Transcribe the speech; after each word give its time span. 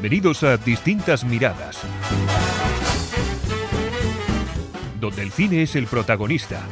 Bienvenidos 0.00 0.42
a 0.44 0.56
Distintas 0.56 1.24
Miradas, 1.24 1.82
donde 4.98 5.20
el 5.20 5.30
cine 5.30 5.64
es 5.64 5.76
el 5.76 5.86
protagonista. 5.86 6.62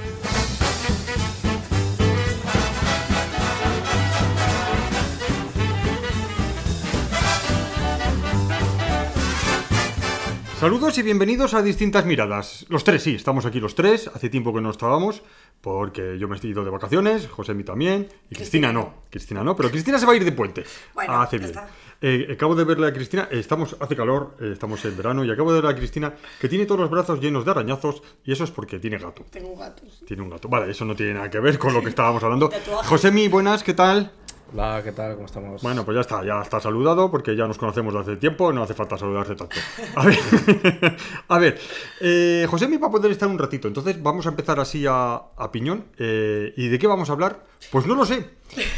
Saludos 10.59 10.97
y 10.97 11.03
bienvenidos 11.03 11.53
a 11.53 11.61
Distintas 11.61 12.07
Miradas. 12.07 12.65
Los 12.71 12.83
tres, 12.83 13.03
sí, 13.03 13.15
estamos 13.15 13.45
aquí 13.45 13.61
los 13.61 13.75
tres. 13.75 14.11
Hace 14.13 14.31
tiempo 14.31 14.55
que 14.55 14.63
no 14.63 14.71
estábamos, 14.71 15.23
porque 15.61 16.19
yo 16.19 16.29
me 16.29 16.37
he 16.37 16.47
ido 16.47 16.65
de 16.65 16.71
vacaciones, 16.71 17.27
José 17.27 17.55
mi 17.55 17.65
también, 17.65 18.09
y 18.31 18.35
Cristina, 18.35 18.69
Cristina 18.69 18.73
no. 18.73 18.95
Cristina 19.11 19.45
no, 19.45 19.57
pero 19.57 19.71
Cristina 19.71 19.99
se 19.99 20.07
va 20.07 20.13
a 20.13 20.17
ir 20.17 20.25
de 20.25 20.33
puente. 20.33 20.65
Bueno, 20.95 21.21
hace 21.21 21.39
ya 21.39 21.47
bien. 21.47 21.59
Eh, 22.01 22.29
acabo 22.33 22.55
de 22.55 22.63
verle 22.63 22.87
a 22.87 22.93
Cristina, 22.93 23.29
eh, 23.31 23.41
estamos, 23.41 23.77
hace 23.81 23.97
calor, 23.97 24.37
eh, 24.41 24.51
estamos 24.53 24.85
en 24.85 24.97
verano, 24.97 25.25
y 25.25 25.31
acabo 25.33 25.53
de 25.53 25.61
verle 25.61 25.73
a 25.73 25.77
Cristina 25.77 26.15
que 26.41 26.49
tiene 26.49 26.65
todos 26.65 26.81
los 26.81 26.91
brazos 26.91 27.21
llenos 27.21 27.45
de 27.45 27.51
arañazos, 27.51 28.03
y 28.25 28.31
eso 28.31 28.45
es 28.45 28.53
porque 28.53 28.79
tiene 28.79 28.99
gato. 28.99 29.25
Tengo 29.31 29.57
gatos. 29.57 30.03
Tiene 30.07 30.23
un 30.23 30.31
gato. 30.31 30.49
Vale, 30.49 30.71
eso 30.71 30.85
no 30.85 30.95
tiene 30.95 31.15
nada 31.15 31.29
que 31.29 31.41
ver 31.41 31.59
con 31.59 31.75
lo 31.75 31.83
que 31.83 31.89
estábamos 31.89 32.23
hablando. 32.23 32.51
Josemi, 32.85 33.27
buenas, 33.27 33.65
¿qué 33.65 33.75
tal? 33.75 34.13
Hola, 34.51 34.81
¿qué 34.83 34.93
tal? 34.93 35.15
¿Cómo 35.15 35.27
estamos? 35.27 35.63
Bueno, 35.63 35.85
pues 35.85 35.95
ya 35.95 36.01
está, 36.01 36.25
ya 36.25 36.41
está 36.41 36.59
saludado 36.59 37.11
porque 37.11 37.37
ya 37.37 37.47
nos 37.47 37.59
conocemos 37.59 37.93
de 37.93 38.01
hace 38.01 38.17
tiempo, 38.17 38.51
no 38.51 38.63
hace 38.63 38.73
falta 38.73 38.97
saludarse 38.97 39.35
tanto. 39.35 39.57
A 39.95 40.07
ver, 40.07 40.19
a 41.29 41.39
ver 41.39 41.59
eh, 42.01 42.47
Josemi 42.49 42.79
va 42.79 42.89
a 42.89 42.91
poder 42.91 43.11
estar 43.11 43.29
un 43.29 43.39
ratito, 43.39 43.69
entonces 43.69 44.03
vamos 44.03 44.25
a 44.25 44.31
empezar 44.31 44.59
así 44.59 44.87
a, 44.89 45.17
a 45.37 45.53
piñón. 45.53 45.85
eh, 45.99 46.55
¿Y 46.57 46.69
de 46.69 46.79
qué 46.79 46.87
vamos 46.87 47.11
a 47.11 47.13
hablar? 47.13 47.45
Pues 47.71 47.85
no 47.85 47.95
lo 47.95 48.07
sé, 48.07 48.25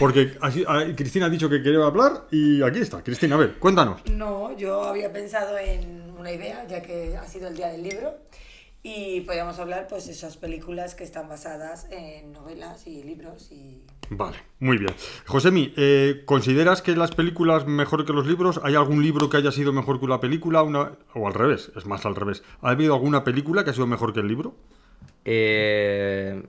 porque 0.00 0.36
así- 0.40 0.64
a- 0.66 0.84
Cristina 0.96 1.26
ha 1.26 1.30
dicho 1.30 1.48
que 1.48 1.62
quería 1.62 1.84
hablar 1.84 2.24
y 2.32 2.62
aquí 2.62 2.80
está. 2.80 3.04
Cristina, 3.04 3.36
a 3.36 3.38
ver, 3.38 3.54
cuéntanos. 3.60 4.00
No, 4.10 4.56
yo 4.56 4.82
había 4.82 5.12
pensado 5.12 5.56
en 5.56 6.10
una 6.18 6.32
idea, 6.32 6.66
ya 6.66 6.82
que 6.82 7.16
ha 7.16 7.26
sido 7.28 7.46
el 7.46 7.56
día 7.56 7.68
del 7.68 7.84
libro, 7.84 8.14
y 8.82 9.20
podríamos 9.22 9.58
hablar 9.58 9.86
pues 9.88 10.08
esas 10.08 10.36
películas 10.36 10.94
que 10.94 11.04
están 11.04 11.28
basadas 11.28 11.86
en 11.90 12.32
novelas 12.32 12.86
y 12.86 13.02
libros 13.02 13.50
y... 13.52 13.82
Vale, 14.08 14.38
muy 14.58 14.78
bien. 14.78 14.92
Josemi, 15.26 15.72
eh, 15.76 16.22
¿consideras 16.24 16.82
que 16.82 16.96
las 16.96 17.12
películas 17.12 17.66
mejor 17.66 18.04
que 18.06 18.12
los 18.12 18.26
libros? 18.26 18.60
¿Hay 18.64 18.74
algún 18.74 19.02
libro 19.02 19.28
que 19.30 19.36
haya 19.36 19.52
sido 19.52 19.72
mejor 19.72 19.98
que 20.00 20.06
una 20.06 20.18
película? 20.20 20.62
Una... 20.62 20.92
O 21.14 21.26
al 21.26 21.34
revés, 21.34 21.70
es 21.76 21.86
más 21.86 22.04
al 22.06 22.16
revés. 22.16 22.42
¿Ha 22.62 22.70
habido 22.70 22.94
alguna 22.94 23.22
película 23.22 23.62
que 23.64 23.70
ha 23.70 23.74
sido 23.74 23.86
mejor 23.86 24.12
que 24.12 24.20
el 24.20 24.28
libro? 24.28 24.54
Eh... 25.24 26.42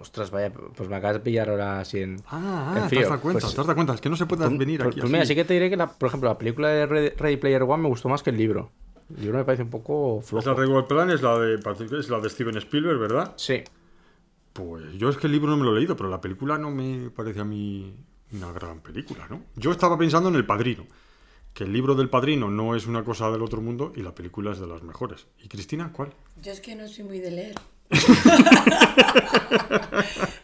Ostras, 0.00 0.30
vaya, 0.30 0.52
pues 0.52 0.88
me 0.88 0.94
acabas 0.96 1.16
de 1.16 1.20
pillar 1.20 1.50
ahora 1.50 1.80
así 1.80 1.98
en. 1.98 2.22
Ah, 2.28 2.74
en 2.84 2.88
te 2.88 3.00
has 3.00 3.08
dado 3.08 3.20
cuenta, 3.20 3.40
Pues- 3.40 3.54
te 3.54 3.60
has 3.60 3.66
dado 3.66 3.74
cuenta. 3.74 3.94
Es 3.94 4.00
que 4.00 4.08
no 4.08 4.14
se 4.14 4.24
puede 4.24 4.46
Pues, 4.46 4.56
venir 4.56 4.78
pues- 4.78 4.88
aquí 4.92 5.00
pues 5.00 5.10
mira, 5.10 5.22
así. 5.24 5.30
sí 5.32 5.34
que 5.34 5.44
te 5.44 5.54
diré 5.54 5.68
que, 5.68 5.76
la, 5.76 5.88
por 5.88 6.08
ejemplo, 6.08 6.28
la 6.28 6.38
película 6.38 6.68
de 6.68 6.86
Ready 6.86 7.36
Player 7.38 7.62
One 7.64 7.82
me 7.82 7.88
gustó 7.88 8.08
más 8.08 8.22
que 8.22 8.30
el 8.30 8.36
libro. 8.36 8.70
El 9.16 9.22
libro 9.22 9.38
me 9.38 9.44
parece 9.44 9.62
un 9.62 9.70
poco 9.70 10.20
Esa 10.20 10.42
flojo. 10.42 10.54
Regal 10.54 10.86
Plan 10.86 11.10
es 11.10 11.22
la, 11.22 11.38
de, 11.38 11.54
es 11.98 12.08
la 12.08 12.20
de 12.20 12.30
Steven 12.30 12.56
Spielberg, 12.56 12.98
¿verdad? 12.98 13.34
Sí. 13.36 13.62
Pues 14.52 14.92
yo 14.94 15.08
es 15.08 15.16
que 15.16 15.26
el 15.26 15.32
libro 15.32 15.50
no 15.50 15.56
me 15.56 15.64
lo 15.64 15.72
he 15.72 15.78
leído, 15.78 15.96
pero 15.96 16.08
la 16.08 16.20
película 16.20 16.58
no 16.58 16.70
me 16.70 17.10
parece 17.10 17.40
a 17.40 17.44
mí 17.44 17.94
una 18.32 18.52
gran 18.52 18.80
película, 18.80 19.26
¿no? 19.28 19.42
Yo 19.56 19.70
estaba 19.70 19.96
pensando 19.98 20.28
en 20.28 20.36
El 20.36 20.46
Padrino, 20.46 20.86
que 21.54 21.64
el 21.64 21.72
libro 21.72 21.94
del 21.94 22.08
Padrino 22.08 22.50
no 22.50 22.74
es 22.74 22.86
una 22.86 23.04
cosa 23.04 23.30
del 23.30 23.42
otro 23.42 23.60
mundo 23.60 23.92
y 23.96 24.02
la 24.02 24.14
película 24.14 24.52
es 24.52 24.60
de 24.60 24.66
las 24.66 24.82
mejores. 24.82 25.26
¿Y 25.42 25.48
Cristina, 25.48 25.92
cuál? 25.92 26.12
Yo 26.42 26.52
es 26.52 26.60
que 26.60 26.74
no 26.74 26.88
soy 26.88 27.04
muy 27.04 27.18
de 27.18 27.30
leer. 27.30 27.54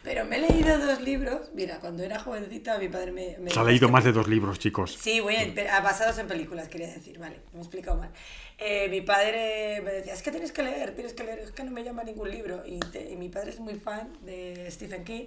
Pero 0.03 0.25
me 0.25 0.37
he 0.37 0.39
leído 0.39 0.77
dos 0.79 1.01
libros. 1.01 1.49
Mira, 1.53 1.79
cuando 1.79 2.03
era 2.03 2.19
jovencita 2.19 2.77
mi 2.77 2.87
padre 2.89 3.11
me... 3.11 3.37
me 3.39 3.51
Se 3.51 3.59
ha 3.59 3.63
leído 3.63 3.89
más 3.89 4.03
de 4.03 4.11
dos 4.11 4.27
libros, 4.27 4.59
chicos. 4.59 4.97
Sí, 4.99 5.19
bueno, 5.19 5.51
pero, 5.55 5.69
ah, 5.73 5.81
basados 5.81 6.17
en 6.17 6.27
películas, 6.27 6.67
quería 6.69 6.87
decir, 6.87 7.17
vale, 7.19 7.39
me 7.53 7.59
he 7.59 7.61
explicado 7.61 7.97
mal. 7.97 8.09
Eh, 8.57 8.87
mi 8.89 9.01
padre 9.01 9.81
me 9.83 9.91
decía, 9.91 10.13
es 10.13 10.21
que 10.21 10.31
tienes 10.31 10.51
que 10.51 10.63
leer, 10.63 10.95
tienes 10.95 11.13
que 11.13 11.23
leer, 11.23 11.39
es 11.39 11.51
que 11.51 11.63
no 11.63 11.71
me 11.71 11.83
llama 11.83 12.03
ningún 12.03 12.29
libro. 12.31 12.63
Y, 12.65 12.79
te- 12.79 13.09
y 13.11 13.15
mi 13.15 13.29
padre 13.29 13.51
es 13.51 13.59
muy 13.59 13.75
fan 13.75 14.13
de 14.21 14.67
Stephen 14.71 15.03
King 15.03 15.25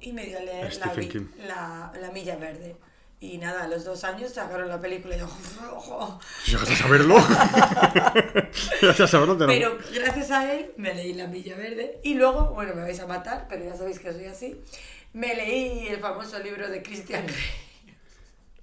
y 0.00 0.12
me 0.12 0.24
dio 0.26 0.38
a 0.38 0.42
leer 0.42 0.64
la, 0.64 0.70
Stephen 0.70 1.00
vi- 1.00 1.08
King. 1.08 1.26
la, 1.46 1.92
La 2.00 2.10
Milla 2.10 2.36
Verde. 2.36 2.76
Y 3.22 3.38
nada, 3.38 3.62
a 3.62 3.68
los 3.68 3.84
dos 3.84 4.02
años 4.02 4.32
sacaron 4.32 4.68
la 4.68 4.80
película 4.80 5.14
y 5.14 5.20
yo, 5.20 5.26
ojo. 5.72 6.18
Llegas 6.44 6.68
a 6.68 6.74
saberlo. 6.74 7.14
Llegas 8.80 9.00
a 9.00 9.06
saberlo. 9.06 9.36
te 9.36 9.46
Pero 9.46 9.78
gracias 9.94 10.32
a 10.32 10.52
él 10.52 10.72
me 10.76 10.92
leí 10.92 11.14
La 11.14 11.28
Milla 11.28 11.56
Verde 11.56 12.00
y 12.02 12.14
luego, 12.14 12.50
bueno, 12.50 12.74
me 12.74 12.82
vais 12.82 12.98
a 12.98 13.06
matar, 13.06 13.46
pero 13.48 13.64
ya 13.64 13.76
sabéis 13.76 14.00
que 14.00 14.12
soy 14.12 14.24
así, 14.24 14.60
me 15.12 15.36
leí 15.36 15.86
el 15.86 16.00
famoso 16.00 16.36
libro 16.40 16.68
de 16.68 16.82
Christian 16.82 17.24
Grey. 17.24 17.36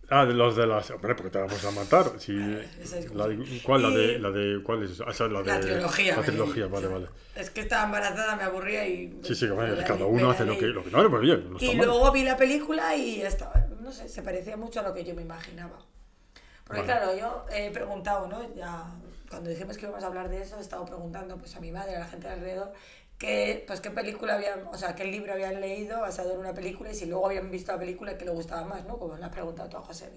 Ah, 0.10 0.26
de 0.26 0.34
los 0.34 0.58
de 0.58 0.68
las... 0.68 0.92
Hombre, 0.92 1.16
porque 1.16 1.30
te 1.30 1.38
vamos 1.38 1.64
a 1.64 1.72
matar. 1.72 2.12
Esa 2.18 2.98
es 2.98 3.14
La 3.14 3.30
¿Cuál? 3.64 3.84
La 3.84 3.90
de, 3.92 4.20
la 4.20 4.32
de... 4.32 4.62
¿Cuál 4.62 4.84
es? 4.84 4.92
Esa 4.92 5.10
es 5.10 5.20
la 5.32 5.42
de... 5.42 5.46
La 5.46 5.60
trilogía. 5.62 6.18
La 6.18 6.24
trilogía, 6.24 6.68
vale, 6.68 6.88
vale. 6.88 7.08
Es 7.36 7.50
que 7.52 7.62
estaba 7.62 7.86
embarazada, 7.86 8.36
me 8.36 8.44
aburría 8.44 8.86
y... 8.86 9.20
Sí, 9.24 9.36
sí, 9.36 9.46
que 9.46 9.54
vale, 9.54 9.82
cada 9.86 10.06
uno 10.06 10.32
hace 10.32 10.44
lo 10.44 10.58
que, 10.58 10.66
lo 10.66 10.84
que 10.84 10.90
no, 10.90 10.98
pero 10.98 11.20
bien, 11.20 11.54
no 11.54 11.58
Y 11.62 11.78
mal. 11.78 11.86
luego 11.86 12.12
vi 12.12 12.24
la 12.24 12.36
película 12.36 12.96
y 12.96 13.22
estaba, 13.22 13.69
no 13.90 13.96
sé, 13.96 14.08
se 14.08 14.22
parecía 14.22 14.56
mucho 14.56 14.82
a 14.82 14.84
lo 14.84 14.94
que 14.94 15.04
yo 15.04 15.16
me 15.16 15.24
imaginaba. 15.24 15.80
Porque 16.64 16.82
Vale. 16.82 16.94
claro, 16.94 17.18
yo 17.18 17.46
he 17.52 17.72
preguntado, 17.72 18.28
¿no? 18.28 18.54
Ya, 18.54 18.86
cuando 19.28 19.50
dijimos 19.50 19.78
que 19.78 19.86
íbamos 19.86 20.04
a 20.04 20.08
hablar 20.08 20.30
de 20.30 20.44
eso, 20.44 20.60
he 20.60 20.62
estado 20.62 20.86
preguntando 20.86 21.38
pues 21.38 21.56
a 21.56 21.60
mi 21.60 21.72
madre, 21.72 21.96
a 21.96 22.00
la 22.00 22.06
gente 22.06 22.28
de 22.28 22.34
alrededor, 22.34 22.72
que, 23.18 23.64
pues 23.66 23.82
qué 23.82 23.90
película 23.90 24.36
habían, 24.36 24.68
o 24.68 24.78
sea, 24.78 24.94
qué 24.94 25.06
libro 25.06 25.34
habían 25.34 25.60
leído 25.60 26.02
basado 26.02 26.34
en 26.34 26.40
una 26.40 26.54
película 26.54 26.92
y 26.92 26.96
si 26.96 27.08
luego 27.08 27.26
habían 27.26 27.50
visto 27.50 27.72
la 27.72 27.80
película 27.80 28.16
que 28.16 28.26
le 28.26 28.32
gustaba 28.32 28.64
más, 28.64 28.86
¿no? 28.86 29.00
Como 29.00 29.18
le 29.18 29.26
has 29.26 29.32
preguntado 29.32 29.70
tú 29.70 29.78
a 29.78 29.82
José. 29.82 30.12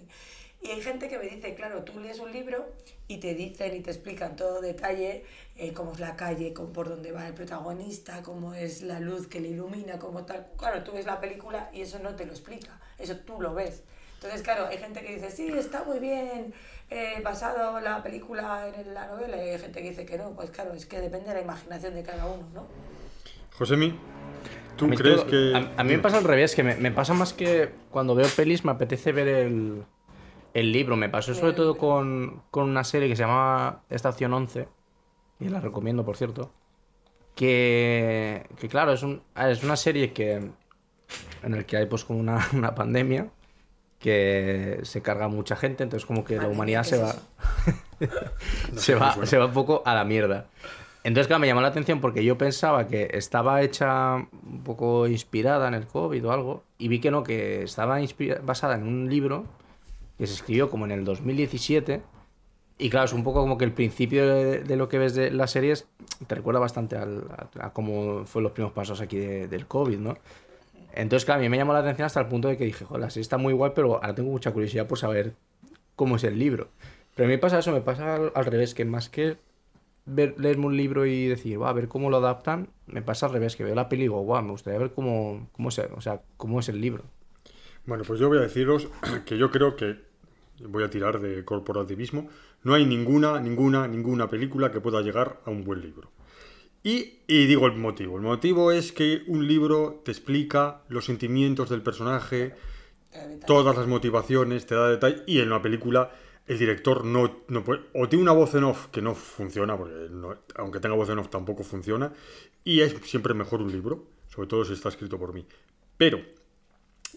Y 0.61 0.71
hay 0.71 0.83
gente 0.83 1.09
que 1.09 1.19
me 1.19 1.25
dice, 1.25 1.55
claro, 1.55 1.83
tú 1.83 1.99
lees 1.99 2.21
un 2.21 2.31
libro 2.31 2.69
y 3.09 3.19
te 3.19 3.35
dicen 3.35 3.75
y 3.75 3.81
te 3.81 3.91
explican 3.91 4.37
todo 4.37 4.61
detalle, 4.61 5.25
eh, 5.57 5.73
cómo 5.73 5.93
es 5.93 6.01
la 6.01 6.15
calle, 6.15 6.53
cómo, 6.53 6.73
por 6.73 6.89
dónde 6.91 7.11
va 7.11 7.27
el 7.27 7.35
protagonista, 7.35 8.23
cómo 8.23 8.55
es 8.55 8.83
la 8.83 9.01
luz 9.01 9.27
que 9.27 9.41
le 9.41 9.49
ilumina, 9.49 9.99
cómo 9.99 10.25
tal. 10.25 10.47
Claro, 10.57 10.85
tú 10.85 10.93
ves 10.93 11.07
la 11.07 11.21
película 11.21 11.71
y 11.73 11.81
eso 11.81 11.99
no 11.99 12.15
te 12.15 12.27
lo 12.27 12.33
explica, 12.33 12.79
eso 13.03 13.17
tú 13.19 13.41
lo 13.41 13.55
ves. 13.55 13.83
Entonces, 14.15 14.43
claro, 14.43 14.67
hay 14.69 14.79
gente 14.79 15.01
que 15.03 15.15
dice, 15.17 15.31
sí, 15.31 15.49
está 15.49 15.83
muy 15.85 15.99
bien 15.99 16.55
eh, 16.91 17.21
basado 17.25 17.81
la 17.81 18.03
película 18.03 18.69
en 18.69 18.95
la 18.95 19.09
novela, 19.09 19.37
y 19.37 19.51
hay 19.51 19.59
gente 19.59 19.83
que 19.83 19.91
dice 19.91 20.07
que 20.07 20.17
no. 20.17 20.31
Pues 20.31 20.51
claro, 20.51 20.73
es 20.75 20.87
que 20.87 21.01
depende 21.01 21.29
de 21.29 21.35
la 21.35 21.41
imaginación 21.43 21.95
de 21.95 22.03
cada 22.05 22.27
uno, 22.27 22.47
¿no? 22.55 22.67
Josemi, 23.59 23.99
¿tú 24.77 24.85
A 24.85 24.89
mí 24.89 24.97
crees 24.97 25.17
todo- 25.17 25.27
que...? 25.27 25.53
A, 25.55 25.81
a 25.81 25.85
mí 25.85 25.97
me 25.97 25.99
pasa 25.99 26.19
al 26.19 26.25
revés, 26.25 26.55
que 26.55 26.63
me, 26.63 26.77
me 26.77 26.91
pasa 26.93 27.15
más 27.15 27.33
que 27.33 27.71
cuando 27.91 28.15
veo 28.15 28.29
pelis 28.37 28.65
me 28.65 28.71
apetece 28.73 29.11
ver 29.13 29.27
el, 29.29 29.85
el 30.55 30.73
libro. 30.73 30.97
Me 30.97 31.09
pasó 31.09 31.35
sobre 31.35 31.53
todo 31.55 31.77
con, 31.77 32.43
con 32.53 32.69
una 32.71 32.85
serie 32.85 33.09
que 33.09 33.17
se 33.17 33.23
llama 33.23 33.83
Estación 33.91 34.33
11, 34.33 34.69
y 35.41 35.49
la 35.49 35.59
recomiendo, 35.61 36.05
por 36.05 36.17
cierto. 36.17 36.53
Que, 37.35 38.47
que 38.61 38.69
claro, 38.69 38.93
es, 38.93 39.03
un, 39.03 39.23
es 39.37 39.65
una 39.65 39.77
serie 39.77 40.13
que 40.13 40.51
en 41.43 41.55
el 41.55 41.65
que 41.67 41.77
hay 41.77 41.87
pues 41.87 42.05
como 42.05 42.19
una, 42.21 42.47
una 42.53 42.75
pandemia 42.75 43.29
que 43.99 44.81
se 44.83 45.01
carga 45.01 45.29
mucha 45.29 45.55
gente, 45.57 45.85
entonces 45.85 46.07
como 46.07 46.25
que 46.25 46.37
la 46.37 46.49
humanidad 46.49 46.83
¿qué 46.83 46.89
se 46.91 46.99
va... 46.99 47.15
se, 48.77 48.95
va, 48.95 49.27
se 49.27 49.39
va 49.39 49.47
un 49.47 49.53
poco 49.53 49.83
a 49.85 49.95
la 49.95 50.05
mierda. 50.05 50.47
Entonces, 51.05 51.27
claro, 51.27 51.41
me 51.41 51.47
llamó 51.49 51.61
la 51.61 51.69
atención 51.69 52.01
porque 52.01 52.25
yo 52.25 52.39
pensaba 52.39 52.87
que 52.87 53.11
estaba 53.13 53.63
hecha 53.63 54.15
un 54.17 54.63
poco 54.65 55.07
inspirada 55.09 55.67
en 55.69 55.75
el 55.75 55.87
COVID 55.87 56.25
o 56.27 56.33
algo, 56.33 56.63
y 56.79 56.89
vi 56.89 57.01
que 57.01 57.11
no, 57.11 57.23
que 57.25 57.63
estaba 57.65 57.99
basada 58.43 58.75
en 58.77 58.83
un 58.87 59.09
libro 59.11 59.45
que 60.19 60.27
se 60.27 60.35
escribió 60.35 60.71
como 60.71 60.85
en 60.85 60.93
el 60.93 61.05
2017. 61.05 62.03
Y 62.79 62.91
claro, 62.91 63.07
es 63.07 63.13
un 63.13 63.23
poco 63.25 63.41
como 63.41 63.59
que 63.59 63.65
el 63.65 63.73
principio 63.73 64.27
de, 64.27 64.61
de 64.61 64.77
lo 64.77 64.89
que 64.89 64.99
ves 64.99 65.15
de 65.15 65.31
las 65.31 65.51
series 65.51 65.87
te 66.27 66.35
recuerda 66.35 66.59
bastante 66.61 66.97
al- 66.97 67.25
a, 67.61 67.67
a 67.67 67.73
cómo 67.73 68.25
fue 68.25 68.43
los 68.43 68.53
primeros 68.53 68.73
pasos 68.73 69.01
aquí 69.01 69.19
de- 69.19 69.47
del 69.49 69.67
COVID, 69.67 69.99
¿no? 69.99 70.17
Entonces, 70.95 71.25
claro, 71.25 71.41
a 71.41 71.43
mí 71.43 71.49
me 71.49 71.57
llamó 71.57 71.73
la 71.73 71.81
atención 71.81 72.07
hasta 72.07 72.21
el 72.21 72.27
punto 72.27 72.49
de 72.49 72.57
que 72.57 72.65
dije, 72.65 72.85
joder, 72.85 73.11
serie 73.11 73.23
está 73.23 73.39
muy 73.39 73.55
guay, 73.55 73.73
pero 73.75 73.97
ahora 73.97 74.15
tengo 74.15 74.31
mucha 74.31 74.53
curiosidad 74.53 74.87
por 74.87 74.99
saber 74.99 75.35
cómo 75.97 76.17
es 76.17 76.25
el 76.25 76.39
libro. 76.39 76.69
Pero 77.15 77.27
a 77.27 77.29
mí 77.29 77.35
me 77.35 77.39
pasa 77.39 77.59
eso, 77.59 77.73
me 77.73 77.81
pasa 77.81 78.17
al, 78.35 78.45
revés, 78.45 78.75
que 78.75 78.85
más 78.85 79.09
que 79.09 79.37
ver, 80.07 80.35
leerme 80.39 80.67
un 80.67 80.77
libro 80.77 81.07
y 81.07 81.27
decir, 81.27 81.61
va 81.61 81.71
a 81.71 81.73
ver 81.73 81.89
cómo 81.89 82.11
lo 82.11 82.19
adaptan, 82.19 82.69
me 82.87 83.03
pasa 83.03 83.27
al 83.27 83.33
revés, 83.33 83.57
que 83.57 83.65
veo 83.65 83.75
la 83.75 83.89
peli 83.89 84.03
y 84.03 84.05
digo, 84.05 84.21
guau, 84.21 84.43
me 84.43 84.51
gustaría 84.51 84.79
ver 84.79 84.93
cómo, 84.93 85.49
cómo, 85.53 85.71
se, 85.71 85.83
o 85.95 86.01
sea, 86.01 86.21
cómo 86.37 86.61
es 86.61 86.69
el 86.69 86.81
libro. 86.81 87.05
Bueno, 87.87 88.05
pues 88.07 88.21
yo 88.21 88.29
voy 88.29 88.39
a 88.39 88.43
deciros 88.43 88.89
que 89.27 89.39
yo 89.39 89.51
creo 89.51 89.77
que 89.77 89.97
voy 90.69 90.85
a 90.85 90.91
tirar 90.91 91.21
de 91.21 91.45
corporativismo. 91.45 92.29
No 92.63 92.75
hay 92.75 92.87
ninguna, 92.87 93.41
ninguna, 93.41 93.89
ninguna 93.89 94.29
película 94.29 94.71
que 94.71 94.81
pueda 94.81 95.01
llegar 95.03 95.41
a 95.45 95.51
un 95.51 95.65
buen 95.65 95.81
libro. 95.81 96.11
Y, 96.85 97.21
y 97.27 97.47
digo 97.47 97.67
el 97.67 97.77
motivo. 97.77 98.17
El 98.17 98.23
motivo 98.23 98.73
es 98.73 98.93
que 98.93 99.23
un 99.27 99.47
libro 99.47 100.03
te 100.05 100.11
explica 100.11 100.83
los 100.89 101.05
sentimientos 101.05 101.71
del 101.71 101.83
personaje, 101.83 102.55
todas 103.47 103.77
las 103.77 103.87
motivaciones, 103.87 104.67
te 104.67 104.75
da 104.75 104.89
detalle. 104.89 105.23
Y 105.27 105.41
en 105.41 105.49
una 105.49 105.63
película 105.63 106.11
el 106.49 106.59
director 106.59 107.05
no, 107.05 107.45
no 107.49 107.63
puede... 107.63 107.83
O 107.95 108.09
tiene 108.09 108.23
una 108.23 108.33
voz 108.33 108.55
en 108.57 108.65
off 108.65 108.89
que 108.89 109.01
no 109.01 109.15
funciona, 109.15 109.77
porque 109.77 110.09
no- 110.11 110.37
aunque 110.57 110.81
tenga 110.81 110.97
voz 110.97 111.09
en 111.09 111.19
off 111.19 111.29
tampoco 111.31 111.63
funciona. 111.63 112.13
Y 112.65 112.81
es 112.81 112.95
siempre 113.05 113.33
mejor 113.35 113.63
un 113.63 113.71
libro, 113.71 114.05
sobre 114.29 114.49
todo 114.49 114.65
si 114.65 114.73
está 114.73 114.89
escrito 114.89 115.19
por 115.19 115.33
mí. 115.33 115.47
Pero 115.97 116.21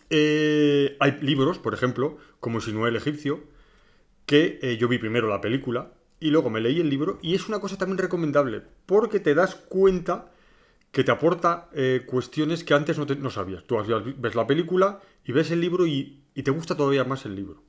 eh, 0.10 0.96
hay 1.00 1.18
libros, 1.22 1.58
por 1.58 1.74
ejemplo, 1.74 2.18
como 2.40 2.62
Sinué 2.62 2.90
el 2.90 2.96
egipcio, 2.98 3.44
que 4.26 4.60
eh, 4.62 4.78
yo 4.78 4.88
vi 4.88 4.98
primero 4.98 5.28
la 5.28 5.42
película 5.42 5.92
y 6.26 6.32
luego 6.32 6.50
me 6.50 6.62
leí 6.62 6.80
el 6.80 6.90
libro 6.90 7.20
y 7.22 7.36
es 7.36 7.48
una 7.48 7.60
cosa 7.60 7.78
también 7.78 7.98
recomendable 7.98 8.62
porque 8.86 9.20
te 9.20 9.34
das 9.36 9.56
cuenta 9.56 10.32
que 10.92 11.04
te 11.04 11.12
aporta 11.12 11.70
eh, 11.74 12.04
cuestiones 12.06 12.64
que 12.64 12.74
antes 12.74 12.98
no, 12.98 13.06
te- 13.06 13.16
no 13.18 13.30
sabías. 13.30 13.64
Tú 13.66 13.76
ves 14.18 14.36
la 14.36 14.48
película 14.48 15.02
y 15.26 15.32
ves 15.34 15.52
el 15.52 15.60
libro 15.62 15.86
y, 15.86 16.24
y 16.34 16.44
te 16.44 16.52
gusta 16.52 16.76
todavía 16.78 17.04
más 17.04 17.26
el 17.26 17.36
libro. 17.36 17.62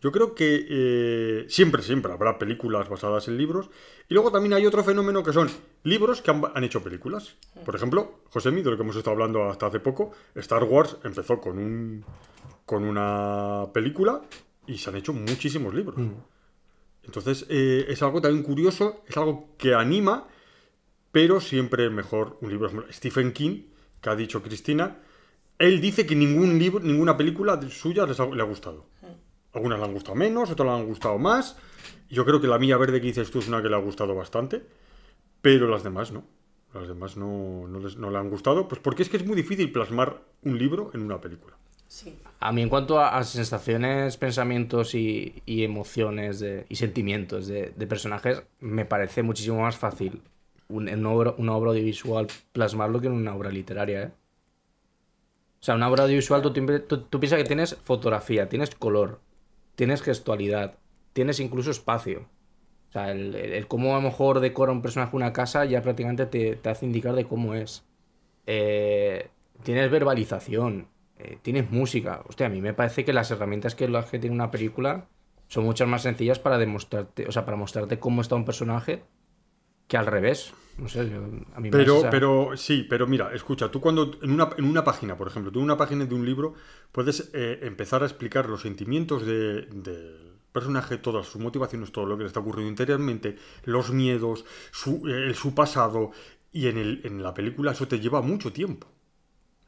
Yo 0.00 0.12
creo 0.12 0.34
que 0.36 0.66
eh, 0.68 1.46
siempre, 1.48 1.82
siempre 1.82 2.12
habrá 2.12 2.38
películas 2.38 2.88
basadas 2.88 3.26
en 3.26 3.36
libros. 3.36 3.68
Y 4.08 4.14
luego 4.14 4.30
también 4.30 4.52
hay 4.52 4.64
otro 4.64 4.84
fenómeno 4.84 5.24
que 5.24 5.32
son 5.32 5.48
libros 5.82 6.22
que 6.22 6.30
han, 6.30 6.42
han 6.54 6.62
hecho 6.62 6.82
películas. 6.84 7.36
Por 7.64 7.74
ejemplo, 7.74 8.20
Josemi, 8.30 8.62
de 8.62 8.70
lo 8.70 8.76
que 8.76 8.82
hemos 8.84 8.94
estado 8.96 9.14
hablando 9.14 9.48
hasta 9.50 9.66
hace 9.66 9.80
poco, 9.80 10.12
Star 10.36 10.62
Wars 10.62 10.98
empezó 11.02 11.40
con, 11.40 11.58
un, 11.58 12.04
con 12.64 12.84
una 12.84 13.66
película 13.72 14.20
y 14.68 14.78
se 14.78 14.90
han 14.90 14.96
hecho 14.96 15.12
muchísimos 15.12 15.74
libros. 15.74 15.96
Entonces, 17.08 17.46
eh, 17.48 17.86
es 17.88 18.02
algo 18.02 18.20
también 18.20 18.44
curioso, 18.44 19.02
es 19.08 19.16
algo 19.16 19.54
que 19.56 19.74
anima, 19.74 20.28
pero 21.10 21.40
siempre 21.40 21.88
mejor 21.88 22.36
un 22.42 22.50
libro. 22.50 22.70
Stephen 22.92 23.32
King, 23.32 23.62
que 24.02 24.10
ha 24.10 24.14
dicho 24.14 24.42
Cristina, 24.42 24.98
él 25.58 25.80
dice 25.80 26.04
que 26.06 26.14
ningún 26.14 26.58
libro, 26.58 26.80
ninguna 26.80 27.16
película 27.16 27.58
suya 27.70 28.04
les 28.06 28.20
ha- 28.20 28.26
le 28.26 28.42
ha 28.42 28.44
gustado. 28.44 28.84
Algunas 29.54 29.78
le 29.78 29.84
han 29.86 29.92
gustado 29.94 30.14
menos, 30.16 30.50
otras 30.50 30.66
le 30.68 30.74
han 30.74 30.86
gustado 30.86 31.18
más. 31.18 31.56
Yo 32.10 32.26
creo 32.26 32.42
que 32.42 32.46
la 32.46 32.58
mía 32.58 32.76
verde 32.76 33.00
que 33.00 33.06
dices 33.06 33.30
tú 33.30 33.38
es 33.38 33.48
una 33.48 33.62
que 33.62 33.68
le 33.70 33.74
ha 33.74 33.78
gustado 33.80 34.14
bastante, 34.14 34.62
pero 35.40 35.66
las 35.66 35.82
demás 35.82 36.12
no. 36.12 36.24
Las 36.74 36.86
demás 36.88 37.16
no, 37.16 37.66
no 37.66 37.80
les- 37.80 37.96
no 37.96 38.10
le 38.10 38.18
han 38.18 38.28
gustado, 38.28 38.68
pues 38.68 38.82
porque 38.82 39.02
es 39.02 39.08
que 39.08 39.16
es 39.16 39.24
muy 39.26 39.34
difícil 39.34 39.72
plasmar 39.72 40.22
un 40.42 40.58
libro 40.58 40.90
en 40.92 41.00
una 41.02 41.18
película. 41.22 41.56
A 42.40 42.52
mí 42.52 42.62
en 42.62 42.68
cuanto 42.68 43.00
a, 43.00 43.16
a 43.18 43.24
sensaciones, 43.24 44.16
pensamientos 44.16 44.94
y, 44.94 45.42
y 45.46 45.64
emociones 45.64 46.38
de- 46.40 46.66
y 46.68 46.76
sentimientos 46.76 47.46
de, 47.48 47.72
de 47.76 47.86
personajes, 47.86 48.42
me 48.60 48.84
parece 48.84 49.22
muchísimo 49.22 49.60
más 49.62 49.76
fácil 49.76 50.22
un- 50.68 50.88
en 50.88 51.00
una 51.00 51.10
obra, 51.10 51.34
una 51.38 51.56
obra 51.56 51.70
audiovisual 51.70 52.26
plasmarlo 52.52 53.00
que 53.00 53.08
en 53.08 53.14
una 53.14 53.34
obra 53.34 53.50
literaria, 53.50 54.02
¿eh? 54.04 54.10
O 55.60 55.64
sea, 55.64 55.74
una 55.74 55.88
obra 55.88 56.04
audiovisual 56.04 56.42
tú, 56.42 56.52
tú, 56.52 57.00
tú 57.02 57.20
piensas 57.20 57.38
que 57.38 57.44
tienes 57.44 57.74
fotografía, 57.76 58.48
tienes 58.48 58.74
color, 58.74 59.20
tienes 59.74 60.02
gestualidad, 60.02 60.78
tienes 61.12 61.40
incluso 61.40 61.70
espacio. 61.70 62.28
O 62.90 62.92
sea, 62.92 63.10
el, 63.12 63.34
el- 63.34 63.52
el 63.52 63.66
cómo 63.68 63.94
a 63.94 63.98
lo 64.00 64.02
mejor 64.02 64.40
decora 64.40 64.72
un 64.72 64.82
personaje 64.82 65.16
una 65.16 65.32
casa 65.32 65.64
ya 65.64 65.82
prácticamente 65.82 66.26
te, 66.26 66.56
te 66.56 66.70
hace 66.70 66.86
indicar 66.86 67.14
de 67.14 67.26
cómo 67.26 67.54
es. 67.54 67.84
Eh, 68.46 69.30
tienes 69.64 69.90
verbalización, 69.90 70.88
eh, 71.18 71.38
tienes 71.42 71.70
música. 71.70 72.22
Hostia, 72.28 72.46
a 72.46 72.50
mí 72.50 72.60
me 72.60 72.74
parece 72.74 73.04
que 73.04 73.12
las 73.12 73.30
herramientas 73.30 73.74
que 73.74 73.88
las 73.88 74.06
que 74.10 74.18
tiene 74.18 74.34
una 74.36 74.50
película 74.50 75.08
son 75.48 75.64
muchas 75.64 75.88
más 75.88 76.02
sencillas 76.02 76.38
para 76.38 76.58
demostrarte, 76.58 77.26
o 77.26 77.32
sea, 77.32 77.44
para 77.44 77.56
mostrarte 77.56 77.98
cómo 77.98 78.20
está 78.22 78.34
un 78.36 78.44
personaje 78.44 79.04
que 79.88 79.96
al 79.96 80.06
revés. 80.06 80.52
No 80.78 80.88
sé, 80.88 81.08
yo- 81.10 81.24
a 81.54 81.60
mí 81.60 81.70
me 81.70 81.70
Pero, 81.76 81.98
esa- 81.98 82.10
pero 82.10 82.56
sí, 82.56 82.86
pero 82.88 83.06
mira, 83.06 83.32
escucha, 83.34 83.70
tú 83.70 83.80
cuando 83.80 84.18
en 84.22 84.30
una, 84.30 84.50
en 84.56 84.64
una 84.64 84.84
página, 84.84 85.16
por 85.16 85.28
ejemplo, 85.28 85.52
tú 85.52 85.58
en 85.58 85.64
una 85.66 85.76
página 85.76 86.06
de 86.06 86.14
un 86.14 86.24
libro 86.24 86.54
puedes 86.92 87.30
eh, 87.34 87.58
empezar 87.62 88.02
a 88.02 88.06
explicar 88.06 88.48
los 88.48 88.62
sentimientos 88.62 89.26
de- 89.26 89.62
del 89.66 90.38
personaje, 90.52 90.96
todas 90.98 91.26
sus 91.26 91.40
motivaciones, 91.42 91.92
todo 91.92 92.06
lo 92.06 92.16
que 92.16 92.22
le 92.24 92.28
está 92.28 92.40
ocurriendo 92.40 92.70
interiormente, 92.70 93.36
los 93.64 93.90
miedos, 93.92 94.44
su, 94.72 95.06
eh, 95.08 95.34
su 95.34 95.54
pasado, 95.54 96.12
y 96.52 96.68
en, 96.68 96.78
el, 96.78 97.00
en 97.04 97.22
la 97.22 97.34
película 97.34 97.72
eso 97.72 97.86
te 97.88 98.00
lleva 98.00 98.22
mucho 98.22 98.52
tiempo. 98.52 98.88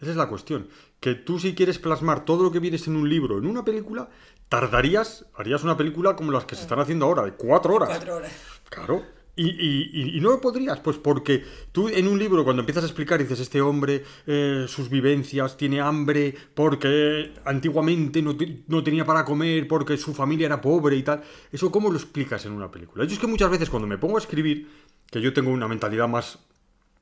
Esa 0.00 0.10
es 0.12 0.16
la 0.16 0.28
cuestión. 0.28 0.68
Que 0.98 1.14
tú 1.14 1.38
si 1.38 1.54
quieres 1.54 1.78
plasmar 1.78 2.24
todo 2.24 2.42
lo 2.42 2.50
que 2.52 2.58
vienes 2.60 2.86
en 2.88 2.96
un 2.96 3.08
libro 3.08 3.38
en 3.38 3.46
una 3.46 3.64
película, 3.64 4.08
tardarías, 4.48 5.26
harías 5.36 5.62
una 5.62 5.76
película 5.76 6.16
como 6.16 6.32
las 6.32 6.44
que 6.44 6.56
se 6.56 6.62
están 6.62 6.80
haciendo 6.80 7.06
ahora, 7.06 7.22
de 7.22 7.32
cuatro 7.32 7.74
horas. 7.74 7.88
Cuatro 7.90 8.16
horas. 8.16 8.32
Claro. 8.68 9.02
Y, 9.36 9.48
y- 9.48 9.90
y- 9.92 10.18
y 10.18 10.20
no 10.20 10.30
lo 10.30 10.40
podrías, 10.40 10.80
pues 10.80 10.98
porque 10.98 11.44
tú 11.72 11.88
en 11.88 12.08
un 12.08 12.18
libro 12.18 12.44
cuando 12.44 12.60
empiezas 12.60 12.82
a 12.82 12.86
explicar 12.86 13.18
dices, 13.20 13.40
este 13.40 13.60
hombre, 13.62 14.02
eh, 14.26 14.66
sus 14.68 14.90
vivencias, 14.90 15.56
tiene 15.56 15.80
hambre 15.80 16.34
porque 16.54 17.32
antiguamente 17.44 18.20
no, 18.22 18.36
te- 18.36 18.64
no 18.66 18.82
tenía 18.82 19.04
para 19.06 19.24
comer, 19.24 19.66
porque 19.68 19.96
su 19.96 20.12
familia 20.14 20.46
era 20.46 20.60
pobre 20.60 20.96
y 20.96 21.02
tal. 21.02 21.22
¿Eso 21.52 21.70
cómo 21.70 21.90
lo 21.90 21.96
explicas 21.96 22.44
en 22.44 22.52
una 22.52 22.70
película? 22.70 23.04
Yo 23.04 23.12
es 23.14 23.18
que 23.18 23.26
muchas 23.28 23.50
veces 23.50 23.70
cuando 23.70 23.86
me 23.86 23.98
pongo 23.98 24.16
a 24.16 24.20
escribir, 24.20 24.68
que 25.10 25.20
yo 25.22 25.32
tengo 25.32 25.50
una 25.50 25.68
mentalidad 25.68 26.08
más 26.08 26.38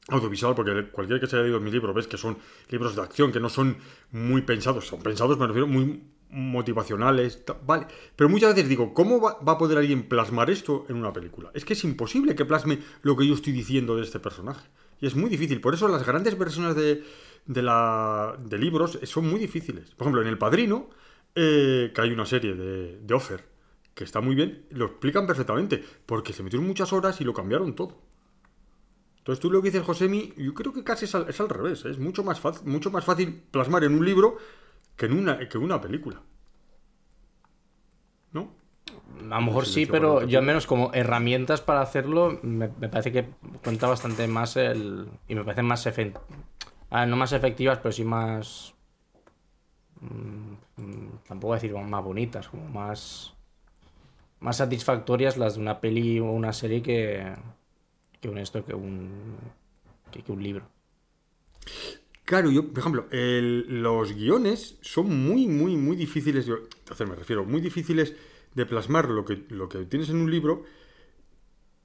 audiovisual, 0.09 0.55
porque 0.55 0.89
cualquiera 0.91 1.21
que 1.21 1.27
se 1.27 1.37
haya 1.37 1.45
leído 1.45 1.61
mis 1.61 1.73
libros 1.73 1.95
ves 1.95 2.09
que 2.09 2.17
son 2.17 2.39
libros 2.71 2.97
de 2.97 3.03
acción, 3.03 3.31
que 3.31 3.41
no 3.41 3.49
son 3.49 3.77
muy 4.11 4.43
pensados, 4.43 4.87
son 4.87 5.01
pensados, 5.03 5.39
me 5.39 5.47
refiero, 5.47 5.67
muy 5.67 6.03
motivacionales, 6.31 7.43
vale. 7.67 7.87
Pero 8.17 8.29
muchas 8.29 8.55
veces 8.55 8.69
digo, 8.69 8.93
¿cómo 8.95 9.21
va, 9.21 9.39
va 9.41 9.53
a 9.53 9.59
poder 9.59 9.79
alguien 9.79 10.09
plasmar 10.09 10.51
esto 10.51 10.87
en 10.89 10.97
una 10.97 11.13
película? 11.13 11.51
Es 11.55 11.65
que 11.65 11.75
es 11.75 11.85
imposible 11.85 12.35
que 12.35 12.45
plasme 12.45 12.79
lo 13.03 13.17
que 13.17 13.27
yo 13.27 13.35
estoy 13.35 13.53
diciendo 13.53 13.97
de 13.97 14.03
este 14.03 14.19
personaje. 14.19 14.67
Y 15.01 15.07
es 15.07 15.15
muy 15.15 15.31
difícil. 15.31 15.61
Por 15.61 15.75
eso 15.75 15.89
las 15.89 16.05
grandes 16.05 16.37
versiones 16.37 16.75
de, 16.75 17.05
de, 17.47 17.63
la, 17.63 18.37
de 18.39 18.59
libros 18.59 18.99
son 19.05 19.29
muy 19.29 19.39
difíciles. 19.39 19.91
Por 19.95 20.07
ejemplo, 20.07 20.23
en 20.23 20.29
El 20.29 20.39
Padrino, 20.39 20.91
eh, 21.35 21.93
que 21.95 22.01
hay 22.01 22.11
una 22.11 22.27
serie 22.27 22.55
de, 22.55 22.99
de 22.99 23.15
Offer, 23.15 23.45
que 23.95 24.05
está 24.05 24.21
muy 24.21 24.35
bien, 24.35 24.67
lo 24.71 24.87
explican 24.87 25.27
perfectamente, 25.27 25.83
porque 26.07 26.33
se 26.33 26.43
metieron 26.43 26.67
muchas 26.67 26.93
horas 26.93 27.21
y 27.21 27.25
lo 27.25 27.33
cambiaron 27.33 27.75
todo. 27.75 28.08
Entonces 29.29 29.43
tú 29.43 29.51
lo 29.51 29.61
que 29.61 29.71
dices, 29.71 29.85
Josemi, 29.85 30.33
yo 30.39 30.55
creo 30.55 30.73
que 30.73 30.83
casi 30.83 31.05
es 31.05 31.15
al, 31.15 31.29
es 31.29 31.39
al 31.39 31.51
revés. 31.51 31.85
¿eh? 31.85 31.91
Es 31.91 31.99
mucho 31.99 32.25
más, 32.25 32.41
fácil, 32.41 32.67
mucho 32.67 32.91
más 32.91 33.05
fácil 33.05 33.43
plasmar 33.51 33.85
en 33.85 33.93
un 33.93 34.03
libro 34.03 34.39
que 34.97 35.05
en 35.05 35.13
una, 35.13 35.47
que 35.47 35.59
una 35.59 35.79
película. 35.79 36.23
¿No? 38.33 38.49
A 39.31 39.39
lo 39.39 39.41
mejor 39.43 39.67
Sí, 39.67 39.85
pero 39.85 40.25
yo 40.25 40.39
al 40.39 40.47
menos 40.47 40.67
como 40.67 40.95
herramientas 40.95 41.61
para 41.61 41.83
hacerlo, 41.83 42.41
me, 42.43 42.71
me 42.81 42.89
parece 42.89 43.13
que 43.13 43.27
cuenta 43.63 43.87
bastante 43.87 44.27
más 44.29 44.57
el... 44.57 45.11
Y 45.29 45.35
me 45.35 45.45
parecen 45.45 45.67
más 45.67 45.85
efectivas. 45.85 46.25
no 47.07 47.17
más 47.17 47.33
efectivas, 47.33 47.81
pero 47.83 47.93
sí 47.93 48.05
más... 48.05 48.73
mm, 50.01 50.81
mm, 50.83 51.09
tampoco 51.29 51.53
decir 51.53 51.75
más 51.75 52.03
bonitas, 52.03 52.49
como 52.49 52.67
más... 52.71 53.35
Más 54.41 54.57
satisfactorias 54.57 55.37
las 55.37 55.57
de 55.57 55.61
una 55.61 55.83
peli 55.83 56.19
o 56.19 56.31
una 56.31 56.55
serie 56.55 56.81
que... 56.81 57.58
Que 58.21 58.29
un 58.29 58.39
esto, 58.39 58.65
que 58.65 58.75
un... 58.75 59.37
Que, 60.11 60.23
un 60.33 60.43
libro. 60.43 60.69
Claro, 62.25 62.51
yo, 62.51 62.69
por 62.69 62.79
ejemplo, 62.79 63.07
los 63.11 64.13
guiones 64.13 64.79
son 64.81 65.07
muy, 65.27 65.47
muy, 65.47 65.77
muy 65.77 65.97
difíciles. 65.97 66.47
Yo, 66.47 66.57
entonces 66.79 67.09
me 67.09 67.15
refiero, 67.15 67.45
muy 67.45 67.61
difíciles 67.61 68.15
de 68.55 68.67
plasmar 68.67 69.09
lo 69.09 69.25
que, 69.25 69.45
lo 69.51 69.69
que 69.69 69.85
tienes 69.85 70.09
en 70.09 70.17
un 70.17 70.31
libro, 70.31 70.65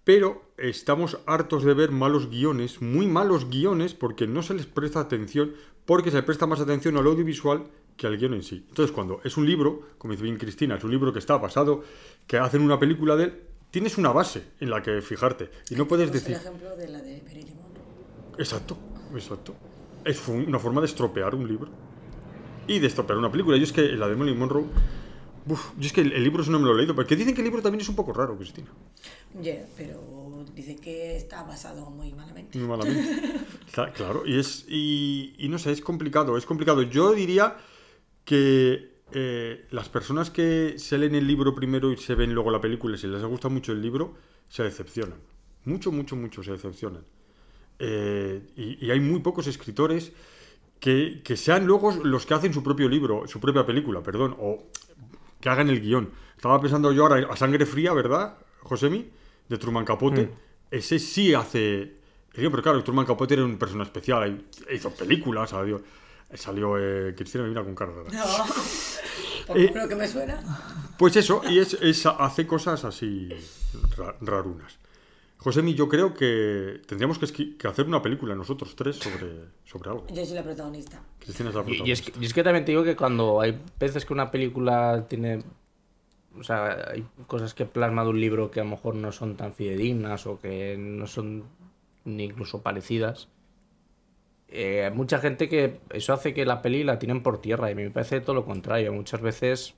pero 0.03 0.53
estamos 0.57 1.19
hartos 1.25 1.63
de 1.63 1.73
ver 1.73 1.91
malos 1.91 2.29
guiones, 2.29 2.81
muy 2.81 3.07
malos 3.07 3.49
guiones, 3.49 3.93
porque 3.93 4.27
no 4.27 4.41
se 4.41 4.53
les 4.53 4.65
presta 4.65 4.99
atención, 4.99 5.53
porque 5.85 6.11
se 6.11 6.23
presta 6.23 6.47
más 6.47 6.59
atención 6.59 6.97
al 6.97 7.07
audiovisual 7.07 7.65
que 7.95 8.07
al 8.07 8.17
guion 8.17 8.33
en 8.33 8.43
sí. 8.43 8.65
Entonces, 8.67 8.91
cuando 8.91 9.21
es 9.23 9.37
un 9.37 9.45
libro, 9.45 9.81
como 9.97 10.13
dice 10.13 10.23
bien 10.23 10.37
Cristina, 10.37 10.75
es 10.75 10.83
un 10.83 10.91
libro 10.91 11.13
que 11.13 11.19
está 11.19 11.37
basado, 11.37 11.83
que 12.27 12.37
hacen 12.37 12.61
una 12.61 12.79
película 12.79 13.15
de 13.15 13.25
él, 13.25 13.41
tienes 13.73 13.97
una 13.97 14.11
base 14.11 14.43
en 14.59 14.69
la 14.69 14.83
que 14.83 15.01
fijarte. 15.01 15.49
Y 15.71 15.75
no 15.75 15.87
puedes 15.87 16.11
decir. 16.11 16.35
el 16.35 16.41
ejemplo 16.41 16.75
de 16.77 16.87
la 16.89 17.01
de 17.01 17.23
Marilyn 17.23 17.57
Monroe. 17.57 17.83
Exacto, 18.37 18.77
exacto. 19.15 19.55
Es 20.05 20.27
una 20.27 20.59
forma 20.59 20.79
de 20.79 20.85
estropear 20.85 21.33
un 21.33 21.47
libro. 21.47 21.71
Y 22.67 22.77
de 22.77 22.85
estropear 22.85 23.17
una 23.17 23.31
película. 23.31 23.57
Yo 23.57 23.63
es 23.63 23.73
que 23.73 23.81
la 23.93 24.07
de 24.07 24.15
Marilyn 24.15 24.37
Monroe. 24.37 24.65
uf, 25.47 25.71
yo 25.79 25.87
es 25.87 25.91
que 25.91 26.01
el, 26.01 26.11
el 26.13 26.23
libro 26.23 26.43
eso 26.43 26.51
no 26.51 26.59
me 26.59 26.67
lo 26.67 26.73
he 26.75 26.77
leído. 26.77 26.93
Porque 26.93 27.15
dicen 27.15 27.33
que 27.33 27.41
el 27.41 27.45
libro 27.45 27.63
también 27.63 27.81
es 27.81 27.89
un 27.89 27.95
poco 27.95 28.13
raro, 28.13 28.37
Cristina. 28.37 28.67
Yeah, 29.41 29.65
pero 29.75 30.45
dice 30.53 30.75
que 30.75 31.15
está 31.17 31.41
basado 31.41 31.89
muy 31.89 32.13
malamente. 32.13 32.59
Muy 32.59 32.67
malamente. 32.67 33.39
Cla- 33.73 33.91
claro, 33.91 34.21
y 34.27 34.37
es. 34.37 34.65
Y, 34.69 35.33
y 35.39 35.49
no 35.49 35.57
sé, 35.57 35.71
es 35.71 35.81
complicado. 35.81 36.37
Es 36.37 36.45
complicado. 36.45 36.83
Yo 36.83 37.11
diría 37.13 37.57
que 38.23 38.92
eh, 39.13 39.67
las 39.71 39.89
personas 39.89 40.29
que 40.29 40.75
se 40.77 40.97
leen 40.97 41.15
el 41.15 41.27
libro 41.27 41.53
primero 41.55 41.91
y 41.91 41.97
se 41.97 42.15
ven 42.15 42.33
luego 42.33 42.51
la 42.51 42.61
película, 42.61 42.97
si 42.97 43.07
les 43.07 43.23
gusta 43.23 43.49
mucho 43.49 43.71
el 43.71 43.81
libro, 43.81 44.15
se 44.49 44.63
decepcionan. 44.63 45.19
Mucho, 45.65 45.91
mucho, 45.91 46.15
mucho 46.15 46.43
se 46.43 46.51
decepcionan. 46.51 47.03
Eh, 47.79 48.41
y, 48.55 48.85
y 48.85 48.91
hay 48.91 48.99
muy 48.99 49.19
pocos 49.19 49.47
escritores 49.47 50.11
que, 50.79 51.21
que 51.23 51.37
sean 51.37 51.65
luego 51.65 51.93
los 52.03 52.25
que 52.25 52.33
hacen 52.33 52.53
su 52.53 52.61
propio 52.61 52.89
libro, 52.89 53.27
su 53.27 53.39
propia 53.39 53.65
película, 53.65 54.03
perdón, 54.03 54.35
o 54.39 54.65
que 55.39 55.49
hagan 55.49 55.69
el 55.69 55.79
guion. 55.79 56.09
Estaba 56.35 56.59
pensando 56.59 56.91
yo 56.91 57.03
ahora 57.03 57.27
a 57.31 57.37
sangre 57.37 57.65
fría, 57.65 57.93
¿verdad, 57.93 58.37
Josemi? 58.59 59.09
De 59.47 59.57
Truman 59.57 59.85
Capote. 59.85 60.29
Ese 60.69 60.99
sí 60.99 61.33
hace. 61.33 61.95
Pero 62.33 62.61
claro, 62.61 62.83
Truman 62.83 63.05
Capote 63.05 63.35
era 63.35 63.45
una 63.45 63.57
persona 63.57 63.83
especial. 63.83 64.43
Hizo 64.73 64.89
películas, 64.93 65.51
salió, 65.51 65.81
salió 66.35 66.77
eh, 66.77 67.13
Cristina 67.15 67.43
mira 67.45 67.63
con 67.63 67.75
cara 67.75 67.91
rara. 67.91 68.09
No, 68.11 68.45
por 69.47 69.57
Eh, 69.57 69.71
lo 69.75 69.87
que 69.87 69.95
me 69.95 70.07
suena. 70.07 70.39
Pues 70.97 71.15
eso, 71.15 71.41
y 71.49 71.59
es, 71.59 71.73
es- 71.81 72.05
hace 72.05 72.47
cosas 72.47 72.83
así 72.85 73.29
ra- 73.97 74.15
rarunas. 74.21 74.77
Josemi, 75.37 75.73
yo 75.73 75.89
creo 75.89 76.13
que 76.13 76.81
tendríamos 76.87 77.19
que, 77.19 77.57
hacer 77.67 77.85
una 77.85 78.01
película 78.01 78.33
nosotros 78.33 78.75
tres 78.77 78.95
sobre, 78.95 79.45
sobre 79.65 79.89
algo. 79.89 80.07
Yo 80.07 80.25
soy 80.25 80.35
la 80.35 80.43
protagonista. 80.43 81.01
Cristina 81.19 81.49
es 81.49 81.55
la 81.55 81.61
Y, 81.63 81.65
y 81.65 81.91
es 81.91 82.01
protagonista. 82.01 82.11
que, 82.13 82.19
y 82.19 82.25
es 82.27 82.33
que 82.33 82.43
también 82.43 82.63
te 82.65 82.71
digo 82.71 82.83
que 82.85 82.95
cuando 82.95 83.41
hay 83.41 83.59
veces 83.77 84.05
que 84.05 84.13
una 84.13 84.31
película 84.31 85.05
tiene 85.09 85.43
o 86.39 86.43
sea, 86.43 86.91
hay 86.91 87.05
cosas 87.27 87.53
que 87.53 87.65
plasma 87.65 88.03
de 88.03 88.09
un 88.09 88.19
libro 88.21 88.49
que 88.49 88.59
a 88.59 88.63
lo 88.63 88.71
mejor 88.71 88.95
no 88.95 89.11
son 89.11 89.35
tan 89.35 89.53
fidedignas 89.53 90.25
o 90.25 90.39
que 90.39 90.75
no 90.79 91.05
son 91.07 91.43
ni 92.05 92.23
incluso 92.23 92.61
parecidas. 92.61 93.27
Eh, 94.55 94.91
mucha 94.93 95.17
gente 95.17 95.49
que 95.49 95.79
eso 95.89 96.13
hace 96.13 96.31
que 96.33 96.45
la 96.45 96.61
peli 96.61 96.83
la 96.83 96.99
tienen 96.99 97.23
por 97.23 97.41
tierra 97.41 97.69
y 97.69 97.73
a 97.73 97.75
mí 97.75 97.83
me 97.83 97.89
parece 97.89 98.21
todo 98.21 98.35
lo 98.35 98.45
contrario. 98.45 98.93
Muchas 98.93 99.19
veces 99.19 99.73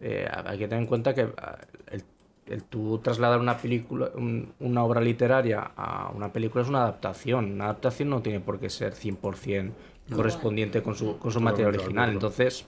eh, 0.00 0.28
hay 0.44 0.58
que 0.58 0.68
tener 0.68 0.82
en 0.82 0.86
cuenta 0.86 1.14
que 1.14 1.28
ah, 1.38 1.56
el, 1.90 2.02
el 2.46 2.62
tú 2.64 2.98
trasladar 2.98 3.40
una 3.40 3.56
película, 3.56 4.10
un- 4.14 4.52
una 4.60 4.84
obra 4.84 5.00
literaria 5.00 5.70
a 5.76 6.10
una 6.14 6.30
película 6.30 6.62
es 6.62 6.68
una 6.68 6.82
adaptación. 6.82 7.52
Una 7.52 7.64
adaptación 7.64 8.10
no 8.10 8.20
tiene 8.20 8.40
por 8.40 8.60
qué 8.60 8.68
ser 8.68 8.92
100% 8.94 9.72
correspondiente 10.14 10.82
con 10.82 10.94
su, 10.94 11.18
con 11.18 11.30
su 11.32 11.38
material 11.40 11.68
original. 11.84 12.10
Entonces, 12.12 12.66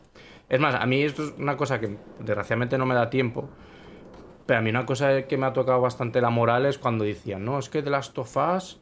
es 0.49 0.61
más, 0.61 0.75
a 0.77 0.87
mí 0.87 1.03
esto 1.03 1.25
es 1.25 1.35
una 1.39 1.59
cosa 1.59 1.79
que 1.79 1.99
desgraciadamente 2.21 2.79
no 2.79 2.87
me 2.87 2.95
da 2.95 3.11
tiempo. 3.11 3.51
Pero 4.47 4.61
a 4.61 4.63
mí 4.63 4.71
una 4.71 4.87
cosa 4.87 5.23
que 5.27 5.37
me 5.37 5.45
ha 5.47 5.53
tocado 5.53 5.81
bastante 5.81 6.21
la 6.23 6.31
moral 6.31 6.65
es 6.65 6.79
cuando 6.79 7.05
decían, 7.05 7.45
no, 7.45 7.59
es 7.59 7.69
que 7.69 7.83
The 7.83 7.91
Last 7.91 8.17
of 8.19 8.35
Us 8.37 8.81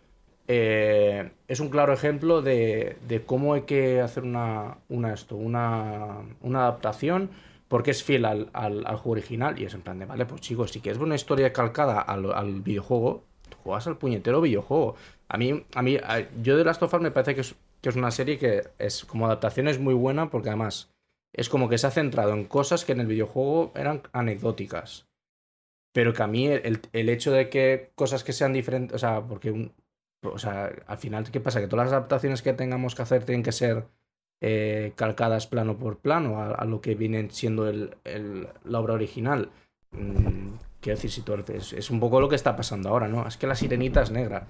eh, 0.48 1.30
es 1.48 1.60
un 1.60 1.68
claro 1.68 1.92
ejemplo 1.92 2.42
de, 2.42 2.96
de 3.06 3.24
cómo 3.24 3.54
hay 3.54 3.62
que 3.62 4.00
hacer 4.00 4.24
una, 4.24 4.78
una, 4.88 5.14
esto, 5.14 5.36
una, 5.36 6.20
una 6.40 6.60
adaptación 6.60 7.30
porque 7.68 7.90
es 7.90 8.02
fiel 8.02 8.24
al, 8.26 8.50
al, 8.52 8.84
juego 8.84 9.12
original. 9.12 9.58
Y 9.58 9.64
es 9.64 9.74
en 9.74 9.82
plan 9.82 9.98
de, 9.98 10.04
vale, 10.04 10.26
pues 10.26 10.40
chicos, 10.40 10.72
si 10.72 10.80
quieres 10.80 10.98
ver 10.98 11.06
una 11.06 11.14
historia 11.14 11.52
calcada 11.52 12.00
al, 12.00 12.32
al 12.32 12.60
videojuego, 12.60 13.24
tú 13.48 13.56
juegas 13.62 13.86
al 13.86 13.96
puñetero 13.96 14.40
videojuego. 14.40 14.96
A 15.28 15.38
mí, 15.38 15.64
a 15.74 15.82
mí 15.82 15.96
yo 16.42 16.56
de 16.56 16.64
Last 16.64 16.82
of 16.82 16.92
Us 16.92 17.00
me 17.00 17.10
parece 17.10 17.34
que 17.34 17.40
es, 17.40 17.54
que 17.80 17.88
es 17.88 17.96
una 17.96 18.10
serie 18.10 18.38
que 18.38 18.64
es 18.78 19.04
como 19.04 19.26
adaptación 19.26 19.68
es 19.68 19.78
muy 19.78 19.94
buena 19.94 20.28
porque 20.28 20.50
además 20.50 20.90
es 21.32 21.48
como 21.48 21.70
que 21.70 21.78
se 21.78 21.86
ha 21.86 21.90
centrado 21.90 22.34
en 22.34 22.44
cosas 22.44 22.84
que 22.84 22.92
en 22.92 23.00
el 23.00 23.06
videojuego 23.06 23.72
eran 23.74 24.02
anecdóticas. 24.12 25.06
Pero 25.94 26.12
que 26.12 26.22
a 26.22 26.26
mí 26.26 26.46
el, 26.46 26.80
el 26.92 27.08
hecho 27.08 27.32
de 27.32 27.48
que 27.48 27.90
cosas 27.94 28.22
que 28.24 28.34
sean 28.34 28.52
diferentes, 28.52 28.94
o 28.94 28.98
sea, 28.98 29.22
porque 29.22 29.50
un, 29.50 29.72
o 30.22 30.38
sea, 30.38 30.70
al 30.86 30.98
final, 30.98 31.30
¿qué 31.30 31.40
pasa? 31.40 31.60
Que 31.60 31.66
todas 31.68 31.86
las 31.86 31.92
adaptaciones 31.92 32.42
que 32.42 32.52
tengamos 32.52 32.94
que 32.94 33.02
hacer 33.02 33.24
tienen 33.24 33.42
que 33.42 33.52
ser 33.52 33.84
eh, 34.40 34.92
calcadas 34.96 35.46
plano 35.46 35.76
por 35.76 35.98
plano 35.98 36.40
a, 36.40 36.52
a 36.52 36.64
lo 36.64 36.80
que 36.80 36.94
viene 36.94 37.28
siendo 37.30 37.68
el, 37.68 37.96
el- 38.04 38.48
la 38.64 38.80
obra 38.80 38.94
original. 38.94 39.50
Mm, 39.92 40.54
quiero 40.80 40.96
decir, 40.96 41.10
si 41.10 41.22
tú 41.22 41.34
es, 41.34 41.72
es 41.72 41.90
un 41.90 42.00
poco 42.00 42.20
lo 42.20 42.28
que 42.28 42.36
está 42.36 42.56
pasando 42.56 42.88
ahora, 42.88 43.08
¿no? 43.08 43.26
Es 43.26 43.36
que 43.36 43.46
la 43.46 43.54
sirenita 43.54 44.02
es 44.02 44.10
negra. 44.10 44.46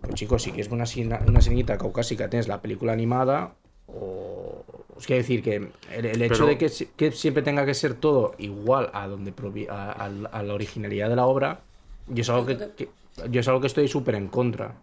Pues 0.00 0.14
chicos, 0.14 0.42
si 0.42 0.52
quieres 0.52 0.70
una, 0.70 0.84
una 1.26 1.40
sirenita 1.40 1.76
caucásica, 1.78 2.28
tienes 2.30 2.48
la 2.48 2.60
película 2.62 2.92
animada 2.92 3.54
o... 3.86 4.64
Os 4.96 5.06
quiero 5.06 5.22
decir 5.22 5.42
que 5.44 5.54
el, 5.56 5.72
el 6.06 6.22
hecho 6.22 6.34
Pero- 6.34 6.46
de 6.48 6.58
que, 6.58 6.68
si- 6.68 6.86
que 6.86 7.12
siempre 7.12 7.42
tenga 7.44 7.64
que 7.64 7.74
ser 7.74 7.94
todo 7.94 8.34
igual 8.38 8.90
a 8.92 9.06
donde 9.06 9.32
provi- 9.34 9.68
a, 9.70 9.92
a- 9.92 10.06
a 10.38 10.42
la 10.42 10.54
originalidad 10.54 11.08
de 11.08 11.14
la 11.16 11.24
obra, 11.26 11.60
yo 12.08 12.22
es 12.22 12.28
algo 12.30 12.46
que, 12.46 12.58
que- 12.76 12.88
yo 13.30 13.40
es 13.40 13.46
algo 13.48 13.60
que 13.60 13.68
estoy 13.68 13.86
súper 13.88 14.14
en 14.16 14.26
contra. 14.28 14.74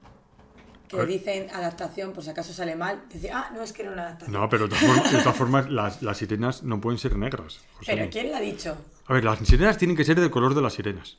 Que 0.87 1.05
dicen 1.05 1.47
adaptación, 1.53 2.13
por 2.13 2.23
si 2.23 2.29
acaso 2.29 2.53
sale 2.53 2.75
mal. 2.75 3.01
Dice, 3.11 3.31
ah, 3.31 3.49
no, 3.53 3.61
es 3.63 3.73
que 3.73 3.81
era 3.83 3.91
una 3.91 4.03
adaptación. 4.03 4.33
No, 4.39 4.49
pero 4.49 4.67
de 4.67 4.75
todas 4.75 4.85
formas, 4.85 5.35
formas, 5.37 5.69
las, 5.71 6.01
las 6.01 6.17
sirenas 6.17 6.63
no 6.63 6.79
pueden 6.81 6.97
ser 6.99 7.15
negras. 7.17 7.59
José 7.73 7.85
Pero 7.91 8.01
Luis. 8.03 8.11
¿quién 8.11 8.29
lo 8.31 8.35
ha 8.37 8.39
dicho? 8.41 8.77
A 9.07 9.13
ver, 9.13 9.23
las 9.23 9.39
sirenas 9.39 9.77
tienen 9.77 9.95
que 9.97 10.03
ser 10.03 10.19
del 10.19 10.29
color 10.31 10.53
de 10.55 10.61
las 10.61 10.73
sirenas. 10.73 11.17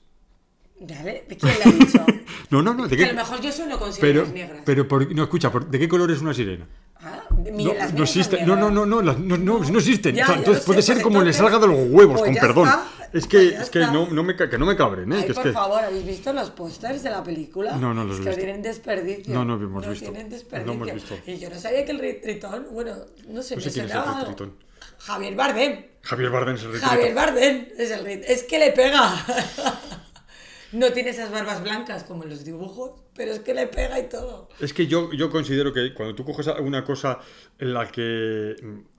Dale, 0.79 1.25
¿de 1.29 1.37
quién 1.37 1.55
lo 1.65 1.71
ha 1.71 1.73
dicho? 1.85 2.07
No, 2.49 2.63
no, 2.63 2.75
no. 2.75 2.87
¿de 2.87 2.97
que 2.97 3.03
a 3.03 3.09
qué? 3.09 3.13
lo 3.13 3.19
mejor 3.19 3.41
yo 3.41 3.51
solo 3.51 3.77
con 3.77 3.91
Pero, 4.01 4.25
sirenas 4.25 4.33
negras. 4.33 4.63
pero 4.65 4.87
por- 4.87 5.13
no, 5.13 5.25
escucha, 5.25 5.51
por- 5.51 5.67
¿de 5.69 5.81
qué 5.81 5.89
color 5.89 6.13
es 6.13 6.21
una 6.21 6.33
sirena? 6.33 6.65
Ah, 7.01 7.25
No, 7.31 7.37
las 7.43 7.51
no 7.51 7.53
mías 7.57 7.91
son 7.91 8.03
existe, 8.03 8.47
no, 8.47 8.55
no, 8.55 8.71
no, 8.71 8.87
no, 8.87 9.03
no, 9.03 9.13
no, 9.37 9.59
no 9.59 9.79
existen. 9.79 10.15
Ya, 10.15 10.27
entonces 10.33 10.63
puede 10.65 10.81
ser 10.81 10.95
pues 10.97 11.03
como 11.05 11.23
le 11.23 11.33
salga 11.33 11.59
de 11.59 11.67
los 11.67 11.77
huevos, 11.91 12.21
pues 12.21 12.31
con 12.39 12.41
perdón. 12.41 12.69
está, 12.69 12.87
es 13.17 13.27
que, 13.27 13.39
pues 13.51 13.61
es 13.63 13.71
que 13.71 13.81
no, 13.81 14.09
no 14.11 14.23
me, 14.23 14.37
que 14.37 14.59
no 14.59 14.67
me 14.67 14.77
cabren, 14.77 15.13
¿eh? 15.13 15.17
Ay, 15.19 15.23
que 15.25 15.29
es 15.31 15.35
por 15.35 15.45
que... 15.45 15.53
favor, 15.53 15.81
¿habéis 15.85 16.05
visto 16.07 16.33
los 16.33 16.51
pósters 16.51 17.03
de 17.03 17.11
la 17.11 17.23
película? 17.23 17.77
No, 17.77 17.95
no 17.95 18.05
los 18.05 18.15
es 18.15 18.21
he 18.21 18.23
que 18.25 18.29
visto. 18.31 18.45
tienen 18.45 18.63
desperdicio. 18.63 19.35
No, 19.35 19.45
no 19.45 19.55
hemos 19.55 19.89
visto. 19.89 20.05
tienen 20.07 20.29
No 20.29 20.35
desperdicio. 20.37 20.73
hemos 20.73 20.93
visto. 20.93 21.19
Y 21.27 21.39
yo 21.39 21.51
no 21.51 21.59
sabía 21.59 21.85
que 21.85 21.93
el 21.93 22.21
Tritón, 22.21 22.67
bueno, 22.73 22.97
no 23.29 23.43
sé, 23.43 23.57
No 23.57 23.63
sé 23.63 23.73
quién 23.73 23.87
es 23.87 23.95
el. 23.95 24.25
Tritón. 24.27 24.57
Javier 24.99 25.35
Bardem. 25.35 25.85
Javier 26.03 26.31
Bardem 26.31 26.55
es 26.55 26.63
el 26.63 26.73
rey 26.73 26.81
Javier 26.81 27.07
Tritón. 27.07 27.15
Bardem 27.25 27.69
es 27.77 27.91
el 27.91 28.05
Rey. 28.05 28.23
Es 28.27 28.43
que 28.45 28.59
le 28.59 28.73
pega. 28.73 29.27
no 30.73 30.93
tiene 30.93 31.11
esas 31.11 31.31
barbas 31.31 31.63
blancas 31.63 32.05
como 32.05 32.25
en 32.25 32.31
los 32.31 32.45
dibujos, 32.45 32.93
pero 33.15 33.33
es 33.33 33.41
que 33.41 33.55
le 33.55 33.67
pega 33.67 33.99
y 33.99 34.09
todo. 34.09 34.49
Es 34.61 34.73
que 34.73 34.87
yo, 34.87 35.13
yo 35.13 35.31
considero 35.31 35.73
que 35.73 35.95
cuando 35.95 36.15
tú 36.15 36.25
coges 36.25 36.49
una 36.61 36.85
cosa 36.85 37.19
en 37.59 37.73
la 37.75 37.89
que, 37.91 38.57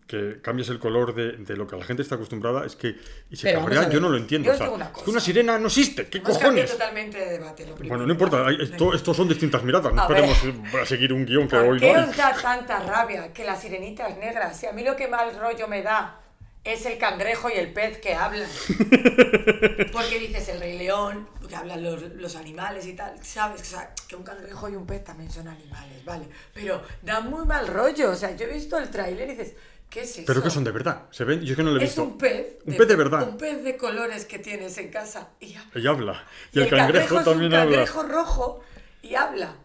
que 0.07 0.39
cambias 0.41 0.69
el 0.69 0.79
color 0.79 1.13
de, 1.13 1.33
de 1.33 1.57
lo 1.57 1.67
que 1.67 1.75
la 1.75 1.83
gente 1.83 2.01
está 2.01 2.15
acostumbrada, 2.15 2.65
es 2.65 2.75
que. 2.77 2.95
Y 3.29 3.35
se 3.35 3.47
Pero 3.49 3.59
cabrea, 3.59 3.89
yo 3.89 3.99
no 3.99 4.07
lo 4.09 4.17
entiendo. 4.17 4.47
yo 4.47 4.53
o 4.55 4.57
sea, 4.57 4.69
una 4.69 4.85
es 4.85 4.89
que 4.91 4.95
cosa. 4.99 5.11
una 5.11 5.19
sirena 5.19 5.59
no 5.59 5.67
existe. 5.67 6.07
¿Qué 6.07 6.21
cojones? 6.23 6.71
totalmente 6.71 7.17
de 7.17 7.25
debate. 7.31 7.65
Lo 7.67 7.75
primero. 7.75 7.89
Bueno, 7.97 8.05
no 8.07 8.13
importa, 8.13 8.47
hay- 8.47 8.57
esto, 8.61 8.93
estos 8.93 9.17
son 9.17 9.27
distintas 9.27 9.63
miradas. 9.63 9.93
No 9.93 10.03
a 10.03 10.85
seguir 10.85 11.11
un 11.11 11.25
guion 11.25 11.47
que 11.47 11.57
¿Por 11.57 11.65
hoy 11.67 11.79
qué 11.79 11.91
no 11.93 11.99
hay. 11.99 12.09
os 12.09 12.15
da 12.15 12.33
tanta 12.41 12.79
rabia 12.79 13.33
que 13.33 13.43
la 13.43 13.55
sirenita 13.55 14.07
es 14.07 14.17
negra? 14.17 14.53
Si 14.53 14.65
a 14.65 14.71
mí 14.71 14.83
lo 14.83 14.95
que 14.95 15.07
mal 15.09 15.37
rollo 15.37 15.67
me 15.67 15.81
da 15.83 16.21
es 16.63 16.85
el 16.85 16.97
cangrejo 16.97 17.49
y 17.49 17.53
el 17.53 17.71
pez 17.73 17.97
que 17.99 18.13
hablan. 18.13 18.49
Porque 19.93 20.19
dices 20.19 20.49
el 20.49 20.59
rey 20.59 20.77
león, 20.77 21.27
que 21.47 21.55
hablan 21.55 21.83
los, 21.83 22.01
los 22.15 22.35
animales 22.35 22.85
y 22.85 22.93
tal. 22.93 23.13
Sabes 23.23 23.61
O 23.61 23.65
sea, 23.65 23.93
que 24.07 24.15
un 24.15 24.23
cangrejo 24.23 24.69
y 24.69 24.75
un 24.75 24.85
pez 24.85 25.03
también 25.03 25.31
son 25.31 25.47
animales, 25.47 26.03
¿vale? 26.05 26.25
Pero 26.53 26.81
da 27.01 27.21
muy 27.21 27.45
mal 27.45 27.67
rollo. 27.67 28.11
O 28.11 28.15
sea, 28.15 28.35
yo 28.35 28.45
he 28.45 28.53
visto 28.53 28.77
el 28.77 28.89
tráiler 28.89 29.29
y 29.29 29.35
dices, 29.35 29.55
¿qué 29.89 30.01
es 30.01 30.11
eso? 30.11 30.23
Pero 30.25 30.43
que 30.43 30.49
son 30.49 30.63
de 30.63 30.71
verdad. 30.71 31.03
Se 31.11 31.23
ven, 31.23 31.41
yo 31.41 31.51
es 31.51 31.57
que 31.57 31.63
no 31.63 31.71
lo 31.71 31.79
he 31.79 31.83
Es 31.83 31.89
visto. 31.89 32.03
un 32.03 32.17
pez. 32.17 32.57
Un 32.65 32.75
pez 32.77 32.87
de 32.87 32.95
verdad. 32.95 33.27
Un 33.29 33.37
pez 33.37 33.63
de 33.63 33.77
colores 33.77 34.25
que 34.25 34.39
tienes 34.39 34.77
en 34.77 34.89
casa 34.89 35.29
y 35.39 35.55
habla. 35.55 35.71
Y 35.81 35.87
habla. 35.87 36.23
Y, 36.53 36.59
Y 36.59 36.63
el 36.63 36.69
cangrejo, 36.69 37.19
es 37.19 37.25
también 37.25 37.51
un 37.53 37.57
habla. 37.59 37.75
cangrejo 37.75 38.03
rojo 38.03 38.63
y 39.01 39.15
habla. 39.15 39.55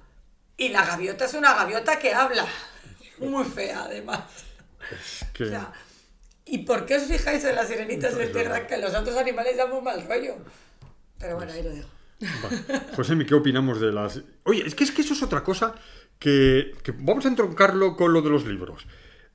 Y 0.56 0.68
la 0.68 0.84
gaviota 0.84 1.24
es 1.24 1.34
una 1.34 1.54
gaviota 1.54 1.98
que 1.98 2.12
habla. 2.14 2.46
Muy 3.18 3.44
fea, 3.44 3.84
además. 3.84 4.20
Que- 5.32 5.44
O 5.44 5.48
sea, 5.48 5.72
¿y 6.44 6.58
por 6.58 6.86
qué 6.86 6.96
os 6.96 7.04
fijáis 7.04 7.44
en 7.44 7.54
las 7.54 7.68
sirenitas 7.68 8.12
Es 8.12 8.18
de 8.18 8.26
tierra 8.28 8.66
que 8.66 8.76
los 8.78 8.94
otros 8.94 9.16
animales 9.16 9.56
dan 9.56 9.70
muy 9.70 9.80
mal 9.80 10.04
rollo? 10.06 10.36
Pero 11.18 11.36
bueno, 11.36 11.52
ahí 11.52 11.62
lo 11.62 11.70
dejo. 11.70 11.88
José, 12.96 13.16
¿qué 13.26 13.34
opinamos 13.34 13.80
de 13.80 13.92
las...? 13.92 14.20
Oye, 14.44 14.64
es 14.66 14.74
que, 14.74 14.84
es 14.84 14.92
que 14.92 15.02
eso 15.02 15.14
es 15.14 15.22
otra 15.22 15.42
cosa 15.42 15.74
que, 16.18 16.72
que 16.82 16.92
vamos 16.96 17.24
a 17.24 17.28
entroncarlo 17.28 17.96
con 17.96 18.12
lo 18.12 18.22
de 18.22 18.30
los 18.30 18.44
libros. 18.46 18.86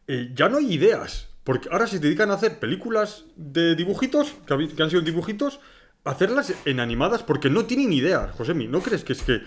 Eh, 0.07 0.31
ya 0.33 0.47
no 0.49 0.57
hay 0.57 0.73
ideas, 0.73 1.29
porque 1.43 1.69
ahora 1.71 1.87
se 1.87 1.99
dedican 1.99 2.31
a 2.31 2.35
hacer 2.35 2.59
películas 2.59 3.25
de 3.35 3.75
dibujitos, 3.75 4.33
que, 4.45 4.53
han 4.83 4.89
sido 4.89 5.01
dibujitos, 5.01 5.59
hacerlas 6.05 6.53
en 6.65 6.79
animadas, 6.79 7.23
porque 7.23 7.49
no 7.49 7.65
tienen 7.65 7.91
ideas, 7.93 8.31
José, 8.31 8.53
¿no 8.53 8.79
crees 8.81 9.03
que 9.03 9.13
es 9.13 9.21
que 9.23 9.41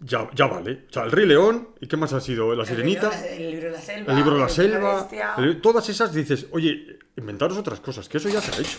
ya, 0.00 0.28
ya 0.34 0.46
vale? 0.46 0.84
O 0.88 0.92
sea, 0.92 1.04
El 1.04 1.10
Rey 1.10 1.26
León, 1.26 1.70
¿y 1.80 1.86
qué 1.88 1.96
más 1.98 2.12
ha 2.14 2.20
sido? 2.20 2.54
La 2.54 2.62
El 2.62 2.68
Sirenita, 2.68 3.10
libro- 3.10 3.28
El 3.36 3.50
libro 3.50 3.66
de 3.66 3.70
la 3.72 3.80
selva. 3.80 4.10
El 4.12 4.16
Libro 4.16 4.32
de 4.34 4.38
la 4.40 4.46
el 4.46 4.50
Selva, 4.50 5.08
el- 5.38 5.60
todas 5.60 5.88
esas 5.90 6.14
dices, 6.14 6.46
oye, 6.52 6.98
inventaros 7.16 7.58
otras 7.58 7.80
cosas, 7.80 8.08
que 8.08 8.16
eso 8.18 8.28
ya 8.30 8.40
se 8.40 8.52
ha 8.52 8.58
hecho. 8.60 8.78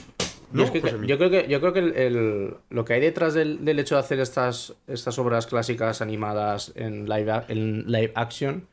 Yo, 0.51 0.57
¿No, 0.57 0.63
es 0.63 0.71
que- 0.71 0.81
Josemi? 0.81 1.05
yo 1.07 1.17
creo 1.19 1.29
que, 1.29 1.47
yo 1.47 1.59
creo 1.59 1.73
que 1.73 1.79
el- 1.79 1.95
el- 1.95 2.53
lo 2.71 2.85
que 2.85 2.93
hay 2.93 3.01
detrás 3.01 3.35
del, 3.35 3.63
del 3.65 3.77
hecho 3.77 3.93
de 3.95 4.01
hacer 4.01 4.19
estas, 4.19 4.73
estas 4.87 5.19
obras 5.19 5.45
clásicas 5.45 6.01
animadas 6.01 6.71
en 6.75 7.07
live, 7.07 7.43
en 7.49 7.83
live 7.85 8.11
action 8.15 8.67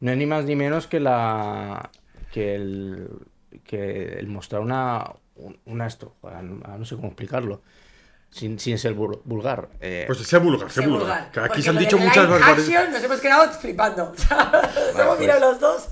no 0.00 0.10
es 0.10 0.16
ni 0.16 0.26
más 0.26 0.44
ni 0.46 0.56
menos 0.56 0.86
que 0.88 0.98
la 0.98 1.90
que 2.30 2.54
el, 2.54 3.08
que 3.64 4.18
el 4.18 4.26
mostrar 4.28 4.62
una, 4.62 5.12
un- 5.36 5.58
una 5.66 5.86
no, 6.42 6.60
no 6.78 6.84
sé 6.84 6.96
cómo 6.96 7.08
explicarlo, 7.08 7.62
sin, 8.30 8.58
sin 8.58 8.78
ser 8.78 8.94
vul- 8.96 9.20
vulgar. 9.24 9.68
eh, 9.80 10.04
Pues 10.06 10.18
sea 10.20 10.38
vulgar, 10.38 10.70
sea 10.70 10.84
vulgar. 10.86 11.00
vulgar. 11.00 11.30
Que 11.32 11.40
aquí 11.40 11.48
Porque 11.48 11.62
se 11.62 11.70
han 11.70 11.78
dicho 11.78 11.98
muchas 11.98 12.28
barbaridades. 12.28 12.90
Nos 12.90 13.02
hemos 13.04 13.20
quedado 13.20 13.50
flipando. 13.52 14.12
Nos 14.94 15.00
hemos 15.00 15.18
mirado 15.18 15.40
los 15.52 15.60
dos. 15.60 15.88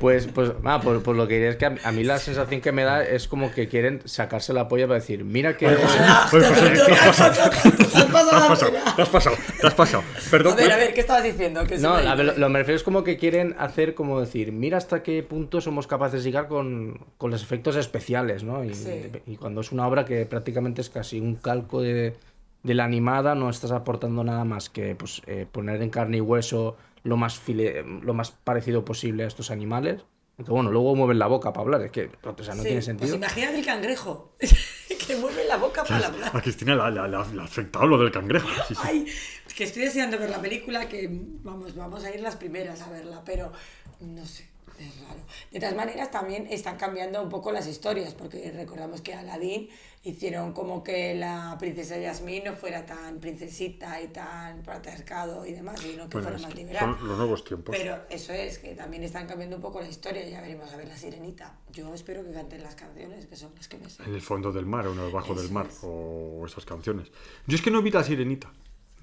Pues, 0.00 0.26
pues, 0.28 0.52
ah, 0.64 0.80
pues, 0.82 1.00
pues 1.04 1.16
lo 1.16 1.28
que 1.28 1.34
diré 1.34 1.48
es 1.50 1.56
que 1.56 1.66
a, 1.66 1.74
a 1.84 1.92
mí 1.92 2.02
la 2.02 2.18
sensación 2.18 2.60
que 2.62 2.72
me 2.72 2.82
da 2.84 3.02
es 3.04 3.28
como 3.28 3.52
que 3.52 3.68
quieren 3.68 4.00
sacarse 4.06 4.52
la 4.54 4.68
polla 4.68 4.86
para 4.86 5.00
decir, 5.00 5.22
mira 5.24 5.56
que... 5.56 5.66
Oye, 5.66 5.76
José, 5.76 5.98
oye, 6.36 6.46
José, 6.46 6.70
te 6.86 6.92
has 6.92 7.00
pasado. 7.06 7.50
Te 7.50 7.98
has 7.98 8.04
pasado, 8.06 8.72
te 8.96 9.02
has 9.02 9.08
pasado, 9.08 9.36
te 9.60 9.66
has 9.66 9.74
pasado. 9.74 10.04
Perdón. 10.30 10.52
A 10.54 10.56
ver, 10.56 10.72
a 10.72 10.76
ver, 10.76 10.94
¿qué 10.94 11.00
estabas 11.00 11.24
diciendo? 11.24 11.64
Que 11.66 11.76
No, 11.78 11.94
a 11.94 12.14
ver, 12.14 12.24
lo, 12.26 12.38
lo 12.38 12.48
me 12.48 12.58
refiero 12.60 12.76
es 12.76 12.82
como 12.82 13.04
que 13.04 13.18
quieren 13.18 13.54
hacer 13.58 13.94
como 13.94 14.18
decir, 14.20 14.50
mira 14.52 14.78
hasta 14.78 15.02
qué 15.02 15.22
punto 15.22 15.60
somos 15.60 15.86
capaces 15.86 16.24
de 16.24 16.30
llegar 16.30 16.48
con, 16.48 17.04
con 17.18 17.30
los 17.30 17.42
efectos 17.42 17.76
especiales, 17.76 18.44
¿no? 18.44 18.64
Y, 18.64 18.74
Sí. 18.74 19.10
y 19.26 19.36
cuando 19.36 19.60
es 19.60 19.72
una 19.72 19.86
obra 19.86 20.04
que 20.06 20.24
prácticamente 20.26 20.80
es 20.80 20.88
casi 20.90 21.20
un 21.20 21.36
calco 21.54 21.80
de, 21.82 22.16
de 22.62 22.74
la 22.74 22.84
animada, 22.84 23.34
no 23.34 23.48
estás 23.50 23.70
aportando 23.70 24.24
nada 24.24 24.44
más 24.44 24.68
que 24.70 24.94
pues, 24.94 25.22
eh, 25.26 25.46
poner 25.50 25.82
en 25.82 25.90
carne 25.90 26.18
y 26.18 26.20
hueso 26.20 26.76
lo 27.02 27.16
más, 27.16 27.38
file- 27.38 27.82
lo 28.02 28.14
más 28.14 28.30
parecido 28.32 28.84
posible 28.84 29.24
a 29.24 29.26
estos 29.26 29.50
animales. 29.50 30.02
Aunque 30.36 30.50
bueno, 30.50 30.72
luego 30.72 30.96
mueven 30.96 31.20
la 31.20 31.28
boca 31.28 31.52
para 31.52 31.62
hablar, 31.62 31.82
es 31.82 31.92
que 31.92 32.10
o 32.24 32.42
sea, 32.42 32.54
no 32.56 32.62
Sí, 32.62 32.68
tiene 32.68 32.76
Pues 32.78 32.84
sentido. 32.86 33.14
imagínate 33.14 33.58
el 33.60 33.64
cangrejo. 33.64 34.32
que 35.06 35.16
mueve 35.16 35.44
la 35.44 35.58
boca 35.58 35.84
para 35.84 36.06
hablar. 36.08 36.30
A 36.34 36.40
Cristina 36.40 36.72
le 36.74 36.78
la, 36.78 37.06
la, 37.06 37.08
la 37.24 37.42
ha 37.42 37.44
afectado 37.44 37.86
lo 37.86 37.98
del 37.98 38.10
cangrejo. 38.10 38.48
Sí, 38.66 38.74
sí. 38.74 38.80
Ay, 38.82 39.06
es 39.46 39.54
que 39.54 39.64
estoy 39.64 39.82
deseando 39.82 40.18
ver 40.18 40.30
la 40.30 40.40
película, 40.40 40.88
que 40.88 41.08
vamos, 41.44 41.76
vamos 41.76 42.02
a 42.04 42.12
ir 42.12 42.20
las 42.20 42.36
primeras 42.36 42.80
a 42.82 42.90
verla, 42.90 43.22
pero 43.24 43.52
no 44.00 44.24
sé. 44.26 44.48
Es 44.80 45.00
raro. 45.06 45.20
De 45.52 45.60
todas 45.60 45.76
maneras, 45.76 46.10
también 46.10 46.48
están 46.50 46.78
cambiando 46.78 47.22
un 47.22 47.28
poco 47.28 47.52
las 47.52 47.68
historias, 47.68 48.12
porque 48.14 48.50
recordamos 48.50 49.02
que 49.02 49.14
Aladdin 49.14 49.68
hicieron 50.04 50.52
como 50.52 50.82
que 50.84 51.14
la 51.14 51.56
princesa 51.58 51.98
Yasmín 51.98 52.44
no 52.44 52.52
fuera 52.54 52.84
tan 52.84 53.18
princesita 53.20 54.00
y 54.02 54.08
tan 54.08 54.62
patriarcado 54.62 55.46
y 55.46 55.52
demás, 55.52 55.80
sino 55.80 56.08
que 56.08 56.18
Bueno, 56.18 56.28
fuera 56.28 56.38
más 56.46 56.54
liberal. 56.54 56.96
son 56.98 57.08
los 57.08 57.16
nuevos 57.18 57.44
tiempos. 57.44 57.74
Pero 57.76 57.98
eso 58.10 58.32
es, 58.32 58.58
que 58.58 58.74
también 58.74 59.02
están 59.02 59.26
cambiando 59.26 59.56
un 59.56 59.62
poco 59.62 59.80
la 59.80 59.88
historia, 59.88 60.28
ya 60.28 60.40
veremos 60.42 60.70
a 60.72 60.76
ver 60.76 60.88
la 60.88 60.96
sirenita. 60.96 61.58
Yo 61.72 61.92
espero 61.94 62.22
que 62.24 62.32
canten 62.32 62.62
las 62.62 62.74
canciones, 62.74 63.26
que 63.26 63.36
son 63.36 63.50
las 63.56 63.66
que 63.66 63.78
me 63.78 63.88
sé. 63.88 64.02
En 64.04 64.14
el 64.14 64.20
fondo 64.20 64.52
del 64.52 64.66
mar 64.66 64.86
o 64.86 64.92
en 64.92 65.00
el 65.00 65.10
bajo 65.10 65.34
del 65.34 65.46
Eso 65.46 65.54
mar 65.54 65.66
es. 65.70 65.78
o 65.82 66.44
esas 66.46 66.64
canciones. 66.66 67.08
Yo 67.46 67.56
es 67.56 67.62
que 67.62 67.70
no 67.70 67.80
vi 67.82 67.90
la 67.90 68.04
sirenita. 68.04 68.52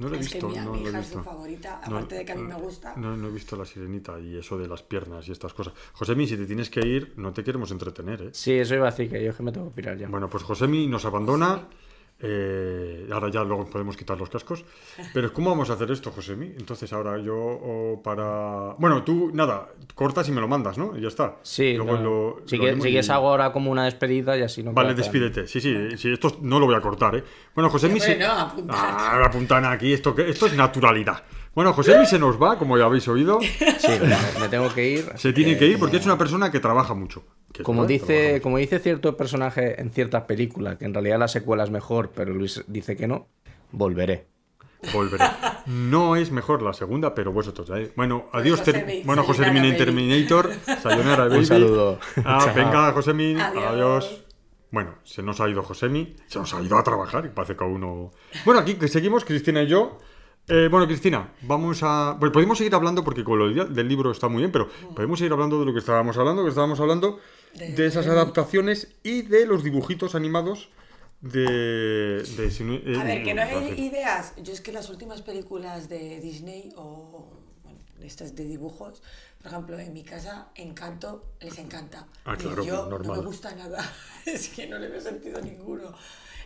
No 0.01 0.09
la 0.09 0.17
he 0.17 0.19
Es 0.19 0.29
que 0.29 0.39
visto. 0.39 0.49
mi- 0.49 0.55
no 0.55 0.71
mi 0.73 0.77
la 0.83 0.87
he 0.87 0.89
hija 0.89 0.99
es 0.99 1.07
su 1.07 1.17
visto. 1.17 1.23
favorita, 1.31 1.81
No, 1.87 1.97
aparte 1.97 2.15
de 2.15 2.25
que 2.25 2.31
a 2.31 2.35
mí 2.35 2.41
me 2.41 2.55
gusta. 2.55 2.93
No, 2.95 3.15
no 3.15 3.27
he 3.27 3.31
visto 3.31 3.55
la 3.55 3.65
sirenita 3.65 4.19
y 4.19 4.35
eso 4.35 4.57
de 4.57 4.67
las 4.67 4.81
piernas 4.81 5.27
y 5.27 5.31
estas 5.31 5.53
cosas. 5.53 5.73
Josemi, 5.93 6.25
si 6.27 6.35
te 6.37 6.45
tienes 6.47 6.69
que 6.71 6.79
ir, 6.85 7.13
no 7.17 7.31
te 7.31 7.43
queremos 7.43 7.69
entretener, 7.71 8.21
¿eh? 8.23 8.29
Sí, 8.33 8.53
eso 8.53 8.73
iba 8.73 8.87
a 8.87 8.91
decir 8.91 9.09
que 9.11 9.23
yo 9.23 9.29
es 9.29 9.35
que 9.35 9.43
me 9.43 9.51
tengo 9.51 9.67
que 9.69 9.75
pirar 9.75 9.97
ya. 9.97 10.07
Bueno, 10.07 10.27
pues 10.27 10.43
Josemi 10.43 10.87
nos 10.87 11.05
abandona. 11.05 11.67
Eh, 12.23 13.07
ahora 13.11 13.29
ya 13.29 13.43
luego 13.43 13.65
podemos 13.65 13.97
quitar 13.97 14.17
los 14.17 14.29
cascos. 14.29 14.63
Pero 15.13 15.33
¿cómo 15.33 15.49
vamos 15.49 15.69
a 15.69 15.73
hacer 15.73 15.89
esto, 15.91 16.11
Josemi? 16.11 16.47
Entonces 16.57 16.91
ahora 16.93 17.17
yo 17.19 17.35
o 17.35 18.01
para... 18.03 18.75
Bueno, 18.77 19.03
tú 19.03 19.31
nada, 19.33 19.69
cortas 19.95 20.27
y 20.29 20.31
me 20.31 20.41
lo 20.41 20.47
mandas, 20.47 20.77
¿no? 20.77 20.97
Y 20.97 21.01
ya 21.01 21.07
está. 21.07 21.37
Sí, 21.41 21.73
Luego 21.75 21.93
no. 21.97 22.01
lo- 22.03 22.41
si, 22.45 22.57
lo 22.57 22.63
que- 22.65 22.81
si 22.81 22.89
y- 22.89 22.97
hago 23.11 23.29
ahora 23.29 23.51
como 23.51 23.71
una 23.71 23.85
despedida 23.85 24.37
y 24.37 24.41
así 24.43 24.63
no 24.63 24.73
Vale, 24.73 24.93
despídete. 24.93 25.47
Sí, 25.47 25.59
sí, 25.61 25.97
sí, 25.97 26.11
esto 26.13 26.37
no 26.41 26.59
lo 26.59 26.65
voy 26.65 26.75
a 26.75 26.81
cortar, 26.81 27.15
¿eh? 27.15 27.23
Bueno, 27.55 27.69
Josemi 27.69 27.93
Hombre, 27.99 28.13
se... 28.13 28.19
no, 28.19 28.31
apuntar. 28.31 28.75
Ah, 28.79 29.19
la 29.21 29.31
puntana 29.31 29.71
aquí, 29.71 29.91
esto, 29.93 30.13
que- 30.15 30.29
esto 30.29 30.45
es 30.47 30.53
naturalidad. 30.53 31.23
Bueno, 31.53 31.73
Josemi 31.73 32.05
se 32.05 32.17
nos 32.17 32.41
va, 32.41 32.57
como 32.57 32.77
ya 32.77 32.85
habéis 32.85 33.07
oído. 33.09 33.39
Sí, 33.41 33.91
me, 34.39 34.47
tengo 34.47 34.73
que 34.73 34.87
ir. 34.89 35.11
Se 35.17 35.33
tiene 35.33 35.57
que 35.57 35.67
ir 35.67 35.77
porque 35.79 35.97
es 35.97 36.01
como- 36.03 36.13
una 36.13 36.17
persona 36.17 36.49
que 36.51 36.59
trabaja 36.61 36.93
mucho. 36.93 37.23
Que 37.51 37.61
es 37.61 37.65
Como 37.65 37.81
verdad, 37.81 37.97
trabaja 37.97 38.13
dice, 38.21 38.31
mucho. 38.33 38.43
como 38.43 38.57
dice 38.57 38.79
cierto 38.79 39.17
personaje 39.17 39.81
en 39.81 39.91
ciertas 39.91 40.23
películas, 40.23 40.77
que 40.77 40.85
en 40.85 40.93
realidad 40.93 41.19
la 41.19 41.27
secuela 41.27 41.63
es 41.65 41.69
mejor, 41.69 42.11
pero 42.15 42.33
Luis 42.33 42.63
dice 42.67 42.95
que 42.95 43.07
no, 43.07 43.27
volveré. 43.71 44.27
Volveré. 44.93 45.25
No 45.67 46.15
es 46.15 46.31
mejor 46.31 46.61
la 46.63 46.73
segunda, 46.73 47.13
pero 47.13 47.31
vosotros. 47.31 47.69
¿eh? 47.75 47.91
Bueno, 47.95 48.25
adiós. 48.31 48.59
José 48.59 48.71
ter- 48.73 48.85
Mi- 48.85 49.03
Bueno, 49.03 49.23
José 49.23 49.41
baby. 49.43 49.77
Terminator. 49.77 50.49
Sayonara, 50.81 51.25
baby. 51.29 51.45
saludo. 51.45 51.99
Ah, 52.25 52.51
venga, 52.55 52.91
Josemi. 52.93 53.35
Adiós. 53.39 53.63
Adiós. 53.67 54.23
Bueno, 54.71 54.95
se 55.03 55.21
nos 55.21 55.39
ha 55.41 55.49
ido 55.49 55.61
Josemi. 55.63 56.15
Se 56.27 56.39
nos 56.39 56.53
ha 56.53 56.61
ido 56.61 56.77
a 56.77 56.83
trabajar. 56.83 57.25
y 57.25 57.29
Parece 57.29 57.55
que 57.57 57.63
uno. 57.65 58.11
Bueno, 58.45 58.61
aquí 58.61 58.75
que 58.75 58.87
seguimos, 58.87 59.25
Cristina 59.25 59.61
y 59.63 59.67
yo. 59.67 59.99
Eh, 60.47 60.67
bueno, 60.69 60.87
Cristina, 60.87 61.31
vamos 61.41 61.81
a. 61.83 62.15
Bueno, 62.19 62.31
podemos 62.31 62.57
seguir 62.57 62.73
hablando 62.75 63.03
porque 63.03 63.23
con 63.23 63.39
lo 63.39 63.65
del 63.65 63.87
libro 63.87 64.11
está 64.11 64.27
muy 64.27 64.39
bien, 64.39 64.51
pero 64.51 64.69
podemos 64.95 65.19
seguir 65.19 65.31
hablando 65.31 65.59
de 65.59 65.65
lo 65.65 65.73
que 65.73 65.79
estábamos 65.79 66.17
hablando, 66.17 66.43
que 66.43 66.49
estábamos 66.49 66.79
hablando 66.79 67.19
de, 67.53 67.85
esas 67.85 68.07
adaptaciones 68.07 68.89
y 69.03 69.21
de 69.21 69.45
los 69.45 69.63
dibujitos 69.63 70.15
animados 70.15 70.69
de. 71.21 72.23
de 72.23 72.47
eh, 72.85 72.99
A 72.99 73.03
ver, 73.03 73.23
que 73.23 73.33
no 73.33 73.41
hay 73.43 73.79
ideas. 73.79 74.33
Yo 74.41 74.51
es 74.51 74.61
que 74.61 74.71
las 74.71 74.89
últimas 74.89 75.21
películas 75.21 75.87
de 75.89 76.19
Disney 76.19 76.73
o 76.75 77.29
bueno, 77.63 77.79
estas 78.01 78.35
de 78.35 78.45
dibujos, 78.45 79.01
por 79.37 79.51
ejemplo, 79.51 79.79
en 79.79 79.93
mi 79.93 80.03
casa, 80.03 80.49
Encanto 80.55 81.33
les 81.39 81.57
encanta. 81.59 82.07
Ah, 82.25 82.35
Y 82.37 82.43
claro, 82.43 82.63
yo 82.63 82.89
pues, 82.89 82.89
normal. 82.89 83.07
no 83.07 83.21
me 83.21 83.27
gusta 83.27 83.55
nada. 83.55 83.93
es 84.25 84.49
que 84.49 84.67
no 84.67 84.79
le 84.79 84.87
veo 84.87 84.99
sentido 84.99 85.39
ninguno. 85.39 85.93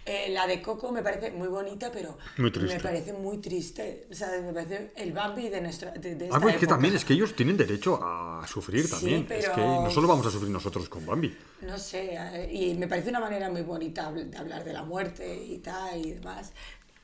Eh, 0.08 0.30
la 0.30 0.46
de 0.46 0.62
Coco 0.62 0.92
me 0.92 1.02
parece 1.02 1.32
muy 1.32 1.48
bonita, 1.48 1.92
pero 1.92 2.16
Muy 2.38 2.52
me 2.52 2.80
parece 2.80 3.12
muy 3.14 3.40
triste. 3.40 4.06
O 4.12 4.14
sea, 4.14 4.30
me 4.40 4.54
parece 4.54 4.92
el 4.96 5.12
Bambi 5.14 5.50
de 5.50 5.62
nuestra. 5.62 5.92
De, 5.92 6.14
de 6.14 6.30
Ah, 6.32 6.40
pues 6.40 6.54
es 6.54 6.60
que 6.60 6.66
época. 6.66 6.76
también, 6.76 6.96
es 6.96 7.04
que 7.04 7.14
ellos 7.14 7.36
tienen 7.36 7.58
derecho 7.58 8.00
a 8.04 8.46
sufrir 8.48 8.86
Sí, 8.86 8.92
también. 8.92 9.28
Es 9.32 9.50
que 9.50 9.62
no 9.62 9.90
solo 9.90 10.08
vamos 10.08 10.28
a 10.28 10.30
sufrir 10.32 10.52
nosotros 10.52 10.88
con 10.90 11.06
Bambi. 11.08 11.36
No 11.62 11.78
sé, 11.80 12.12
eh, 12.14 12.50
y 12.54 12.76
me 12.76 12.88
parece 12.88 13.10
una 13.10 13.20
manera 13.20 13.50
muy 13.50 13.64
bonita 13.64 14.12
de 14.12 14.38
hablar 14.38 14.64
de 14.64 14.74
la 14.74 14.84
muerte 14.84 15.36
y 15.44 15.58
tal 15.58 16.06
y 16.06 16.12
demás, 16.12 16.52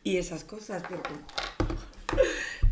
y 0.04 0.18
esas 0.18 0.44
cosas, 0.44 0.84
pero... 0.88 1.02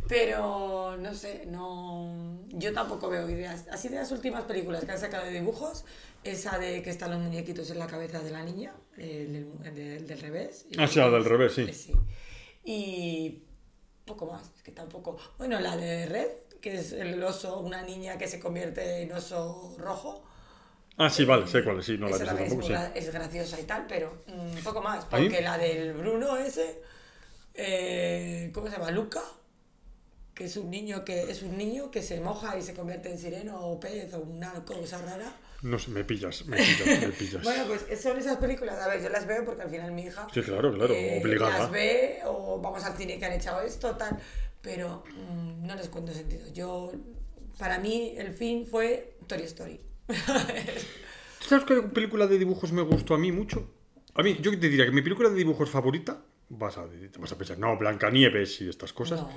Pero, 0.07 0.97
no 0.97 1.13
sé, 1.13 1.45
no... 1.47 2.39
Yo 2.49 2.73
tampoco 2.73 3.09
veo 3.09 3.29
ideas. 3.29 3.65
Así 3.71 3.89
de 3.89 3.97
las 3.97 4.11
últimas 4.11 4.43
películas 4.43 4.83
que 4.83 4.91
han 4.91 4.99
sacado 4.99 5.25
de 5.25 5.31
dibujos, 5.31 5.85
esa 6.23 6.57
de 6.59 6.81
que 6.83 6.89
están 6.89 7.11
los 7.11 7.19
muñequitos 7.19 7.69
en 7.71 7.79
la 7.79 7.87
cabeza 7.87 8.19
de 8.21 8.31
la 8.31 8.43
niña, 8.43 8.73
el 8.97 9.33
del, 9.33 9.47
el 9.65 9.75
del- 9.75 10.07
del 10.07 10.19
revés. 10.19 10.65
Ah, 10.77 10.87
sí, 10.87 10.99
la 10.99 11.09
del 11.09 11.25
revés, 11.25 11.53
sí. 11.53 11.61
Eh, 11.61 11.73
sí. 11.73 11.93
Y 12.63 13.43
poco 14.05 14.25
más, 14.27 14.51
es 14.55 14.63
que 14.63 14.71
tampoco... 14.71 15.17
Bueno, 15.37 15.59
la 15.59 15.77
de 15.77 16.05
Red, 16.05 16.29
que 16.61 16.75
es 16.75 16.91
el 16.93 17.21
oso, 17.23 17.59
una 17.59 17.81
niña 17.83 18.17
que 18.17 18.27
se 18.27 18.39
convierte 18.39 19.01
en 19.03 19.11
oso 19.13 19.75
rojo. 19.79 20.23
Ah, 20.97 21.09
sí, 21.09 21.23
vale, 21.23 21.47
sé 21.47 21.63
cuál 21.63 21.79
es, 21.79 21.85
sí, 21.85 21.97
no 21.97 22.09
la 22.09 22.15
he 22.17 22.19
visto 22.19 22.35
tampoco, 22.35 22.61
es, 22.95 23.05
sí. 23.05 23.11
graciosa 23.11 23.59
y 23.59 23.63
tal, 23.63 23.85
pero 23.87 24.21
mm, 24.27 24.57
un 24.57 24.63
poco 24.63 24.81
más. 24.81 25.05
¿A 25.11 25.17
mí? 25.17 25.29
Porque 25.29 25.41
la 25.41 25.57
del 25.57 25.93
Bruno 25.93 26.35
ese, 26.37 26.81
eh, 27.53 28.51
¿cómo 28.53 28.67
se 28.67 28.73
llama? 28.73 28.91
Luca, 28.91 29.21
que 30.33 30.45
es 30.45 30.57
un 30.57 30.69
niño 30.69 31.03
que 31.03 31.29
es 31.31 31.41
un 31.41 31.57
niño 31.57 31.91
que 31.91 32.01
se 32.01 32.19
moja 32.19 32.57
y 32.57 32.61
se 32.61 32.73
convierte 32.73 33.09
en 33.11 33.17
sireno 33.17 33.59
o 33.59 33.79
pez 33.79 34.13
o 34.13 34.19
una 34.19 34.53
cosa 34.65 34.97
rara. 35.01 35.33
No 35.61 35.77
sé, 35.77 35.91
me 35.91 36.03
pillas, 36.05 36.45
me 36.45 36.57
pillas, 36.65 37.01
me 37.01 37.09
pillas. 37.09 37.43
Bueno, 37.43 37.65
pues 37.67 38.01
son 38.01 38.17
esas 38.17 38.37
películas, 38.37 38.79
a 38.79 38.87
ver, 38.87 39.01
yo 39.03 39.09
las 39.09 39.25
veo 39.27 39.43
porque 39.45 39.61
al 39.63 39.69
final 39.69 39.91
mi 39.91 40.03
hija 40.03 40.27
Sí, 40.33 40.41
claro, 40.41 40.73
claro, 40.73 40.93
obligada. 40.93 41.59
las 41.59 41.71
ve 41.71 42.19
o 42.25 42.59
vamos 42.61 42.83
al 42.85 42.95
cine 42.95 43.19
que 43.19 43.25
han 43.25 43.33
echado 43.33 43.61
esto, 43.61 43.95
tal, 43.97 44.17
pero 44.61 45.03
mm, 45.15 45.65
no 45.67 45.75
les 45.75 45.89
cuento 45.89 46.13
sentido. 46.13 46.47
Yo, 46.53 46.91
para 47.57 47.77
mí, 47.79 48.13
el 48.17 48.33
fin 48.33 48.65
fue 48.65 49.17
Toy 49.27 49.41
Story. 49.43 49.79
¿Sabes 51.39 51.65
qué 51.65 51.81
película 51.81 52.27
de 52.27 52.37
dibujos 52.37 52.71
me 52.71 52.81
gustó 52.81 53.15
a 53.15 53.17
mí 53.17 53.31
mucho? 53.31 53.69
A 54.15 54.23
mí, 54.23 54.37
yo 54.41 54.51
te 54.51 54.69
diría 54.69 54.85
que 54.85 54.91
mi 54.91 55.01
película 55.01 55.29
de 55.29 55.35
dibujos 55.35 55.69
favorita, 55.69 56.23
vas 56.49 56.77
a, 56.77 56.85
vas 57.19 57.31
a 57.31 57.37
pensar, 57.37 57.57
no, 57.59 57.77
Blancanieves 57.77 58.61
y 58.61 58.69
estas 58.69 58.91
cosas, 58.93 59.21
No. 59.21 59.29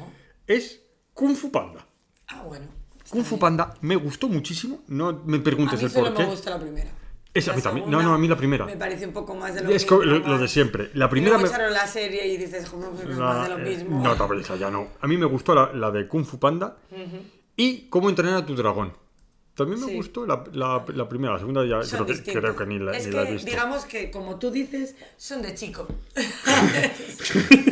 es 0.46 0.82
Kung 1.14 1.34
Fu 1.36 1.50
Panda. 1.52 1.86
Ah, 2.28 2.42
bueno. 2.42 2.66
Kung 3.12 3.24
Fu. 3.24 3.38
Panda 3.38 3.74
me 3.82 3.94
gustó 3.96 4.26
muchísimo, 4.28 4.82
no 4.88 5.22
me 5.26 5.36
A 5.38 5.42
preguntes 5.42 5.78
mí 5.80 5.86
el 5.86 5.92
por 5.92 6.14
qué. 6.14 6.22
me 6.24 6.30
gusta 6.30 6.50
la 6.50 6.58
primera. 6.58 6.90
Esa, 7.34 7.52
a 7.52 7.56
mí 7.56 7.62
también. 7.62 7.90
No, 7.90 8.02
no, 8.02 8.12
a 8.14 8.18
mí 8.18 8.26
la 8.28 8.36
primera. 8.36 8.64
Me 8.66 8.76
parece 8.76 9.06
un 9.06 9.12
poco 9.12 9.34
más 9.34 9.54
de 9.54 9.62
lo 9.62 9.70
Es 9.70 9.82
mismo. 9.84 9.98
co- 9.98 10.04
lo, 10.04 10.18
lo 10.18 10.38
de 10.38 10.48
siempre. 10.48 10.90
La 10.94 11.08
primera 11.08 11.38
me... 11.38 11.46
echaron 11.48 11.72
la 11.72 11.86
serie 11.86 12.26
y 12.26 12.36
dices, 12.36 12.68
"Joder, 12.68 12.90
pues 12.90 13.08
es 13.08 13.16
la- 13.18 13.24
más 13.24 13.48
de 13.48 13.54
lo 13.54 13.58
mismo. 13.58 14.02
no, 14.02 14.34
esa 14.40 14.56
ya 14.56 14.70
no. 14.70 14.88
A 15.00 15.06
mí 15.06 15.16
me 15.16 15.26
gustó 15.26 15.54
la, 15.54 15.72
la 15.72 15.90
de 15.90 16.06
Kung 16.08 16.24
Fu 16.26 16.38
Panda 16.38 16.76
y 17.56 17.88
Cómo 17.88 18.08
entrenar 18.10 18.34
a 18.42 18.46
tu 18.46 18.54
dragón. 18.54 18.92
También 19.54 19.80
me 19.80 19.86
Sí. 19.88 19.94
gustó 19.96 20.24
la, 20.26 20.44
la- 20.52 20.84
la 20.94 21.08
primera, 21.08 21.34
la 21.34 21.38
segunda 21.38 21.64
ya 21.66 21.80
creo 21.80 22.06
que, 22.06 22.22
creo 22.22 22.56
que 22.56 22.66
ni 22.66 22.78
la, 22.78 22.92
es 22.92 23.04
ni 23.04 23.10
que, 23.10 23.16
la 23.16 23.28
he 23.28 23.32
visto. 23.32 23.50
digamos 23.50 23.84
que, 23.84 24.10
como 24.10 24.38
tú 24.38 24.50
dices, 24.50 24.94
son 25.18 25.42
de 25.42 25.54
chico. 25.54 25.86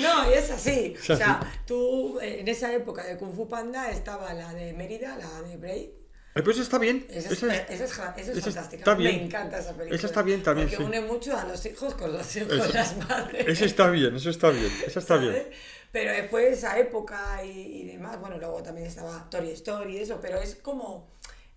no, 0.00 0.30
y 0.30 0.34
es 0.34 0.50
así. 0.50 0.94
O 1.00 1.16
sea, 1.16 1.40
tú, 1.66 2.18
eh, 2.20 2.40
en 2.40 2.48
esa 2.48 2.72
época 2.74 3.04
de 3.04 3.16
Kung 3.16 3.34
Fu 3.34 3.48
Panda 3.48 3.90
estaba 3.90 4.32
la 4.34 4.52
de 4.54 4.72
Mérida, 4.72 5.16
la 5.16 5.42
de 5.48 5.56
Braid. 5.56 5.88
Eh, 6.34 6.42
pues 6.42 6.58
está 6.58 6.78
bien. 6.78 7.04
Esa 7.08 7.30
es, 7.30 7.42
esa 7.42 7.54
es- 7.54 7.70
esa 7.70 7.84
es, 7.84 7.90
esa 7.90 8.12
es 8.20 8.28
esa 8.28 8.40
fantástica. 8.42 8.76
está 8.82 8.94
Me 8.94 8.98
bien. 9.08 9.20
encanta 9.24 9.58
esa 9.58 9.72
película. 9.72 9.96
Esa 9.96 10.06
está 10.06 10.22
bien 10.22 10.42
también, 10.42 10.68
Porque 10.68 10.82
sí. 10.84 10.88
une 10.88 11.00
mucho 11.00 11.36
a 11.36 11.44
los 11.44 11.64
hijos 11.66 11.94
con 11.94 12.12
los 12.12 12.36
hijos, 12.36 12.58
con 12.58 12.72
las 12.74 12.96
madres. 13.08 13.48
Esa 13.48 13.64
está 13.64 13.90
bien, 13.90 14.14
eso 14.16 14.30
está 14.30 14.50
bien. 14.50 14.70
Esa 14.86 15.00
está 15.00 15.16
¿sabes? 15.16 15.30
bien. 15.30 15.48
Pero 15.90 16.28
fue 16.28 16.50
esa 16.50 16.78
época 16.78 17.42
y, 17.44 17.48
y 17.50 17.84
demás. 17.86 18.20
Bueno, 18.20 18.38
luego 18.38 18.62
también 18.62 18.86
estaba 18.86 19.28
Toy 19.30 19.50
Story 19.52 19.96
y 19.96 20.00
eso, 20.00 20.18
pero 20.20 20.38
es 20.40 20.54
como, 20.56 21.08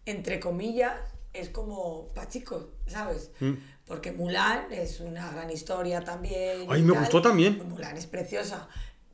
entre 0.05 0.39
comillas, 0.39 0.93
es 1.33 1.49
como 1.49 2.07
para 2.15 2.27
chicos, 2.29 2.65
¿sabes? 2.87 3.31
Mm. 3.39 3.53
Porque 3.85 4.11
Mulan 4.11 4.71
es 4.71 4.99
una 4.99 5.31
gran 5.31 5.49
historia 5.49 6.01
también. 6.01 6.65
Ay, 6.69 6.81
me 6.81 6.93
tal. 6.93 7.01
gustó 7.01 7.21
también. 7.21 7.61
Mulan 7.67 7.97
es 7.97 8.05
preciosa, 8.07 8.67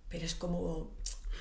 pero 0.10 0.26
es 0.26 0.36
como. 0.36 0.92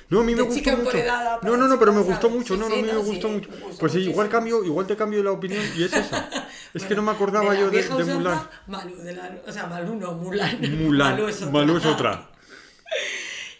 No, 0.08 0.20
a 0.20 0.22
mí 0.24 0.34
me 0.36 0.42
gustó 0.42 0.76
mucho. 0.76 0.96
No, 1.42 1.56
no, 1.56 1.66
no, 1.68 1.78
pero 1.78 1.92
me 1.92 2.00
gustó 2.00 2.30
mucho. 2.30 2.54
Sí, 2.54 2.60
No, 2.60 2.68
no, 2.68 2.74
sí, 2.74 2.80
a 2.80 2.82
mí 2.82 2.88
no, 2.92 2.98
me 2.98 3.04
sí, 3.04 3.10
gustó 3.10 3.28
me 3.28 3.34
mucho. 3.34 3.50
gustó 3.60 3.78
Pues 3.80 3.94
igual 3.96 4.28
cambio, 4.28 4.62
igual 4.64 4.86
te 4.86 4.96
cambio 4.96 5.22
la 5.22 5.32
opinión 5.32 5.62
y 5.76 5.82
es 5.84 5.92
esa. 5.92 6.28
Es 6.74 6.84
que 6.84 6.94
no 6.94 7.00
me 7.02 7.10
acordaba 7.10 7.54
de 7.54 7.60
yo 7.60 7.70
de, 7.70 8.04
Mulan. 8.14 8.48
Malú, 8.66 8.96
de 8.96 9.14
la- 9.14 9.38
o 9.46 9.50
sea, 9.52 9.66
Malú 9.66 9.94
no, 9.94 10.12
Mulan. 10.12 10.60
Mulan. 10.82 11.12
Malú 11.16 11.26
es 11.28 11.36
otra. 11.40 11.50
Malú 11.52 11.76
es 11.78 11.86
otra. 11.86 12.30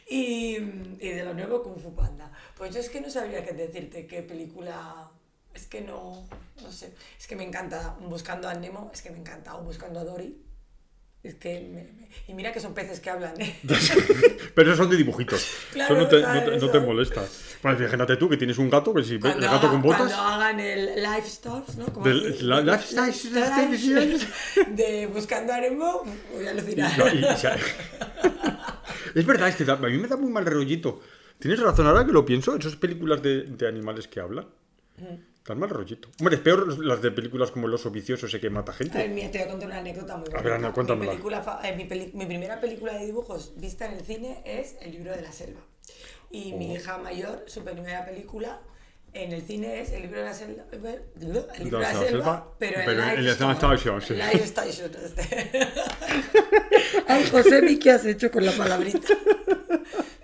Y, 0.08 0.56
y 1.00 1.08
de 1.08 1.24
lo 1.24 1.34
nuevo 1.34 1.62
Kung 1.62 1.80
Fu 1.80 1.94
Panda. 1.94 2.30
Pues 2.56 2.74
yo 2.74 2.80
es 2.80 2.90
que 2.90 3.00
no 3.00 3.10
sabría 3.10 3.44
qué 3.44 3.52
decirte, 3.54 4.06
qué 4.06 4.22
película... 4.22 5.10
Es 5.56 5.66
que 5.66 5.80
no, 5.80 6.28
no 6.62 6.70
sé. 6.70 6.92
Es 7.18 7.26
que 7.26 7.34
me 7.34 7.42
encanta 7.44 7.96
Buscando 8.00 8.46
a 8.48 8.54
Nemo, 8.54 8.90
es 8.92 9.00
que 9.02 9.10
me 9.10 9.18
encanta. 9.18 9.56
O 9.56 9.62
Buscando 9.62 9.98
a 10.00 10.04
Dory. 10.04 10.36
Es 11.22 11.34
que... 11.36 11.60
me- 11.60 11.82
me- 11.84 12.06
y 12.28 12.34
mira 12.34 12.52
que 12.52 12.60
son 12.60 12.72
peces 12.74 13.00
que 13.00 13.08
hablan, 13.10 13.40
¿eh? 13.40 13.58
Pero 14.54 14.68
esos 14.70 14.76
son 14.78 14.90
de 14.90 14.96
dibujitos. 14.96 15.44
Claro, 15.72 15.94
Eso 15.96 16.02
no 16.04 16.08
te, 16.08 16.20
no 16.20 16.26
¿sabes? 16.26 16.44
te, 16.44 16.66
no 16.66 16.70
te 16.70 16.80
molesta. 16.80 17.24
Pues 17.62 17.78
fíjate 17.78 18.16
tú 18.16 18.28
que 18.28 18.36
tienes 18.36 18.58
un 18.58 18.68
gato, 18.70 18.92
que 18.94 19.02
si 19.02 19.16
ves 19.16 19.34
el 19.34 19.38
Cuando, 19.40 19.50
gato 19.50 19.70
con 19.70 19.82
botas. 19.82 19.98
cuando 20.12 20.16
hagan 20.16 20.60
el 20.60 21.02
Life 21.02 21.26
Stars, 21.26 21.76
¿no? 21.78 21.86
¿Cómo 21.86 22.06
Del- 22.06 22.48
la- 22.48 22.60
Life 22.60 22.94
Lifestyle 22.94 23.74
Stars 24.14 24.26
de 24.76 25.06
Buscando 25.12 25.52
a 25.54 25.58
Nemo, 25.60 26.04
voy 26.34 26.46
a 26.46 26.50
alucinar. 26.50 26.96
No, 26.98 27.08
y- 27.12 27.24
o 27.24 27.36
sea, 27.36 27.56
es 29.14 29.26
verdad, 29.26 29.48
es 29.48 29.56
que 29.56 29.70
a 29.70 29.76
mí 29.76 29.98
me 29.98 30.06
da 30.08 30.16
muy 30.16 30.30
mal 30.30 30.44
rollito. 30.46 31.00
Tienes 31.38 31.58
razón, 31.60 31.86
ahora 31.86 32.04
que 32.06 32.12
lo 32.12 32.24
pienso, 32.24 32.54
esas 32.56 32.76
películas 32.76 33.20
de, 33.22 33.42
de 33.44 33.66
animales 33.68 34.06
que 34.08 34.20
hablan. 34.20 34.46
Dan 35.46 35.58
mal 35.60 35.70
rollito. 35.70 36.08
Hombre, 36.18 36.34
es 36.36 36.40
peor 36.40 36.84
las 36.84 37.00
de 37.02 37.10
películas 37.12 37.50
como 37.52 37.66
El 37.68 37.74
oso 37.74 37.90
vicioso, 37.90 38.26
ese 38.26 38.40
que 38.40 38.50
mata 38.50 38.72
A 38.72 38.74
ver, 38.78 38.88
gente. 38.90 39.08
mira, 39.08 39.30
te 39.30 39.38
voy 39.38 39.46
a 39.46 39.50
contar 39.50 39.68
una 39.68 39.78
anécdota 39.78 40.16
muy 40.16 40.28
A 40.36 40.42
ver, 40.42 40.52
anda, 40.54 40.72
cuéntamela. 40.72 41.12
Mi, 41.12 41.18
película 41.18 41.60
eh, 41.62 41.76
mi, 41.76 41.84
peli- 41.84 42.10
mi 42.14 42.26
primera 42.26 42.60
película 42.60 42.94
de 42.94 43.06
dibujos 43.06 43.52
vista 43.56 43.86
en 43.86 43.92
el 43.92 44.00
cine 44.04 44.40
es 44.44 44.74
El 44.82 44.90
libro 44.92 45.12
de 45.14 45.22
la 45.22 45.30
selva. 45.32 45.60
Y 46.32 46.52
mi 46.54 46.70
Oh. 46.72 46.74
hija 46.76 46.98
mayor, 46.98 47.44
su 47.46 47.62
primera 47.62 48.04
película 48.04 48.60
en 49.12 49.32
el 49.32 49.42
cine 49.42 49.80
es 49.80 49.92
El 49.92 50.02
libro 50.02 50.18
de 50.18 50.24
la 50.24 50.34
selva, 50.34 50.64
el 50.72 50.82
libro 50.82 51.42
de 51.42 51.70
la 51.70 51.78
la 51.80 51.92
selva, 51.92 52.08
selva, 52.08 52.54
pero, 52.58 52.80
pero 52.84 53.02
en 53.04 53.08
en 53.10 53.24
live 53.24 53.52
station, 53.52 54.02
sí. 54.02 54.14
Live 54.14 54.44
station, 54.44 54.90
este. 55.04 55.48
Ay, 57.08 57.24
José, 57.30 57.78
¿qué 57.78 57.90
has 57.92 58.04
hecho 58.04 58.30
con 58.30 58.44
la 58.44 58.52
palabrita? 58.52 59.14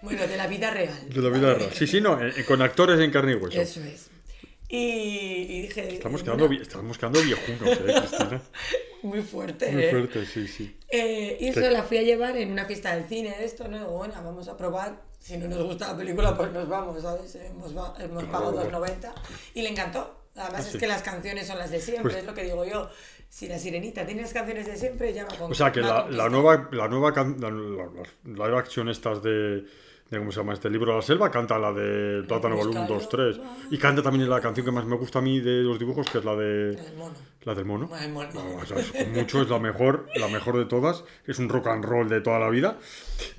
Bueno, 0.03 0.27
de 0.27 0.37
la 0.37 0.47
vida 0.49 0.71
real. 0.71 1.09
De 1.09 1.21
la 1.23 1.29
vida 1.31 1.55
real. 1.55 1.71
Sí, 1.73 1.87
sí, 1.87 2.01
no, 2.01 2.21
eh, 2.21 2.33
eh, 2.37 2.45
con 2.45 2.61
actores 2.61 2.99
en 3.01 3.11
carne 3.13 3.33
y 3.33 3.35
hueso. 3.37 3.61
Eso 3.61 3.81
es. 3.85 4.09
Y, 4.75 5.47
y 5.51 5.63
dije... 5.63 5.93
Estamos 5.95 6.23
quedando, 6.23 6.51
estamos 6.51 6.97
quedando 6.97 7.21
viejunos, 7.21 7.69
eh, 7.79 7.95
Cristina. 7.99 8.43
Muy 9.03 9.21
fuerte, 9.21 9.71
Muy 9.71 9.83
¿eh? 9.85 9.91
fuerte, 9.91 10.25
sí, 10.25 10.49
sí. 10.49 10.79
Eh, 10.89 11.37
y 11.41 11.49
eso 11.49 11.61
la 11.69 11.83
fui 11.83 11.99
a 11.99 12.03
llevar 12.03 12.39
en 12.39 12.51
una 12.51 12.65
fiesta 12.65 12.95
del 12.97 13.05
cine, 13.05 13.37
de 13.37 13.45
esto, 13.45 13.69
¿no? 13.69 13.87
Bueno, 13.91 14.15
vamos 14.25 14.49
a 14.49 14.57
probar. 14.57 15.03
Si 15.19 15.37
no 15.37 15.47
nos 15.47 15.63
gusta 15.63 15.89
la 15.89 15.97
película, 15.99 16.35
pues 16.37 16.51
nos 16.53 16.67
vamos, 16.69 17.03
¿sabes? 17.03 17.35
Hemos, 17.35 17.73
hemos 18.01 18.25
pagado 18.25 18.53
Claro. 18.53 18.83
2.90 18.87 19.13
y 19.55 19.63
le 19.63 19.69
encantó. 19.69 20.19
Además 20.37 20.63
Ah, 20.63 20.67
es 20.67 20.73
sí. 20.73 20.79
que 20.79 20.87
las 20.87 21.03
canciones 21.03 21.47
son 21.47 21.59
las 21.59 21.71
de 21.71 21.79
siempre, 21.81 22.05
Pues- 22.13 22.17
es 22.17 22.25
lo 22.25 22.33
que 22.35 22.45
digo 22.45 22.65
yo. 22.65 22.89
Si 23.29 23.49
la 23.49 23.59
sirenita 23.59 24.07
tiene 24.07 24.23
las 24.23 24.33
canciones 24.33 24.67
de 24.67 24.77
siempre, 24.79 25.13
ya 25.13 25.25
va 25.27 25.37
con 25.37 25.53
O 25.53 25.55
sea 25.55 25.71
que 25.71 25.81
la, 25.81 26.09
la 26.09 26.29
nueva, 26.31 26.69
la 26.73 26.89
nueva 26.89 27.13
can- 27.13 27.37
la, 27.41 27.51
la- 27.51 28.47
live 28.47 28.59
action 28.59 28.89
estas 28.89 29.23
de 29.23 29.65
¿cómo 30.19 30.33
se 30.33 30.41
llama? 30.41 30.53
Este 30.55 30.71
libro 30.71 30.93
de 30.93 30.99
la 30.99 31.03
selva 31.03 31.31
canta 31.31 31.59
la 31.59 31.73
de 31.73 32.23
Plátano 32.25 32.57
Volumen 32.57 32.87
2, 32.87 33.09
3 33.09 33.41
y 33.71 33.79
canta 33.79 34.03
también 34.03 34.29
la 34.29 34.41
canción 34.41 34.65
que 34.67 34.73
más 34.73 34.85
me 34.85 34.97
gusta 34.97 35.21
a 35.21 35.23
mí 35.23 35.41
de 35.41 35.63
los 35.63 35.79
dibujos 35.79 36.09
que 36.11 36.19
es 36.19 36.25
la 36.25 36.35
de 36.37 36.71
El 36.71 36.97
mono. 36.97 37.15
la 37.45 37.55
del 37.55 37.65
mono. 37.65 37.91
El 37.99 38.13
mono. 38.13 38.29
No, 38.35 38.57
o 38.57 38.67
sea, 38.67 38.79
es 38.79 38.93
con 38.93 39.13
mucho 39.13 39.43
es 39.43 39.49
la 39.49 39.59
mejor, 39.59 40.07
la 40.17 40.29
mejor 40.29 40.59
de 40.59 40.65
todas, 40.67 41.05
es 41.27 41.39
un 41.39 41.49
rock 41.49 41.69
and 41.69 41.85
roll 41.85 42.09
de 42.09 42.21
toda 42.21 42.39
la 42.39 42.51
vida. 42.51 42.79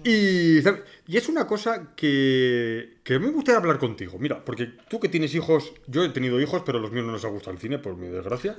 Y, 0.03 0.59
y 0.59 1.17
es 1.17 1.29
una 1.29 1.47
cosa 1.47 1.93
que, 1.95 2.97
que 3.03 3.19
me 3.19 3.29
gustaría 3.29 3.59
hablar 3.59 3.79
contigo. 3.79 4.17
Mira, 4.19 4.43
porque 4.43 4.71
tú 4.89 4.99
que 4.99 5.09
tienes 5.09 5.33
hijos, 5.35 5.73
yo 5.87 6.03
he 6.03 6.09
tenido 6.09 6.39
hijos, 6.39 6.63
pero 6.65 6.79
los 6.79 6.91
míos 6.91 7.05
no 7.05 7.13
les 7.13 7.25
ha 7.25 7.29
gustado 7.29 7.51
el 7.53 7.59
cine, 7.59 7.79
por 7.79 7.95
mi 7.95 8.07
desgracia. 8.07 8.55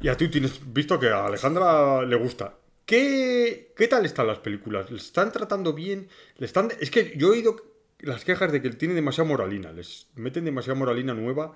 Y 0.00 0.08
a 0.08 0.16
ti 0.16 0.28
tienes 0.28 0.60
visto 0.72 0.98
que 0.98 1.08
a 1.08 1.26
Alejandra 1.26 2.02
le 2.02 2.16
gusta. 2.16 2.54
¿Qué, 2.86 3.72
qué 3.76 3.88
tal 3.88 4.06
están 4.06 4.28
las 4.28 4.38
películas? 4.38 4.90
¿Le 4.90 4.98
están 4.98 5.32
tratando 5.32 5.72
bien? 5.72 6.08
¿Le 6.38 6.46
están... 6.46 6.70
Es 6.80 6.90
que 6.90 7.14
yo 7.16 7.28
he 7.28 7.30
oído 7.32 7.56
las 7.98 8.24
quejas 8.24 8.52
de 8.52 8.62
que 8.62 8.70
tiene 8.70 8.94
demasiada 8.94 9.28
moralina. 9.28 9.72
Les 9.72 10.06
meten 10.14 10.44
demasiada 10.44 10.78
moralina 10.78 11.12
nueva. 11.12 11.52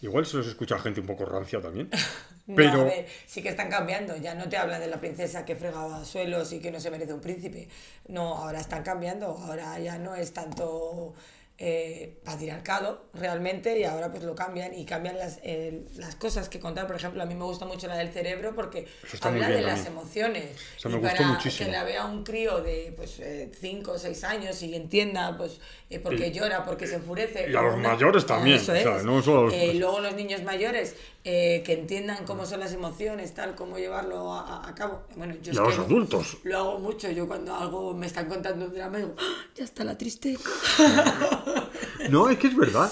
Igual 0.00 0.24
se 0.24 0.36
los 0.36 0.46
escucha 0.46 0.76
a 0.76 0.78
gente 0.78 1.00
un 1.00 1.06
poco 1.06 1.24
rancia 1.24 1.60
también. 1.60 1.90
No, 2.48 2.54
Pero... 2.54 2.80
a 2.80 2.84
ver, 2.84 3.06
sí 3.26 3.42
que 3.42 3.50
están 3.50 3.68
cambiando. 3.68 4.16
Ya 4.16 4.34
no 4.34 4.48
te 4.48 4.56
hablan 4.56 4.80
de 4.80 4.86
la 4.86 4.98
princesa 4.98 5.44
que 5.44 5.54
fregaba 5.54 6.02
suelos 6.06 6.50
y 6.54 6.60
que 6.60 6.70
no 6.70 6.80
se 6.80 6.90
merece 6.90 7.12
un 7.12 7.20
príncipe. 7.20 7.68
No, 8.06 8.36
ahora 8.36 8.58
están 8.58 8.82
cambiando. 8.82 9.26
Ahora 9.26 9.78
ya 9.80 9.98
no 9.98 10.14
es 10.14 10.32
tanto 10.32 11.12
eh, 11.60 12.20
patriarcado 12.24 13.06
realmente 13.14 13.76
y 13.78 13.82
ahora 13.84 14.12
pues 14.12 14.22
lo 14.22 14.34
cambian 14.36 14.72
y 14.78 14.84
cambian 14.84 15.18
las, 15.18 15.40
eh, 15.42 15.82
las 15.96 16.14
cosas 16.14 16.48
que 16.48 16.60
contar. 16.60 16.86
Por 16.86 16.94
ejemplo, 16.94 17.20
a 17.20 17.26
mí 17.26 17.34
me 17.34 17.42
gusta 17.44 17.64
mucho 17.66 17.88
la 17.88 17.96
del 17.96 18.10
cerebro 18.12 18.54
porque 18.54 18.86
habla 19.22 19.48
de 19.48 19.62
las 19.62 19.84
emociones. 19.86 20.44
O 20.76 20.80
sea, 20.80 20.90
me 20.92 20.98
y 20.98 21.00
gustó 21.00 21.16
para 21.16 21.28
muchísimo. 21.30 21.66
que 21.66 21.72
la 21.72 21.82
vea 21.84 22.04
un 22.04 22.22
crío 22.22 22.60
de 22.62 22.92
pues 22.96 23.20
5 23.60 23.90
o 23.90 23.98
6 23.98 24.24
años 24.24 24.62
y 24.62 24.74
entienda 24.76 25.36
pues 25.36 25.60
eh, 25.90 25.98
por 25.98 26.14
qué 26.16 26.30
llora, 26.30 26.64
por 26.64 26.76
qué 26.76 26.86
se 26.86 26.94
enfurece. 26.94 27.50
y 27.50 27.56
a 27.56 27.62
los 27.62 27.76
mayores 27.76 28.24
también, 28.24 28.58
Eso 28.58 28.72
o 28.72 28.76
sea, 28.76 28.96
es. 28.98 29.04
no 29.04 29.20
solo 29.22 29.40
a 29.40 29.42
los- 29.44 29.54
Eh, 29.54 29.74
luego 29.74 29.98
los 30.00 30.14
niños 30.14 30.42
mayores 30.44 30.94
eh, 31.24 31.62
que 31.66 31.72
entiendan 31.72 32.24
cómo 32.24 32.46
son 32.46 32.60
las 32.60 32.72
emociones, 32.72 33.34
tal, 33.34 33.54
cómo 33.56 33.78
llevarlo 33.78 34.32
a, 34.32 34.72
cabo. 34.76 35.02
Bueno, 35.16 35.34
yo 35.42 35.50
Y 35.50 35.54
es 35.54 35.58
a 35.58 35.62
los 35.62 35.76
lo- 35.76 35.84
adultos. 35.84 36.36
Lo 36.44 36.56
hago 36.58 36.78
mucho. 36.78 37.10
Yo 37.10 37.26
cuando 37.26 37.54
algo 37.54 37.92
me 37.94 38.06
están 38.06 38.26
contando 38.28 38.66
un 38.66 38.72
drama 38.72 38.98
digo, 38.98 39.14
"Ah, 39.18 39.42
ya 39.56 39.64
está 39.64 39.82
la 39.84 39.98
tristeza. 39.98 40.48
No, 42.10 42.28
es 42.30 42.38
que 42.38 42.46
es 42.48 42.56
verdad. 42.56 42.90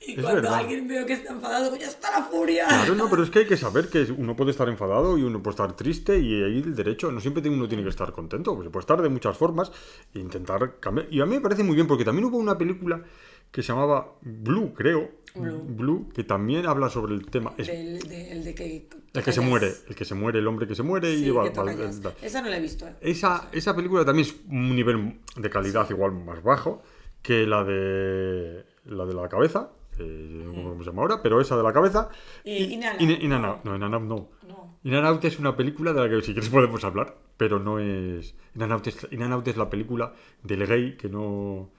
Y 0.00 0.12
Es 0.12 0.22
cuando 0.22 0.42
verdad. 0.42 0.54
alguien 0.60 0.86
veo 0.88 1.04
que 1.04 1.12
está 1.14 1.32
enfadado, 1.32 1.64
digo, 1.64 1.76
ya 1.76 1.88
está 1.88 2.10
la 2.18 2.24
furia. 2.24 2.66
Claro, 2.66 2.94
no, 2.94 3.10
pero 3.10 3.22
es 3.24 3.30
que 3.30 3.40
hay 3.40 3.46
que 3.46 3.56
saber 3.66 3.88
que 3.88 4.02
uno 4.16 4.36
puede 4.36 4.52
estar 4.52 4.68
enfadado 4.68 5.18
y 5.18 5.22
uno 5.22 5.42
puede 5.42 5.52
estar 5.54 5.74
triste 5.76 6.18
y 6.18 6.42
ahí 6.42 6.58
el 6.58 6.74
derecho, 6.74 7.10
no 7.12 7.20
siempre 7.20 7.46
uno 7.48 7.68
tiene 7.68 7.82
que 7.82 7.90
estar 7.90 8.12
contento, 8.12 8.54
pues 8.54 8.66
se 8.66 8.70
puede 8.70 8.82
estar 8.82 9.02
de 9.02 9.08
muchas 9.08 9.36
formas 9.36 9.70
e 10.14 10.18
intentar 10.20 10.76
cambiar. 10.80 11.08
Y 11.12 11.20
a 11.20 11.26
mí 11.26 11.34
me 11.34 11.40
parece 11.40 11.62
muy 11.64 11.74
bien 11.74 11.86
porque 11.86 12.04
también 12.04 12.24
hubo 12.26 12.38
una 12.38 12.56
película 12.56 13.02
que 13.50 13.62
se 13.62 13.68
llamaba 13.72 14.12
Blue, 14.22 14.72
creo, 14.74 15.10
Blue, 15.34 16.08
que 16.14 16.22
también 16.24 16.66
habla 16.66 16.90
sobre 16.90 17.14
el 17.14 17.26
tema. 17.26 17.54
Es- 17.56 17.66
Del, 17.66 17.98
del 18.00 18.44
de 18.44 18.54
que, 18.54 18.88
el 19.14 19.22
que 19.24 19.32
se 19.32 19.40
muere, 19.40 19.72
el 19.88 19.94
que 19.94 20.04
se 20.04 20.14
muere, 20.14 20.38
el 20.38 20.46
hombre 20.46 20.66
que 20.66 20.74
se 20.74 20.82
muere 20.82 21.12
y 21.12 21.18
Sí, 21.18 21.24
lleva- 21.24 21.44
que 21.44 21.50
toca 21.50 21.72
va- 21.72 21.78
jazz. 21.78 22.02
da- 22.02 22.14
Esa 22.22 22.40
no 22.42 22.48
la 22.50 22.56
he 22.56 22.60
visto. 22.60 22.86
¿eh? 22.86 22.94
esa, 23.00 23.48
esa 23.52 23.74
película 23.74 24.04
también 24.04 24.26
es 24.28 24.34
un 24.48 24.74
nivel 24.76 25.18
de 25.36 25.50
calidad 25.50 25.88
igual 25.90 26.12
más 26.12 26.42
bajo 26.42 26.82
que 27.28 27.46
la 27.46 27.62
de 27.62 28.64
la 28.86 29.04
de 29.04 29.12
la 29.12 29.28
cabeza, 29.28 29.70
no 29.98 30.50
sé 30.50 30.62
cómo 30.62 30.82
se 30.82 30.88
llama 30.88 31.02
ahora, 31.02 31.22
pero 31.22 31.42
esa 31.42 31.58
de 31.58 31.62
la 31.62 31.74
cabeza. 31.74 32.08
Y 32.42 32.72
In 32.72 32.80
no, 33.28 33.38
no. 33.38 33.60
No. 34.82 35.06
Out 35.06 35.24
es 35.26 35.38
una 35.38 35.54
película 35.54 35.92
de 35.92 36.00
la 36.00 36.08
que 36.08 36.22
si 36.22 36.32
quieres 36.32 36.48
podemos 36.48 36.82
hablar, 36.84 37.18
pero 37.36 37.58
no 37.58 37.80
es. 37.80 38.34
In 38.54 38.62
and 38.62 38.72
Out 38.72 38.86
es, 38.86 39.06
es 39.10 39.56
la 39.58 39.68
película 39.68 40.14
del 40.42 40.66
gay 40.66 40.96
que 40.96 41.10
no, 41.10 41.70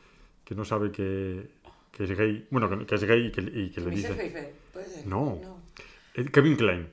que 0.43 0.53
no 0.53 0.65
sabe 0.65 0.91
que, 0.91 1.49
que 1.93 2.03
es 2.03 2.15
gay. 2.15 2.45
Bueno, 2.51 2.69
que, 2.69 2.85
que 2.85 2.93
es 2.93 3.03
gay 3.03 3.25
y 3.25 3.31
que, 3.31 3.41
y 3.41 3.71
que 3.71 3.81
le 3.81 3.89
dice. 3.89 4.13
Pfeiffer, 4.13 4.53
¿puede 4.71 4.85
ser? 4.85 5.07
No. 5.07 5.39
Eh, 6.13 6.25
Kevin 6.31 6.57
Klein. 6.57 6.89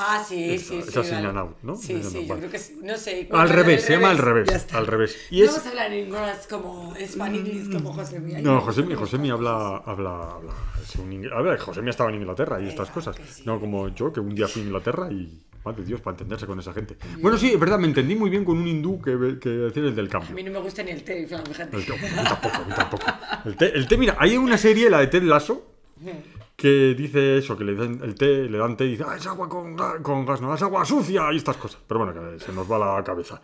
Ah, 0.00 0.24
sí, 0.26 0.54
Esa- 0.54 0.64
sí, 0.74 0.82
sí. 0.82 0.98
es 1.00 1.10
vale. 1.10 1.38
Out, 1.40 1.56
¿no? 1.62 1.74
Sí, 1.76 2.00
sí, 2.04 2.22
yo 2.22 2.28
vale. 2.28 2.40
creo 2.42 2.50
que 2.52 2.58
sí. 2.60 2.78
No 2.82 2.96
sé. 2.96 3.28
Al 3.32 3.48
revés, 3.48 3.82
se 3.82 3.94
llama 3.94 4.10
al 4.10 4.18
revés. 4.18 4.66
Al 4.72 4.86
revés. 4.86 5.16
Y 5.30 5.40
no 5.40 5.44
es. 5.46 5.50
vamos 5.50 5.66
a 5.66 5.68
hablar 5.70 5.92
en 5.92 6.06
inglés 6.06 6.46
como 6.48 6.94
español 6.96 7.70
como 7.72 7.92
José 7.92 8.20
Mía. 8.20 8.38
No, 8.40 8.60
Josemi, 8.60 8.94
Josemi 8.94 9.30
habla, 9.30 9.78
habla, 9.84 10.10
habla, 10.36 10.52
es 10.80 10.94
un 10.96 11.28
a 11.32 11.42
ver, 11.42 11.58
Josemi 11.58 11.90
estaba 11.90 12.10
en 12.10 12.16
Inglaterra 12.16 12.60
y 12.60 12.68
estas 12.68 12.90
cosas. 12.90 13.16
sí. 13.28 13.42
No 13.44 13.58
como 13.58 13.88
yo, 13.88 14.12
que 14.12 14.20
un 14.20 14.34
día 14.34 14.46
fui 14.46 14.62
a 14.62 14.64
Inglaterra 14.66 15.10
y, 15.10 15.42
madre 15.64 15.84
Dios, 15.84 16.00
para 16.00 16.14
entenderse 16.14 16.46
con 16.46 16.60
esa 16.60 16.72
gente. 16.72 16.96
Bueno, 17.20 17.36
sí, 17.36 17.50
es 17.52 17.58
verdad, 17.58 17.78
me 17.78 17.88
entendí 17.88 18.14
muy 18.14 18.30
bien 18.30 18.44
con 18.44 18.56
un 18.58 18.68
hindú 18.68 19.02
que, 19.02 19.38
que 19.40 19.48
decía 19.48 19.82
el 19.82 19.96
del 19.96 20.06
A 20.06 20.10
cambio. 20.10 20.30
mí 20.34 20.42
no 20.44 20.52
me 20.52 20.60
gusta 20.60 20.82
ni 20.84 20.92
el 20.92 21.02
té, 21.02 21.26
fíjate. 21.26 21.76
El 21.76 21.84
té, 21.84 21.92
a 21.92 22.24
tampoco, 22.24 22.56
a 22.56 22.64
mí 22.64 22.72
tampoco. 22.76 23.06
El 23.46 23.56
té, 23.56 23.72
el 23.74 23.88
té, 23.88 23.96
mira, 23.98 24.16
hay 24.18 24.36
una 24.36 24.56
serie, 24.56 24.88
la 24.88 25.00
de 25.00 25.08
Ted 25.08 25.22
Lasso, 25.24 25.66
que 26.58 26.92
dice 26.98 27.38
eso, 27.38 27.56
que 27.56 27.62
le 27.62 27.76
dan 27.76 28.00
el 28.02 28.16
té, 28.16 28.48
le 28.50 28.58
dan 28.58 28.76
té 28.76 28.84
y 28.86 28.90
dice, 28.96 29.04
ah, 29.06 29.14
es 29.16 29.24
agua 29.28 29.48
con, 29.48 29.76
con 30.02 30.26
gas, 30.26 30.40
no, 30.40 30.52
es 30.52 30.60
agua 30.60 30.84
sucia 30.84 31.32
y 31.32 31.36
estas 31.36 31.56
cosas. 31.56 31.80
Pero 31.86 32.04
bueno, 32.04 32.12
que 32.36 32.44
se 32.44 32.52
nos 32.52 32.68
va 32.70 32.78
la 32.96 33.04
cabeza. 33.04 33.40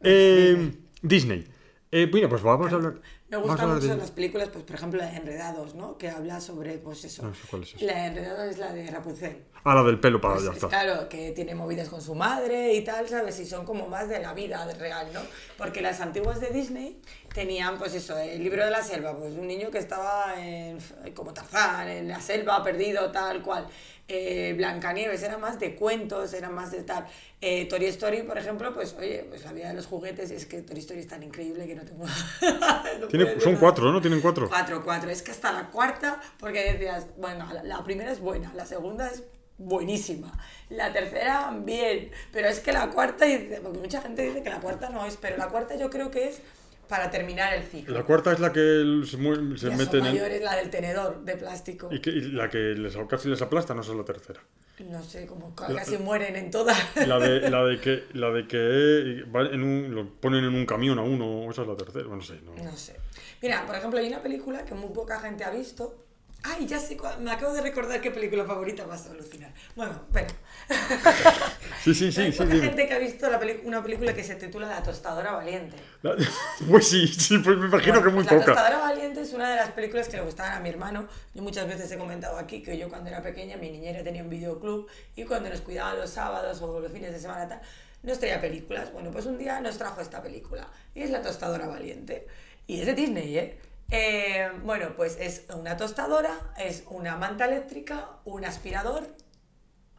Eh, 0.00 0.72
Disney. 1.02 1.46
Eh, 1.90 2.08
mira, 2.12 2.26
pues 2.28 2.42
vamos 2.42 2.72
a 2.72 2.76
hablar. 2.76 2.94
Me 3.28 3.36
gustan 3.36 3.68
mucho 3.74 3.86
de- 3.88 3.96
las 3.96 4.10
películas, 4.10 4.48
pues 4.48 4.64
por 4.64 4.76
ejemplo 4.76 4.98
la 4.98 5.10
de 5.10 5.16
Enredados, 5.18 5.74
¿no? 5.74 5.96
Que 5.98 6.08
habla 6.08 6.40
sobre, 6.40 6.78
pues 6.78 7.04
eso. 7.04 7.22
No 7.22 7.34
sé 7.34 7.40
cuál 7.50 7.62
es. 7.64 7.80
La 7.82 7.94
de 7.94 8.06
Enredados 8.06 8.50
es 8.50 8.58
la 8.58 8.72
de 8.72 8.90
Rapunzel. 8.90 9.36
Ah, 9.64 9.74
la 9.74 9.82
del 9.82 9.98
pelo 10.00 10.20
para 10.20 10.34
Pues, 10.34 10.46
es 10.46 10.54
está. 10.54 10.68
claro, 10.68 11.08
que 11.08 11.30
tiene 11.32 11.54
movidas 11.54 11.88
con 11.88 12.00
su 12.00 12.14
madre 12.14 12.74
y 12.74 12.82
tal, 12.84 13.08
¿sabes? 13.08 13.38
Y 13.40 13.46
son 13.46 13.64
como 13.64 13.88
más 13.88 14.08
de 14.08 14.20
la 14.20 14.34
vida 14.34 14.66
real, 14.78 15.08
¿no? 15.14 15.20
Porque 15.56 15.80
las 15.82 16.00
antiguas 16.00 16.40
de 16.40 16.50
Disney 16.50 17.00
tenían, 17.34 17.76
pues 17.76 17.92
eso, 17.94 18.16
el 18.16 18.42
libro 18.42 18.64
de 18.64 18.70
la 18.70 18.82
selva, 18.82 19.14
pues 19.18 19.34
un 19.34 19.46
niño 19.46 19.70
que 19.70 19.78
estaba 19.78 20.34
en- 20.38 20.78
como 21.14 21.34
Tarzán, 21.34 21.88
en 21.88 22.08
la 22.08 22.20
selva, 22.20 22.62
perdido, 22.62 23.10
tal 23.10 23.42
cual. 23.42 23.66
Eh, 24.06 24.52
Blancanieves 24.56 25.22
era 25.22 25.36
más 25.38 25.58
de 25.58 25.74
cuentos, 25.74 26.32
era 26.32 26.48
más 26.48 26.70
de 26.70 26.82
tal. 26.84 27.06
Eh, 27.40 27.66
Toy 27.66 27.84
Story, 27.86 28.22
por 28.22 28.38
ejemplo, 28.38 28.72
pues 28.72 28.94
oye, 28.98 29.26
pues 29.28 29.44
la 29.44 29.52
vida 29.52 29.68
de 29.68 29.74
los 29.74 29.86
juguetes, 29.86 30.30
es 30.30 30.46
que 30.46 30.62
Toy 30.62 30.78
Story 30.78 31.00
es 31.00 31.08
tan 31.08 31.22
increíble 31.22 31.66
que 31.66 31.74
no 31.74 31.84
tengo... 31.84 32.04
no 33.00 33.06
Tiene- 33.08 33.40
son 33.40 33.56
cuatro, 33.56 33.90
¿no? 33.90 34.00
Tienen 34.00 34.20
cuatro. 34.20 34.48
Cuatro, 34.48 34.82
cuatro. 34.84 35.10
Es 35.10 35.22
que 35.22 35.32
hasta 35.32 35.52
la 35.52 35.68
cuarta, 35.70 36.20
porque 36.38 36.72
decías, 36.72 37.06
bueno, 37.16 37.48
la, 37.52 37.62
la 37.64 37.82
primera 37.84 38.12
es 38.12 38.20
buena, 38.20 38.52
la 38.54 38.64
segunda 38.66 39.08
es 39.08 39.24
buenísima, 39.56 40.32
la 40.68 40.92
tercera 40.92 41.52
bien, 41.56 42.10
pero 42.32 42.48
es 42.48 42.58
que 42.60 42.72
la 42.72 42.90
cuarta, 42.90 43.24
porque 43.62 43.78
mucha 43.78 44.02
gente 44.02 44.22
dice 44.22 44.42
que 44.42 44.50
la 44.50 44.60
cuarta 44.60 44.88
no 44.90 45.06
es, 45.06 45.16
pero 45.16 45.36
la 45.36 45.48
cuarta 45.48 45.76
yo 45.76 45.90
creo 45.90 46.10
que 46.10 46.28
es 46.28 46.40
para 46.88 47.10
terminar 47.10 47.52
el 47.54 47.62
ciclo. 47.64 47.94
La 47.94 48.04
cuarta 48.04 48.32
es 48.32 48.40
la 48.40 48.52
que 48.52 48.60
se, 49.06 49.18
mue- 49.18 49.56
se 49.56 49.68
ya 49.70 49.76
meten 49.76 49.86
son 50.00 50.06
en. 50.06 50.14
mayores, 50.14 50.42
la 50.42 50.56
del 50.56 50.70
tenedor 50.70 51.24
de 51.24 51.36
plástico. 51.36 51.88
Y, 51.92 52.00
que, 52.00 52.10
y 52.10 52.20
la 52.32 52.48
que 52.50 52.58
les, 52.58 52.96
casi 53.08 53.28
les 53.28 53.40
aplasta, 53.42 53.74
no 53.74 53.80
es 53.82 53.88
la 53.88 54.04
tercera. 54.04 54.40
No 54.80 55.02
sé, 55.02 55.26
como 55.26 55.54
ca- 55.54 55.72
casi 55.74 55.96
mueren 55.98 56.34
en 56.36 56.50
todas. 56.50 56.76
La 57.06 57.18
de, 57.18 57.48
la 57.48 57.64
de 57.64 57.80
que, 57.80 58.04
la 58.14 58.30
de 58.30 58.46
que 58.48 59.24
va 59.34 59.42
en 59.42 59.62
un, 59.62 59.94
lo 59.94 60.08
ponen 60.14 60.44
en 60.44 60.54
un 60.54 60.66
camión 60.66 60.98
a 60.98 61.02
uno, 61.02 61.50
esa 61.50 61.62
es 61.62 61.68
la 61.68 61.76
tercera. 61.76 62.04
Bueno, 62.06 62.16
no 62.16 62.22
sé. 62.22 62.40
No. 62.44 62.54
No 62.70 62.76
sé. 62.76 62.96
Mira, 63.42 63.64
por 63.66 63.76
ejemplo, 63.76 63.98
hay 64.00 64.08
una 64.08 64.22
película 64.22 64.64
que 64.64 64.74
muy 64.74 64.90
poca 64.92 65.20
gente 65.20 65.44
ha 65.44 65.50
visto, 65.50 66.04
Ay, 66.46 66.66
ya 66.66 66.78
sé, 66.78 66.96
me 67.20 67.30
acabo 67.32 67.54
de 67.54 67.62
recordar 67.62 68.02
qué 68.02 68.10
película 68.10 68.44
favorita 68.44 68.84
vas 68.84 69.06
a 69.06 69.12
alucinar. 69.12 69.50
Bueno, 69.74 70.02
bueno. 70.12 70.28
Sí, 71.82 71.94
sí, 71.94 72.10
sí, 72.12 72.20
Hay 72.22 72.32
sí. 72.32 72.38
poca 72.38 72.50
dime. 72.54 72.66
gente 72.66 72.86
que 72.88 72.94
ha 72.94 72.98
visto 72.98 73.28
la 73.30 73.40
una 73.64 73.82
película 73.82 74.14
que 74.14 74.22
se 74.24 74.34
titula 74.36 74.68
La 74.68 74.82
tostadora 74.82 75.32
valiente. 75.32 75.76
La- 76.02 76.16
Pues 76.70 76.88
sí, 76.88 77.06
sí, 77.06 77.38
pues 77.38 77.56
me 77.58 77.66
imagino 77.66 77.94
Bueno, 78.00 78.06
que 78.08 78.14
muy 78.14 78.24
pues 78.24 78.32
La 78.34 78.40
poca. 78.40 78.54
tostadora 78.54 78.78
valiente 78.78 79.20
es 79.22 79.32
una 79.32 79.50
de 79.50 79.56
las 79.56 79.70
películas 79.72 80.08
que 80.08 80.16
le 80.18 80.22
gustaban 80.22 80.52
a 80.52 80.60
mi 80.60 80.68
hermano. 80.68 81.08
Yo 81.34 81.42
muchas 81.42 81.66
veces 81.66 81.90
he 81.90 81.98
comentado 81.98 82.38
aquí 82.38 82.62
que 82.62 82.76
yo 82.78 82.88
cuando 82.88 83.08
era 83.10 83.22
pequeña, 83.22 83.56
mi 83.56 83.70
niñera 83.70 84.02
tenía 84.04 84.22
un 84.22 84.30
videoclub 84.30 84.86
y 85.16 85.24
cuando 85.24 85.48
nos 85.50 85.60
cuidaba 85.62 85.94
los 85.94 86.10
sábados 86.10 86.60
o 86.62 86.78
los 86.80 86.92
fines 86.92 87.12
de 87.12 87.20
semana 87.20 87.48
tal, 87.48 87.60
nos 88.02 88.18
traía 88.18 88.40
películas. 88.40 88.92
Bueno, 88.92 89.10
pues 89.10 89.26
un 89.26 89.38
día 89.38 89.60
nos 89.60 89.76
trajo 89.78 90.00
esta 90.00 90.22
película 90.22 90.68
y 90.94 91.02
es 91.02 91.10
La 91.10 91.22
tostadora 91.22 91.66
valiente. 91.66 92.26
Y 92.66 92.80
es 92.80 92.86
de 92.86 92.94
Disney, 92.94 93.36
¿eh? 93.38 93.58
Eh, 93.90 94.50
bueno, 94.64 94.94
pues 94.96 95.16
es 95.20 95.44
una 95.54 95.76
tostadora, 95.76 96.52
es 96.58 96.84
una 96.88 97.16
manta 97.16 97.44
eléctrica, 97.46 98.10
un 98.24 98.44
aspirador, 98.44 99.06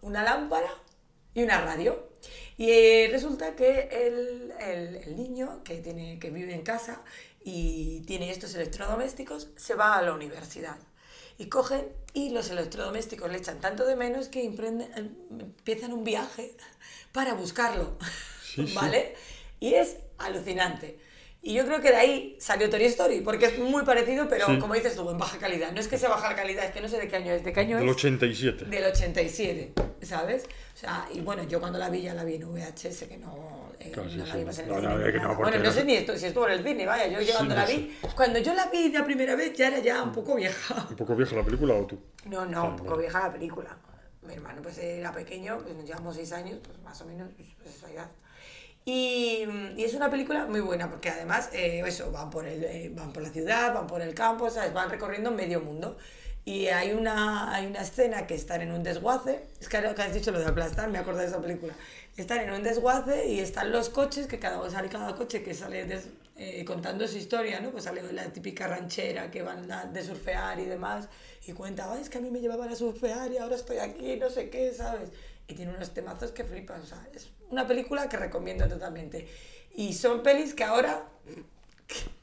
una 0.02 0.24
lámpara 0.24 0.69
y 1.34 1.43
una 1.43 1.62
radio. 1.62 2.10
Y 2.58 2.71
eh, 2.71 3.10
resulta 3.12 3.56
que 3.56 3.89
el, 3.91 4.54
el- 4.60 4.95
el 4.98 5.15
niño 5.15 5.63
que, 5.63 5.78
tiene, 5.78 6.19
que 6.19 6.30
vive 6.30 6.54
en 6.54 6.63
casa 6.63 7.02
y 7.43 8.02
tiene 8.02 8.32
estos 8.32 8.56
electrodomésticos 8.56 9.50
se 9.56 9.76
va 9.76 9.95
a 9.98 10.02
la 10.02 10.13
universidad. 10.13 10.78
Y 11.38 11.48
cogen 11.50 11.88
y 12.13 12.30
los 12.30 12.50
electrodomésticos 12.50 13.30
le 13.30 13.38
echan 13.38 13.60
tanto 13.60 13.86
de 13.86 13.95
menos 13.98 14.30
que 14.30 14.43
emprenden- 14.43 14.91
em- 14.98 15.39
empiezan 15.41 15.91
un 15.93 16.04
viaje 16.04 16.56
para 17.12 17.34
buscarlo. 17.34 17.98
Sí, 18.43 18.67
sí. 18.67 18.74
¿Vale? 18.74 19.15
Y 19.60 19.74
es 19.76 19.98
alucinante. 20.17 20.98
Y 21.47 21.53
yo 21.53 21.63
creo 21.63 21.79
que 21.79 21.89
de 21.91 21.95
ahí 21.97 22.36
salió 22.39 22.71
Toy 22.71 22.86
Story, 22.86 23.21
porque 23.21 23.45
es 23.45 23.60
muy 23.60 23.84
parecido, 23.84 24.27
pero 24.27 24.47
Sí. 24.47 24.58
como 24.58 24.73
dices 24.73 24.95
tú, 24.95 25.08
en 25.12 25.19
baja 25.19 25.38
calidad. 25.38 25.71
No 25.73 25.79
es 25.79 25.88
que 25.88 25.95
sea 25.99 26.10
baja 26.10 26.36
calidad, 26.36 26.65
es 26.65 26.71
que 26.71 26.81
no 26.81 26.88
sé 26.88 26.97
de 26.97 27.08
qué 27.08 27.17
año 27.17 27.34
es. 27.34 27.43
¿De 27.43 27.53
qué 27.53 27.60
año 27.60 27.77
Del 27.77 27.88
es? 27.88 27.95
87. 27.95 28.65
Del 28.65 28.84
87, 28.86 29.73
¿sabes? 30.01 30.45
O 30.73 30.77
sea, 30.77 31.08
y 31.13 31.19
bueno, 31.21 31.43
yo 31.43 31.60
cuando 31.60 31.77
la 31.77 31.91
vi 31.91 32.01
ya 32.01 32.15
la 32.15 32.23
vi 32.23 32.36
en 32.36 32.49
VHS, 32.51 33.08
que 33.08 33.17
no, 33.19 33.69
eh, 33.79 33.91
Claro, 33.91 34.10
sí, 34.10 34.17
no 34.17 34.25
la 34.25 34.31
sí. 34.34 34.39
vimos 34.39 34.58
en 34.58 34.65
el 34.65 34.71
No, 34.71 34.75
cine. 34.81 35.12
no, 35.19 35.27
no, 35.27 35.36
bueno, 35.36 35.58
no 35.60 35.71
sé 35.71 35.79
sé. 35.81 35.86
ni 35.86 35.93
esto, 35.93 36.17
si 36.17 36.25
estuvo 36.25 36.47
en 36.47 36.53
el 36.53 36.63
cine, 36.63 36.84
vaya, 36.88 37.08
yo 37.08 37.21
ya 37.21 37.36
cuando 37.36 37.53
la 37.53 37.67
sé. 37.67 37.77
vi, 37.77 37.97
cuando 38.15 38.39
yo 38.39 38.53
la 38.55 38.65
vi 38.71 38.91
la 38.91 39.05
primera 39.05 39.36
vez 39.36 39.53
ya 39.53 39.67
era 39.67 39.77
ya 39.79 40.01
un 40.01 40.12
poco 40.13 40.34
vieja. 40.36 40.88
¿Un 40.89 40.95
poco 40.95 41.15
vieja 41.15 41.36
la 41.36 41.43
película 41.43 41.75
o 41.75 41.86
tú? 41.86 41.99
No, 42.25 42.43
no, 42.47 42.60
Ah, 42.62 42.63
un 42.69 42.75
poco 42.75 42.89
vale. 42.91 43.03
vieja 43.03 43.19
la 43.27 43.31
película. 43.31 43.77
Mi 44.23 44.34
hermano 44.34 44.63
pues 44.63 44.79
era 44.79 45.12
pequeño, 45.12 45.60
pues 45.62 45.75
nos 45.75 45.86
llevamos 45.86 46.15
seis 46.15 46.31
años, 46.31 46.58
pues 46.65 46.79
más 46.81 46.99
o 47.01 47.05
menos, 47.05 47.29
pues, 47.62 47.75
esa 47.75 47.91
edad. 47.91 48.10
Y, 48.88 49.43
y 49.78 49.84
es 49.84 49.95
una 49.95 50.12
película 50.12 50.45
muy 50.45 50.60
buena 50.60 50.89
porque 50.89 51.10
además, 51.10 51.50
eh, 51.54 51.82
eso, 51.86 52.12
van 52.12 52.30
por, 52.30 52.45
el, 52.48 52.63
eh, 52.63 52.91
van 52.95 53.12
por 53.12 53.24
la 53.24 53.30
ciudad, 53.30 53.74
van 53.74 53.88
por 53.88 54.02
el 54.02 54.13
campo, 54.13 54.50
¿sabes? 54.52 54.74
Van 54.74 54.89
recorriendo 54.91 55.32
medio 55.32 55.60
mundo. 55.62 55.98
Y 56.48 56.67
hay 56.67 56.93
una, 56.93 57.52
hay 57.56 57.65
una 57.65 57.82
escena 57.82 58.28
que 58.28 58.36
están 58.36 58.62
en 58.62 58.71
un 58.71 58.84
desguace, 58.84 59.48
es 59.60 59.67
que 59.67 59.78
has 59.78 60.13
dicho 60.13 60.30
lo 60.32 60.38
de 60.39 60.45
aplastar, 60.45 60.89
me 60.91 61.00
acuerdo 61.00 61.21
de 61.21 61.26
esa 61.26 61.41
película. 61.41 61.74
Están 62.17 62.41
en 62.41 62.52
un 62.52 62.62
desguace 62.62 63.28
y 63.28 63.39
están 63.39 63.71
los 63.71 63.89
coches, 63.89 64.28
que 64.28 64.38
cada 64.38 64.69
sale 64.69 64.88
cada 64.88 65.15
coche 65.15 65.41
que 65.41 65.56
sale 65.56 65.86
des- 65.86 66.10
eh, 66.38 66.63
contando 66.63 67.08
su 67.08 67.17
historia, 67.17 67.60
¿no? 67.62 67.71
Pues 67.71 67.86
sale 67.86 68.04
la 68.13 68.26
típica 68.32 68.67
ranchera 68.67 69.32
que 69.32 69.41
van 69.41 69.71
a- 69.71 69.86
de 69.86 70.04
surfear 70.04 70.60
y 70.60 70.65
demás, 70.65 71.10
y 71.48 71.54
cuenta, 71.54 71.91
"Ay, 71.91 72.02
es 72.04 72.10
que 72.12 72.19
a 72.19 72.21
mí 72.21 72.30
me 72.30 72.39
llevaban 72.41 72.69
a 72.69 72.76
surfear 72.76 73.32
y 73.32 73.38
ahora 73.39 73.56
estoy 73.56 73.78
aquí, 73.80 74.17
no 74.17 74.30
sé 74.30 74.50
qué, 74.52 74.71
¿sabes? 74.74 75.10
Y 75.48 75.56
tiene 75.56 75.74
unos 75.74 75.91
temazos 75.95 76.32
que 76.32 76.43
flipan, 76.43 76.82
o 76.82 76.86
sea, 76.86 77.08
es 77.15 77.30
una 77.49 77.67
película 77.67 78.08
que 78.10 78.17
recomiendo 78.17 78.67
totalmente. 78.67 79.27
Y 79.75 79.93
son 79.93 80.23
pelis 80.23 80.53
que 80.53 80.63
ahora 80.63 81.08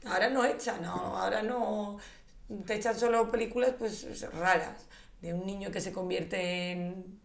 ahora 0.05 0.29
no 0.29 0.43
echan, 0.45 0.81
no, 0.81 0.91
ahora 1.17 1.41
no 1.43 1.97
te 2.65 2.75
echan 2.75 2.97
solo 2.99 3.31
películas 3.31 3.71
pues 3.79 4.05
raras 4.33 4.85
de 5.21 5.33
un 5.33 5.45
niño 5.45 5.71
que 5.71 5.79
se 5.81 5.93
convierte 5.93 6.71
en 6.71 7.19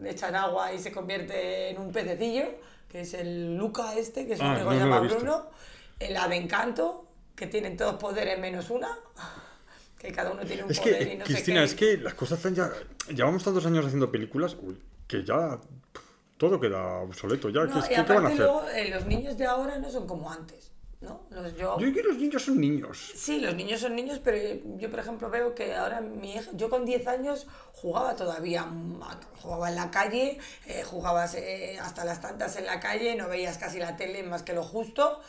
le 0.00 0.10
echan 0.10 0.34
agua 0.34 0.72
y 0.72 0.78
se 0.78 0.90
convierte 0.92 1.70
en 1.70 1.78
un 1.78 1.92
pececillo, 1.92 2.44
que 2.88 3.00
es 3.02 3.14
el 3.14 3.56
Luca 3.56 3.94
este, 3.96 4.26
que 4.26 4.34
es 4.34 4.42
un 4.44 4.46
Ah, 4.46 4.54
amigo 4.56 4.72
no. 4.86 5.00
Bruno, 5.08 5.50
el 5.98 6.14
la 6.14 6.26
de 6.28 6.36
Encanto, 6.36 7.06
que 7.36 7.46
tienen 7.46 7.76
todos 7.76 7.96
poderes 7.96 8.38
menos 8.38 8.70
una, 8.70 8.88
que 9.98 10.10
cada 10.12 10.30
uno 10.32 10.44
tiene 10.44 10.64
un 10.64 10.70
Es 10.70 10.78
poder 10.80 10.98
que, 11.06 11.12
y 11.12 11.16
no 11.18 11.24
Cristina, 11.24 11.60
sé 11.66 11.76
qué. 11.76 11.92
es 11.92 11.96
que 11.96 11.96
las 11.98 12.14
cosas 12.14 12.38
están 12.38 12.54
ya. 12.54 12.72
Llevamos 13.08 13.44
tantos 13.44 13.64
años 13.66 13.84
haciendo 13.84 14.10
películas 14.10 14.56
uy, 14.60 14.80
que 15.06 15.24
ya 15.24 15.58
todo 16.36 16.58
queda 16.60 16.98
obsoleto. 17.00 17.48
Ya, 17.50 17.64
No, 17.64 17.82
¿qué, 17.82 17.94
y 17.94 17.96
qué- 17.96 18.02
van 18.12 18.24
a 18.24 18.28
hacer? 18.28 18.38
luego, 18.40 18.68
eh, 18.68 18.88
los 18.90 19.06
niños 19.06 19.36
de 19.38 19.46
ahora 19.46 19.78
no 19.78 19.90
son 19.90 20.06
como 20.06 20.30
antes, 20.30 20.72
¿no? 21.00 21.22
Los, 21.30 21.56
yo, 21.56 21.78
Yo 21.78 21.92
que 21.92 22.02
los 22.02 22.16
niños 22.16 22.42
son 22.42 22.60
niños. 22.60 23.12
Sí, 23.14 23.40
los 23.40 23.54
niños 23.54 23.80
son 23.80 23.94
niños, 23.94 24.20
pero 24.22 24.36
yo, 24.78 24.90
por 24.90 25.00
ejemplo, 25.00 25.30
veo 25.30 25.54
que 25.54 25.74
ahora 25.74 26.00
mi 26.00 26.34
hija, 26.34 26.50
yo 26.54 26.68
con 26.70 26.84
10 26.84 27.06
años 27.06 27.46
jugaba 27.72 28.16
todavía, 28.16 28.66
jugaba 29.42 29.68
en 29.68 29.76
la 29.76 29.90
calle, 29.90 30.38
eh, 30.66 30.82
jugabas 30.84 31.34
eh, 31.34 31.78
hasta 31.80 32.04
las 32.04 32.20
tantas 32.20 32.56
en 32.56 32.66
la 32.66 32.80
calle, 32.80 33.14
no 33.16 33.28
veías 33.28 33.58
casi 33.58 33.78
la 33.78 33.96
tele 33.96 34.22
más 34.22 34.42
que 34.42 34.54
lo 34.54 34.62
justo 34.62 35.20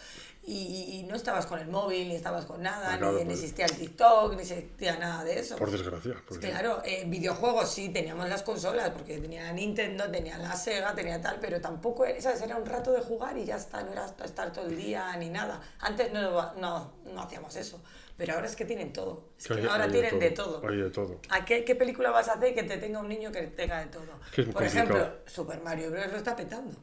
y, 0.47 0.99
y 0.99 1.03
no 1.03 1.15
estabas 1.15 1.45
con 1.47 1.59
el 1.59 1.67
móvil, 1.67 2.07
ni 2.07 2.15
estabas 2.15 2.45
con 2.45 2.61
nada, 2.61 2.93
Ah, 2.93 2.97
claro, 2.97 3.17
ni, 3.17 3.25
pues. 3.25 3.39
existía 3.39 3.65
el 3.65 3.71
TikTok, 3.75 4.35
ni 4.35 4.41
existía 4.41 4.97
nada 4.97 5.23
de 5.23 5.39
eso. 5.39 5.55
Por 5.55 5.71
desgracia. 5.71 6.15
Claro, 6.39 6.81
eh, 6.85 7.03
videojuegos 7.07 7.71
sí, 7.73 7.89
teníamos 7.89 8.29
las 8.29 8.43
consolas, 8.43 8.91
porque 8.91 9.17
tenía 9.17 9.43
la 9.43 9.53
Nintendo, 9.53 10.09
tenía 10.11 10.37
la 10.37 10.55
Sega, 10.55 10.93
tenía 10.93 11.19
tal, 11.21 11.39
pero 11.41 11.59
tampoco, 11.61 12.05
era- 12.05 12.21
¿sabes? 12.21 12.41
Era 12.41 12.57
un 12.57 12.65
rato 12.65 12.91
de 12.91 13.01
jugar 13.01 13.37
y 13.37 13.45
ya 13.45 13.55
está, 13.55 13.81
no 13.83 13.91
era 13.91 14.05
estar 14.23 14.53
todo 14.53 14.67
el 14.67 14.77
día 14.77 15.15
ni 15.17 15.29
nada. 15.29 15.61
Antes 15.79 16.13
no, 16.13 16.53
no, 16.55 16.93
no 17.11 17.21
hacíamos 17.21 17.55
eso, 17.55 17.81
pero 18.15 18.33
ahora 18.35 18.45
es 18.45 18.55
que 18.55 18.65
tienen 18.65 18.93
todo. 18.93 19.29
Es 19.39 19.47
que 19.47 19.55
que 19.55 19.61
hay- 19.61 19.67
ahora 19.67 19.85
hay 19.85 19.91
tienen 19.91 20.19
de 20.19 20.29
todo. 20.31 20.61
Hay 20.67 20.77
de 20.77 20.89
todo. 20.91 21.19
¿A 21.29 21.43
qué, 21.43 21.63
qué 21.65 21.75
película 21.75 22.11
vas 22.11 22.27
a 22.29 22.33
hacer 22.33 22.53
que 22.53 22.63
te 22.63 22.77
tenga 22.77 22.99
un 22.99 23.09
niño 23.09 23.31
que 23.31 23.41
tenga 23.47 23.79
de 23.79 23.87
todo? 23.87 24.05
que 24.33 24.41
es 24.41 24.47
muy 24.47 24.53
Por 24.53 24.63
complicado. 24.63 24.97
ejemplo, 24.99 25.19
Super 25.25 25.61
Mario 25.61 25.89
Bros. 25.91 26.11
lo 26.11 26.17
está 26.17 26.35
petando. 26.35 26.77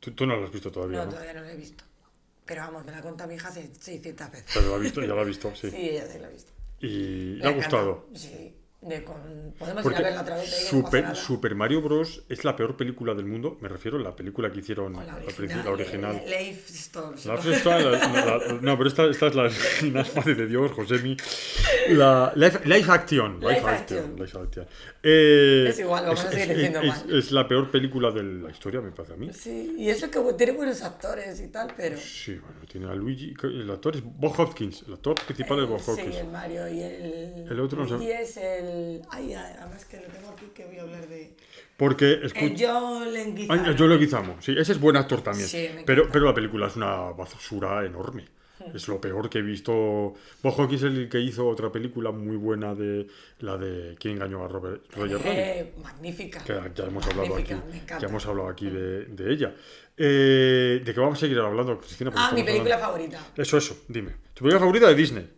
Tú, 0.00 0.12
tú 0.12 0.26
no 0.26 0.36
lo 0.36 0.46
has 0.46 0.52
visto 0.52 0.70
todavía, 0.70 0.98
No, 1.00 1.04
¿no? 1.06 1.10
todavía 1.10 1.32
no 1.34 1.40
lo 1.42 1.48
he 1.48 1.56
visto. 1.56 1.84
Pero 2.48 2.62
vamos, 2.62 2.84
me 2.84 2.90
la 2.92 3.00
contado 3.02 3.28
mi 3.28 3.36
hija 3.36 3.50
se- 3.52 3.70
600 3.78 4.30
veces. 4.32 4.46
Pero 4.54 4.74
ha 4.74 4.78
visto, 4.78 5.00
ya 5.02 5.08
lo 5.08 5.20
ha 5.20 5.24
visto, 5.24 5.54
sí. 5.54 5.70
Sí, 5.70 5.76
ella 5.90 6.06
sí 6.10 6.18
la 6.18 6.26
ha 6.26 6.30
visto. 6.30 6.52
Y 6.80 6.88
le 7.36 7.44
ha 7.44 7.50
encanta. 7.50 7.56
gustado. 7.56 8.06
Sí. 8.14 8.54
De 8.80 9.02
con- 9.02 9.54
podemos 9.58 9.82
Porque 9.82 9.98
ir 9.98 10.04
a 10.06 10.08
verla 10.08 10.22
otra 10.22 10.36
vez. 10.36 10.46
ella, 10.52 10.62
no 10.62 10.68
Super. 10.84 11.16
Super 11.16 11.54
Mario 11.56 11.82
Bros. 11.82 12.22
es 12.28 12.44
la 12.44 12.54
peor 12.54 12.76
película 12.76 13.12
del 13.14 13.26
mundo. 13.26 13.58
Me 13.60 13.68
refiero 13.68 13.98
a 13.98 14.00
la 14.00 14.14
película 14.14 14.52
que 14.52 14.60
hicieron 14.60 14.92
la 14.92 15.00
al 15.00 15.24
original. 15.24 15.64
la 15.64 15.70
original. 15.72 16.22
Leif 16.28 16.70
Storms. 16.70 17.26
La 17.26 17.34
la- 17.34 17.90
la- 17.90 18.36
la- 18.38 18.58
no, 18.62 18.78
pero 18.78 18.88
esta, 18.88 19.04
esta 19.06 19.26
es 19.26 19.34
la 19.34 19.42
original, 19.82 20.06
madre 20.14 20.34
de 20.36 20.46
Dios, 20.46 20.70
Josemi. 20.70 21.16
La 21.88 22.32
live, 22.36 22.60
live 22.66 22.86
action. 22.92 23.40
Live, 23.40 23.52
Live 23.54 23.68
action. 23.68 23.98
action. 23.98 24.16
live 24.16 24.46
action. 24.46 24.66
Eh, 25.10 25.66
Es 25.70 25.78
igual, 25.78 26.04
vamos 26.04 26.20
a 26.24 26.30
seguir 26.30 26.50
es- 26.50 26.56
diciendo 26.56 26.80
es- 26.80 26.86
mal. 27.06 27.16
es 27.18 27.32
la 27.32 27.48
peor 27.48 27.70
película 27.70 28.10
de 28.10 28.22
la 28.22 28.50
historia, 28.50 28.80
me 28.82 28.90
parece 28.90 29.14
a 29.14 29.16
mí. 29.16 29.30
Sí, 29.32 29.74
y 29.78 29.88
eso 29.88 30.10
que 30.10 30.20
tiene 30.36 30.52
buenos 30.52 30.82
actores 30.82 31.40
y 31.40 31.48
tal, 31.48 31.72
pero. 31.76 31.96
Sí, 31.96 32.34
bueno, 32.34 32.60
tiene 32.70 32.90
a 32.90 32.94
Luigi. 32.94 33.32
El 33.42 33.70
actor 33.70 33.96
es 33.96 34.02
Bob 34.04 34.38
Hopkins. 34.38 34.84
El 34.86 34.94
actor 34.94 35.14
principal 35.24 35.62
es 35.62 35.68
Bob 35.68 35.78
Eh, 35.78 35.82
sí, 35.84 35.90
Hopkins. 35.92 36.16
el 36.16 36.28
Mario 36.28 36.68
y 36.68 36.82
el. 36.82 37.46
El 37.50 37.60
otro 37.60 37.84
no 37.86 37.98
sé. 37.98 38.04
Y 38.04 38.10
es 38.10 38.36
el. 38.36 39.02
Ay, 39.10 39.32
además 39.34 39.84
que 39.86 39.96
lo 39.96 40.08
tengo 40.08 40.28
aquí 40.30 40.46
que 40.54 40.66
voy 40.66 40.78
a 40.78 40.82
hablar 40.82 41.08
de. 41.08 41.34
Porque, 41.76 42.12
El 42.14 42.24
escucha. 42.26 42.72
John 42.72 43.12
Leguizamo. 43.12 43.62
Ah, 43.66 43.72
Yo 43.76 43.86
lo 43.86 43.98
Guizamo, 43.98 44.36
sí, 44.42 44.54
ese 44.58 44.72
es 44.72 44.80
buen 44.80 44.96
actor 44.96 45.20
también. 45.22 45.48
Sí, 45.48 45.68
me 45.74 45.84
pero, 45.84 46.08
pero 46.12 46.24
la 46.26 46.34
película 46.34 46.66
es 46.66 46.76
una 46.76 47.12
basura 47.12 47.86
enorme. 47.86 48.24
Es 48.74 48.88
lo 48.88 49.00
peor 49.00 49.28
que 49.30 49.38
he 49.38 49.42
visto. 49.42 49.72
Bob 50.42 50.54
Hawkins 50.60 50.82
es 50.82 50.92
el 50.92 51.08
que 51.08 51.20
hizo 51.20 51.46
otra 51.46 51.70
película 51.70 52.10
muy 52.10 52.36
buena 52.36 52.74
de 52.74 53.06
la 53.40 53.56
de 53.56 53.96
¿Quién 53.98 54.14
engañó 54.14 54.44
a 54.44 54.48
Robert, 54.48 54.82
Roger? 54.94 55.20
Eh, 55.24 55.72
magnífica. 55.82 56.42
Que 56.44 56.54
ya 56.74 56.84
hemos 56.84 57.06
hablado 57.06 57.36
aquí, 57.36 57.52
Magnífica, 57.54 57.76
encanta. 57.76 57.98
ya 58.00 58.08
hemos 58.08 58.26
hablado 58.26 58.48
aquí 58.48 58.66
de, 58.70 59.04
de 59.06 59.32
ella. 59.32 59.54
Eh, 59.96 60.80
¿De 60.84 60.94
qué 60.94 61.00
vamos 61.00 61.18
a 61.18 61.20
seguir 61.20 61.38
hablando, 61.38 61.78
Cristina? 61.80 62.12
Ah, 62.14 62.30
mi 62.34 62.42
película 62.42 62.74
hablando- 62.76 62.86
favorita. 62.96 63.26
Eso, 63.36 63.56
eso, 63.58 63.78
dime. 63.88 64.12
¿Tu 64.34 64.44
película 64.44 64.60
favorita 64.60 64.88
de 64.88 64.94
Disney? 64.94 65.28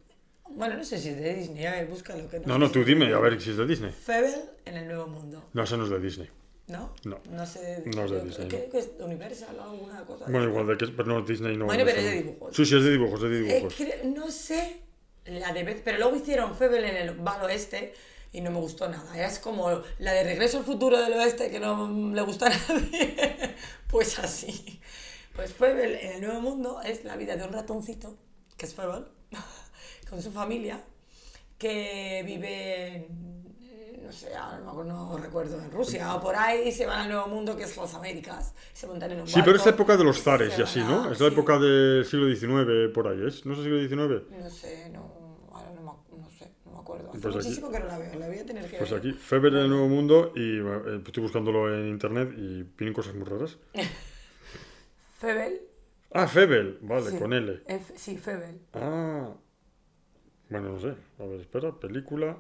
Bueno, 0.52 0.76
no 0.76 0.85
sé 0.85 0.98
si 0.98 1.11
es 1.11 1.16
de 1.16 1.35
Disney, 1.35 1.64
a 1.64 1.72
ver, 1.72 1.87
búscalo. 1.87 2.28
Que 2.28 2.40
no, 2.40 2.46
No, 2.46 2.59
no, 2.59 2.70
tú 2.70 2.83
dime, 2.85 3.12
a 3.14 3.18
ver 3.20 3.40
si 3.40 3.50
es 3.50 3.56
de 3.56 3.66
Disney. 3.66 3.92
Febel 3.92 4.35
en 4.64 4.76
el 4.76 4.87
Nuevo 4.88 5.06
Mundo, 5.06 5.48
No, 5.52 5.62
esa 5.62 5.76
no 5.76 5.85
es 5.85 5.90
de 5.90 6.00
Disney. 6.00 6.28
¿No? 6.70 6.94
No. 7.04 7.20
No 7.30 7.46
sé. 7.46 7.83
No 7.87 8.04
es 8.04 8.11
de 8.11 8.22
Disney, 8.24 8.48
Creo 8.48 8.64
no. 8.66 8.70
que 8.72 8.78
es 8.78 8.90
Universal 8.98 9.59
o 9.59 9.62
alguna 9.70 10.04
cosa. 10.04 10.24
Bueno, 10.28 10.44
igual 10.48 10.66
de 10.68 10.76
que 10.78 10.85
es, 10.87 10.90
pero 10.92 11.09
no, 11.09 11.22
Disney 11.22 11.56
no. 11.56 11.66
Bueno, 11.66 11.85
no 11.85 11.90
pero 11.90 11.98
es 12.00 12.04
de 12.06 12.22
dibujos. 12.22 12.56
Sí, 12.56 12.64
sí, 12.66 12.76
es 12.76 12.85
de 12.85 12.90
dibujos, 12.92 13.22
es 13.22 13.30
de 13.30 13.38
Eh, 13.38 13.54
dibujos. 13.54 13.78
cre- 13.80 14.02
no 14.04 14.30
sé 14.30 14.80
la 15.26 15.52
de 15.52 15.64
vez, 15.64 15.80
pero 15.85 15.98
luego 15.98 16.16
hicieron 16.16 16.56
Febel 16.56 16.85
en 16.85 16.96
el 16.96 17.11
Val 17.16 17.42
Oeste 17.44 17.92
y 18.33 18.40
no 18.40 18.50
me 18.50 18.59
gustó 18.59 18.88
nada. 18.88 19.16
Era 19.16 19.30
como 19.40 19.83
la 19.98 20.12
de 20.12 20.24
Regreso 20.24 20.59
al 20.59 20.64
Futuro 20.64 21.00
del 21.00 21.12
Oeste 21.14 21.50
que 21.50 21.61
no 21.61 22.12
le 22.14 22.22
gusta 22.22 22.46
a 22.46 22.50
nadie. 22.50 23.16
pues 23.88 24.18
así. 24.18 24.80
Pues 25.35 25.52
Febel 25.52 25.94
en 25.96 26.12
el 26.12 26.20
Nuevo 26.22 26.40
Mundo 26.40 26.80
es 26.85 27.04
la 27.04 27.16
vida 27.16 27.37
de 27.37 27.44
un 27.44 27.52
ratoncito, 27.52 28.16
que 28.56 28.66
es 28.66 28.74
Febel, 28.74 29.04
con 30.11 30.20
su 30.22 30.30
familia, 30.33 30.80
que 31.59 32.22
vive 32.26 32.87
en, 32.96 33.02
eh, 33.02 33.39
no 34.02 34.12
sé, 34.12 34.34
ahora 34.34 34.58
no, 34.58 34.64
me 34.64 34.70
acuerdo, 34.70 34.92
no 34.92 35.18
recuerdo, 35.18 35.58
en 35.62 35.70
Rusia 35.70 36.14
o 36.14 36.20
por 36.20 36.34
ahí, 36.36 36.70
se 36.72 36.86
van 36.86 37.00
al 37.02 37.08
Nuevo 37.08 37.28
Mundo, 37.28 37.56
que 37.56 37.64
es 37.64 37.76
las 37.76 37.94
Américas, 37.94 38.54
se 38.72 38.86
montan 38.86 39.12
en 39.12 39.20
un 39.22 39.26
Sí, 39.28 39.40
pero 39.44 39.56
es 39.56 39.64
la 39.64 39.72
época 39.72 39.96
de 39.96 40.04
los 40.04 40.22
zares 40.22 40.58
y 40.58 40.62
así, 40.62 40.80
a- 40.80 40.84
¿no? 40.84 41.12
Es 41.12 41.20
la 41.20 41.28
sí. 41.28 41.32
época 41.34 41.58
del 41.58 42.04
siglo 42.04 42.26
XIX 42.34 42.88
por 42.92 43.08
ahí, 43.08 43.24
¿es? 43.26 43.44
¿No 43.46 43.52
es 43.52 43.58
el 43.60 43.64
siglo 43.64 43.78
XIX? 43.80 44.30
No 44.30 44.50
sé, 44.50 44.88
no, 44.90 45.38
ahora 45.52 45.70
no, 45.72 45.80
me, 45.82 46.18
no 46.18 46.30
sé, 46.30 46.50
no 46.64 46.72
me 46.72 46.78
acuerdo. 46.78 47.10
Hace 47.10 47.18
Pues 47.20 47.36
aquí- 47.36 47.44
muchísimo 47.44 47.70
que 47.70 47.78
no 47.80 47.86
la 47.86 47.98
veo, 47.98 48.18
la 48.18 48.26
voy 48.28 48.38
a 48.38 48.46
tener 48.46 48.70
que 48.70 48.76
Pues 48.78 48.90
ver. 48.90 48.98
aquí, 49.00 49.12
Feber 49.12 49.52
en 49.54 49.58
el 49.60 49.68
Nuevo 49.70 49.88
Mundo, 49.88 50.32
y 50.34 50.58
eh, 50.60 51.02
estoy 51.06 51.22
buscándolo 51.22 51.72
en 51.74 51.88
internet 51.88 52.32
y 52.36 52.62
vienen 52.76 52.94
cosas 52.94 53.14
muy 53.14 53.24
raras. 53.24 53.58
Febel. 55.18 55.60
Ah, 56.12 56.26
Febel, 56.26 56.78
vale, 56.82 57.10
sí. 57.10 57.18
con 57.18 57.32
L. 57.32 57.62
F- 57.66 57.94
sí, 57.96 58.18
Febel. 58.18 58.60
Ah, 58.72 59.30
bueno, 60.48 60.70
no 60.70 60.80
sé. 60.80 60.94
A 61.20 61.24
ver, 61.26 61.40
espera, 61.40 61.72
película. 61.78 62.36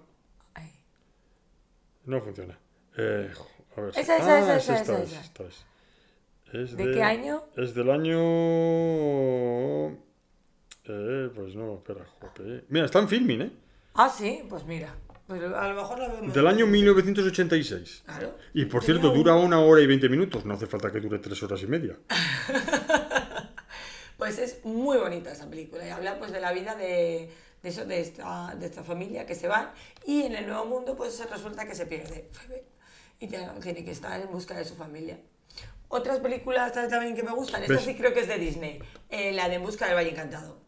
No 2.10 2.20
funciona. 2.20 2.58
Eh, 2.96 3.30
a 3.76 3.80
ver. 3.80 3.90
Esa, 3.96 4.16
esa, 4.16 4.34
ah, 4.36 4.40
esa, 4.40 4.56
es 4.56 4.64
esa, 4.64 4.80
esta, 4.80 5.02
esa, 5.02 5.44
es, 5.44 5.64
esa. 6.52 6.76
¿De 6.76 6.90
qué 6.90 7.02
año? 7.02 7.44
Es 7.56 7.72
del 7.74 7.88
año. 7.90 8.18
Eh, 10.84 11.30
pues 11.34 11.54
no, 11.54 11.74
espera, 11.76 12.04
jope. 12.18 12.64
Mira, 12.68 12.86
está 12.86 12.98
en 12.98 13.08
filming, 13.08 13.42
¿eh? 13.42 13.50
Ah, 13.94 14.08
sí, 14.08 14.42
pues 14.48 14.64
mira. 14.64 14.92
Pues 15.28 15.40
a 15.40 15.68
lo 15.68 15.74
mejor 15.76 15.98
la 16.00 16.08
veo 16.08 16.22
más- 16.24 16.34
Del 16.34 16.46
año 16.48 16.66
1986. 16.66 18.02
Claro. 18.04 18.36
Y 18.54 18.64
por 18.64 18.80
Tenía 18.80 18.86
cierto, 19.00 19.12
un- 19.12 19.18
dura 19.18 19.36
una 19.36 19.60
hora 19.60 19.80
y 19.80 19.86
20 19.86 20.08
minutos. 20.08 20.44
No 20.44 20.54
hace 20.54 20.66
falta 20.66 20.90
que 20.90 20.98
dure 20.98 21.20
tres 21.20 21.40
horas 21.44 21.62
y 21.62 21.66
media. 21.68 21.96
Pues 24.16 24.38
es 24.38 24.62
muy 24.66 24.98
bonita 24.98 25.32
esa 25.32 25.48
película 25.48 25.86
y 25.86 25.88
habla 25.88 26.18
pues 26.18 26.30
de 26.30 26.40
la 26.42 26.52
vida 26.52 26.74
de, 26.74 27.30
de, 27.62 27.68
eso, 27.68 27.84
de, 27.84 28.00
esta, 28.00 28.54
de 28.58 28.66
esta 28.66 28.82
familia 28.82 29.26
que 29.26 29.34
se 29.34 29.48
van 29.48 29.70
y 30.06 30.22
en 30.22 30.34
el 30.34 30.46
nuevo 30.46 30.64
mundo 30.66 30.96
pues 30.96 31.18
resulta 31.30 31.66
que 31.66 31.74
se 31.74 31.86
pierde 31.86 32.28
y 33.18 33.26
tiene 33.28 33.84
que 33.84 33.90
estar 33.90 34.20
en 34.20 34.30
busca 34.30 34.56
de 34.56 34.64
su 34.64 34.74
familia. 34.76 35.18
Otras 35.88 36.20
películas 36.20 36.72
también 36.72 37.14
que 37.16 37.22
me 37.22 37.32
gustan, 37.32 37.62
esta 37.62 37.74
¿Ves? 37.74 37.84
sí 37.84 37.94
creo 37.94 38.14
que 38.14 38.20
es 38.20 38.28
de 38.28 38.38
Disney, 38.38 38.78
eh, 39.08 39.32
la 39.32 39.48
de 39.48 39.56
En 39.56 39.62
busca 39.62 39.86
del 39.86 39.96
Valle 39.96 40.10
Encantado. 40.10 40.60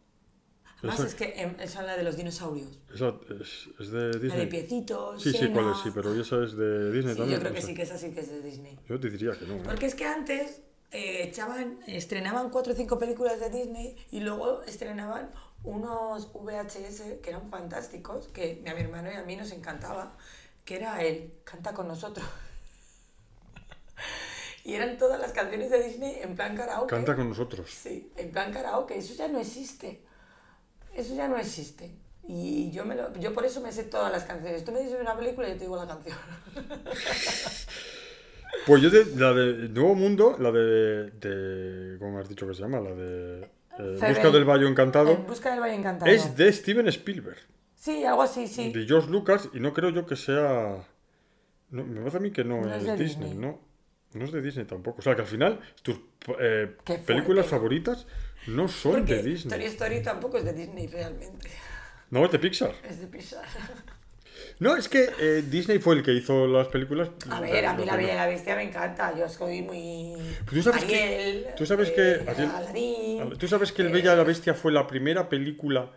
Además 0.79 0.99
Esa- 0.99 1.09
es 1.09 1.15
que 1.15 1.41
em, 1.41 1.55
esa 1.61 1.81
es 1.83 1.87
la 1.87 1.97
de 1.97 2.03
los 2.03 2.17
dinosaurios, 2.17 2.81
Esa 2.93 3.15
es, 3.41 3.69
es 3.79 3.91
de 3.93 4.01
la 4.15 4.19
Disney. 4.19 4.41
de 4.41 4.47
piecitos, 4.49 5.23
Sí, 5.23 5.31
sí, 5.33 5.49
cuál 5.51 5.71
es, 5.71 5.77
sí, 5.79 5.91
pero 5.95 6.13
esa 6.21 6.43
es 6.43 6.57
de 6.57 6.91
Disney 6.91 7.15
Sí, 7.15 7.19
también. 7.21 7.39
yo 7.39 7.41
creo 7.41 7.51
no 7.53 7.55
que 7.55 7.63
sí, 7.63 7.73
que 7.75 7.83
esa 7.83 7.97
sí 7.97 8.11
que 8.11 8.19
es 8.21 8.29
de 8.31 8.43
Disney. 8.43 8.81
Yo 8.89 8.99
te 8.99 9.09
diría 9.09 9.31
que 9.31 9.47
no. 9.47 9.55
¿eh? 9.55 9.61
Porque 9.65 9.87
es 9.87 9.95
que 9.95 10.05
antes 10.07 10.61
eh, 10.91 11.23
echaban, 11.23 11.79
estrenaban 11.87 12.51
cuatro 12.51 12.73
o 12.73 12.77
cinco 12.77 12.99
películas 12.99 13.39
de 13.39 13.49
Disney 13.51 13.97
y 14.11 14.21
luego 14.21 14.65
estrenaban 14.65 15.31
unos 15.65 16.33
VHS 16.33 17.21
que 17.23 17.31
eran 17.31 17.51
fantásticos, 17.51 18.29
que 18.29 18.63
a 18.67 18.75
mi 18.75 18.81
hermano 18.81 19.11
y 19.11 19.15
a 19.15 19.23
mí 19.23 19.37
nos 19.37 19.53
encantaba, 19.53 20.17
que 20.65 20.77
era 20.77 21.03
él, 21.03 21.33
canta 21.45 21.73
con 21.73 21.89
nosotros. 21.89 22.27
y 24.65 24.75
eran 24.75 24.99
todas 24.99 25.21
las 25.21 25.33
canciones 25.33 25.71
de 25.71 25.83
Disney 25.83 26.19
en 26.23 26.35
plan 26.35 26.57
karaoke. 26.57 26.95
Canta 26.95 27.15
con 27.15 27.29
nosotros. 27.29 27.71
Sí, 27.71 28.13
en 28.17 28.31
plan 28.31 28.53
karaoke, 28.53 28.99
eso 28.99 29.15
ya 29.15 29.29
no 29.29 29.39
existe. 29.39 30.03
Eso 30.95 31.15
ya 31.15 31.29
no 31.29 31.37
existe. 31.37 31.95
Y 32.25 32.71
yo, 32.71 32.85
me 32.85 32.95
lo, 32.95 33.13
yo 33.15 33.33
por 33.33 33.45
eso 33.45 33.61
me 33.61 33.73
sé 33.73 33.85
todas 33.85 34.13
las 34.13 34.25
canciones. 34.25 34.65
Tú 34.65 34.73
me 34.73 34.81
dices 34.81 34.99
una 35.01 35.17
película 35.17 35.49
y 35.49 35.53
yo 35.53 35.57
te 35.57 35.65
digo 35.65 35.77
la 35.77 35.87
canción. 35.87 36.17
Pues 38.67 38.83
yo 38.83 38.91
de, 38.91 39.07
la 39.17 39.33
de 39.33 39.69
Nuevo 39.71 39.95
Mundo, 39.95 40.37
la 40.39 40.53
de, 40.53 41.11
de. 41.11 41.99
¿Cómo 41.99 42.19
has 42.19 42.29
dicho 42.29 42.47
que 42.47 42.55
se 42.55 42.63
llama? 42.63 42.81
La 42.81 42.95
de. 42.95 43.49
Eh, 43.79 43.97
Febe. 43.99 44.09
Busca 44.15 44.31
del 44.31 44.45
Valle 44.45 44.65
En 44.65 44.71
Encantado. 44.73 45.17
busca 45.19 45.51
del 45.51 45.61
Valle 45.61 45.75
Encantado. 45.75 46.11
Es 46.11 46.37
de 46.37 46.53
Steven 46.53 46.89
Spielberg. 46.89 47.39
Sí, 47.75 48.05
algo 48.05 48.23
así, 48.23 48.47
sí. 48.47 48.73
De 48.73 48.87
George 48.87 49.11
Lucas. 49.11 49.49
Y 49.53 49.61
no 49.61 49.73
creo 49.73 49.91
yo 49.91 50.07
que 50.07 50.17
sea. 50.17 50.85
No, 51.71 51.85
me 51.85 51.99
parece 52.01 52.17
a 52.19 52.21
mí 52.21 52.31
que 52.31 52.45
no, 52.45 52.61
No 52.61 52.75
es, 52.75 52.85
de 52.85 52.97
Disney, 52.97 53.31
Disney. 53.31 53.35
no. 53.35 53.61
No 54.15 54.25
es 54.27 54.33
de 54.33 54.43
Disney 54.43 54.67
tampoco. 54.67 54.99
O 54.99 55.03
sea 55.03 55.15
que 55.15 55.23
al 55.23 55.27
final 55.27 55.59
tus 55.83 55.99
eh, 56.39 56.77
películas 57.07 57.47
favoritas 57.47 58.07
no 58.47 58.69
son 58.69 58.93
Porque 58.93 59.15
de 59.15 59.23
Toy 59.23 59.31
Disney. 59.33 59.65
Story 59.65 60.03
tampoco 60.03 60.37
es 60.37 60.45
de 60.45 60.53
Disney 60.53 60.87
realmente. 60.87 61.49
No, 62.11 62.25
es 62.27 62.31
de 62.31 62.39
Pixar. 62.39 62.75
Es 62.89 63.01
de 63.01 63.07
Pixar. 63.07 63.43
No, 64.63 64.77
es 64.77 64.89
que 64.89 65.11
eh, 65.19 65.43
Disney 65.51 65.79
fue 65.81 65.97
el 65.97 66.03
que 66.03 66.13
hizo 66.13 66.47
las 66.47 66.69
películas. 66.69 67.11
A 67.31 67.41
ver, 67.41 67.67
a 67.67 67.75
mí 67.75 67.85
La 67.85 67.97
Bella 67.97 68.13
y 68.13 68.17
la 68.17 68.27
Bestia 68.29 68.55
me 68.55 68.63
encanta. 68.63 69.13
Yo 69.19 69.29
soy 69.29 69.63
muy. 69.63 70.15
Pues 70.45 70.57
tú 70.57 70.63
sabes 70.63 70.85
que- 70.85 71.47
tú 71.57 71.67
sabes 71.67 71.89
eh, 71.89 71.95
que- 71.95 72.31
Ariel- 72.31 72.51
Aladín. 72.55 73.39
¿Tú 73.39 73.49
sabes 73.49 73.73
que 73.73 73.83
El 73.83 73.89
eh, 73.89 73.93
Bella 73.93 74.15
y 74.15 74.17
la 74.17 74.25
Bestia 74.25 74.55
fue 74.55 74.71
la 74.73 74.87
primera 74.87 75.29
película 75.29 75.91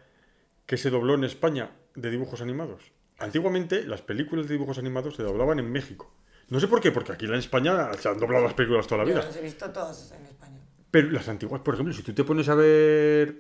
que 0.66 0.78
se 0.78 0.90
dobló 0.90 1.14
en 1.14 1.24
España 1.26 1.70
de 1.96 2.10
dibujos 2.10 2.42
animados? 2.42 2.82
Antiguamente 3.20 3.84
las 3.86 4.02
películas 4.02 4.48
de 4.48 4.54
dibujos 4.56 4.78
animados 4.80 5.16
se 5.16 5.24
doblaban 5.24 5.60
en 5.60 5.72
México. 5.72 6.12
No 6.50 6.60
sé 6.60 6.68
por 6.68 6.82
qué, 6.82 6.92
porque 6.92 7.12
aquí 7.14 7.26
en 7.26 7.36
España 7.36 7.94
se 8.00 8.10
han 8.10 8.18
doblado 8.20 8.46
las 8.46 8.54
películas 8.56 8.88
toda 8.88 9.04
la 9.04 9.10
Yo 9.10 9.16
vida. 9.16 9.26
las 9.26 9.36
he 9.38 9.42
visto 9.42 9.70
todas 9.72 10.12
en 10.12 10.26
España. 10.26 10.60
Pero 10.92 11.12
las 11.12 11.28
antiguas, 11.30 11.62
por 11.62 11.76
ejemplo, 11.76 11.94
si 11.94 12.02
tú 12.04 12.14
te 12.14 12.24
pones 12.24 12.50
a 12.50 12.56
ver 12.56 13.36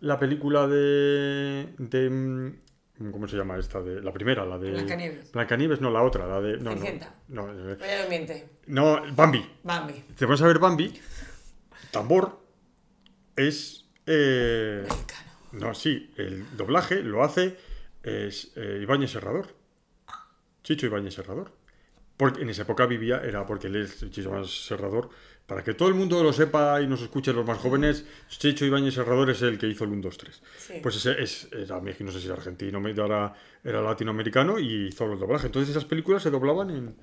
la 0.00 0.18
película 0.18 0.66
de... 0.66 1.68
de 1.78 2.10
mm, 2.10 2.52
¿Cómo 2.96 3.26
se 3.26 3.36
llama 3.36 3.58
esta? 3.58 3.80
De, 3.82 4.00
la 4.00 4.12
primera, 4.12 4.44
la 4.44 4.56
de... 4.56 4.70
Blancanieves. 4.70 5.32
Blancanieves, 5.32 5.80
no, 5.80 5.90
la 5.90 6.02
otra, 6.02 6.28
la 6.28 6.40
de... 6.40 6.58
No, 6.58 6.74
no, 6.76 6.82
no, 7.28 7.72
eh, 7.72 7.76
Vaya 7.80 8.02
no 8.04 8.08
miente. 8.08 8.48
no, 8.66 9.02
Bambi. 9.14 9.44
Bambi. 9.64 9.94
Te 10.16 10.26
pones 10.26 10.40
a 10.42 10.46
ver 10.46 10.60
Bambi, 10.60 10.94
Tambor 11.90 12.40
es... 13.34 13.86
eh, 14.06 14.84
Mexicano. 14.88 15.30
no, 15.52 15.74
sí, 15.74 16.12
el 16.16 16.56
doblaje 16.56 17.02
lo 17.02 17.24
hace 17.24 17.56
es, 18.04 18.52
eh, 18.54 18.78
Ibáñez 18.82 19.10
Serrador. 19.10 19.48
Chicho 20.62 20.86
Ibáñez 20.86 21.14
Serrador. 21.14 21.50
Porque 22.16 22.42
en 22.42 22.50
esa 22.50 22.62
época 22.62 22.86
vivía, 22.86 23.20
era 23.24 23.44
porque 23.44 23.66
él 23.66 23.76
es 23.76 23.98
Chicho 23.98 24.28
Ibáñez 24.28 24.66
Serrador. 24.66 25.10
Para 25.46 25.62
que 25.62 25.74
todo 25.74 25.88
el 25.88 25.94
mundo 25.94 26.22
lo 26.22 26.32
sepa 26.32 26.80
y 26.80 26.86
nos 26.86 27.02
escuche 27.02 27.32
los 27.32 27.44
más 27.46 27.58
jóvenes, 27.58 28.06
Chicho 28.28 28.64
Ibáñez 28.64 28.94
Serrador 28.94 29.28
es 29.28 29.42
el 29.42 29.58
que 29.58 29.66
hizo 29.66 29.84
el 29.84 29.90
1, 29.90 30.00
2, 30.02 30.16
3. 30.18 30.42
Sí. 30.56 30.72
Pues 30.82 30.96
ese 30.96 31.22
es, 31.22 31.48
era, 31.52 31.80
no 31.80 32.12
sé 32.12 32.20
si 32.20 32.26
era 32.26 32.34
argentino, 32.36 32.80
medio 32.80 33.04
era, 33.04 33.34
era 33.62 33.82
latinoamericano 33.82 34.58
y 34.58 34.86
hizo 34.88 35.04
el 35.12 35.18
doblaje. 35.18 35.46
Entonces 35.46 35.70
esas 35.70 35.84
películas 35.84 36.22
se 36.22 36.30
doblaban 36.30 36.70
en... 36.70 36.96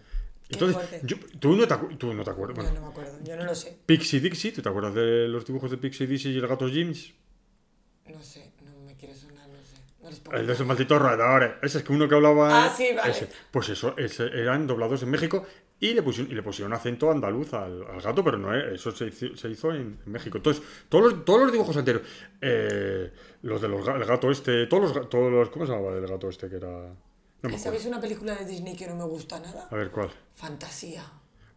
Entonces, 0.50 1.02
yo- 1.04 1.18
tú, 1.40 1.56
no 1.56 1.68
te, 1.68 1.76
tú 1.98 2.14
no 2.14 2.24
te 2.24 2.30
acuerdas. 2.32 2.66
Yo 2.66 2.74
no 2.74 2.82
me 2.82 2.88
acuerdo. 2.88 3.18
Yo 3.24 3.36
no 3.38 3.46
lo 3.46 3.56
sé. 3.56 3.78
Pixie 3.86 4.20
Dixie, 4.20 4.52
¿tú 4.52 4.62
te 4.62 4.70
acuerdas 4.70 4.96
de 4.96 5.28
los 5.28 5.46
dibujos 5.46 5.70
de 5.72 5.78
Pixie 5.78 6.08
Dixie 6.08 6.32
y 6.32 6.38
el 6.38 6.48
gato 6.48 6.68
James? 6.68 7.14
No 8.10 8.22
sé. 8.22 8.52
No 8.66 8.82
me 8.86 8.96
quiere 8.96 9.16
sonar, 9.16 9.48
no 9.48 9.56
sé. 9.64 9.78
No 10.02 10.10
les 10.10 10.20
puedo 10.20 10.38
El 10.40 10.48
de 10.48 10.54
esos 10.54 10.66
malditos 10.68 11.00
roedores. 11.02 11.54
Ese 11.62 11.78
es 11.78 11.84
que 11.84 11.94
uno 11.94 12.10
que 12.10 12.16
hablaba. 12.16 12.66
Ah, 12.66 12.74
sí, 12.76 12.90
vale. 12.94 13.12
ese. 13.12 13.30
Pues 13.52 13.70
eso, 13.70 13.96
ese, 13.98 14.26
eran 14.26 14.68
doblados 14.68 15.04
en 15.04 15.10
México 15.12 15.46
y 15.82 15.94
le 15.94 16.04
pusieron, 16.04 16.32
y 16.32 16.36
le 16.36 16.44
pusieron 16.44 16.72
acento 16.74 17.12
andaluz 17.12 17.54
al, 17.54 17.84
al 17.90 18.00
gato, 18.00 18.24
pero 18.24 18.38
no, 18.38 18.56
eh, 18.56 18.76
eso 18.76 18.92
se 18.92 19.08
hizo, 19.08 19.36
se 19.36 19.50
hizo 19.50 19.72
en, 19.72 20.00
en 20.06 20.12
México. 20.12 20.38
Entonces, 20.38 20.64
todos 20.88 21.12
los, 21.12 21.26
todos 21.26 21.42
los 21.42 21.52
dibujos 21.52 21.76
anteriores, 21.76 22.08
eh, 22.40 23.12
los 23.42 23.60
del 23.60 24.06
gato 24.06 24.30
este, 24.32 24.68
todos 24.68 24.96
los, 24.96 25.10
todos 25.10 25.32
los. 25.32 25.50
¿Cómo 25.50 25.66
se 25.66 25.74
llamaba 25.74 25.98
el 25.98 26.08
gato 26.08 26.30
este 26.30 26.48
que 26.48 26.58
era.? 26.58 26.94
No. 27.42 27.58
¿Sabéis 27.58 27.86
una 27.88 28.00
película 28.00 28.36
de 28.36 28.46
Disney 28.46 28.76
que 28.76 28.88
no 28.88 28.96
me 28.96 29.06
gusta 29.06 29.40
nada? 29.40 29.68
A 29.72 29.76
ver 29.76 29.90
cuál. 29.90 30.12
Fantasía. 30.36 31.04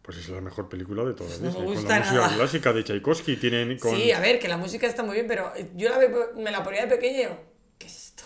Pues 0.01 0.17
es 0.17 0.29
la 0.29 0.41
mejor 0.41 0.69
película 0.69 1.03
de 1.03 1.13
todas. 1.13 1.39
No 1.39 1.43
me 1.43 1.47
Disney, 1.49 1.63
con 1.63 1.73
gusta 1.75 1.99
la 1.99 2.05
música 2.05 2.35
clásica 2.35 2.73
de 2.73 2.83
Tchaikovsky. 2.83 3.37
Tienen 3.37 3.77
con... 3.77 3.95
Sí, 3.95 4.11
a 4.11 4.19
ver, 4.19 4.39
que 4.39 4.47
la 4.47 4.57
música 4.57 4.87
está 4.87 5.03
muy 5.03 5.13
bien, 5.13 5.27
pero 5.27 5.51
yo 5.75 5.89
la 5.89 5.99
veo, 5.99 6.33
me 6.35 6.49
la 6.49 6.63
ponía 6.63 6.81
de 6.81 6.95
pequeño 6.95 7.29
¿qué 7.77 7.87
es 7.87 8.05
esto? 8.07 8.23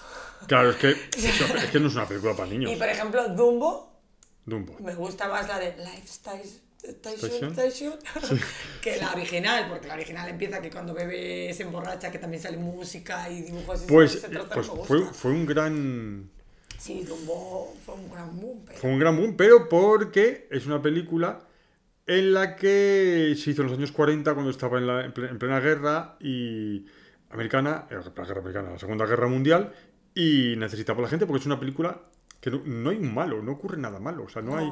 Claro, 0.48 0.72
es 0.72 0.78
que, 0.78 0.92
es 1.18 1.70
que 1.72 1.80
no 1.80 1.88
es 1.88 1.96
una 1.96 2.08
película 2.08 2.34
para 2.34 2.50
niños. 2.50 2.72
Y 2.72 2.76
por 2.76 2.88
ejemplo, 2.88 3.28
Dumbo, 3.30 3.89
Dumbo. 4.50 4.76
me 4.80 4.96
gusta 4.96 5.28
más 5.28 5.48
la 5.48 5.60
de 5.60 5.76
Lifestyle 5.78 6.42
Station. 6.84 7.54
Que 8.82 8.98
la 8.98 9.12
original, 9.12 9.68
porque 9.70 9.88
la 9.88 9.96
original 9.96 10.30
empieza 10.30 10.62
que 10.62 10.70
cuando 10.70 10.94
bebe 10.94 11.54
se 11.54 11.64
emborracha, 11.64 12.12
que 12.12 12.20
también 12.20 12.42
sale 12.42 12.58
música 12.58 13.30
y 13.30 13.42
dibujos 13.42 13.84
y 13.84 13.88
Pues, 13.88 14.22
trozo 14.22 14.76
no 14.76 14.76
pues 14.76 14.88
fue, 14.88 15.02
fue 15.14 15.32
un 15.32 15.46
gran. 15.46 16.30
Sí, 16.78 17.04
Dumbo 17.04 17.76
fue 17.86 17.96
un 17.96 18.10
gran 18.10 18.40
boom, 18.40 18.64
pero... 18.66 18.80
Fue 18.80 18.90
un 18.90 19.00
gran 19.00 19.18
boom, 19.18 19.36
pero 19.36 19.68
porque 19.68 20.48
es 20.50 20.66
una 20.66 20.82
película 20.82 21.42
en 22.08 22.34
la 22.34 22.56
que 22.56 23.36
se 23.38 23.52
hizo 23.52 23.62
en 23.62 23.68
los 23.68 23.78
años 23.78 23.92
40 23.92 24.34
cuando 24.34 24.50
estaba 24.50 24.78
en, 24.78 24.88
la, 24.88 25.04
en 25.04 25.12
plena 25.12 25.60
guerra 25.60 26.16
y 26.22 26.86
americana, 27.30 27.86
eh, 27.90 27.96
la 28.16 28.24
guerra 28.24 28.40
americana, 28.40 28.72
la 28.72 28.80
Segunda 28.80 29.06
Guerra 29.06 29.28
Mundial, 29.28 29.74
y 30.16 30.56
necesitaba 30.58 31.02
la 31.02 31.10
gente 31.10 31.26
porque 31.26 31.42
es 31.42 31.46
una 31.46 31.60
película 31.60 32.02
que 32.42 32.52
no, 32.52 32.62
no 32.66 32.90
hay 32.90 32.98
un 32.98 33.14
malo, 33.14 33.42
no 33.42 33.52
ocurre 33.54 33.78
nada 33.78 34.00
malo, 34.00 34.24
o 34.24 34.30
sea, 34.30 34.42
no, 34.42 34.52
No. 34.52 34.58
hay... 34.58 34.72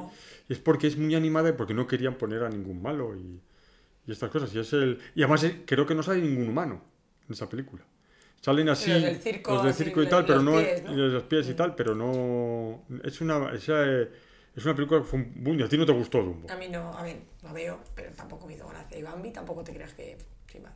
Es 0.49 0.59
porque 0.59 0.87
es 0.87 0.97
muy 0.97 1.13
animada 1.15 1.49
y 1.49 1.53
porque 1.53 1.73
no 1.73 1.85
querían 1.87 2.15
poner 2.15 2.43
a 2.43 2.49
ningún 2.49 2.81
malo 2.81 3.15
y, 3.15 3.41
y 4.05 4.11
estas 4.11 4.29
cosas. 4.31 4.53
Y, 4.55 4.59
es 4.59 4.71
el, 4.73 4.99
y 5.15 5.21
además 5.23 5.43
eh, 5.43 5.63
creo 5.65 5.85
que 5.85 5.93
no 5.95 6.03
sale 6.03 6.21
ningún 6.21 6.47
humano 6.49 6.81
en 7.27 7.33
esa 7.33 7.49
película. 7.49 7.83
Salen 8.41 8.69
así 8.69 8.91
los 8.91 9.01
del 9.01 9.17
circo, 9.17 9.53
los 9.55 9.63
del 9.65 9.73
circo 9.73 9.99
y 9.99 10.03
los- 10.03 10.11
tal, 10.11 10.25
pero 10.25 10.41
los 10.41 10.45
no 10.45 10.59
pies, 10.61 10.83
¿no? 10.83 10.91
Mm. 10.93 10.95
los 10.97 11.23
pies 11.23 11.49
y 11.49 11.53
tal, 11.55 11.75
pero 11.75 11.95
no 11.95 12.83
es 13.03 13.19
una 13.19 13.51
eh, 13.53 14.09
es 14.55 14.63
una 14.65 14.75
película 14.75 15.01
que 15.01 15.07
fue 15.07 15.19
un 15.19 15.33
boom 15.43 15.59
y 15.59 15.63
a 15.63 15.67
ti 15.67 15.77
no 15.77 15.85
te 15.85 15.91
gustó 15.91 16.19
Dumbo. 16.23 16.49
A 16.51 16.55
mí 16.55 16.67
no, 16.69 16.93
a 16.93 17.03
ver, 17.03 17.17
la 17.43 17.51
veo, 17.51 17.79
pero 17.95 18.11
tampoco 18.13 18.47
me 18.47 18.53
hizo 18.53 18.67
gracia. 18.69 18.97
Y 18.97 19.03
Bambi 19.03 19.31
tampoco 19.31 19.63
te 19.63 19.73
creas 19.73 19.93
que, 19.93 20.17
sin 20.51 20.63
más. 20.63 20.73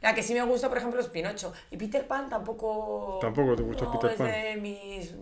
La 0.00 0.14
que 0.14 0.22
sí 0.22 0.32
me 0.34 0.42
gusta, 0.44 0.68
por 0.68 0.78
ejemplo, 0.78 0.98
es 1.00 1.08
Pinocho. 1.08 1.52
Y 1.70 1.76
Peter 1.76 2.06
Pan 2.06 2.28
tampoco... 2.30 3.18
Tampoco 3.20 3.54
te 3.54 3.62
gusta 3.62 3.90
Peter 3.92 4.10
es 4.12 4.16
Pan. 4.16 4.30
de 4.30 4.56
mis... 4.56 5.14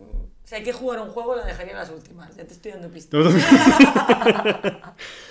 Si 0.49 0.55
hay 0.55 0.63
que 0.63 0.73
jugar 0.73 0.99
un 1.01 1.11
juego, 1.11 1.37
la 1.37 1.45
dejaría 1.45 1.73
en 1.73 1.79
las 1.79 1.91
últimas. 1.91 2.35
Ya 2.35 2.45
te 2.47 2.55
estoy 2.55 2.73
dando 2.73 2.89
pistas. 2.89 3.23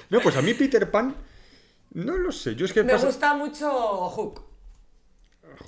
No, 0.09 0.19
pues 0.21 0.35
a 0.37 0.41
mí 0.41 0.53
Peter 0.53 0.89
Pan 0.91 1.15
no 1.93 2.15
lo 2.17 2.31
sé, 2.31 2.55
yo 2.55 2.65
es 2.65 2.71
que 2.73 2.83
Me 2.83 2.93
pasa- 2.93 3.07
gusta 3.07 3.33
mucho 3.33 3.69
Hook. 4.09 4.41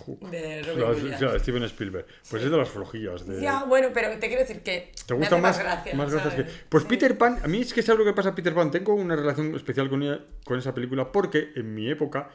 Hook. 0.05 0.29
De 0.29 0.61
Robin 0.61 1.39
Steven 1.39 1.63
Spielberg. 1.63 2.05
Pues 2.29 2.43
es 2.43 2.51
de 2.51 2.57
las 2.57 2.69
flojillas. 2.69 3.25
De... 3.25 3.41
Ya, 3.41 3.63
bueno, 3.63 3.87
pero 3.93 4.09
te 4.19 4.27
quiero 4.27 4.41
decir 4.43 4.61
que. 4.61 4.91
¿Te 5.07 5.13
me 5.15 5.19
gusta 5.21 5.35
hace 5.37 5.41
más, 5.41 5.57
más 5.95 6.13
gracias. 6.13 6.47
Pues 6.69 6.83
Sí. 6.83 6.89
Peter 6.89 7.17
Pan, 7.17 7.39
a 7.43 7.47
mí 7.47 7.61
es 7.61 7.73
que 7.73 7.81
sabes 7.81 7.99
lo 7.99 8.05
que 8.05 8.13
pasa 8.13 8.29
a 8.29 8.35
Peter 8.35 8.53
Pan. 8.53 8.69
Tengo 8.69 8.93
una 8.93 9.15
relación 9.15 9.55
especial 9.55 9.89
con, 9.89 10.03
ella- 10.03 10.23
con 10.45 10.59
esa 10.59 10.73
película 10.75 11.11
porque 11.11 11.49
en 11.55 11.73
mi 11.73 11.89
época 11.89 12.29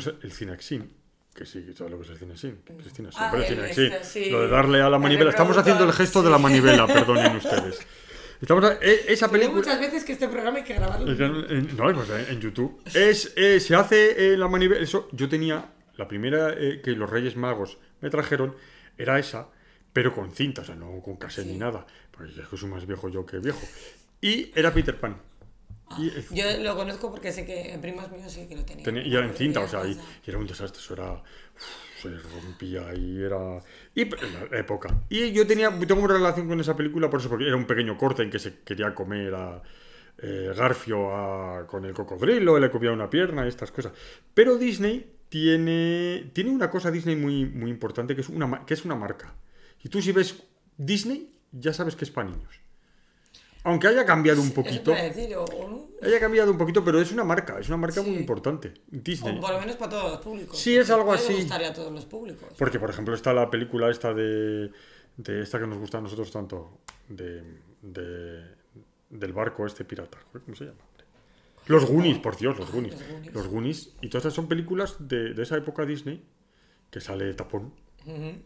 sé, 0.00 0.14
el 0.22 0.32
Cinexin. 0.32 0.90
Que 1.34 1.44
sí, 1.46 1.64
sabes 1.76 1.90
lo 1.92 1.98
que 1.98 2.04
es 2.04 2.10
el 2.10 2.18
Cinexin. 2.18 2.58
Cristina, 2.78 3.10
Ah, 3.16 3.30
siempre 3.30 3.38
el 3.48 3.58
el 3.64 3.74
Cinexin. 3.74 3.92
este, 3.92 4.04
sí. 4.24 4.30
Lo 4.30 4.42
de 4.42 4.48
darle 4.48 4.80
a 4.80 4.88
la 4.88 4.96
El 4.96 5.02
manivela. 5.02 5.30
Estamos 5.30 5.56
haciendo 5.56 5.84
el 5.84 5.92
gesto 5.92 6.22
de 6.22 6.30
la 6.30 6.36
sí. 6.36 6.42
manivela, 6.42 6.86
perdonen 6.92 7.36
ustedes. 7.36 7.80
Estamos 8.40 8.64
a- 8.64 8.74
e- 8.80 9.04
esa 9.12 9.28
película. 9.30 9.58
muchas 9.58 9.80
veces 9.80 10.04
que 10.04 10.12
este 10.12 10.28
programa 10.28 10.58
hay 10.58 10.64
que 10.64 10.74
grabarlo. 10.74 11.16
Que 11.16 11.28
no, 11.28 11.94
pues 11.94 12.10
en 12.10 12.34
en 12.34 12.40
YouTube. 12.40 12.80
Es, 12.94 13.32
eh, 13.36 13.58
se 13.58 13.74
hace 13.74 14.32
eh, 14.34 14.36
la 14.36 14.46
manivela. 14.48 14.80
Eso, 14.82 15.08
yo 15.12 15.28
tenía 15.28 15.64
la 15.96 16.06
primera 16.06 16.52
eh, 16.56 16.80
que 16.84 16.92
los 16.92 17.10
Reyes 17.10 17.36
Magos 17.36 17.78
me 18.00 18.10
trajeron, 18.10 18.54
era 18.98 19.18
esa, 19.18 19.48
pero 19.92 20.14
con 20.14 20.30
cinta, 20.32 20.62
o 20.62 20.64
sea, 20.64 20.74
no 20.76 21.00
con 21.02 21.16
cassette 21.16 21.46
ni 21.46 21.56
nada. 21.56 21.84
Pues 22.12 22.36
es 22.36 22.46
que 22.46 22.56
soy 22.56 22.68
más 22.68 22.86
viejo 22.86 23.08
yo 23.08 23.26
que 23.26 23.38
viejo. 23.38 23.60
Y 24.20 24.52
era 24.54 24.72
Peter 24.72 24.98
Pan. 24.98 25.16
Y, 25.98 26.08
eh, 26.08 26.24
Yo 26.30 26.44
lo 26.62 26.74
conozco 26.76 27.10
porque 27.10 27.30
sé 27.32 27.44
que 27.44 27.72
en 27.72 27.80
primos 27.80 28.10
míos 28.10 28.32
sí 28.32 28.46
que 28.48 28.56
lo 28.56 28.64
tenía. 28.64 28.84
tenía- 28.84 29.02
y 29.06 29.14
era 29.14 29.26
en 29.26 29.34
cinta, 29.34 29.60
o 29.60 29.68
sea, 29.68 29.86
y, 29.86 29.92
y 29.92 30.30
era 30.30 30.38
un 30.38 30.46
desastre. 30.46 30.80
Eso 30.80 30.94
era. 30.94 31.12
uf, 31.12 32.02
se 32.02 32.08
rompía 32.18 32.94
y 32.94 33.22
era. 33.22 33.60
Y 33.94 34.02
en 34.02 34.10
la 34.50 34.58
época. 34.58 35.02
Y 35.08 35.30
yo 35.32 35.46
tenía, 35.46 35.70
tengo 35.86 36.02
una 36.02 36.14
relación 36.14 36.48
con 36.48 36.58
esa 36.60 36.74
película 36.76 37.08
por 37.10 37.20
eso, 37.20 37.28
porque 37.28 37.46
era 37.46 37.56
un 37.56 37.66
pequeño 37.66 37.96
corte 37.96 38.22
en 38.22 38.30
que 38.30 38.38
se 38.38 38.60
quería 38.62 38.94
comer 38.94 39.34
a 39.34 39.62
eh, 40.18 40.52
Garfio 40.56 41.14
a- 41.14 41.66
con 41.66 41.84
el 41.84 41.92
cocodrilo, 41.92 42.58
le 42.58 42.70
comía 42.70 42.90
una 42.92 43.10
pierna, 43.10 43.46
estas 43.46 43.70
cosas. 43.70 43.92
Pero 44.32 44.56
Disney 44.58 45.10
tiene, 45.28 46.30
tiene 46.32 46.50
una 46.50 46.70
cosa 46.70 46.90
Disney 46.90 47.16
muy, 47.16 47.44
muy 47.46 47.70
importante 47.70 48.14
que 48.14 48.20
es, 48.22 48.28
una, 48.28 48.64
que 48.64 48.74
es 48.74 48.84
una 48.84 48.94
marca. 48.94 49.34
Y 49.82 49.88
tú 49.88 50.00
si 50.00 50.12
ves 50.12 50.42
Disney, 50.76 51.32
ya 51.52 51.72
sabes 51.72 51.94
que 51.96 52.04
es 52.04 52.10
para 52.10 52.28
niños. 52.30 52.60
Aunque 53.64 53.88
haya 53.88 54.04
cambiado 54.04 54.40
un 54.42 54.50
poquito. 54.52 54.92
decir, 54.92 55.34
o, 55.36 55.44
o 55.44 55.88
Haya 56.02 56.20
cambiado 56.20 56.50
un 56.52 56.58
poquito, 56.58 56.84
pero 56.84 57.00
es 57.00 57.10
una 57.12 57.24
marca, 57.24 57.58
es 57.58 57.68
una 57.68 57.78
marca 57.78 58.02
muy 58.02 58.14
importante. 58.16 58.74
Disney. 58.88 59.38
o 59.38 59.40
por 59.40 59.52
lo 59.54 59.60
menos 59.60 59.76
para 59.76 59.90
todos 59.90 60.12
los 60.12 60.20
públicos. 60.20 60.58
Sí, 60.58 60.76
es 60.76 60.90
algo 60.90 61.12
así. 61.12 61.32
gustarle 61.32 61.66
a 61.66 61.72
todos 61.72 61.90
los 61.92 62.04
públicos. 62.04 62.46
Porque, 62.58 62.78
por 62.78 62.90
ejemplo, 62.90 63.14
está 63.14 63.32
la 63.32 63.48
película 63.50 63.90
esta 63.90 64.12
de, 64.12 64.70
de 65.16 65.42
esta 65.42 65.58
que 65.58 65.66
nos 65.66 65.78
gusta 65.78 65.98
a 65.98 66.00
nosotros 66.02 66.30
tanto, 66.30 66.78
de, 67.08 67.42
de- 67.80 68.44
del 69.10 69.32
barco 69.32 69.64
este 69.66 69.84
pirata. 69.84 70.18
¿Cómo 70.44 70.54
se 70.56 70.64
llama? 70.66 70.78
Los 71.66 71.86
Goonies, 71.86 72.18
por 72.18 72.36
Dios, 72.36 72.58
los 72.58 72.70
Goonies. 72.70 72.92
Los 73.00 73.08
Goonies. 73.08 73.34
Los 73.34 73.48
Goonies. 73.48 73.94
Y 74.02 74.08
todas 74.10 74.24
estas 74.26 74.34
son 74.34 74.46
películas 74.48 74.96
de, 74.98 75.32
de 75.32 75.42
esa 75.42 75.56
época 75.56 75.86
Disney, 75.86 76.22
que 76.90 77.00
sale 77.00 77.32
Tapón, 77.32 77.72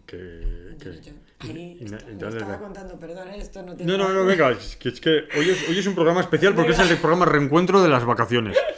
Que... 0.07 0.77
que- 0.79 1.01
Yo- 1.03 1.13
y- 1.45 1.51
Ay, 1.51 1.79
y- 1.81 1.85
esto- 1.85 1.97
y 2.11 2.15
me 2.15 2.19
dale- 2.21 2.37
estaba 2.39 2.59
contando, 2.59 2.99
perdón, 2.99 3.29
esto 3.31 3.63
no 3.63 3.77
tiene 3.77 3.93
No, 3.93 3.99
no, 3.99 4.13
no, 4.13 4.25
venga, 4.25 4.51
es 4.51 4.77
que, 4.77 4.89
es 4.89 5.01
que 5.01 5.11
hoy, 5.37 5.51
es, 5.51 5.69
hoy 5.69 5.79
es 5.79 5.87
un 5.87 5.95
programa 5.95 6.21
especial 6.21 6.55
porque 6.55 6.73
es 6.73 6.79
el 6.79 6.97
programa 6.99 7.25
reencuentro 7.27 7.83
de 7.83 7.89
las 7.89 8.05
vacaciones. 8.05 8.57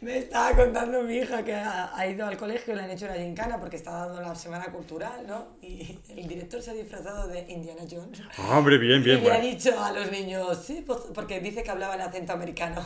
Me 0.00 0.18
estaba 0.18 0.54
contando 0.54 1.02
mi 1.02 1.16
hija 1.16 1.42
que 1.42 1.54
ha, 1.54 1.96
ha 1.96 2.06
ido 2.06 2.26
al 2.26 2.36
colegio 2.36 2.74
y 2.74 2.76
le 2.76 2.82
han 2.82 2.90
hecho 2.90 3.06
una 3.06 3.14
gincana 3.14 3.58
porque 3.58 3.76
está 3.76 3.90
dando 4.06 4.20
la 4.20 4.34
semana 4.34 4.66
cultural, 4.66 5.24
¿no? 5.26 5.56
Y 5.62 5.98
el 6.14 6.28
director 6.28 6.60
se 6.60 6.72
ha 6.72 6.74
disfrazado 6.74 7.26
de 7.28 7.46
Indiana 7.48 7.80
Jones. 7.90 8.20
Ah, 8.36 8.58
hombre, 8.58 8.76
bien, 8.76 9.02
bien, 9.02 9.20
y 9.20 9.22
le 9.22 9.32
ha 9.32 9.40
dicho 9.40 9.82
a 9.82 9.92
los 9.92 10.10
niños, 10.10 10.62
sí, 10.62 10.84
pues, 10.86 10.98
porque 11.14 11.40
dice 11.40 11.62
que 11.62 11.70
hablaba 11.70 11.94
en 11.94 12.02
acento 12.02 12.34
americano. 12.34 12.84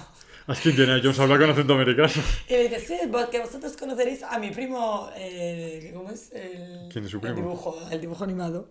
Es 0.49 0.61
que 0.61 0.71
Indiana 0.71 0.99
Jones 1.03 1.19
habla 1.21 1.39
con 1.39 1.51
acento 1.51 1.75
americano. 1.75 2.09
Y 2.49 2.53
le 2.53 2.69
dice, 2.69 2.81
sí, 2.81 2.97
porque 3.13 3.39
vosotros 3.41 3.77
conoceréis 3.77 4.23
a 4.23 4.39
mi 4.39 4.51
primo, 4.51 5.11
eh, 5.15 5.91
¿cómo 5.95 6.11
es? 6.11 6.33
El, 6.33 6.89
¿Quién 6.91 7.05
es 7.05 7.11
su 7.11 7.19
El 7.19 7.21
primo? 7.21 7.37
dibujo, 7.37 7.77
el 7.91 8.01
dibujo 8.01 8.25
animado. 8.25 8.71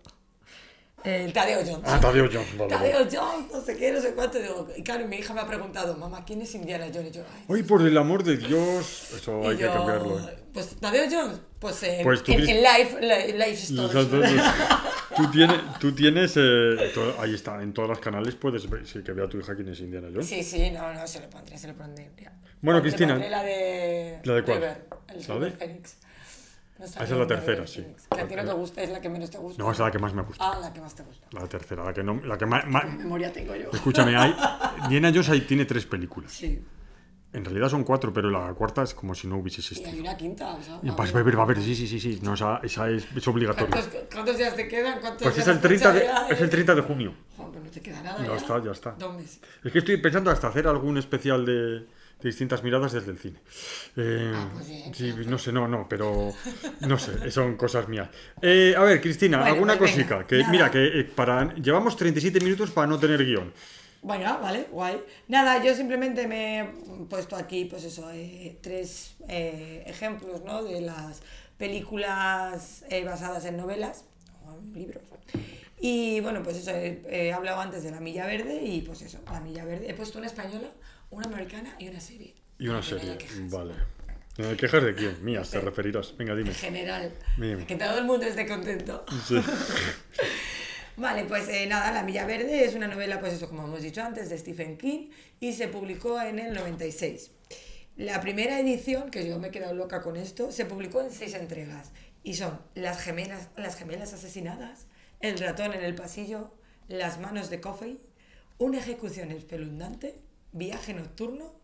El 1.04 1.32
Tadeo 1.32 1.60
Jones. 1.60 1.80
Ah, 1.84 1.98
Tadeo 2.00 2.28
Jones, 2.30 2.56
vale. 2.58 2.70
Tadeo 2.70 3.06
Jones, 3.10 3.52
no 3.52 3.60
sé 3.62 3.76
qué, 3.76 3.92
no 3.92 4.00
sé 4.00 4.12
cuánto. 4.14 4.38
Digo, 4.38 4.68
y 4.76 4.82
claro, 4.82 5.06
mi 5.06 5.16
hija 5.16 5.32
me 5.32 5.40
ha 5.40 5.46
preguntado, 5.46 5.96
mamá, 5.96 6.24
¿quién 6.24 6.42
es 6.42 6.54
Indiana 6.54 6.86
Jones? 6.92 7.10
Y 7.10 7.18
yo, 7.18 7.22
ay, 7.48 7.62
por 7.62 7.82
el 7.82 7.96
amor 7.96 8.24
de 8.24 8.36
Dios. 8.36 9.12
Eso 9.14 9.48
hay 9.48 9.56
que 9.56 9.66
cambiarlo. 9.66 10.18
¿eh? 10.18 10.38
Pues 10.52 10.74
Tadeo 10.80 11.06
Jones, 11.10 11.38
pues, 11.60 11.82
en, 11.84 12.02
Pues 12.02 12.22
tú 12.24 12.32
en, 12.32 12.40
en 12.48 12.62
Life, 12.62 12.96
li- 13.00 13.32
life 13.38 13.66
tú 15.16 15.30
tienes, 15.30 15.56
tú 15.78 15.92
tienes 15.94 16.32
eh, 16.36 16.90
to- 16.94 17.16
ahí 17.20 17.34
está, 17.34 17.62
en 17.62 17.72
todos 17.72 17.88
los 17.88 17.98
canales 18.00 18.34
puedes 18.34 18.68
ver, 18.68 18.86
sí, 18.86 19.02
que 19.02 19.12
vea 19.12 19.28
tu 19.28 19.38
hija 19.38 19.54
quién 19.54 19.68
es 19.68 19.80
Indiana 19.80 20.08
Jones. 20.12 20.26
Sí, 20.28 20.42
sí, 20.42 20.70
no, 20.70 20.92
no, 20.92 21.06
se 21.06 21.20
lo 21.20 21.30
pondré, 21.30 21.56
se 21.58 21.68
lo 21.68 21.74
pondré. 21.74 22.10
Bueno, 22.60 22.80
Cristina. 22.82 23.16
la 23.18 23.42
de... 23.44 24.18
¿La 24.24 24.34
de 24.34 24.42
cuál? 24.42 24.56
River, 24.58 24.84
el 25.14 25.28
¿La 25.28 25.38
de? 25.38 25.50
Phoenix. 25.52 25.96
No 26.78 26.84
esa 26.84 27.02
es 27.04 27.10
la 27.10 27.26
tercera, 27.26 27.66
sí. 27.66 27.84
Que 28.14 28.20
a 28.20 28.28
ti 28.28 28.36
no 28.36 28.44
te 28.44 28.52
gusta, 28.52 28.82
es 28.82 28.90
la 28.90 29.00
que 29.00 29.08
menos 29.08 29.30
te 29.30 29.38
gusta. 29.38 29.62
No, 29.62 29.70
es 29.72 29.78
la 29.78 29.90
que 29.90 29.98
más 29.98 30.14
me 30.14 30.22
gusta. 30.22 30.44
Ah, 30.52 30.58
la 30.60 30.72
que 30.72 30.80
más 30.80 30.94
te 30.94 31.02
gusta. 31.02 31.26
La 31.32 31.46
tercera, 31.48 31.84
la 31.84 31.92
que 31.92 32.02
no, 32.04 32.20
la 32.24 32.38
que 32.38 32.46
más, 32.46 32.66
más- 32.68 32.84
¿Qué 32.84 32.90
memoria 32.90 33.32
tengo 33.32 33.54
yo? 33.56 33.70
escúchame, 33.72 34.16
hay, 34.16 34.34
Indiana 34.84 35.08
Jones 35.12 35.28
ahí 35.30 35.40
tiene 35.42 35.64
tres 35.64 35.86
películas. 35.86 36.30
Sí. 36.32 36.62
En 37.30 37.44
realidad 37.44 37.68
son 37.68 37.84
cuatro, 37.84 38.10
pero 38.12 38.30
la 38.30 38.54
cuarta 38.54 38.82
es 38.84 38.94
como 38.94 39.14
si 39.14 39.26
no 39.26 39.36
hubiese 39.36 39.60
Y 39.60 39.64
hay 39.64 39.68
existido. 39.82 40.02
una 40.02 40.16
quinta, 40.16 40.54
o 40.54 40.62
sea... 40.62 40.80
Y 40.82 40.88
a 40.88 40.92
vas 40.92 41.14
a 41.14 41.22
ver. 41.22 41.38
va 41.38 41.42
a 41.42 41.46
ver, 41.46 41.60
sí, 41.60 41.74
sí, 41.74 41.86
sí, 41.86 42.00
sí, 42.00 42.20
no, 42.22 42.32
esa, 42.34 42.58
esa 42.62 42.88
es, 42.88 43.06
es 43.14 43.28
obligatoria. 43.28 43.68
¿Cuántos, 43.70 44.00
¿Cuántos 44.10 44.38
días 44.38 44.56
te 44.56 44.66
quedan? 44.66 44.98
¿Cuántos 45.00 45.22
Pues 45.24 45.36
es 45.36 45.44
días 45.44 45.56
el 45.56 45.60
30 45.62 45.92
de, 45.92 46.08
es 46.30 46.40
el 46.40 46.48
30 46.48 46.74
de 46.76 46.80
junio. 46.82 47.14
Joder, 47.36 47.60
no 47.62 47.70
te 47.70 47.80
queda 47.82 48.02
nada 48.02 48.18
Ya 48.22 48.28
ya. 48.28 48.34
está, 48.36 48.64
ya 48.64 48.70
está. 48.70 48.96
Meses. 49.12 49.40
Es 49.62 49.70
que 49.72 49.78
estoy 49.80 49.96
pensando 49.98 50.30
hasta 50.30 50.48
hacer 50.48 50.66
algún 50.68 50.96
especial 50.96 51.44
de, 51.44 51.86
de 52.20 52.28
distintas 52.28 52.62
miradas 52.64 52.92
desde 52.92 53.10
el 53.12 53.18
cine. 53.18 53.38
Eh, 53.96 54.32
Ah, 54.34 54.50
pues 54.52 54.68
bien, 54.68 54.94
sí, 54.94 55.14
no 55.26 55.38
sé, 55.38 55.52
no, 55.52 55.68
no, 55.68 55.86
pero 55.88 56.32
no 56.80 56.98
sé, 56.98 57.30
son 57.30 57.56
cosas 57.56 57.88
mías. 57.88 58.08
Eh, 58.42 58.74
a 58.76 58.82
ver, 58.82 59.00
Cristina, 59.00 59.38
Bueno, 59.38 59.52
alguna 59.52 59.78
pues 59.78 59.96
venga, 59.96 60.26
que, 60.26 60.38
nada. 60.38 60.50
mira, 60.50 60.70
que 60.70 61.00
eh, 61.00 61.04
para 61.04 61.54
llevamos 61.54 61.96
37 61.96 62.40
minutos 62.40 62.70
para 62.72 62.86
no 62.86 62.98
tener 62.98 63.24
guion. 63.24 63.52
Bueno, 64.02 64.38
vale, 64.40 64.66
guay. 64.70 65.00
Nada, 65.28 65.62
yo 65.64 65.74
simplemente 65.74 66.26
me 66.28 66.60
he 66.60 66.64
puesto 67.10 67.34
aquí, 67.36 67.64
pues 67.64 67.82
eso, 67.84 68.08
tres 68.60 69.16
ejemplos, 69.26 70.42
¿no? 70.44 70.62
De 70.62 70.80
las 70.80 71.20
películas 71.56 72.84
basadas 73.04 73.44
en 73.44 73.56
novelas 73.56 74.04
o 74.46 74.56
en 74.56 74.72
libros. 74.72 75.02
Y 75.80 76.20
bueno, 76.20 76.42
pues 76.44 76.56
eso, 76.58 76.70
he 76.72 77.32
hablado 77.32 77.60
antes 77.60 77.82
de 77.82 77.90
La 77.90 77.98
Milla 78.00 78.24
Verde 78.26 78.60
y 78.64 78.82
pues 78.82 79.02
eso, 79.02 79.18
La 79.32 79.40
Milla 79.40 79.64
Verde. 79.64 79.90
He 79.90 79.94
puesto 79.94 80.18
una 80.18 80.26
española, 80.28 80.68
una 81.10 81.26
americana 81.26 81.74
y 81.78 81.88
una 81.88 82.00
serie. 82.00 82.34
Y 82.58 82.68
una 82.68 82.78
no 82.78 82.82
serie. 82.82 83.16
quejas. 83.18 83.50
Vale. 83.50 83.74
¿No 84.38 84.48
hay 84.48 84.56
¿Quejas 84.56 84.84
de 84.84 84.94
quién? 84.94 85.24
Mías, 85.24 85.50
te 85.50 85.60
referirás. 85.60 86.16
Venga, 86.16 86.34
dime. 86.36 86.50
En 86.50 86.54
general, 86.54 87.12
Dime. 87.36 87.66
que 87.66 87.74
todo 87.74 87.98
el 87.98 88.04
mundo 88.04 88.24
esté 88.26 88.46
contento. 88.46 89.04
Sí. 89.26 89.36
Vale, 90.96 91.24
pues 91.24 91.48
eh, 91.48 91.66
nada, 91.66 91.92
La 91.92 92.02
Milla 92.02 92.24
Verde 92.26 92.64
es 92.64 92.74
una 92.74 92.88
novela, 92.88 93.20
pues 93.20 93.34
eso, 93.34 93.48
como 93.48 93.64
hemos 93.64 93.82
dicho 93.82 94.02
antes, 94.02 94.30
de 94.30 94.38
Stephen 94.38 94.76
King 94.76 95.10
y 95.38 95.52
se 95.52 95.68
publicó 95.68 96.20
en 96.20 96.38
el 96.40 96.54
96. 96.54 97.30
La 97.96 98.20
primera 98.20 98.58
edición, 98.60 99.10
que 99.10 99.26
yo 99.28 99.38
me 99.38 99.48
he 99.48 99.50
quedado 99.50 99.74
loca 99.74 100.02
con 100.02 100.16
esto, 100.16 100.50
se 100.52 100.66
publicó 100.66 101.00
en 101.00 101.10
seis 101.12 101.34
entregas 101.34 101.90
y 102.24 102.34
son 102.34 102.60
Las 102.74 103.00
gemelas, 103.00 103.48
las 103.56 103.76
gemelas 103.76 104.12
asesinadas, 104.12 104.86
El 105.20 105.38
ratón 105.38 105.72
en 105.72 105.82
el 105.84 105.94
pasillo, 105.94 106.52
Las 106.88 107.18
manos 107.20 107.48
de 107.50 107.60
Coffey, 107.60 107.98
Una 108.58 108.78
ejecución 108.78 109.30
espeluznante, 109.30 110.20
Viaje 110.52 110.94
nocturno 110.94 111.54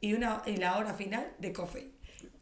y, 0.00 0.14
una, 0.14 0.42
y 0.46 0.56
la 0.56 0.76
hora 0.78 0.94
final 0.94 1.32
de 1.38 1.52
Coffey. 1.52 1.92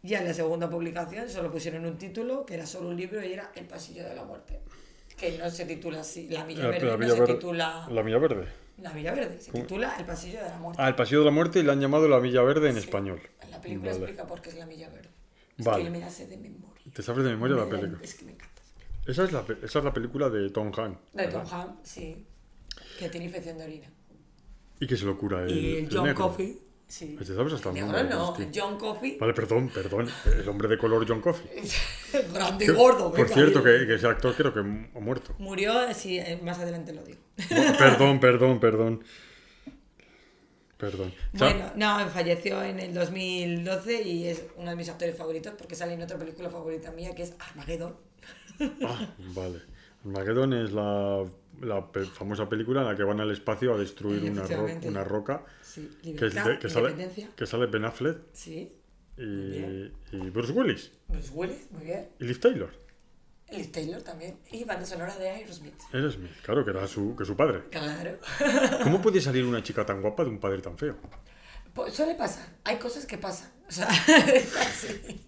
Ya 0.02 0.20
en 0.20 0.26
la 0.26 0.34
segunda 0.34 0.68
publicación 0.70 1.28
solo 1.28 1.50
pusieron 1.50 1.84
un 1.84 1.96
título, 1.98 2.46
que 2.46 2.54
era 2.54 2.66
solo 2.66 2.88
un 2.88 2.96
libro 2.96 3.24
y 3.24 3.32
era 3.32 3.50
El 3.54 3.66
pasillo 3.66 4.04
de 4.04 4.14
la 4.14 4.24
muerte. 4.24 4.60
Que 5.16 5.38
no 5.38 5.48
se 5.50 5.64
titula 5.64 6.00
así, 6.00 6.28
La 6.28 6.44
Milla 6.44 6.64
La, 6.64 6.68
Verde 6.70 6.86
la 6.86 6.96
no 6.96 7.08
se 7.14 7.20
Verde. 7.20 7.34
titula 7.34 7.88
La 7.90 8.02
Milla 8.02 8.18
Verde. 8.18 8.46
La 8.78 8.92
Milla 8.92 9.14
Verde, 9.14 9.40
se 9.40 9.50
¿Cómo? 9.50 9.64
titula 9.64 9.96
El 9.98 10.04
pasillo 10.04 10.42
de 10.42 10.48
la 10.50 10.58
muerte. 10.58 10.82
Ah, 10.82 10.88
el 10.88 10.94
Pasillo 10.94 11.20
de 11.20 11.24
la 11.24 11.30
Muerte 11.30 11.60
y 11.60 11.62
le 11.62 11.72
han 11.72 11.80
llamado 11.80 12.06
La 12.08 12.20
Milla 12.20 12.42
Verde 12.42 12.68
en 12.68 12.74
Sí. 12.74 12.80
español. 12.80 13.20
La 13.50 13.58
película 13.60 13.92
Vale. 13.92 14.04
explica 14.04 14.26
por 14.26 14.42
qué 14.42 14.50
es 14.50 14.56
la 14.56 14.66
Milla 14.66 14.90
Verde. 14.90 15.08
Es 15.56 15.64
Vale. 15.64 15.84
que 15.84 15.90
me 15.90 16.00
la 16.00 16.10
sé 16.10 16.26
de 16.26 16.36
memoria. 16.36 16.82
¿Te 16.92 17.02
sabes 17.02 17.24
de 17.24 17.30
memoria 17.30 17.56
la 17.56 17.64
Me- 17.64 17.70
película? 17.78 17.98
Es 18.02 18.14
que 18.14 18.26
me 18.26 18.32
encanta. 18.32 18.60
Esa 19.06 19.24
es 19.24 19.32
la, 19.32 19.44
esa 19.62 19.78
es 19.78 19.84
la 19.84 19.92
película 19.94 20.28
de 20.28 20.50
Tom 20.50 20.70
Hanks. 20.76 21.00
De 21.14 21.26
Tom. 21.28 21.44
Hanks, 21.50 21.88
sí. 21.88 22.26
Que 22.98 23.08
tiene 23.08 23.26
infección 23.26 23.56
de 23.56 23.64
orina. 23.64 23.86
¿Y 24.80 24.86
qué 24.86 24.96
se 24.96 25.06
le 25.06 25.14
cura? 25.14 25.42
El, 25.44 25.50
y 25.56 25.76
el 25.78 25.88
John 25.90 26.04
negro? 26.04 26.28
Coffey, 26.28 26.58
sí. 26.86 27.16
¿Te 27.18 27.24
sabes 27.24 27.52
hasta 27.54 27.70
el 27.70 27.80
nombre? 27.80 28.04
no. 28.04 28.36
John 28.54 28.78
Coffey. 28.78 29.16
Vale, 29.18 29.32
perdón, 29.34 29.70
perdón. 29.72 30.08
El 30.26 30.48
hombre 30.48 30.68
de 30.68 30.78
color 30.78 31.04
John 31.08 31.20
Coffey. 31.20 31.62
Grande 32.32 32.64
y 32.64 32.68
gordo, 32.68 33.12
Por 33.12 33.28
cierto, 33.28 33.62
que, 33.62 33.86
que 33.86 33.94
ese 33.94 34.06
actor 34.06 34.34
creo 34.34 34.52
que 34.52 34.60
ha 34.60 35.00
muerto. 35.00 35.34
Murió, 35.38 35.92
sí, 35.94 36.18
eh, 36.18 36.38
más 36.42 36.58
adelante 36.58 36.92
lo 36.92 37.02
digo. 37.02 37.18
No, 37.50 37.76
perdón, 37.78 38.20
perdón, 38.20 38.60
perdón. 38.60 39.04
Perdón. 40.76 41.14
Bueno, 41.32 41.72
no, 41.74 42.06
falleció 42.10 42.62
en 42.62 42.78
el 42.80 42.92
2012 42.92 44.02
y 44.02 44.26
es 44.26 44.42
uno 44.56 44.68
de 44.70 44.76
mis 44.76 44.88
actores 44.90 45.16
favoritos 45.16 45.54
porque 45.56 45.74
sale 45.74 45.94
en 45.94 46.02
otra 46.02 46.18
película 46.18 46.50
favorita 46.50 46.92
mía 46.92 47.14
que 47.14 47.22
es 47.22 47.32
Armageddon. 47.38 47.96
ah, 48.84 49.08
vale. 49.34 49.62
Armageddon 50.06 50.52
es 50.54 50.72
la, 50.72 51.24
la 51.60 51.90
pe- 51.92 52.04
famosa 52.04 52.48
película 52.48 52.82
en 52.82 52.86
la 52.88 52.96
que 52.96 53.02
van 53.02 53.20
al 53.20 53.30
espacio 53.30 53.74
a 53.74 53.78
destruir 53.78 54.30
una, 54.30 54.42
ro- 54.46 54.68
una 54.84 55.04
roca. 55.04 55.44
Sí, 55.62 55.90
Que, 56.02 56.08
libertad, 56.10 56.46
de- 56.46 56.58
que 56.58 56.68
sale, 56.68 57.10
que 57.36 57.46
sale 57.46 57.66
Ben 57.66 57.84
Affleck. 57.84 58.18
Sí. 58.32 58.72
y, 59.18 59.22
y 60.12 60.30
Bruce 60.30 60.52
Willis 60.52 60.92
Bruce 61.08 61.30
Willis, 61.32 61.70
muy 61.72 61.84
bien. 61.84 62.08
y 62.20 62.24
Liv 62.24 62.38
Taylor. 62.40 62.70
Liz 63.50 63.70
Taylor 63.70 64.02
también. 64.02 64.36
Y 64.50 64.64
banda 64.64 64.84
sonora 64.84 65.16
de 65.16 65.28
Aerosmith. 65.28 65.80
Eres 65.92 66.18
claro, 66.42 66.64
que 66.64 66.72
era 66.72 66.84
su, 66.88 67.14
que 67.14 67.24
su 67.24 67.36
padre. 67.36 67.62
Claro. 67.70 68.18
¿Cómo 68.82 69.00
puede 69.00 69.20
salir 69.20 69.44
una 69.44 69.62
chica 69.62 69.86
tan 69.86 70.02
guapa 70.02 70.24
de 70.24 70.30
un 70.30 70.40
padre 70.40 70.60
tan 70.60 70.76
feo? 70.76 70.96
Pues 71.72 71.94
suele 71.94 72.16
pasar. 72.16 72.44
Hay 72.64 72.76
cosas 72.78 73.06
que 73.06 73.18
pasan. 73.18 73.48
O 73.68 73.70
sea, 73.70 73.86
es 74.34 74.56
así. 74.56 75.20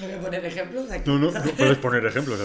No 0.00 0.06
voy 0.06 0.16
a 0.16 0.20
poner 0.20 0.44
ejemplos 0.44 0.90
aquí. 0.90 1.10
No, 1.10 1.18
no, 1.18 1.30
no 1.30 1.42
puedes 1.56 1.78
poner 1.78 2.04
ejemplos. 2.06 2.38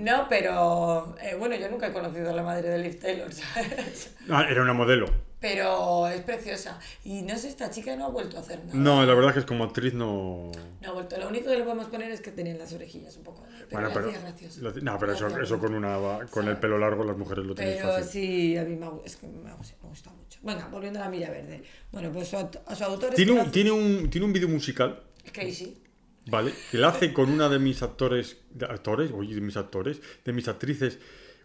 No, 0.00 0.26
pero 0.28 1.16
eh, 1.22 1.34
bueno, 1.38 1.56
yo 1.56 1.70
nunca 1.70 1.88
he 1.88 1.92
conocido 1.92 2.30
a 2.30 2.32
la 2.34 2.42
madre 2.42 2.68
de 2.68 2.78
Liv 2.78 2.98
Taylor, 3.00 3.32
¿sabes? 3.32 4.14
Ah, 4.28 4.46
era 4.50 4.62
una 4.62 4.72
modelo. 4.74 5.06
Pero 5.40 6.06
es 6.06 6.20
preciosa. 6.20 6.78
Y 7.02 7.22
no 7.22 7.36
sé, 7.36 7.48
esta 7.48 7.68
chica 7.70 7.96
no 7.96 8.04
ha 8.04 8.08
vuelto 8.10 8.36
a 8.36 8.40
hacer 8.40 8.60
nada. 8.64 8.74
No, 8.78 9.04
la 9.04 9.12
verdad 9.14 9.30
es 9.30 9.34
que 9.34 9.40
es 9.40 9.46
como 9.46 9.64
actriz 9.64 9.92
no... 9.94 10.52
No 10.80 10.88
ha 10.90 10.92
vuelto. 10.92 11.16
Lo 11.18 11.28
único 11.28 11.50
que 11.50 11.56
le 11.56 11.64
podemos 11.64 11.86
poner 11.88 12.12
es 12.12 12.20
que 12.20 12.30
tenían 12.30 12.58
las 12.58 12.72
orejillas 12.72 13.16
un 13.16 13.24
poco. 13.24 13.42
Pero 13.68 13.90
Bueno, 13.90 13.90
pero, 13.92 14.12
lo- 14.60 14.80
no, 14.82 14.98
pero 15.00 15.12
eso, 15.14 15.26
eso 15.40 15.58
con, 15.58 15.74
una, 15.74 15.98
con 16.30 16.46
el 16.46 16.58
pelo 16.58 16.78
largo 16.78 17.02
las 17.02 17.16
mujeres 17.16 17.44
lo 17.44 17.54
Pero 17.56 17.88
fácil. 17.88 18.04
sí, 18.04 18.56
a 18.56 18.62
mí 18.64 18.76
me, 18.76 18.86
es 19.04 19.16
que 19.16 19.26
me, 19.26 19.42
me 19.42 19.52
gusta 19.88 20.10
mucho. 20.10 20.38
Venga, 20.42 20.68
volviendo 20.68 21.00
a 21.00 21.04
la 21.04 21.08
milla 21.10 21.30
verde. 21.30 21.62
Bueno, 21.90 22.12
pues 22.12 22.28
su, 22.28 22.36
a 22.36 22.76
su 22.76 22.84
autor 22.84 23.10
es 23.10 23.16
Tiene 23.16 23.32
un, 23.32 23.38
Klaus- 23.38 23.50
tiene, 23.52 23.70
un, 23.72 24.10
tiene 24.10 24.24
un 24.26 24.32
vídeo 24.32 24.48
musical, 24.48 25.02
Casey. 25.32 25.76
¿Vale? 26.26 26.52
Que 26.70 26.78
la 26.78 26.88
hace 26.88 27.12
con 27.12 27.30
una 27.30 27.48
de 27.48 27.58
mis 27.58 27.82
actores, 27.82 28.38
de 28.50 28.66
actores, 28.66 29.10
oye, 29.12 29.34
de 29.34 29.40
mis 29.40 29.56
actores, 29.56 30.00
de 30.24 30.32
mis 30.32 30.48
actrices, 30.48 30.98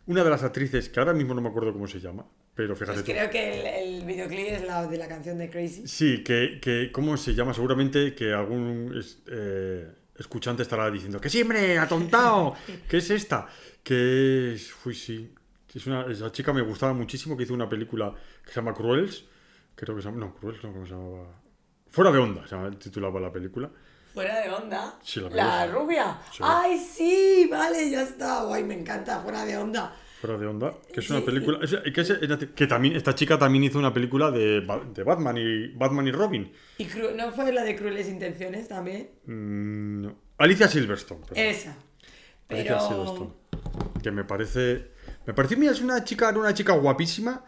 una 0.06 0.24
de 0.24 0.30
las 0.30 0.44
actrices, 0.44 0.90
que 0.90 1.00
ahora 1.00 1.14
mismo 1.14 1.34
no 1.34 1.42
me 1.42 1.50
acuerdo 1.50 1.74
cómo 1.74 1.88
se 1.88 2.00
llama, 2.00 2.26
pero 2.56 2.76
fíjate 2.76 2.94
Pues 3.02 3.06
tú. 3.06 3.12
creo 3.12 3.30
que 3.30 3.60
el, 3.60 4.00
el 4.00 4.06
videoclip 4.06 4.48
es 4.48 4.64
la 4.66 4.88
de 4.88 4.98
la 4.98 5.08
canción 5.08 5.38
de 5.38 5.50
Crazy. 5.50 5.88
Sí, 5.88 6.24
que, 6.24 6.60
que, 6.62 6.92
¿cómo 6.92 7.18
se 7.18 7.34
llama? 7.34 7.54
Seguramente 7.54 8.16
que 8.16 8.34
algún 8.34 8.94
es- 8.98 9.22
eh, 9.28 9.88
escuchante 10.18 10.64
estará 10.64 10.90
diciendo 10.90 11.20
que 11.20 11.30
siempre, 11.30 11.78
atontado, 11.78 12.56
¿qué 12.90 12.98
es 12.98 13.10
esta? 13.10 13.48
Que 13.84 14.54
es, 14.54 14.74
uy, 14.86 14.96
sí, 14.96 15.34
es 15.76 15.86
una, 15.86 16.06
esa 16.12 16.32
chica 16.32 16.54
me 16.54 16.62
gustaba 16.62 16.94
muchísimo, 16.94 17.36
que 17.38 17.44
hizo 17.44 17.54
una 17.54 17.70
película 17.70 18.14
que 18.44 18.50
se 18.50 18.56
llama 18.56 18.74
Cruels, 18.74 19.26
creo 19.76 19.96
que 19.96 20.02
se 20.02 20.08
llama, 20.08 20.20
no, 20.26 20.34
Cruels 20.36 20.64
no, 20.64 20.72
¿cómo 20.74 20.86
se 20.86 20.94
llamaba? 20.94 21.40
Fuera 21.90 22.12
de 22.12 22.18
onda, 22.18 22.48
se 22.48 22.56
titulaba 22.78 23.20
la 23.20 23.32
película. 23.32 23.70
Fuera 24.18 24.40
de 24.42 24.50
onda. 24.50 24.96
Sí, 25.04 25.22
la 25.32 25.68
rubia. 25.68 26.18
Sí. 26.32 26.40
Ay, 26.44 26.80
sí, 26.80 27.48
vale, 27.52 27.90
ya 27.90 28.02
está. 28.02 28.44
Guay, 28.44 28.64
me 28.64 28.74
encanta. 28.74 29.20
Fuera 29.20 29.46
de 29.46 29.58
onda. 29.58 29.96
Fuera 30.20 30.38
de 30.40 30.48
onda, 30.48 30.74
que 30.92 31.00
es 31.02 31.10
una 31.12 31.22
película, 31.22 31.60
es- 31.62 31.76
que, 31.94 32.02
es- 32.02 32.18
que 32.56 32.66
también, 32.66 32.96
esta 32.96 33.14
chica 33.14 33.38
también 33.38 33.64
hizo 33.66 33.78
una 33.78 33.94
película 33.94 34.32
de, 34.32 34.62
de 34.96 35.04
Batman 35.04 35.38
y 35.38 35.68
Batman 35.76 36.08
y 36.08 36.12
Robin. 36.12 36.52
¿Y 36.80 36.86
cru- 36.86 37.14
no 37.14 37.32
fue 37.32 37.52
la 37.54 37.64
de 37.64 37.76
Crueles 37.76 38.08
Intenciones 38.08 38.68
también? 38.68 39.12
Mm, 39.28 40.02
no. 40.02 40.16
Alicia 40.40 40.68
Silverstone. 40.68 41.22
perdón. 41.22 41.38
Esa. 41.38 41.76
Alicia 42.50 42.78
Pero. 42.80 42.88
Silverstone. 42.88 43.34
Que 44.02 44.10
me 44.12 44.24
parece. 44.24 44.88
Me 45.28 45.36
parece, 45.36 45.56
mira, 45.56 45.72
es 45.74 45.82
una 45.82 46.04
chica, 46.04 46.30
una 46.32 46.54
chica 46.56 46.74
guapísima. 46.74 47.44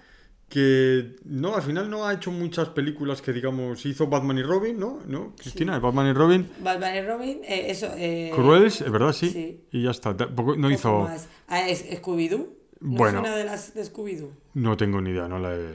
Que 0.49 1.15
no, 1.25 1.55
al 1.55 1.61
final 1.61 1.89
no 1.91 2.05
ha 2.07 2.13
hecho 2.13 2.31
muchas 2.31 2.69
películas 2.69 3.21
que 3.21 3.31
digamos. 3.33 3.85
Hizo 3.85 4.07
Batman 4.07 4.39
y 4.39 4.43
Robin, 4.43 4.79
¿no? 4.79 4.99
¿No? 5.05 5.35
Cristina, 5.37 5.77
Batman 5.77 6.07
y 6.07 6.13
Robin. 6.13 6.49
Batman 6.59 6.95
y 6.95 7.01
Robin, 7.01 7.39
eh, 7.43 7.65
eso. 7.69 7.87
Eh, 7.95 8.31
Cruels, 8.33 8.81
es 8.81 8.91
verdad, 8.91 9.13
sí. 9.13 9.29
sí. 9.29 9.61
Y 9.71 9.83
ya 9.83 9.91
está. 9.91 10.17
Tampoco- 10.17 10.55
no 10.55 10.71
hizo. 10.71 11.01
más. 11.01 11.27
Ah, 11.47 11.69
es 11.69 11.85
Scooby-Doo. 12.01 12.49
¿No 12.81 12.97
Bueno. 12.97 13.19
es 13.19 13.25
una 13.27 13.35
de 13.35 13.43
las 13.43 13.73
de 13.75 13.83
Scooby-Doo? 13.83 14.31
No 14.55 14.75
tengo 14.75 14.99
ni 15.01 15.11
idea, 15.11 15.27
no 15.27 15.37
la 15.37 15.53
he, 15.55 15.67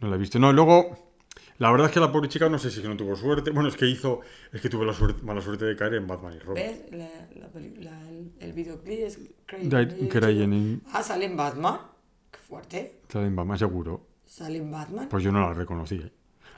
no 0.00 0.08
la 0.08 0.16
he 0.16 0.18
visto. 0.18 0.38
No, 0.38 0.52
luego. 0.52 1.06
La 1.58 1.70
verdad 1.70 1.86
es 1.86 1.94
que 1.94 2.00
la 2.00 2.12
pobre 2.12 2.28
chica 2.28 2.50
no 2.50 2.58
sé 2.58 2.70
si 2.70 2.76
es 2.76 2.82
que 2.82 2.88
no 2.90 2.98
tuvo 2.98 3.16
suerte. 3.16 3.50
Bueno, 3.50 3.70
es 3.70 3.76
que 3.76 3.86
hizo. 3.86 4.20
Es 4.52 4.60
que 4.60 4.68
tuvo 4.68 4.84
la 4.84 4.92
suerte, 4.92 5.22
mala 5.22 5.40
suerte 5.40 5.64
de 5.64 5.74
caer 5.74 5.94
en 5.94 6.06
Batman 6.06 6.34
y 6.34 6.38
Robin. 6.40 6.62
¿Ves? 6.62 6.80
La, 6.92 7.08
la 7.34 7.48
la- 7.80 8.08
el, 8.10 8.30
el 8.40 8.52
videoclip 8.52 8.98
es 9.00 9.18
Jenny- 9.48 10.80
Ah, 10.92 11.02
sale 11.02 11.24
en 11.24 11.36
Batman. 11.38 11.78
Fuerte. 12.48 13.00
Está 13.02 13.22
en 13.22 13.34
Batman, 13.34 13.58
seguro. 13.58 14.06
Sale 14.26 14.58
en 14.58 14.70
Batman. 14.70 15.08
Pues 15.08 15.22
yo 15.24 15.32
no 15.32 15.40
la 15.40 15.54
reconocí. 15.54 15.96
¿eh? 15.96 16.10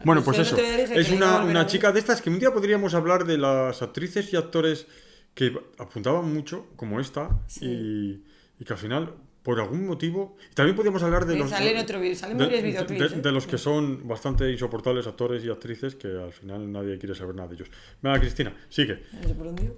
Bueno, 0.04 0.22
pues 0.22 0.36
Pues 0.36 0.48
eso. 0.48 0.56
dije 0.56 0.98
Es 1.00 1.10
una, 1.10 1.42
una 1.44 1.66
chica 1.66 1.92
de 1.92 1.98
estas 2.00 2.20
que 2.22 2.30
un 2.30 2.38
día 2.38 2.52
podríamos 2.52 2.94
hablar 2.94 3.24
de 3.24 3.38
las 3.38 3.82
actrices 3.82 4.32
y 4.32 4.36
actores 4.36 4.86
que 5.34 5.52
apuntaban 5.78 6.32
mucho, 6.32 6.66
como 6.76 7.00
esta, 7.00 7.40
y, 7.60 8.22
y 8.58 8.64
que 8.66 8.72
al 8.72 8.78
final, 8.78 9.14
por 9.42 9.60
algún 9.60 9.86
motivo. 9.86 10.36
También 10.54 10.74
podríamos 10.76 11.02
hablar 11.02 11.24
de 11.26 11.34
Sí, 11.34 11.38
los. 11.40 11.50
salen 11.50 11.78
otro 11.78 12.00
salen 12.14 12.38
de, 12.38 12.46
de- 12.48 12.62
de- 12.62 13.06
¿eh? 13.06 13.08
de 13.22 13.32
los 13.32 13.46
que 13.46 13.56
son 13.58 14.06
bastante 14.06 14.50
insoportables 14.50 15.06
actores 15.06 15.44
y 15.44 15.48
actrices 15.50 15.94
que 15.94 16.08
al 16.08 16.32
final 16.32 16.70
nadie 16.70 16.98
quiere 16.98 17.14
saber 17.14 17.34
nada 17.34 17.48
de 17.48 17.54
ellos. 17.54 17.70
Venga, 18.02 18.18
Cristina, 18.20 18.54
sigue. 18.68 19.04
No. 19.12 19.72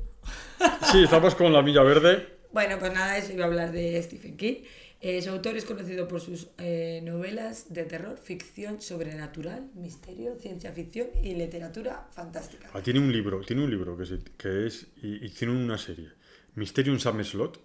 Sí, 0.91 1.05
estamos 1.05 1.35
con 1.35 1.53
la 1.53 1.63
milla 1.63 1.83
verde. 1.83 2.41
Bueno, 2.53 2.79
pues 2.81 2.93
nada, 2.93 3.17
eso 3.17 3.33
iba 3.33 3.45
a 3.45 3.49
hablar 3.49 3.71
de 3.71 4.03
Stephen 4.03 4.37
King. 4.37 4.63
Eh, 5.03 5.23
su 5.23 5.31
autor 5.31 5.57
es 5.57 5.65
conocido 5.65 6.07
por 6.07 6.21
sus 6.21 6.49
eh, 6.59 7.01
novelas 7.03 7.73
de 7.73 7.85
terror, 7.85 8.19
ficción 8.19 8.83
sobrenatural, 8.83 9.71
misterio, 9.75 10.37
ciencia 10.37 10.73
ficción 10.73 11.09
y 11.23 11.35
literatura 11.35 12.07
fantástica. 12.13 12.69
Ah, 12.75 12.83
tiene 12.83 13.01
un 13.01 13.11
libro, 13.11 13.41
tiene 13.41 13.65
un 13.65 13.71
libro 13.71 13.97
que, 13.97 14.05
se- 14.05 14.19
que 14.37 14.67
es. 14.67 14.89
Y, 15.03 15.25
y 15.25 15.31
tiene 15.31 15.55
una 15.55 15.79
serie. 15.79 16.11
Mysterium 16.55 16.99
Sam 16.99 17.25
Slot. 17.25 17.61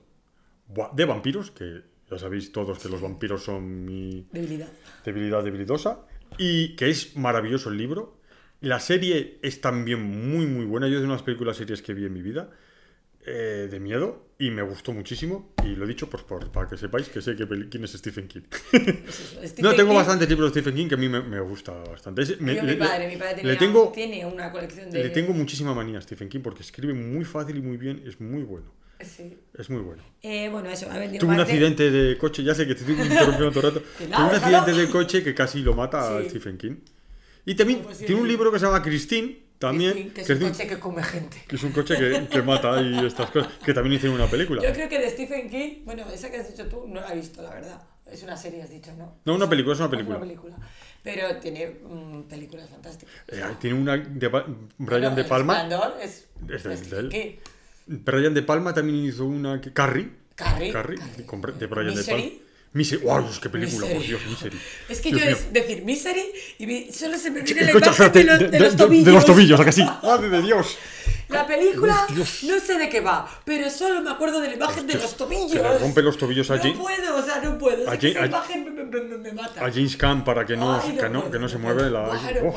De 0.94 1.06
vampiros, 1.06 1.52
que 1.52 1.82
ya 2.10 2.18
sabéis 2.18 2.52
todos 2.52 2.80
que 2.80 2.88
los 2.90 3.02
vampiros 3.02 3.44
son 3.44 3.84
mi 3.86 4.26
Debilidad. 4.32 4.70
debilidad 5.04 5.44
debilidosa. 5.44 6.06
Y 6.38 6.76
que 6.78 6.90
es 6.90 7.16
maravilloso 7.18 7.70
el 7.70 7.78
libro. 7.78 8.18
La 8.62 8.80
serie 8.80 9.40
es 9.44 9.60
también 9.62 10.02
muy, 10.02 10.46
muy 10.48 10.66
buena. 10.66 10.88
Yo 10.88 10.96
es 10.96 11.02
de 11.02 11.08
unas 11.08 11.22
películas 11.22 11.58
series 11.58 11.82
que 11.82 11.94
vi 11.94 12.06
en 12.06 12.14
mi 12.14 12.22
vida. 12.22 12.50
eh, 13.26 13.68
de 13.70 13.80
miedo. 13.80 14.24
Y 14.38 14.52
me 14.52 14.62
gustó 14.64 14.92
muchísimo. 14.92 15.54
Y 15.64 15.76
lo 15.76 15.86
he 15.86 15.88
dicho 15.88 16.10
pues, 16.10 16.24
por, 16.24 16.52
para 16.52 16.68
que 16.68 16.76
sepáis 16.78 17.08
que 17.08 17.22
sé 17.22 17.36
que 17.38 17.48
quién 17.70 17.84
es 17.86 17.92
Stephen 17.94 18.28
King. 18.28 18.42
Eso, 18.74 18.82
no, 19.42 19.48
Stephen 19.48 19.76
tengo 19.78 19.90
King- 19.92 19.96
bastantes 19.96 20.28
libros 20.30 20.54
de 20.54 20.60
Stephen 20.62 20.76
King 20.76 20.88
que 20.90 20.96
a 20.96 20.98
mí 20.98 21.08
me, 21.08 21.22
me 21.22 21.40
gusta 21.40 21.72
bastante. 21.72 22.24
Es- 22.24 22.42
me- 22.42 22.56
Yo, 22.56 22.64
le- 22.64 22.74
mi 22.74 22.80
padre, 22.80 23.00
le- 23.08 23.14
mi 23.14 23.18
padre 23.20 23.36
le 23.36 23.42
tenía- 23.44 23.60
tengo, 23.60 23.92
tiene 23.94 24.26
una 24.26 24.52
colección 24.52 24.92
de... 24.92 25.04
le 25.04 25.10
tengo 25.10 25.32
muchísima 25.34 25.74
manía 25.74 26.00
a 26.00 26.02
Stephen 26.02 26.28
King 26.28 26.42
porque 26.42 26.64
escribe 26.64 26.94
muy 26.94 27.24
fácil 27.24 27.56
y 27.58 27.62
muy 27.62 27.78
bien. 27.78 28.04
Es 28.06 28.20
muy 28.20 28.44
bueno. 28.44 28.74
Sí. 29.02 29.38
Es 29.58 29.70
muy 29.70 29.82
bueno. 29.82 30.04
Eh, 30.22 30.50
bueno, 30.50 30.70
eso, 30.70 30.88
vendido 30.90 31.20
Tuvo 31.22 31.32
un 31.34 31.40
accidente 31.40 31.92
de 31.92 32.18
coche, 32.18 32.44
ya 32.44 32.56
sé 32.56 32.66
que 32.68 32.76
te 32.76 32.82
estoy 32.82 32.96
interrumpiendo 32.96 33.52
todo 33.52 33.68
el 33.70 33.74
rato. 33.76 33.86
Nada, 34.10 34.30
un 34.30 34.36
accidente 34.36 34.74
de 34.74 34.90
coche 34.90 35.24
que 35.24 35.34
casi 35.34 35.62
lo 35.62 35.74
mata 35.74 36.18
a 36.18 36.22
Sí. 36.24 36.30
Stephen 36.30 36.58
King. 36.58 36.76
Y 37.46 37.56
también 37.56 37.86
tiene 38.00 38.16
un 38.22 38.28
libro 38.28 38.52
que 38.52 38.60
se 38.60 38.66
llama 38.66 38.82
Christine, 38.82 39.38
también, 39.70 40.11
que 40.11 40.22
es 40.22 40.30
un 40.30 40.36
es 40.43 40.51
coche 40.51 40.68
que 40.68 40.80
come 40.80 41.03
gente. 41.03 41.38
que 41.47 41.55
es 41.55 41.63
un 41.63 41.72
coche 41.72 41.95
que, 41.97 42.28
que 42.28 42.41
mata 42.41 42.82
y 42.82 43.05
estas 43.05 43.32
cosas, 43.32 43.51
que 43.63 43.74
también 43.74 43.95
hicieron 43.95 44.20
una 44.20 44.30
película. 44.30 44.61
Yo 44.61 44.74
creo 44.74 44.89
que 44.89 44.99
de 44.99 45.09
Stephen 45.09 45.49
King, 45.49 45.84
bueno, 45.86 46.03
esa 46.13 46.30
que 46.30 46.38
has 46.38 46.49
dicho 46.49 46.68
tú, 46.68 46.88
no 46.88 47.01
la 47.01 47.11
he 47.13 47.16
visto, 47.16 47.41
la 47.41 47.49
verdad. 47.51 47.82
Es 48.11 48.22
una 48.24 48.38
serie, 48.38 48.61
has 48.61 48.70
dicho, 48.70 48.91
¿no? 48.97 49.18
No, 49.26 49.34
una 49.36 49.49
película, 49.49 49.74
es 49.74 49.80
una 49.80 49.89
película. 49.89 50.57
Pero 51.01 51.36
tiene 51.38 51.68
mm, 51.68 52.22
películas 52.24 52.70
fantásticas. 52.70 53.13
Eh, 53.28 53.41
tiene 53.59 53.80
una 53.80 53.97
de 53.97 54.28
Brian 54.28 54.57
Bueno, 54.78 55.16
De 55.16 55.22
El 55.22 55.28
Palma. 55.28 55.53
Resplandor 55.53 55.93
es, 56.01 56.28
Es 56.49 56.63
de- 56.63 56.78
Stephen 56.78 57.09
de 57.09 57.22
él. 57.22 57.39
Brian 57.88 58.34
De 58.34 58.41
Palma 58.43 58.74
también 58.74 59.05
hizo 59.05 59.26
una 59.26 59.59
Carrie. 59.61 60.11
Carrie. 60.36 60.72
Carrie, 60.72 60.99
Carrie. 61.26 61.53
de 61.59 61.68
Brian 61.68 61.95
De. 61.95 62.03
Palma. 62.03 62.45
Misery. 62.76 63.01
¡Wow! 63.03 63.26
¡Qué 63.41 63.49
película! 63.49 63.88
Misery. 63.88 63.93
Por 63.99 64.03
Dios, 64.07 64.21
Misery. 64.30 64.59
Es 64.89 65.01
que 65.01 65.09
Dios 65.09 65.19
yo 65.21 65.26
mío. 65.28 65.36
es 65.38 65.53
decir 65.53 65.84
Misery 65.84 66.26
y 66.59 66.65
vi- 66.65 66.91
solo 66.91 67.17
se 67.17 67.32
me 67.32 67.41
viene 67.41 67.61
la 67.63 67.71
imagen 67.71 67.89
espérate, 67.91 68.19
de, 68.19 68.26
los, 68.26 68.51
de 68.51 68.59
los 68.59 68.76
tobillos. 68.76 69.05
de 69.05 69.11
los 69.13 69.26
tobillos, 69.26 69.59
¿a 69.59 69.65
que 69.65 69.71
sí? 69.71 69.84
¡Madre 70.03 70.30
de 70.30 70.41
Dios! 70.41 70.78
La 71.30 71.47
película, 71.47 72.05
Dios. 72.13 72.43
no 72.43 72.59
sé 72.59 72.78
de 72.78 72.88
qué 72.88 72.99
va, 73.01 73.28
pero 73.45 73.67
solo 73.71 73.99
me 74.01 74.11
acuerdo 74.11 74.39
de 74.41 74.49
la 74.49 74.53
imagen 74.55 74.86
de 74.86 74.93
los 74.93 75.17
tobillos. 75.17 75.51
se 75.51 75.57
le 75.57 75.78
rompe 75.80 76.03
los 76.03 76.17
tobillos 76.19 76.51
a 76.51 76.57
No 76.57 76.61
puedo, 76.76 77.15
o 77.17 77.23
sea, 77.23 77.41
no 77.41 77.57
puedo. 77.57 77.89
a 77.89 77.93
Es 77.95 77.99
que 77.99 78.09
esa 78.09 78.19
Jane- 78.19 78.26
a- 78.26 78.38
imagen 78.38 78.76
me, 78.76 78.84
me- 78.84 79.17
me- 79.17 79.32
mata. 79.34 79.65
A 79.65 79.71
James 79.71 79.97
Caan 79.97 80.23
para 80.23 80.45
que 80.45 80.55
no, 80.55 80.80
Ay, 80.80 80.95
que 80.95 81.09
no, 81.09 81.21
puedo, 81.21 81.32
que 81.32 81.39
no 81.39 81.49
se 81.49 81.57
mueve 81.57 81.89
la. 81.89 82.03
No 82.03 82.13
no 82.13 82.53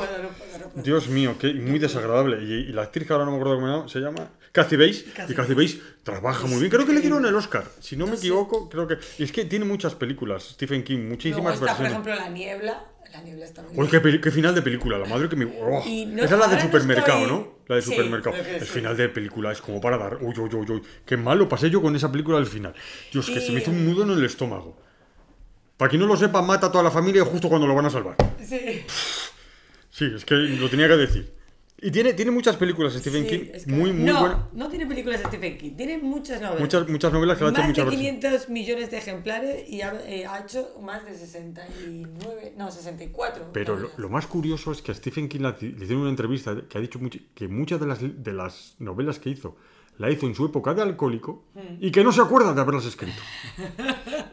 no. 0.75 0.83
Dios 0.83 1.07
mío, 1.07 1.35
qué 1.39 1.51
muy 1.53 1.79
desagradable. 1.79 2.43
Y, 2.43 2.69
y 2.69 2.71
la 2.73 2.83
actriz 2.83 3.07
que 3.07 3.13
ahora 3.13 3.25
no 3.25 3.31
me 3.31 3.37
acuerdo 3.37 3.55
cómo 3.59 3.89
se 3.89 3.99
llama, 3.99 4.29
Kathy 4.51 4.75
Bates. 4.77 5.03
Kathy 5.15 5.33
Y 5.33 5.35
Kathy 5.35 5.53
Bates 5.53 5.77
trabaja 6.03 6.47
muy 6.47 6.59
bien. 6.59 6.71
Creo 6.71 6.85
que 6.85 6.93
le 6.93 7.01
dieron 7.01 7.25
el 7.25 7.35
Oscar. 7.35 7.65
Si 7.79 7.95
no, 7.95 8.05
me 8.07 8.13
sé. 8.13 8.19
equivoco, 8.27 8.69
creo 8.69 8.87
que. 8.87 8.97
y 9.17 9.23
es 9.23 9.31
que 9.31 9.45
tiene 9.45 9.65
muchas 9.65 9.95
películas, 9.95 10.43
Stephen 10.53 10.83
King, 10.83 10.97
Luego 10.97 11.09
muchísimas 11.11 11.53
está, 11.55 11.59
por 11.59 11.67
versiones. 11.67 11.91
ejemplo, 11.91 12.15
La 12.15 12.29
Niebla. 12.29 12.85
La 13.11 13.21
Niebla 13.23 13.45
está 13.45 13.63
muy 13.63 13.71
Uy, 13.71 13.87
bien. 13.89 14.01
qué, 14.03 14.21
qué 14.21 14.29
final 14.31 14.53
de 14.53 14.61
película, 14.61 14.97
la 14.99 15.05
madre 15.07 15.27
que 15.29 15.35
me. 15.35 15.45
oh, 15.45 15.83
Y 15.85 16.05
no- 16.05 16.23
esa 16.23 16.35
es 16.35 16.39
la 16.39 16.47
de 16.47 16.55
no 16.57 16.61
supermercado, 16.61 17.19
estoy- 17.21 17.31
¿no? 17.31 17.57
La 17.67 17.75
de 17.75 17.81
Sí, 17.81 17.91
supermercado. 17.91 18.35
El 18.35 18.59
sí. 18.61 18.65
final 18.67 18.95
de 18.97 19.09
película 19.09 19.51
es 19.51 19.61
como 19.61 19.81
para 19.81 19.97
dar. 19.97 20.17
Uy, 20.21 20.33
uy, 20.37 20.49
uy, 20.53 20.65
uy. 20.71 20.83
Qué 21.05 21.17
mal 21.17 21.39
lo 21.39 21.49
pasé 21.49 21.69
yo 21.71 21.81
con 21.81 21.95
esa 21.95 22.11
película 22.11 22.37
al 22.37 22.45
final. 22.45 22.73
Dios, 23.11 23.25
que 23.27 23.39
se 23.41 23.51
me 23.51 23.59
Y- 23.59 23.61
hizo 23.63 23.71
un 23.71 23.83
nudo 23.85 24.03
en 24.03 24.11
el 24.11 24.23
estómago. 24.25 24.77
Para 25.77 25.89
quien 25.89 26.01
no 26.01 26.07
lo 26.07 26.17
sepa, 26.17 26.41
mata 26.41 26.67
a 26.67 26.71
toda 26.71 26.83
la 26.83 26.91
familia 26.91 27.23
justo 27.25 27.49
cuando 27.49 27.65
lo 27.65 27.73
van 27.73 27.85
a 27.85 27.89
salvar. 27.89 28.15
Sí. 28.45 28.83
Sí, 29.89 30.11
es 30.15 30.23
que 30.25 30.35
lo 30.35 30.69
tenía 30.69 30.87
que 30.87 30.97
decir. 30.97 31.33
Y 31.81 31.91
tiene, 31.91 32.13
tiene 32.13 32.31
muchas 32.31 32.57
películas 32.57 32.93
Stephen 32.93 33.23
Sí, 33.23 33.29
King, 33.29 33.45
es 33.53 33.65
que- 33.65 33.71
muy, 33.71 33.93
muy 33.93 34.11
no, 34.11 34.19
buenas. 34.19 34.37
No 34.53 34.67
tiene 34.69 34.85
películas 34.85 35.21
de 35.21 35.27
Stephen 35.27 35.57
King, 35.57 35.71
tiene 35.77 35.97
muchas 35.97 36.41
novelas. 36.41 36.59
Muchas, 36.61 36.89
muchas 36.89 37.13
novelas 37.13 37.37
que 37.37 37.43
han 37.45 37.49
hecho 37.51 37.59
más 37.61 37.67
de 37.67 37.69
muchas 37.69 37.85
veces. 37.85 37.99
500 37.99 38.49
millones 38.49 38.91
de 38.91 38.97
ejemplares 38.97 39.69
y 39.69 39.81
ha, 39.81 39.93
eh, 40.05 40.25
ha 40.25 40.39
hecho 40.39 40.75
más 40.81 41.05
de 41.05 41.15
69, 41.17 42.53
no, 42.57 42.69
64. 42.71 43.51
Pero 43.53 43.91
lo, 43.97 44.09
más 44.09 44.27
curioso 44.27 44.71
es 44.71 44.81
que 44.81 44.91
a 44.91 44.95
Stephen 44.95 45.29
King 45.29 45.39
la- 45.41 45.55
le 45.61 45.67
hicieron 45.69 46.01
una 46.01 46.09
entrevista 46.09 46.55
que 46.67 46.77
ha 46.77 46.81
dicho 46.81 46.99
mucho- 46.99 47.19
que 47.33 47.47
muchas 47.47 47.79
de 47.79 47.87
las, 47.87 47.99
de 48.01 48.33
las 48.33 48.75
novelas 48.79 49.19
que 49.19 49.29
hizo 49.29 49.55
la 49.97 50.09
hizo 50.09 50.25
en 50.25 50.33
su 50.35 50.45
época 50.45 50.73
de 50.73 50.81
alcohólico 50.81 51.43
y 51.81 51.91
que 51.91 52.03
no 52.05 52.11
se 52.13 52.21
acuerda 52.21 52.53
de 52.53 52.61
haberlas 52.61 52.85
escrito. 52.85 53.21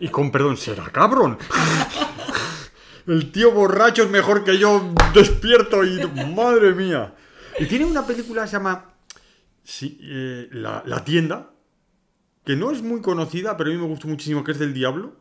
Y 0.01 0.09
con 0.09 0.31
perdón, 0.31 0.57
será 0.57 0.85
cabrón. 0.91 1.39
El 3.07 3.31
tío 3.31 3.53
borracho 3.53 4.03
es 4.05 4.11
mejor 4.11 4.43
que 4.45 4.59
yo 4.59 4.93
despierto 5.15 5.85
y 5.85 6.01
madre 6.35 6.73
mía. 6.75 7.15
Y 7.59 7.67
tiene 7.67 7.85
una 7.85 8.07
película 8.07 8.43
que 8.43 8.49
se 8.49 8.57
llama 8.57 8.95
sí, 9.65 9.99
eh, 10.03 10.49
la, 10.53 10.83
La 10.87 11.05
tienda, 11.05 11.53
que 12.45 12.57
no 12.57 12.71
es 12.71 12.83
muy 12.83 13.01
conocida, 13.01 13.57
pero 13.57 13.71
a 13.71 13.73
mí 13.73 13.79
me 13.79 13.87
gustó 13.87 14.09
muchísimo, 14.09 14.45
que 14.45 14.53
es 14.53 14.59
del 14.59 14.75
diablo. 14.75 15.17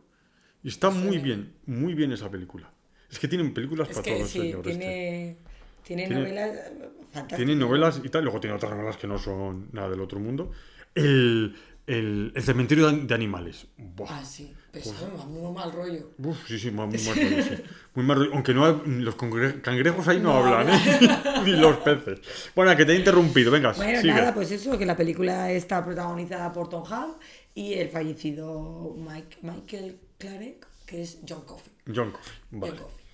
Y 0.62 0.68
está 0.68 0.90
muy 0.90 1.18
bien, 1.18 1.54
muy 1.66 1.94
bien 1.94 2.12
esa 2.12 2.30
película. 2.30 2.70
Es 3.10 3.18
que 3.18 3.28
tienen 3.28 3.54
películas 3.54 3.88
Es 3.88 3.96
para 3.98 4.16
todos, 4.16 4.28
sí, 4.30 4.40
señor. 4.40 4.66
este. 4.66 5.38
tiene, 5.84 6.06
tiene, 6.06 6.08
novelas 6.08 6.50
eh, 6.56 6.90
fantásticas. 7.12 7.36
Tiene 7.36 7.54
novelas 7.56 8.00
y 8.02 8.08
tal, 8.08 8.24
luego 8.24 8.40
tiene 8.40 8.56
otras 8.56 8.72
novelas 8.72 8.96
que 8.96 9.06
no 9.06 9.18
son 9.18 9.68
nada 9.72 9.90
del 9.90 10.00
otro 10.00 10.18
mundo. 10.18 10.50
El, 10.94 11.54
el, 11.86 12.32
el 12.34 12.42
cementerio 12.42 12.90
de, 12.90 13.04
de 13.04 13.14
animales. 13.14 13.68
Buah. 13.76 14.08
Ah, 14.10 14.24
sí, 14.24 14.52
pesado, 14.78 15.26
muy 15.26 15.52
mal 15.54 15.72
rollo. 15.72 16.10
Uf, 16.18 16.46
sí, 16.46 16.58
sí, 16.58 16.70
muy, 16.70 16.86
muy 16.86 16.98
mal 16.98 17.16
rollo, 17.16 17.42
sí. 17.42 17.62
Muy 17.94 18.04
mal 18.04 18.16
rollo. 18.18 18.30
Aunque 18.34 18.54
no, 18.54 18.70
los 18.72 19.14
cangrejos 19.14 20.08
ahí 20.08 20.18
no, 20.20 20.32
No 20.44 20.56
hablan, 20.56 20.74
¿eh? 20.74 21.08
Ni 21.44 21.52
los 21.52 21.76
peces. 21.78 22.20
Bueno, 22.54 22.76
que 22.76 22.84
te 22.84 22.92
he 22.92 22.96
interrumpido, 22.96 23.50
venga, 23.50 23.72
Bueno, 23.72 24.00
sigue. 24.00 24.12
nada, 24.12 24.34
pues 24.34 24.50
eso, 24.50 24.78
que 24.78 24.86
la 24.86 24.96
película 24.96 25.50
está 25.50 25.84
protagonizada 25.84 26.52
por 26.52 26.68
Tom 26.68 26.84
Hanks 26.90 27.16
y 27.54 27.74
el 27.74 27.88
fallecido 27.88 28.94
Mike, 28.98 29.38
Michael 29.42 29.98
Clark, 30.18 30.66
que 30.84 31.02
es 31.02 31.18
John 31.28 31.42
Coffey. 31.42 31.72
John 31.94 32.10
Coffey, 32.10 32.34
vale. 32.50 32.72
John 32.72 32.82
Coffey. 32.82 33.04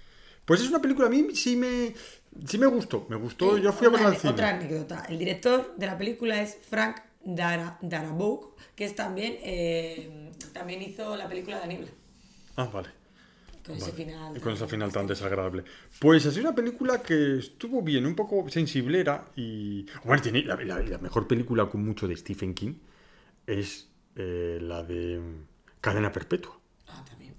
Pues 0.44 0.60
es 0.60 0.68
una 0.68 0.80
película, 0.80 1.06
a 1.06 1.10
mí 1.10 1.28
sí 1.34 1.56
me, 1.56 1.94
sí 2.46 2.58
me 2.58 2.66
gustó. 2.66 3.06
Me 3.08 3.16
gustó, 3.16 3.56
yo 3.58 3.72
fui 3.72 3.86
a 3.86 3.90
verla 3.90 4.08
al 4.08 4.16
cine. 4.16 4.32
Otra 4.32 4.50
anécdota. 4.50 5.04
El 5.08 5.18
director 5.18 5.74
de 5.76 5.86
la 5.86 5.96
película 5.96 6.42
es 6.42 6.58
Frank 6.68 6.96
Dara, 7.24 7.78
que 8.74 8.84
es 8.84 8.94
también, 8.94 9.36
eh, 9.42 10.21
también 10.52 10.82
hizo 10.82 11.16
la 11.16 11.28
película 11.28 11.58
de 11.58 11.62
Aníbal. 11.64 11.88
Ah, 12.56 12.64
vale. 12.72 12.88
Con 13.64 13.76
ese 13.76 13.92
final. 13.92 14.40
Con 14.40 14.52
ese 14.54 14.66
final 14.66 14.92
tan 14.92 15.06
desagradable. 15.06 15.62
Pues 16.00 16.26
es 16.26 16.36
una 16.36 16.52
película 16.54 17.00
que 17.00 17.38
estuvo 17.38 17.80
bien, 17.80 18.04
un 18.06 18.16
poco 18.16 18.48
sensiblera 18.48 19.26
y... 19.36 19.86
Bueno, 20.04 20.20
tiene 20.20 20.42
la, 20.42 20.56
la- 20.56 20.80
la 20.80 20.98
mejor 20.98 21.28
película 21.28 21.66
con 21.66 21.84
mucho 21.84 22.08
de 22.08 22.16
Stephen 22.16 22.54
King 22.54 22.74
es 23.46 23.88
eh, 24.16 24.58
la 24.60 24.82
de 24.82 25.20
Cadena 25.80 26.10
Perpetua. 26.10 26.58
Ah, 26.88 27.04
también. 27.08 27.34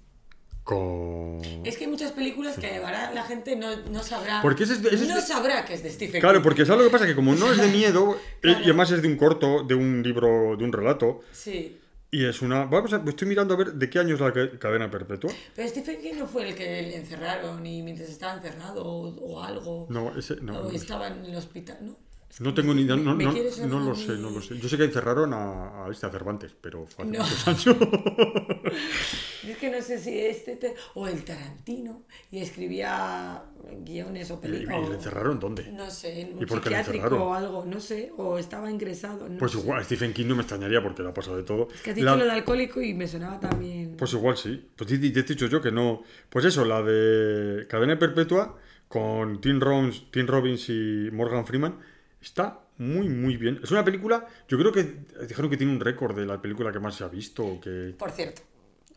Con... 0.62 1.40
Es 1.64 1.76
que 1.76 1.84
hay 1.84 1.90
muchas 1.90 2.12
películas 2.12 2.58
que 2.58 2.76
ahora 2.76 3.12
la 3.12 3.24
gente 3.24 3.54
no, 3.54 3.76
no 3.90 4.02
sabrá. 4.02 4.40
Porque 4.40 4.64
ese 4.64 4.72
es 4.74 4.82
de- 4.82 4.88
ese 4.88 5.04
es 5.04 5.08
no 5.10 5.16
de- 5.16 5.20
sabrá 5.20 5.64
que 5.66 5.74
es 5.74 5.82
de 5.82 5.90
Stephen 5.90 6.22
Claro, 6.22 6.38
King. 6.38 6.42
porque 6.42 6.64
¿sabes 6.64 6.84
lo 6.84 6.88
que 6.88 6.92
pasa? 6.92 7.06
Que 7.06 7.14
como 7.14 7.34
no 7.34 7.52
es 7.52 7.58
de 7.60 7.68
miedo, 7.76 8.14
eh, 8.16 8.20
Claro. 8.40 8.60
y 8.60 8.62
además 8.64 8.90
es 8.92 9.02
de 9.02 9.08
un 9.08 9.16
corto, 9.18 9.62
de 9.62 9.74
un 9.74 10.02
libro, 10.02 10.56
de 10.56 10.64
un 10.64 10.72
relato, 10.72 11.20
Sí. 11.32 11.80
Y 12.20 12.24
es 12.24 12.42
una... 12.42 12.64
Vamos 12.66 12.92
a... 12.92 13.02
Estoy 13.06 13.28
mirando 13.28 13.54
a 13.54 13.56
ver 13.56 13.72
de 13.74 13.90
qué 13.90 13.98
año 13.98 14.14
es 14.14 14.20
la 14.20 14.32
ca- 14.32 14.58
Cadena 14.58 14.90
Perpetua. 14.90 15.32
Pero 15.56 15.68
Stephen 15.68 16.00
King 16.00 16.14
no 16.18 16.26
fue 16.26 16.48
el 16.48 16.54
que 16.54 16.64
le 16.82 16.96
encerraron 16.96 17.64
y 17.66 17.82
mientras 17.82 18.08
estaba 18.08 18.34
encerrado 18.34 18.84
o, 18.84 19.08
o 19.20 19.42
algo. 19.42 19.86
No, 19.90 20.16
ese... 20.16 20.36
No, 20.40 20.60
o 20.60 20.62
no 20.64 20.70
sé. 20.70 20.76
estaba 20.76 21.08
en 21.08 21.24
el 21.24 21.36
hospital, 21.36 21.78
¿no? 21.80 21.96
Es 22.30 22.38
que 22.38 22.44
No 22.44 22.52
tengo 22.54 22.74
ni 22.74 22.82
idea, 22.82 22.96
no, 22.96 23.14
no- 23.14 23.32
no 23.32 23.80
lo 23.80 23.94
sé, 23.94 24.12
no 24.18 24.30
lo 24.30 24.40
sé. 24.42 24.58
Yo 24.58 24.68
sé 24.68 24.76
que 24.76 24.84
encerraron 24.84 25.32
a, 25.34 25.84
a 25.86 25.88
este 25.90 26.10
Cervantes, 26.10 26.52
pero 26.60 26.86
fue 26.86 27.04
hace 27.04 27.16
No. 27.16 27.22
muchos 27.24 27.48
años. 27.48 27.66
Es 29.48 29.58
que 29.58 29.70
no 29.70 29.80
sé 29.82 29.98
si 29.98 30.18
este 30.18 30.56
te- 30.56 30.74
o 30.94 31.06
el 31.08 31.24
Tarantino 31.24 32.02
y 32.30 32.40
escribía 32.40 33.42
guiones 33.84 34.30
o 34.30 34.40
¿Y, 34.42 34.46
y 34.46 34.50
le 34.50 34.58
películas. 34.66 34.90
encerraron 34.92 35.38
dónde? 35.40 35.64
No 35.72 35.90
sé, 35.90 36.20
en 36.22 36.38
¿Y 36.38 36.42
un 36.44 36.48
psiquiátrico 36.48 37.16
o 37.24 37.34
algo, 37.34 37.64
no 37.64 37.80
sé, 37.80 38.10
o 38.16 38.38
estaba 38.38 38.70
ingresado. 38.70 39.28
No 39.28 39.38
Pues 39.38 39.52
sé. 39.52 39.58
igual, 39.58 39.84
Stephen 39.84 40.12
King 40.12 40.26
no 40.26 40.36
me 40.36 40.42
extrañaría 40.42 40.82
porque 40.82 41.02
le 41.02 41.08
ha 41.08 41.14
pasado 41.14 41.36
de 41.36 41.42
todo. 41.42 41.68
Es 41.74 41.80
que 41.82 41.90
has 41.90 41.96
dicho 41.96 42.06
La- 42.06 42.16
lo 42.16 42.24
de 42.24 42.30
alcohólico 42.32 42.80
y 42.82 42.94
me 42.94 43.06
sonaba 43.08 43.38
también. 43.40 43.96
Pues 43.96 44.12
igual 44.12 44.36
sí. 44.36 44.68
Pues 44.76 44.88
te, 44.88 44.98
te 44.98 45.20
he 45.20 45.22
dicho 45.22 45.46
yo 45.46 45.60
que 45.60 45.70
no. 45.72 46.02
Pues 46.28 46.44
eso, 46.44 46.64
la 46.64 46.82
de 46.82 47.66
Cadena 47.68 47.98
Perpetua 47.98 48.56
con 48.88 49.40
Tim 49.40 49.60
Robbins, 49.60 50.10
Tim 50.10 50.26
Robbins 50.26 50.68
y 50.68 51.08
Morgan 51.12 51.46
Freeman 51.46 51.78
está 52.20 52.60
muy, 52.78 53.08
muy 53.08 53.36
bien. 53.36 53.60
Es 53.62 53.70
una 53.70 53.84
película, 53.84 54.26
yo 54.48 54.58
creo 54.58 54.72
que 54.72 54.82
dijeron 55.28 55.50
que 55.50 55.56
tiene 55.56 55.72
un 55.72 55.80
récord 55.80 56.16
de 56.16 56.26
la 56.26 56.40
película 56.40 56.72
que 56.72 56.80
más 56.80 56.94
se 56.96 57.04
ha 57.04 57.08
visto. 57.08 57.58
Que... 57.62 57.94
Por 57.98 58.10
cierto, 58.10 58.42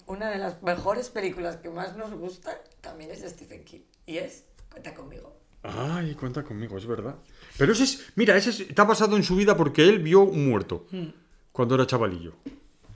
una 0.08 0.30
de 0.32 0.38
las 0.39 0.62
mejores 0.64 1.10
películas 1.10 1.58
que 1.58 1.70
más 1.70 1.95
nos 1.95 2.12
gusta 2.14 2.60
también 2.82 3.12
es 3.12 3.22
de 3.22 3.30
Stephen 3.30 3.64
King. 3.64 3.82
Y 4.05 4.18
es 4.18 4.43
Cuenta 4.70 4.93
conmigo. 4.93 5.36
Ay, 5.64 6.14
cuenta 6.16 6.43
conmigo, 6.43 6.78
es 6.78 6.86
verdad. 6.86 7.16
Pero 7.58 7.72
ese 7.74 7.84
es, 7.84 8.05
mira, 8.16 8.36
ese 8.38 8.51
es- 8.51 8.60
está 8.62 8.84
basado 8.84 9.16
en 9.18 9.24
su 9.24 9.36
vida 9.36 9.58
porque 9.58 9.88
él 9.89 9.99
vio 9.99 10.22
un 10.22 10.47
muerto 10.49 10.86
Hmm. 10.91 11.08
cuando 11.51 11.76
era 11.76 11.88
chavalillo. 11.88 12.34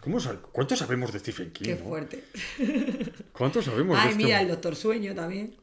¿Cómo 0.02 0.18
¿Cuánto 0.52 0.76
sabemos 0.76 1.12
de 1.12 1.20
Stephen 1.20 1.52
King? 1.52 1.66
Qué 1.66 1.76
no? 1.76 1.84
fuerte. 1.86 2.24
¿Cuánto 3.34 3.62
sabemos 3.62 3.98
de 3.98 4.02
Ay, 4.04 4.10
este 4.12 4.24
mira, 4.24 4.38
el 4.38 4.42
hombre? 4.44 4.56
Doctor 4.56 4.76
Sueño 4.76 5.14
también. 5.16 5.56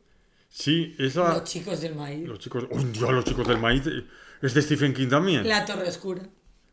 Sí, 0.49 0.95
esa... 0.99 1.35
Los 1.35 1.45
chicos 1.45 1.81
del 1.81 1.95
maíz. 1.95 2.27
Los 2.27 2.39
chicos... 2.39 2.65
¡Oh, 2.71 2.79
Dios, 2.79 3.11
los 3.11 3.25
chicos 3.25 3.47
del 3.47 3.59
maíz! 3.59 3.83
¿Es 4.41 4.55
de 4.55 4.63
Stephen 4.63 4.95
King 4.95 5.09
también? 5.09 5.47
La 5.49 5.65
Torre 5.65 5.89
Oscura. 5.89 6.23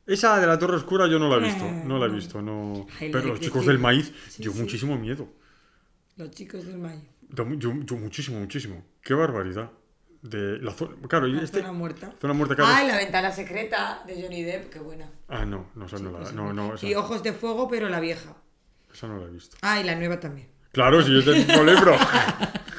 Esa 0.07 0.39
de 0.39 0.47
la 0.47 0.57
Torre 0.59 0.75
Oscura 0.77 1.07
yo 1.07 1.17
no 1.19 1.29
la 1.29 1.37
he 1.37 1.49
visto. 1.49 1.65
Eh, 1.65 1.83
No 1.85 1.97
la 1.97 2.05
he 2.05 2.09
no. 2.09 2.15
visto, 2.15 2.41
no... 2.41 2.85
Pero 2.99 3.21
los 3.23 3.39
chicos 3.39 3.65
del 3.65 3.79
maíz 3.79 4.11
Sí, 4.29 4.43
dio 4.43 4.51
sí. 4.53 4.59
muchísimo 4.59 4.97
miedo. 4.97 5.27
Los 6.17 6.31
chicos 6.31 6.65
del 6.65 6.77
maíz. 6.77 7.01
Yo, 7.29 7.45
yo 7.59 7.95
muchísimo, 7.97 8.39
muchísimo. 8.39 8.83
Qué 9.01 9.13
barbaridad. 9.13 9.71
De 10.21 10.57
la 10.59 10.71
zona... 10.73 10.95
Claro, 11.07 11.27
La 11.27 11.41
este... 11.41 11.59
zona 11.59 11.71
muerta. 11.71 12.13
Zona 12.21 12.33
muerta, 12.33 12.55
claro. 12.55 12.87
La 12.87 12.97
ventana 12.97 13.31
secreta 13.31 14.03
de 14.07 14.21
Johnny 14.21 14.43
Depp, 14.43 14.71
qué 14.71 14.79
buena. 14.79 15.09
Ah, 15.27 15.45
no, 15.45 15.67
no, 15.75 15.85
esa 15.85 15.97
no, 15.99 16.11
la, 16.11 16.31
no, 16.31 16.53
no, 16.53 16.75
esa, 16.75 16.85
Y 16.85 16.95
Ojos 16.95 17.21
de 17.23 17.33
Fuego, 17.33 17.67
pero 17.67 17.89
la 17.89 17.99
vieja. 17.99 18.35
esa 18.93 19.07
no 19.07 19.19
la 19.19 19.27
he 19.27 19.31
visto. 19.31 19.57
Ah, 19.61 19.79
y 19.79 19.83
la 19.83 19.95
nueva 19.95 20.19
también. 20.19 20.47
Claro, 20.71 21.01
si 21.03 21.17
es 21.17 21.25
del 21.25 21.45
mismo 21.45 21.63
libro. 21.63 21.95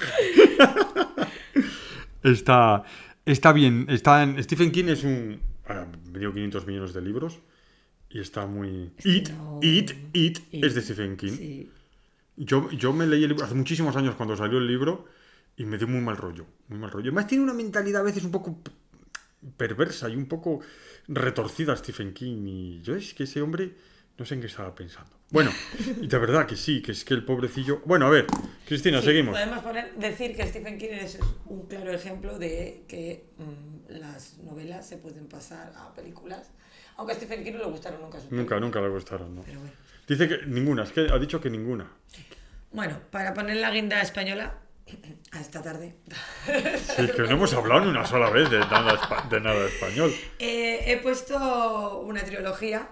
está, 2.22 2.82
está 3.24 3.52
bien. 3.52 3.86
Está 3.88 4.22
en, 4.22 4.42
Stephen 4.42 4.70
King 4.72 4.86
es 4.88 5.04
un. 5.04 5.40
Me 6.12 6.18
dio 6.18 6.32
500 6.32 6.66
millones 6.66 6.92
de 6.94 7.00
libros. 7.02 7.38
Y 8.08 8.20
está 8.20 8.46
muy. 8.46 8.92
It, 9.04 9.30
no- 9.30 9.58
It, 9.62 9.90
It, 10.12 10.38
It. 10.52 10.64
es 10.64 10.74
de 10.74 10.82
Stephen 10.82 11.16
King. 11.16 11.32
Sí. 11.32 11.70
Yo, 12.36 12.70
yo 12.70 12.92
me 12.92 13.06
leí 13.06 13.22
el 13.24 13.30
libro 13.30 13.44
hace 13.44 13.54
muchísimos 13.54 13.96
años 13.96 14.14
cuando 14.14 14.36
salió 14.36 14.58
el 14.58 14.66
libro. 14.66 15.06
Y 15.56 15.64
me 15.64 15.78
dio 15.78 15.88
muy 15.88 16.00
mal 16.00 16.16
rollo. 16.16 16.46
Muy 16.68 16.78
mal 16.78 16.90
rollo. 16.90 17.06
Además, 17.10 17.26
tiene 17.26 17.42
una 17.44 17.54
mentalidad 17.54 18.02
a 18.02 18.04
veces 18.04 18.24
un 18.24 18.30
poco 18.30 18.60
perversa 19.56 20.08
y 20.08 20.16
un 20.16 20.26
poco 20.26 20.60
retorcida 21.08 21.74
Stephen 21.76 22.12
King. 22.12 22.46
Y 22.46 22.80
yo 22.82 22.94
es 22.94 23.14
que 23.14 23.24
ese 23.24 23.40
hombre. 23.42 23.74
No 24.18 24.24
sé 24.24 24.34
en 24.34 24.40
qué 24.40 24.46
estaba 24.46 24.74
pensando. 24.74 25.15
Bueno, 25.30 25.50
y 26.00 26.06
de 26.06 26.18
verdad 26.18 26.46
que 26.46 26.56
sí, 26.56 26.80
que 26.82 26.92
es 26.92 27.04
que 27.04 27.12
el 27.14 27.24
pobrecillo. 27.24 27.80
Bueno, 27.84 28.06
a 28.06 28.10
ver, 28.10 28.26
Cristina, 28.66 29.00
Sí, 29.00 29.06
seguimos. 29.06 29.32
Podemos 29.34 29.58
poner- 29.58 29.92
decir 29.96 30.36
que 30.36 30.46
Stephen 30.46 30.78
King 30.78 30.90
es 30.92 31.18
un 31.46 31.66
claro 31.66 31.92
ejemplo 31.92 32.38
de 32.38 32.84
que 32.86 33.24
mm, 33.38 33.92
las 33.98 34.38
novelas 34.38 34.86
se 34.88 34.96
pueden 34.98 35.26
pasar 35.28 35.72
a 35.76 35.92
películas. 35.94 36.50
Aunque 36.96 37.12
a 37.12 37.16
Stephen 37.16 37.42
King 37.44 37.52
no 37.54 37.58
le 37.58 37.64
gustaron 37.66 38.00
nunca 38.00 38.20
sus 38.20 38.30
Nunca, 38.30 38.58
nunca 38.60 38.80
le 38.80 38.88
gustaron, 38.88 39.34
¿no? 39.34 39.42
Pero 39.42 39.58
bueno. 39.60 39.74
Dice 40.06 40.28
que 40.28 40.46
ninguna, 40.46 40.84
es 40.84 40.92
que 40.92 41.08
ha 41.12 41.18
dicho 41.18 41.40
que 41.40 41.50
ninguna. 41.50 41.90
Bueno, 42.70 43.00
para 43.10 43.34
poner 43.34 43.56
la 43.56 43.70
guinda 43.72 44.00
española 44.00 44.54
a 45.32 45.40
esta 45.40 45.60
tarde. 45.60 45.96
Sí, 46.96 47.06
que 47.14 47.22
no 47.22 47.30
hemos 47.30 47.52
hablado 47.52 47.80
ni 47.84 47.90
una 47.90 48.06
sola 48.06 48.30
vez 48.30 48.48
de 48.48 48.60
nada, 48.60 48.94
espa- 48.96 49.28
de 49.28 49.40
nada 49.40 49.66
español. 49.66 50.14
Eh, 50.38 50.84
he 50.86 50.96
puesto 50.98 51.98
una 52.02 52.22
trilogía. 52.22 52.88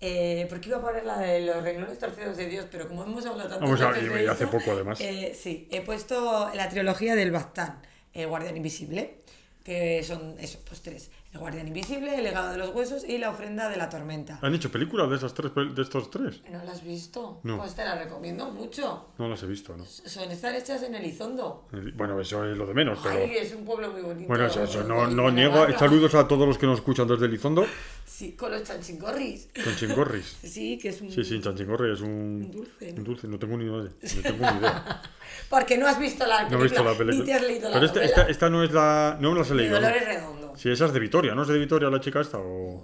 Eh, 0.00 0.46
porque 0.48 0.68
iba 0.68 0.78
a 0.78 0.82
poner 0.82 1.04
la 1.04 1.18
de 1.18 1.40
los 1.46 1.62
renglones 1.62 1.98
torcidos 1.98 2.36
de 2.36 2.46
Dios, 2.46 2.66
pero 2.70 2.86
como 2.88 3.04
hemos 3.04 3.24
hablado 3.26 3.48
tanto 3.48 3.64
Vamos 3.64 3.80
a- 3.80 3.98
y 4.22 4.26
hace 4.26 4.46
poco, 4.46 4.72
además. 4.72 4.98
sí, 4.98 5.68
he 5.70 5.80
puesto 5.82 6.50
la 6.54 6.68
trilogía 6.68 7.14
del 7.14 7.30
Bastán, 7.30 7.80
El 8.12 8.28
Guardián 8.28 8.56
Invisible, 8.56 9.20
que 9.64 10.02
son 10.04 10.36
eso, 10.38 10.60
pues 10.68 10.80
tres. 10.82 11.10
El 11.32 11.40
Guardián 11.40 11.66
Invisible, 11.66 12.14
El 12.14 12.22
Legado 12.22 12.52
de 12.52 12.56
los 12.56 12.74
Huesos 12.74 13.04
y 13.06 13.18
La 13.18 13.30
Ofrenda 13.30 13.68
de 13.68 13.76
la 13.76 13.88
Tormenta. 13.90 14.38
¿Han 14.40 14.54
hecho 14.54 14.70
películas 14.70 15.10
de, 15.10 15.16
esas 15.16 15.34
tres, 15.34 15.50
de 15.54 15.82
estos 15.82 16.08
tres? 16.10 16.40
¿No 16.50 16.62
la 16.64 16.70
has 16.72 16.84
visto? 16.84 17.40
No. 17.42 17.58
Pues 17.58 17.74
te 17.74 17.84
la 17.84 17.96
recomiendo 17.96 18.48
mucho. 18.50 19.08
No 19.18 19.28
las 19.28 19.42
he 19.42 19.46
visto, 19.46 19.76
¿no? 19.76 19.84
Son 19.84 20.30
estar 20.30 20.54
hechas 20.54 20.82
en 20.84 20.94
Elizondo. 20.94 21.66
Bueno, 21.94 22.18
eso 22.20 22.44
es 22.50 22.56
lo 22.56 22.64
de 22.64 22.74
menos, 22.74 23.00
pero... 23.02 23.16
Ay, 23.16 23.36
es 23.38 23.52
un 23.54 23.64
pueblo 23.64 23.90
muy 23.90 24.02
bonito. 24.02 24.28
Bueno, 24.28 24.46
eso, 24.46 24.62
eso 24.62 24.84
no, 24.84 25.08
no 25.08 25.30
niego. 25.30 25.66
Saludos 25.76 26.14
a 26.14 26.28
todos 26.28 26.46
los 26.46 26.56
que 26.58 26.66
nos 26.66 26.78
escuchan 26.78 27.08
desde 27.08 27.26
Elizondo. 27.26 27.66
Sí, 28.06 28.32
con 28.32 28.50
los 28.52 28.62
chanchingorris. 28.62 29.48
Con 29.64 29.74
chingorris. 29.76 30.36
Sí, 30.44 30.78
que 30.78 30.90
es 30.90 31.00
un... 31.00 31.10
Sí, 31.10 31.24
sí, 31.24 31.40
chanchingorri 31.40 31.92
es 31.92 32.00
un... 32.00 32.08
Un 32.10 32.50
dulce, 32.52 32.92
¿no? 32.92 32.98
Un 32.98 33.04
dulce, 33.04 33.28
no 33.28 33.38
tengo 33.38 33.56
ni 33.58 33.64
idea. 33.64 33.90
No 33.92 34.22
tengo 34.22 34.50
ni 34.52 34.58
idea. 34.58 35.02
Porque 35.50 35.76
no 35.76 35.86
has 35.86 35.98
visto 35.98 36.24
la 36.26 36.44
No 36.44 36.48
película. 36.50 36.60
he 36.60 36.68
visto 36.68 36.84
la 36.84 36.94
película. 36.96 37.18
Ni 37.18 37.24
te 37.26 37.34
has 37.34 37.42
leído 37.42 37.68
la 37.68 37.74
Pero 37.74 37.86
esta, 37.86 37.98
novela. 38.00 38.10
esta, 38.20 38.30
esta 38.30 38.50
no 38.50 38.62
es 38.64 38.72
la... 38.72 39.18
No 39.20 39.32
me 39.32 39.38
las 39.40 39.50
he 39.50 39.54
leído. 39.54 39.74
¿no? 39.80 39.80
Dolores 39.86 40.06
Redondo. 40.06 40.52
Sí, 40.56 40.70
esa 40.70 40.86
es 40.86 40.92
de 40.92 41.00
Vitoria, 41.00 41.34
¿no 41.34 41.42
es 41.42 41.48
de 41.48 41.58
Vitoria 41.58 41.90
la 41.90 42.00
chica 42.00 42.20
esta? 42.20 42.38
O... 42.38 42.82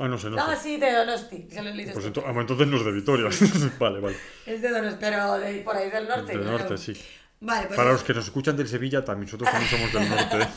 Ah, 0.00 0.06
no 0.06 0.16
sé, 0.18 0.30
no 0.30 0.36
Ah, 0.40 0.54
sé. 0.54 0.62
sí, 0.62 0.76
de 0.76 0.92
Donosti. 0.92 1.48
que 1.48 1.60
lo 1.62 1.70
he 1.70 1.92
Pues 1.92 2.06
ento- 2.06 2.20
ah, 2.24 2.26
bueno, 2.26 2.42
entonces 2.42 2.66
no 2.68 2.76
es 2.76 2.84
de 2.84 2.92
Vitoria. 2.92 3.28
vale, 3.80 4.00
vale. 4.00 4.16
Es 4.46 4.62
de 4.62 4.68
Donosti, 4.68 4.96
pero 5.00 5.38
de 5.38 5.54
por 5.60 5.76
ahí 5.76 5.90
del 5.90 6.06
norte. 6.06 6.32
Del 6.32 6.42
claro. 6.42 6.58
norte, 6.58 6.76
sí. 6.78 6.92
Vale, 7.40 7.66
pues. 7.66 7.76
Para 7.76 7.92
los 7.92 8.02
que 8.04 8.14
nos 8.14 8.24
escuchan 8.26 8.56
del 8.56 8.68
Sevilla, 8.68 9.04
también 9.04 9.26
nosotros 9.26 9.50
también 9.50 9.70
somos 9.70 9.92
del 9.92 10.08
norte. 10.08 10.48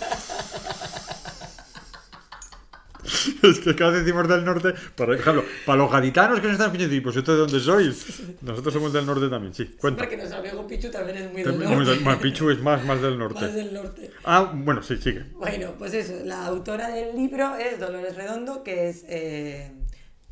es 3.43 3.59
que 3.59 3.75
cada 3.75 3.91
vez 3.91 4.05
decimos 4.05 4.27
del 4.27 4.43
norte, 4.45 4.73
por 4.95 5.13
ejemplo, 5.13 5.43
para 5.65 5.77
los 5.79 5.91
gaditanos 5.91 6.39
que 6.39 6.47
nos 6.47 6.53
están 6.53 6.67
escuchando, 6.67 6.95
y 6.95 7.01
pues 7.01 7.15
¿esto 7.15 7.33
de 7.33 7.37
dónde 7.39 7.59
sois? 7.59 8.21
Nosotros 8.41 8.73
somos 8.73 8.93
del 8.93 9.05
norte 9.05 9.27
también, 9.29 9.53
sí. 9.53 9.65
Cuenta. 9.79 10.03
Porque 10.03 10.17
nuestro 10.17 10.39
amigo 10.39 10.65
Pichu 10.67 10.89
también 10.89 11.17
es 11.17 11.31
muy 11.31 11.43
del 11.43 11.53
Muy 11.57 11.65
norte. 11.67 11.91
del- 11.91 11.99
bueno, 12.03 12.19
Pichu 12.19 12.49
es 12.49 12.59
más, 12.61 12.83
más 12.85 13.01
del 13.01 13.17
norte. 13.17 13.41
Más 13.41 13.53
del 13.53 13.73
norte. 13.73 14.11
Ah, 14.23 14.51
bueno, 14.53 14.81
sí, 14.83 14.97
sigue. 14.97 15.25
Bueno, 15.35 15.73
pues 15.77 15.93
eso, 15.93 16.13
la 16.23 16.45
autora 16.45 16.89
del 16.89 17.15
libro 17.15 17.55
es 17.55 17.79
Dolores 17.79 18.15
Redondo, 18.15 18.63
que 18.63 18.89
es 18.89 19.03
eh, 19.07 19.71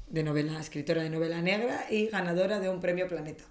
de 0.07 0.23
novela, 0.23 0.59
escritora 0.59 1.03
de 1.03 1.09
novela 1.09 1.41
negra 1.41 1.85
y 1.89 2.07
ganadora 2.07 2.59
de 2.59 2.69
un 2.69 2.79
premio 2.79 3.07
Planeta. 3.07 3.43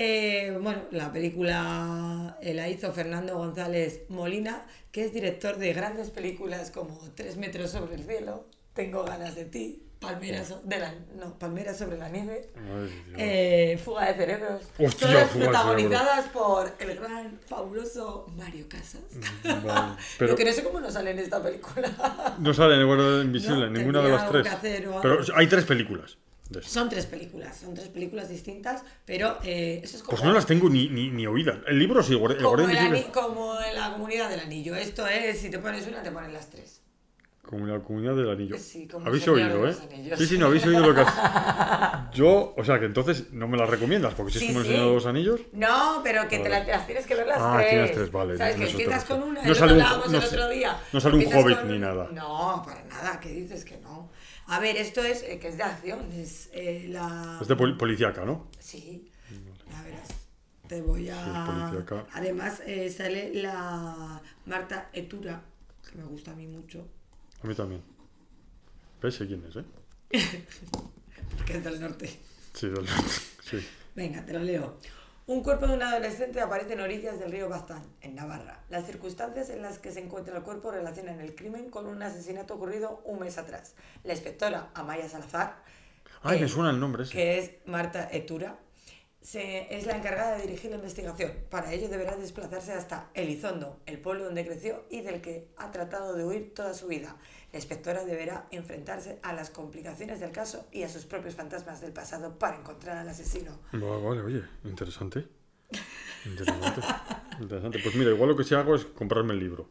Eh, 0.00 0.56
bueno, 0.60 0.82
la 0.92 1.12
película 1.12 2.38
eh, 2.40 2.54
la 2.54 2.68
hizo 2.68 2.92
Fernando 2.92 3.36
González 3.36 4.02
Molina, 4.08 4.64
que 4.92 5.04
es 5.04 5.12
director 5.12 5.56
de 5.56 5.72
grandes 5.72 6.10
películas 6.10 6.70
como 6.70 7.00
Tres 7.16 7.36
metros 7.36 7.72
sobre 7.72 7.96
el 7.96 8.04
cielo, 8.04 8.46
Tengo 8.74 9.02
ganas 9.02 9.34
de 9.34 9.44
ti, 9.46 9.82
Palmeras, 9.98 10.46
so- 10.46 10.60
de 10.62 10.78
la, 10.78 10.94
no, 11.18 11.36
Palmeras 11.36 11.76
sobre 11.78 11.98
la 11.98 12.08
nieve, 12.10 12.48
Ay, 12.54 13.04
eh, 13.16 13.80
Fuga 13.84 14.06
de 14.06 14.14
cerebros, 14.14 14.62
Hostia, 14.78 15.08
todas 15.08 15.30
Fuga 15.30 15.44
de 15.46 15.50
protagonizadas 15.50 16.28
por 16.28 16.72
el 16.78 16.94
gran, 17.00 17.40
fabuloso 17.48 18.26
Mario 18.36 18.66
Casas. 18.68 19.00
Vale, 19.64 19.96
pero 20.16 20.36
que 20.36 20.44
no 20.44 20.52
sé 20.52 20.62
cómo 20.62 20.78
no 20.78 20.92
sale 20.92 21.10
en 21.10 21.18
esta 21.18 21.42
película. 21.42 22.36
no 22.38 22.54
sale 22.54 22.74
en 22.74 22.80
el 22.82 22.86
Guardia 22.86 23.22
Invisible, 23.22 23.66
No, 23.66 23.70
ninguna 23.72 24.00
de 24.02 24.10
las 24.10 24.30
tres. 24.30 24.46
Pero 25.02 25.20
hay 25.34 25.46
tres 25.48 25.64
películas. 25.64 26.16
Son 26.62 26.88
tres 26.88 27.06
películas, 27.06 27.56
son 27.58 27.74
tres 27.74 27.88
películas 27.88 28.28
distintas, 28.28 28.82
pero 29.04 29.38
eh, 29.44 29.80
eso 29.84 29.96
es 29.98 30.02
como, 30.02 30.16
Pues 30.16 30.24
no 30.24 30.32
las 30.32 30.46
tengo 30.46 30.68
ni, 30.70 30.88
ni, 30.88 31.10
ni 31.10 31.26
oídas. 31.26 31.58
El 31.66 31.78
libro 31.78 32.02
sí, 32.02 32.14
el 32.14 32.30
el 32.32 32.42
como, 32.42 32.68
el 32.68 32.76
ani- 32.78 33.02
como 33.12 33.60
en 33.60 33.74
la 33.74 33.92
comunidad 33.92 34.30
del 34.30 34.40
anillo. 34.40 34.74
Esto 34.74 35.06
es, 35.06 35.38
si 35.38 35.50
te 35.50 35.58
pones 35.58 35.86
una, 35.86 36.02
te 36.02 36.10
ponen 36.10 36.32
las 36.32 36.48
tres. 36.48 36.80
Como 37.42 37.66
la 37.66 37.78
comunidad 37.80 38.14
del 38.14 38.28
anillo. 38.30 38.56
Sí, 38.58 38.86
como 38.86 39.06
habéis 39.06 39.24
el 39.24 39.30
oído, 39.30 39.66
¿eh? 39.68 39.74
Anillos. 39.90 40.18
Sí, 40.18 40.26
sí, 40.26 40.36
no 40.38 40.46
habéis 40.46 40.66
oído 40.66 40.86
lo 40.86 40.94
que 40.94 41.00
has... 41.00 42.12
Yo, 42.14 42.54
o 42.54 42.62
sea, 42.64 42.78
que 42.78 42.84
entonces 42.84 43.30
no 43.32 43.48
me 43.48 43.56
las 43.56 43.70
recomiendas, 43.70 44.12
porque 44.14 44.32
si 44.32 44.38
Sí, 44.40 44.44
es 44.46 44.50
como 44.50 44.60
el 44.60 44.66
sí. 44.66 44.72
Señor 44.72 44.88
de 44.88 44.94
los 44.94 45.06
Anillos... 45.06 45.40
No, 45.52 46.00
pero 46.04 46.28
que 46.28 46.40
te 46.40 46.48
las, 46.50 46.66
las 46.66 46.86
tienes 46.86 47.06
que 47.06 47.14
ver 47.14 47.26
las 47.26 47.38
Ah, 47.40 47.54
tres. 47.58 47.70
tienes 47.70 47.92
tres, 47.92 48.12
vale, 48.12 48.36
¿Sabes? 48.36 48.54
en 48.56 48.60
Que 48.60 48.70
empiezas 48.70 49.04
con 49.06 49.22
una, 49.22 49.42
No 49.42 49.50
y 49.50 49.54
sale 49.54 49.72
un- 49.72 49.78
no 49.78 50.04
el 50.04 50.24
otro 50.24 50.48
día. 50.50 50.78
No 50.92 51.00
sale 51.00 51.16
un 51.16 51.34
hobbit 51.34 51.58
con 51.58 51.70
ni 51.70 51.78
nada. 51.78 52.08
No, 52.12 52.62
para 52.66 52.82
nada, 52.84 53.18
que 53.18 53.30
dices 53.30 53.64
que 53.64 53.78
no. 53.78 53.87
A 54.48 54.60
ver, 54.60 54.76
esto 54.76 55.02
es 55.02 55.22
eh, 55.22 55.38
que 55.38 55.48
es 55.48 55.56
de 55.56 55.62
acción, 55.62 56.10
es 56.12 56.48
eh, 56.52 56.86
la... 56.88 57.38
Es 57.40 57.48
de 57.48 57.54
pol- 57.56 57.76
policíaca, 57.76 58.24
¿no? 58.24 58.48
Sí, 58.58 59.10
ya 59.70 59.82
verás. 59.82 60.08
Te 60.66 60.82
voy 60.82 61.08
a. 61.08 61.16
Sí. 61.70 62.06
Además, 62.12 62.60
eh, 62.66 62.90
sale 62.90 63.32
la 63.34 64.20
Marta 64.46 64.90
Etura, 64.92 65.42
que 65.90 65.96
me 65.98 66.04
gusta 66.04 66.32
a 66.32 66.34
mí 66.34 66.46
mucho, 66.46 66.86
A 67.42 67.46
mí 67.46 67.54
también. 67.54 67.82
Sé 69.10 69.26
quién 69.26 69.42
es, 69.48 69.56
¿eh? 69.56 69.64
que 71.46 71.56
es 71.56 71.64
del 71.64 71.80
norte. 71.80 72.08
Sí, 72.54 72.68
del- 72.68 72.86
sí. 73.48 73.66
Venga, 73.94 74.24
te 74.26 74.32
lo 74.34 74.40
leo. 74.40 74.78
Un 75.28 75.42
cuerpo 75.42 75.66
de 75.66 75.74
un 75.74 75.82
adolescente 75.82 76.40
aparece 76.40 76.72
en 76.72 76.80
orillas 76.80 77.18
del 77.18 77.30
río 77.30 77.50
Baztán, 77.50 77.82
en 78.00 78.14
Navarra. 78.14 78.60
Las 78.70 78.86
circunstancias 78.86 79.50
en 79.50 79.60
las 79.60 79.78
que 79.78 79.92
se 79.92 80.00
encuentra 80.00 80.34
el 80.34 80.42
cuerpo 80.42 80.70
relacionan 80.70 81.20
el 81.20 81.34
crimen 81.34 81.68
con 81.68 81.84
un 81.84 82.02
asesinato 82.02 82.54
ocurrido 82.54 83.02
un 83.04 83.18
mes 83.20 83.36
atrás. 83.36 83.74
La 84.04 84.14
inspectora 84.14 84.70
Amaya 84.72 85.06
Salazar, 85.06 85.56
Ay, 86.22 86.38
eh, 86.38 86.40
me 86.40 86.48
suena 86.48 86.70
el 86.70 86.80
nombre 86.80 87.02
ese. 87.02 87.12
que 87.12 87.38
es 87.38 87.50
Marta 87.66 88.08
Etura, 88.10 88.56
se- 89.28 89.76
es 89.76 89.84
la 89.86 89.94
encargada 89.96 90.36
de 90.36 90.42
dirigir 90.46 90.70
la 90.70 90.76
investigación. 90.76 91.32
Para 91.50 91.72
ello 91.74 91.88
deberá 91.90 92.16
desplazarse 92.16 92.72
hasta 92.72 93.10
Elizondo, 93.12 93.78
el 93.84 93.98
pueblo 94.00 94.24
donde 94.24 94.46
creció 94.46 94.84
y 94.90 95.02
del 95.02 95.20
que 95.20 95.48
ha 95.58 95.70
tratado 95.70 96.14
de 96.14 96.24
huir 96.24 96.54
toda 96.54 96.72
su 96.72 96.86
vida. 96.86 97.14
La 97.52 97.58
inspectora 97.58 98.04
deberá 98.06 98.46
enfrentarse 98.50 99.18
a 99.22 99.34
las 99.34 99.50
complicaciones 99.50 100.20
del 100.20 100.30
caso 100.32 100.66
y 100.72 100.82
a 100.82 100.88
sus 100.88 101.04
propios 101.04 101.34
fantasmas 101.34 101.80
del 101.82 101.92
pasado 101.92 102.38
para 102.38 102.56
encontrar 102.56 102.96
al 102.96 103.08
asesino. 103.08 103.58
Vale, 103.72 104.02
vale, 104.02 104.20
oye, 104.22 104.42
interesante. 104.64 105.26
Interesante. 106.24 106.80
Interesante. 107.40 107.78
Pues 107.82 107.94
mira, 107.96 108.10
igual 108.10 108.30
lo 108.30 108.36
que 108.36 108.44
sí 108.44 108.54
hago 108.54 108.74
es 108.74 108.84
comprarme 108.86 109.34
el 109.34 109.40
libro. 109.40 109.68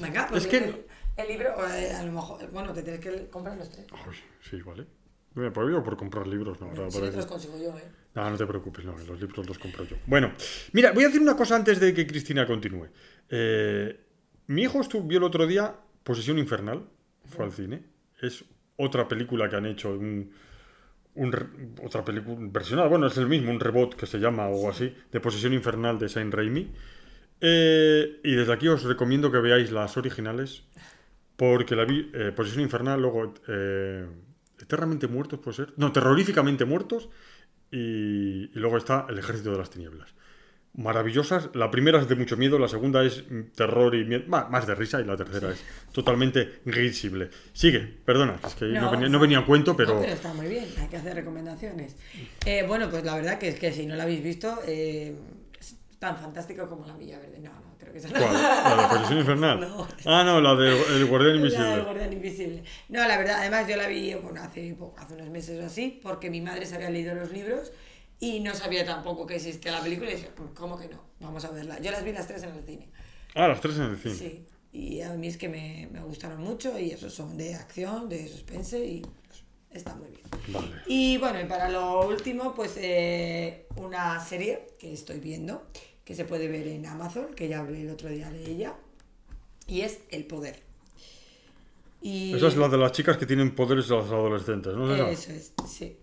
Venga, 0.00 0.26
pues 0.30 0.44
Es 0.44 0.50
que- 0.50 0.56
el, 0.58 0.86
el 1.18 1.28
libro, 1.28 1.54
eh, 1.68 1.92
a 1.92 2.02
lo 2.04 2.12
mejor, 2.12 2.50
bueno, 2.50 2.72
te 2.72 2.82
tienes 2.82 3.00
que 3.00 3.28
comprar 3.28 3.56
los 3.56 3.70
tres. 3.70 3.86
Ay, 3.92 4.16
sí, 4.48 4.60
vale. 4.62 4.86
Por 5.34 5.70
yo 5.70 5.82
por 5.82 5.96
comprar 5.96 6.26
libros, 6.28 6.60
no. 6.60 6.68
Para- 6.68 6.90
Si 6.90 7.00
para 7.00 7.10
los 7.16 7.26
consigo 7.26 7.58
yo, 7.58 7.76
¿eh? 7.76 7.82
No, 8.14 8.30
no 8.30 8.36
te 8.36 8.46
preocupes, 8.46 8.84
no, 8.84 8.96
los 8.96 9.20
libros 9.20 9.46
los 9.48 9.58
compro 9.58 9.84
yo. 9.84 9.96
Bueno, 10.06 10.32
mira, 10.72 10.92
voy 10.92 11.02
a 11.04 11.08
decir 11.08 11.20
una 11.20 11.36
cosa 11.36 11.56
antes 11.56 11.80
de 11.80 11.92
que 11.92 12.06
Cristina 12.06 12.46
continúe. 12.46 12.86
Eh, 13.28 13.98
mi 14.46 14.62
hijo 14.62 14.80
estuvo, 14.80 15.02
vio 15.06 15.18
el 15.18 15.24
otro 15.24 15.46
día 15.46 15.74
Posesión 16.04 16.38
Infernal, 16.38 16.84
fue 17.26 17.44
al 17.46 17.52
cine. 17.52 17.82
Es 18.20 18.44
otra 18.76 19.08
película 19.08 19.48
que 19.48 19.56
han 19.56 19.66
hecho, 19.66 19.90
un, 19.90 20.30
otra 21.82 22.04
película 22.04 22.36
versionada, 22.52 22.88
bueno, 22.88 23.06
es 23.08 23.16
el 23.16 23.26
mismo, 23.26 23.50
un 23.50 23.58
rebot 23.58 23.96
que 23.96 24.06
se 24.06 24.18
llama 24.18 24.46
o 24.48 24.70
así, 24.70 24.94
de 25.10 25.20
Posesión 25.20 25.52
Infernal 25.52 25.98
de 25.98 26.08
Saint 26.08 26.32
Raimi. 26.32 26.70
Eh, 27.40 28.20
y 28.22 28.34
desde 28.36 28.52
aquí 28.52 28.68
os 28.68 28.84
recomiendo 28.84 29.32
que 29.32 29.38
veáis 29.38 29.72
las 29.72 29.96
originales, 29.96 30.62
porque 31.36 31.74
la 31.74 31.84
vi, 31.84 32.10
eh, 32.14 32.32
Posesión 32.34 32.62
Infernal, 32.62 33.00
luego 33.02 33.34
eh, 33.48 34.06
Eternamente 34.60 35.08
Muertos, 35.08 35.40
puede 35.40 35.56
ser. 35.56 35.74
No, 35.76 35.92
Terroríficamente 35.92 36.64
Muertos, 36.64 37.08
y, 37.70 38.44
y 38.44 38.54
luego 38.54 38.76
está 38.76 39.06
El 39.08 39.18
Ejército 39.18 39.52
de 39.52 39.58
las 39.58 39.70
Tinieblas. 39.70 40.14
Maravillosas. 40.76 41.50
La 41.54 41.70
primera 41.70 42.00
es 42.00 42.08
de 42.08 42.16
mucho 42.16 42.36
miedo, 42.36 42.58
la 42.58 42.66
segunda 42.66 43.04
es 43.04 43.22
mm, 43.30 43.52
terror 43.54 43.94
y 43.94 44.04
miedo, 44.04 44.24
más, 44.26 44.66
de 44.66 44.74
risa, 44.74 45.00
y 45.00 45.04
la 45.04 45.16
tercera 45.16 45.52
es 45.52 45.62
totalmente 45.92 46.60
risible. 46.64 47.30
Sigue, 47.52 47.80
perdona, 47.80 48.40
es 48.44 48.54
que 48.54 48.66
no, 48.66 48.90
venía, 48.90 49.08
no 49.08 49.20
venía 49.20 49.38
a 49.38 49.46
cuento, 49.46 49.76
pero. 49.76 49.94
No, 49.94 50.00
pero 50.00 50.12
está 50.12 50.34
muy 50.34 50.48
bien, 50.48 50.66
hay 50.80 50.88
que 50.88 50.96
hacer 50.96 51.14
recomendaciones. 51.14 51.96
Eh, 52.44 52.64
bueno, 52.66 52.90
pues 52.90 53.04
la 53.04 53.14
verdad 53.14 53.38
que 53.38 53.48
es 53.48 53.58
que 53.60 53.72
si 53.72 53.86
no 53.86 53.94
la 53.94 54.02
habéis 54.02 54.24
visto, 54.24 54.58
eh, 54.66 55.16
es 55.60 55.76
tan 56.00 56.16
fantástico 56.16 56.68
como 56.68 56.86
la 56.86 56.96
Villa 56.96 57.20
Verde. 57.20 57.38
No, 57.38 57.52
¿Cuál? 58.00 58.32
¿La 58.32 58.76
de 58.82 58.88
Posesión 58.96 59.18
Infernal? 59.20 59.60
No. 59.68 59.88
Ah, 60.06 60.24
no, 60.24 60.40
la 60.40 60.54
de 60.54 60.70
El 60.96 61.06
Guardián 61.06 61.32
La 61.32 61.36
Invisible. 61.40 61.66
del 61.68 61.82
Guardián 61.84 62.12
Invisible. 62.12 62.64
No, 62.88 63.06
la 63.06 63.16
verdad, 63.18 63.36
además 63.40 63.68
yo 63.68 63.76
la 63.76 63.86
vi 63.86 64.14
bueno, 64.14 64.42
hace, 64.42 64.76
hace 64.96 65.14
unos 65.14 65.30
meses 65.30 65.62
o 65.62 65.66
así, 65.66 66.00
porque 66.02 66.30
mi 66.30 66.40
madre 66.40 66.66
se 66.66 66.74
había 66.76 66.90
leído 66.90 67.14
los 67.14 67.30
libros 67.32 67.72
y 68.20 68.40
no 68.40 68.54
sabía 68.54 68.84
tampoco 68.84 69.26
que 69.26 69.36
existía 69.36 69.72
la 69.72 69.80
película 69.82 70.10
y 70.10 70.14
dije, 70.16 70.30
"Pues, 70.34 70.50
¿cómo 70.54 70.78
que 70.78 70.88
no? 70.88 71.00
Vamos 71.20 71.44
a 71.44 71.50
verla. 71.50 71.78
Yo 71.80 71.90
las 71.90 72.04
vi 72.04 72.12
las 72.12 72.26
tres 72.26 72.42
en 72.42 72.50
el 72.50 72.64
cine. 72.64 72.88
Ah, 73.34 73.48
las 73.48 73.60
tres 73.60 73.76
en 73.76 73.82
el 73.84 73.96
cine. 73.98 74.14
Sí. 74.14 74.46
Y 74.72 75.00
a 75.02 75.10
mí 75.14 75.28
es 75.28 75.36
que 75.36 75.48
me, 75.48 75.88
me 75.92 76.00
gustaron 76.00 76.42
mucho 76.42 76.78
y 76.78 76.90
esos 76.90 77.14
son 77.14 77.36
de 77.36 77.54
acción, 77.54 78.08
de 78.08 78.26
suspense 78.28 78.84
y 78.84 79.02
está 79.70 79.94
muy 79.94 80.08
bien. 80.08 80.22
Vale. 80.48 80.68
Y 80.86 81.16
bueno, 81.18 81.40
y 81.40 81.44
para 81.44 81.68
lo 81.68 82.06
último, 82.08 82.54
pues 82.54 82.72
eh, 82.76 83.66
una 83.76 84.18
serie 84.24 84.66
que 84.78 84.92
estoy 84.92 85.20
viendo, 85.20 85.66
que 86.04 86.14
se 86.14 86.24
puede 86.24 86.48
ver 86.48 86.66
en 86.68 86.86
Amazon, 86.86 87.34
que 87.34 87.48
ya 87.48 87.60
hablé 87.60 87.82
el 87.82 87.90
otro 87.90 88.08
día 88.08 88.30
de 88.30 88.44
ella, 88.50 88.74
y 89.66 89.80
es 89.82 90.00
El 90.10 90.24
Poder. 90.26 90.60
Y 92.02 92.34
Esa 92.34 92.48
es 92.48 92.56
la 92.56 92.68
de 92.68 92.76
las 92.76 92.92
chicas 92.92 93.16
que 93.16 93.24
tienen 93.26 93.54
poderes 93.54 93.88
de 93.88 93.94
los 93.96 94.06
adolescentes, 94.10 94.74
¿no? 94.74 94.94
es? 94.94 95.18
Eso 95.28 95.32
es, 95.32 95.52
sí. 95.66 95.98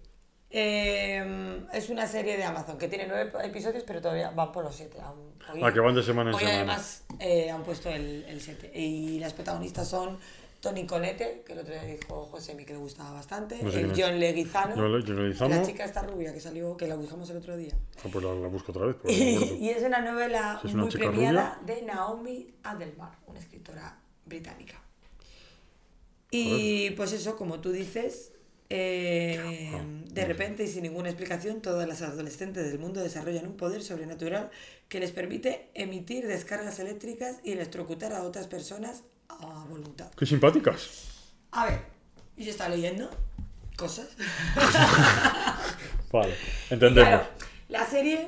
Eh, 0.50 1.64
es 1.72 1.90
una 1.90 2.08
serie 2.08 2.36
de 2.36 2.44
Amazon 2.44 2.78
que 2.78 2.88
tiene 2.88 3.08
nueve 3.08 3.32
episodios, 3.44 3.84
pero 3.86 4.02
todavía 4.02 4.32
van 4.32 4.52
por 4.52 4.64
los 4.66 4.76
siete. 4.76 5.00
aún. 5.00 5.32
Hoy- 5.54 5.62
Ah, 5.64 5.72
que 5.72 5.80
van 5.80 5.96
de 5.96 6.04
semana 6.04 6.32
en 6.32 6.36
Hoy 6.36 6.42
semana. 6.42 6.58
además 6.60 7.04
eh, 7.20 7.50
han 7.52 7.64
puesto 7.64 7.90
el, 7.90 8.26
el 8.28 8.42
7. 8.42 8.72
Y 8.78 9.20
las 9.20 9.34
protagonistas 9.34 9.88
son 9.88 10.18
Tony 10.62 10.86
Colette, 10.86 11.44
que 11.44 11.54
el 11.54 11.60
otro 11.60 11.74
día 11.74 11.84
dijo 11.84 12.26
José 12.26 12.56
que 12.56 12.74
le 12.74 12.80
gustaba 12.80 13.14
bastante, 13.14 13.62
No 13.64 13.72
sé 13.72 13.82
el. 13.82 13.94
John 13.98 14.20
Leguizano, 14.20 14.76
John 14.76 14.94
Leguizano. 14.94 15.56
la 15.56 15.64
chica 15.64 15.84
esta 15.84 16.04
rubia 16.04 16.32
que 16.34 16.40
salió, 16.40 16.78
que 16.78 16.88
la 16.88 16.96
buscamos 16.96 17.30
el 17.32 17.38
otro 17.38 17.58
día. 17.58 17.74
Ah, 17.98 18.10
pues 18.12 18.24
la, 18.24 18.34
la 18.36 18.48
busco 18.48 18.72
otra 18.72 18.86
vez. 18.86 18.96
no 19.04 19.10
acuerdo. 19.10 19.56
y 19.56 19.70
es 19.70 19.84
una 19.84 20.02
novela 20.02 20.60
Si 20.62 20.68
es 20.68 20.74
una 20.76 20.84
muy 20.84 20.92
premiada 20.92 21.60
de 21.66 21.82
Naomi 21.82 22.54
Adelmar, 22.64 23.18
una 23.26 23.40
escritora 23.40 23.98
británica. 24.26 24.80
Y 26.30 26.92
pues 26.92 27.12
eso, 27.12 27.36
como 27.36 27.60
tú 27.60 27.72
dices, 27.72 28.32
eh, 28.70 29.82
de 30.14 30.26
repente 30.26 30.64
y 30.64 30.68
sin 30.68 30.84
ninguna 30.84 31.10
explicación, 31.10 31.62
todas 31.62 31.88
las 31.88 32.04
adolescentes 32.04 32.64
del 32.70 32.80
mundo 32.80 33.02
desarrollan 33.02 33.48
un 33.48 33.58
poder 33.58 33.84
sobrenatural 33.84 34.52
que 34.88 35.00
les 35.00 35.12
permite 35.12 35.70
emitir 35.74 36.28
descargas 36.28 36.80
eléctricas 36.80 37.40
y 37.44 37.52
electrocutar 37.52 38.14
a 38.14 38.24
otras 38.24 38.48
personas 38.48 39.04
a 39.40 39.66
voluntad. 39.66 40.10
Qué 40.18 40.26
simpáticas. 40.26 40.90
A 41.52 41.66
ver, 41.66 41.82
y 42.38 42.44
se 42.44 42.50
está 42.52 42.70
leyendo 42.70 43.10
cosas. 43.78 44.08
Vale, 46.12 46.36
entendemos. 46.70 47.10
Claro, 47.10 47.28
la 47.70 47.86
serie 47.86 48.28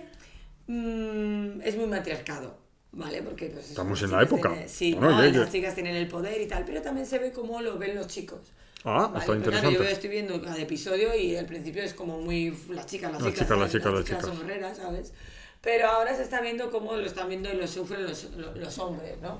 mm, 0.67 1.61
es 1.61 1.75
muy 1.75 1.85
matriarcado. 1.87 2.61
¿vale? 2.95 3.23
Porque 3.23 3.47
pues, 3.47 3.69
Estamos 3.69 4.01
en 4.03 4.11
la 4.11 4.21
época. 4.21 4.49
tienen- 4.49 4.69
sí, 4.69 4.93
Bueno, 4.93 5.19
¿no? 5.19 5.23
las 5.39 5.51
chicas 5.51 5.73
tienen 5.73 5.95
el 5.95 6.07
poder 6.07 6.39
y 6.41 6.47
tal, 6.47 6.63
pero 6.63 6.79
también 6.81 7.07
se 7.07 7.17
ve 7.17 7.31
cómo 7.31 7.59
lo 7.59 7.77
ven 7.79 7.95
los 7.95 8.07
chicos. 8.07 8.39
Ah, 8.85 9.07
Vale, 9.07 9.19
está 9.19 9.25
claro, 9.25 9.35
interesante. 9.39 9.75
yo 9.77 9.83
estoy 9.83 10.09
viendo 10.11 10.41
cada 10.41 10.57
episodio 10.59 11.15
y 11.15 11.35
al 11.35 11.45
principio 11.47 11.81
es 11.83 11.93
como 11.95 12.19
muy 12.21 12.55
las 12.69 12.85
chicas, 12.85 13.11
las, 13.11 13.21
Las 13.21 13.31
chicas, 13.33 13.47
chicas, 13.47 13.59
las 13.59 13.71
chicas, 13.71 13.91
las 13.93 14.05
son 14.05 14.31
chicas. 14.31 14.39
guerreras, 14.39 14.77
¿sabes? 14.77 15.13
Pero 15.61 15.87
ahora 15.87 16.15
se 16.15 16.21
está 16.21 16.39
viendo 16.41 16.69
cómo 16.69 16.95
lo 16.95 17.05
están 17.05 17.29
viendo 17.29 17.51
y 17.51 17.55
lo 17.55 17.65
sufren 17.67 18.03
los, 18.03 18.25
los 18.55 18.77
hombres, 18.79 19.19
¿no? 19.21 19.39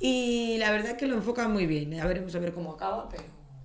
Y 0.00 0.56
la 0.58 0.70
verdad 0.70 0.96
que 0.96 1.06
lo 1.06 1.14
enfocan 1.16 1.52
muy 1.52 1.66
bien. 1.66 1.90
Ya 1.90 2.06
veremos 2.06 2.34
a 2.34 2.38
ver 2.38 2.52
cómo 2.52 2.72
acaba, 2.72 3.08
pero... 3.08 3.24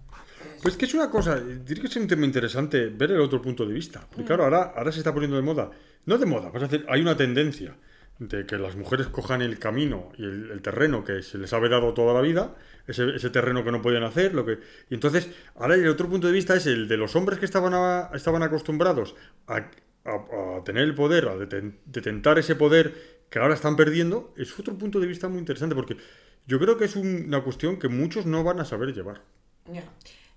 pero 0.09 0.51
Pues 0.61 0.77
que 0.77 0.86
es 0.86 0.93
una 0.93 1.09
cosa, 1.09 1.39
diría 1.39 1.81
que 1.81 1.88
es 1.88 1.95
un 1.95 2.07
tema 2.07 2.25
interesante 2.25 2.88
ver 2.88 3.11
el 3.11 3.21
otro 3.21 3.41
punto 3.41 3.65
de 3.65 3.73
vista. 3.73 4.01
Porque 4.09 4.25
claro, 4.25 4.43
ahora, 4.45 4.73
ahora 4.75 4.91
se 4.91 4.99
está 4.99 5.13
poniendo 5.13 5.36
de 5.38 5.43
moda. 5.43 5.69
No 6.05 6.17
de 6.17 6.25
moda, 6.25 6.49
vas 6.49 6.63
a 6.63 6.67
decir, 6.67 6.86
hay 6.89 7.01
una 7.01 7.15
tendencia 7.15 7.75
de 8.19 8.45
que 8.45 8.57
las 8.57 8.75
mujeres 8.75 9.07
cojan 9.07 9.41
el 9.41 9.57
camino 9.57 10.11
y 10.17 10.23
el, 10.23 10.51
el 10.51 10.61
terreno 10.61 11.03
que 11.03 11.23
se 11.23 11.38
les 11.38 11.51
ha 11.53 11.59
vedado 11.59 11.93
toda 11.93 12.13
la 12.13 12.21
vida, 12.21 12.55
ese, 12.88 13.15
ese 13.15 13.29
terreno 13.29 13.63
que 13.63 13.71
no 13.71 13.81
podían 13.81 14.03
hacer, 14.03 14.34
lo 14.34 14.45
que. 14.45 14.59
Y 14.89 14.93
entonces, 14.93 15.29
ahora 15.55 15.75
el 15.75 15.88
otro 15.88 16.07
punto 16.09 16.27
de 16.27 16.34
vista 16.34 16.55
es 16.55 16.65
el 16.67 16.88
de 16.88 16.97
los 16.97 17.15
hombres 17.15 17.39
que 17.39 17.45
estaban, 17.45 17.73
a- 17.73 18.09
estaban 18.13 18.43
acostumbrados 18.43 19.15
a, 19.47 19.55
a- 19.55 20.57
a 20.59 20.63
tener 20.63 20.84
el 20.84 20.93
poder, 20.93 21.27
a 21.27 21.36
deten- 21.36 21.77
detentar 21.86 22.38
ese 22.38 22.55
poder 22.55 22.93
que 23.34 23.39
ahora 23.39 23.55
están 23.55 23.75
perdiendo, 23.75 24.31
es 24.38 24.59
otro 24.59 24.77
punto 24.77 24.99
de 24.99 25.07
vista 25.07 25.27
muy 25.27 25.39
interesante, 25.39 25.73
porque 25.73 25.97
yo 26.45 26.59
creo 26.59 26.77
que 26.77 26.86
es 26.86 26.95
un- 26.95 27.23
una 27.25 27.43
cuestión 27.43 27.79
que 27.79 27.88
muchos 27.88 28.27
no 28.27 28.43
van 28.43 28.59
a 28.59 28.65
saber 28.65 28.93
llevar. 28.93 29.21
Ya. 29.65 29.84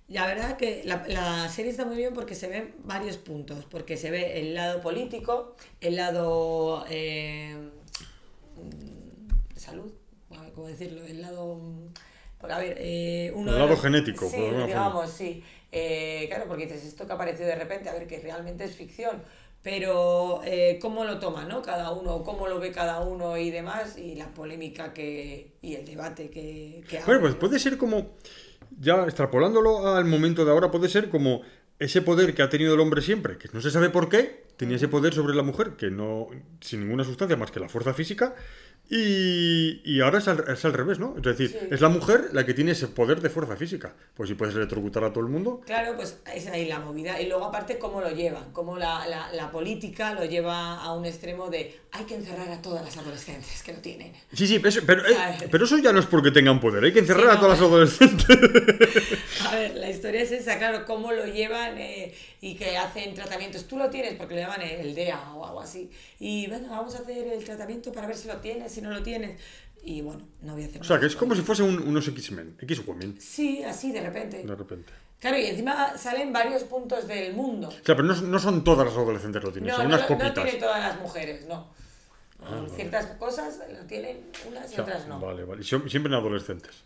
La 0.07 0.25
verdad 0.25 0.57
que 0.57 0.81
la, 0.83 1.05
la 1.07 1.47
serie 1.49 1.69
está 1.69 1.85
muy 1.85 1.95
bien 1.97 2.15
porque 2.15 2.33
se 2.33 2.47
ven 2.47 2.73
varios 2.85 3.17
puntos, 3.17 3.65
porque 3.65 3.97
se 3.97 4.09
ve 4.09 4.39
el 4.39 4.55
lado 4.55 4.81
político, 4.81 5.55
el 5.79 5.95
lado 5.97 6.85
eh, 6.89 7.55
salud, 9.55 9.91
¿cómo 10.55 10.67
decirlo? 10.67 11.03
El 11.05 11.21
lado... 11.21 11.61
Porque, 12.39 12.53
a 12.53 12.59
ver, 12.59 12.75
eh, 12.79 13.31
uno 13.35 13.51
El 13.51 13.57
lado 13.57 13.69
los- 13.71 13.81
genético, 13.81 14.27
sí, 14.29 14.37
por 14.37 14.65
digamos, 14.65 15.11
sí. 15.11 15.43
Eh, 15.71 16.25
claro, 16.29 16.45
porque 16.47 16.65
dices, 16.65 16.83
esto 16.85 17.05
que 17.05 17.11
ha 17.11 17.15
aparecido 17.15 17.47
de 17.47 17.55
repente, 17.55 17.89
a 17.89 17.93
ver, 17.93 18.07
que 18.07 18.19
realmente 18.19 18.63
es 18.63 18.75
ficción, 18.75 19.21
pero 19.61 20.41
eh, 20.45 20.79
cómo 20.81 21.03
lo 21.03 21.19
toma, 21.19 21.45
¿no? 21.45 21.61
Cada 21.61 21.91
uno, 21.91 22.23
cómo 22.23 22.47
lo 22.47 22.59
ve 22.59 22.71
cada 22.71 23.01
uno 23.01 23.37
y 23.37 23.51
demás, 23.51 23.97
y 23.97 24.15
la 24.15 24.33
polémica 24.33 24.93
que 24.93 25.51
y 25.61 25.75
el 25.75 25.85
debate 25.85 26.29
que, 26.29 26.83
que 26.87 27.01
Bueno, 27.05 27.21
pues 27.21 27.35
puede 27.35 27.59
ser 27.59 27.77
como, 27.77 28.15
ya 28.79 29.03
extrapolándolo 29.03 29.95
al 29.95 30.05
momento 30.05 30.45
de 30.45 30.51
ahora, 30.51 30.71
puede 30.71 30.89
ser 30.89 31.09
como 31.09 31.41
ese 31.79 32.01
poder 32.01 32.33
que 32.33 32.41
ha 32.41 32.49
tenido 32.49 32.73
el 32.73 32.79
hombre 32.79 33.01
siempre, 33.01 33.37
que 33.37 33.49
no 33.53 33.61
se 33.61 33.69
sabe 33.69 33.89
por 33.89 34.09
qué, 34.09 34.45
tenía 34.57 34.77
ese 34.77 34.87
poder 34.87 35.13
sobre 35.13 35.35
la 35.35 35.43
mujer, 35.43 35.71
que 35.77 35.91
no, 35.91 36.27
sin 36.59 36.81
ninguna 36.81 37.03
sustancia 37.03 37.37
más 37.37 37.51
que 37.51 37.59
la 37.59 37.69
fuerza 37.69 37.93
física, 37.93 38.35
y, 38.89 39.56
y 39.83 40.01
ahora 40.01 40.19
es 40.19 40.27
al, 40.27 40.43
es 40.47 40.63
al 40.65 40.73
revés, 40.73 40.99
¿no? 40.99 41.13
Es 41.17 41.23
decir, 41.23 41.49
Sí. 41.49 41.67
es 41.71 41.81
la 41.81 41.89
mujer 41.89 42.29
la 42.33 42.45
que 42.45 42.53
tiene 42.53 42.71
ese 42.71 42.87
poder 42.87 43.21
de 43.21 43.29
fuerza 43.29 43.55
física. 43.55 43.93
Pues 44.15 44.29
si 44.29 44.35
puedes 44.35 44.55
electrocutar 44.55 45.03
a 45.03 45.11
todo 45.13 45.23
el 45.23 45.29
mundo, 45.31 45.61
Claro, 45.65 45.95
pues 45.95 46.17
es 46.33 46.47
ahí 46.47 46.65
la 46.67 46.79
movida. 46.79 47.19
Y 47.21 47.27
luego 47.27 47.45
aparte 47.45 47.77
cómo 47.77 48.01
lo 48.01 48.11
llevan, 48.11 48.51
cómo 48.53 48.77
la, 48.77 49.07
la, 49.07 49.31
la 49.33 49.51
política 49.51 50.13
lo 50.13 50.25
lleva 50.25 50.81
a 50.81 50.93
un 50.93 51.05
extremo 51.05 51.49
de 51.49 51.79
hay 51.91 52.03
que 52.05 52.15
encerrar 52.15 52.49
a 52.49 52.61
todas 52.61 52.83
las 52.83 52.97
adolescentes 52.97 53.63
que 53.63 53.73
lo 53.73 53.79
tienen. 53.79 54.13
Sí, 54.33 54.45
sí, 54.47 54.61
eso- 54.63 54.81
pero, 54.85 55.07
eh, 55.07 55.15
pero 55.49 55.65
eso 55.65 55.77
ya 55.79 55.91
no 55.93 55.99
es 55.99 56.05
porque 56.05 56.31
tengan 56.31 56.59
poder, 56.59 56.83
hay 56.83 56.93
que 56.93 56.99
encerrar 56.99 57.23
Sí, 57.25 57.29
a 57.31 57.33
no. 57.35 57.39
todas 57.41 57.59
las 57.59 57.67
adolescentes. 57.67 58.27
A 59.47 59.55
ver, 59.55 59.75
la 59.75 59.89
historia 59.89 60.21
es 60.21 60.31
esa, 60.31 60.57
claro, 60.57 60.85
cómo 60.85 61.11
lo 61.11 61.25
llevan 61.25 61.77
eh, 61.77 62.13
y 62.41 62.55
que 62.55 62.77
hacen 62.77 63.13
tratamientos. 63.13 63.65
Tú 63.67 63.77
lo 63.77 63.89
tienes 63.89 64.13
porque 64.15 64.35
le 64.35 64.41
llaman 64.41 64.61
el 64.61 64.93
DEA 64.95 65.33
o 65.33 65.45
algo 65.45 65.61
así. 65.61 65.89
Y 66.19 66.47
bueno, 66.47 66.67
vamos 66.69 66.95
a 66.95 66.99
hacer 66.99 67.27
el 67.27 67.43
tratamiento 67.43 67.91
para 67.91 68.07
ver 68.07 68.15
si 68.17 68.27
lo 68.27 68.35
tienes, 68.37 68.71
si 68.71 68.81
no 68.81 68.89
lo 68.91 69.01
tienes. 69.03 69.39
Y 69.83 70.01
bueno, 70.01 70.27
no 70.41 70.53
voy 70.53 70.63
a 70.63 70.67
hacer 70.67 70.81
O 70.81 70.83
sea, 70.83 70.99
que 70.99 71.05
es 71.05 71.15
como 71.15 71.33
si 71.35 71.41
fuese 71.41 71.63
un- 71.63 71.79
unos 71.87 72.07
X-Men, 72.07 72.57
X-Women, 72.61 73.21
Sí, 73.21 73.63
así 73.63 73.91
de 73.91 74.01
repente. 74.01 74.43
de 74.43 74.55
repente. 74.55 74.91
Claro, 75.19 75.37
y 75.37 75.45
encima 75.45 75.97
salen 75.97 76.31
varios 76.33 76.63
puntos 76.63 77.07
del 77.07 77.33
mundo. 77.33 77.69
O 77.69 77.71
sea, 77.71 77.95
pero 77.95 78.03
no, 78.03 78.13
no 78.21 78.37
son 78.39 78.63
todas 78.63 78.85
las 78.87 78.95
adolescentes 78.95 79.41
lo 79.43 79.51
tienen, 79.51 79.69
No, 79.71 79.77
son 79.77 79.87
no, 79.89 79.95
unas 79.95 80.09
no 80.09 80.17
poquitas. 80.17 80.43
tiene 80.43 80.59
todas 80.59 80.79
las 80.79 80.99
mujeres, 81.01 81.45
no. 81.47 81.69
Ah, 82.39 82.63
Ciertas 82.75 83.05
cosas 83.17 83.59
lo 83.71 83.79
tienen 83.87 84.21
unas 84.47 84.71
y 84.71 84.79
otras 84.79 85.07
no. 85.07 85.19
Vale, 85.19 85.43
vale. 85.43 85.61
Y 85.61 85.63
sie- 85.63 85.89
siempre 85.89 86.11
en 86.13 86.19
adolescentes. 86.19 86.83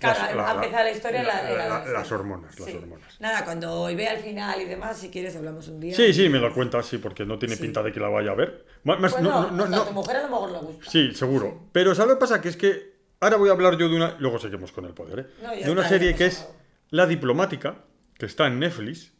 Claro, 0.00 0.36
la- 0.36 0.50
ha 0.50 0.54
empezado 0.54 0.84
la 0.84 0.90
historia 0.90 1.22
la- 1.22 1.42
la, 1.42 1.84
las 1.86 2.12
hormonas, 2.12 2.58
las 2.58 2.74
hormonas. 2.74 3.20
Nada, 3.20 3.44
cuando 3.44 3.84
vea 3.94 4.14
el 4.14 4.20
final 4.22 4.60
y 4.60 4.64
demás, 4.64 4.98
si 4.98 5.08
quieres 5.10 5.36
hablamos 5.36 5.68
un 5.68 5.78
día. 5.80 5.94
Sí, 5.94 6.12
sí, 6.12 6.28
me 6.28 6.38
lo 6.38 6.52
cuentas, 6.52 6.86
sí, 6.86 6.98
porque 6.98 7.24
no 7.24 7.38
tiene 7.38 7.54
Sí. 7.56 7.62
pinta 7.62 7.82
de 7.82 7.92
que 7.92 8.00
la 8.00 8.08
vaya 8.08 8.32
a 8.32 8.34
ver. 8.34 8.64
Más- 8.84 8.98
Bueno, 9.12 9.20
no, 9.20 9.50
no, 9.52 9.66
no, 9.66 9.82
a 9.82 9.86
tu 9.86 9.92
mujer 9.92 10.16
a 10.16 10.22
lo 10.22 10.28
mejor 10.30 10.50
le 10.52 10.58
gusta. 10.58 10.90
Sí, 10.90 11.12
seguro. 11.14 11.68
Pero 11.72 11.94
¿sabes 11.94 12.08
lo 12.10 12.16
que 12.16 12.20
pasa? 12.20 12.40
Que 12.40 12.48
es 12.48 12.56
que 12.56 12.92
ahora 13.20 13.36
voy 13.36 13.48
a 13.48 13.52
hablar 13.52 13.76
yo 13.76 13.88
de 13.88 13.96
una... 13.96 14.16
Luego 14.18 14.38
seguimos 14.38 14.72
con 14.72 14.84
el 14.84 14.94
poder, 14.94 15.20
¿eh? 15.20 15.64
De 15.64 15.70
una 15.70 15.82
está, 15.82 15.94
serie 15.94 16.14
que 16.14 16.26
es. 16.26 16.48
La 16.90 17.06
Diplomática, 17.06 17.84
que 18.18 18.26
está 18.26 18.46
en 18.46 18.58
Netflix, 18.58 19.12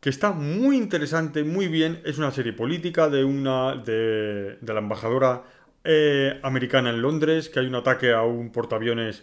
que 0.00 0.08
está 0.10 0.30
muy 0.32 0.76
interesante, 0.76 1.44
muy 1.44 1.68
bien. 1.68 2.00
Es 2.04 2.18
una 2.18 2.30
serie 2.30 2.52
política 2.52 3.08
de 3.08 3.24
una... 3.24 3.74
de, 3.76 4.56
de 4.60 4.72
la 4.72 4.80
embajadora 4.80 5.42
eh, 5.84 6.38
americana 6.42 6.90
en 6.90 7.02
Londres, 7.02 7.48
que 7.50 7.60
hay 7.60 7.66
un 7.66 7.74
ataque 7.74 8.12
a 8.12 8.22
un 8.22 8.50
portaaviones 8.52 9.22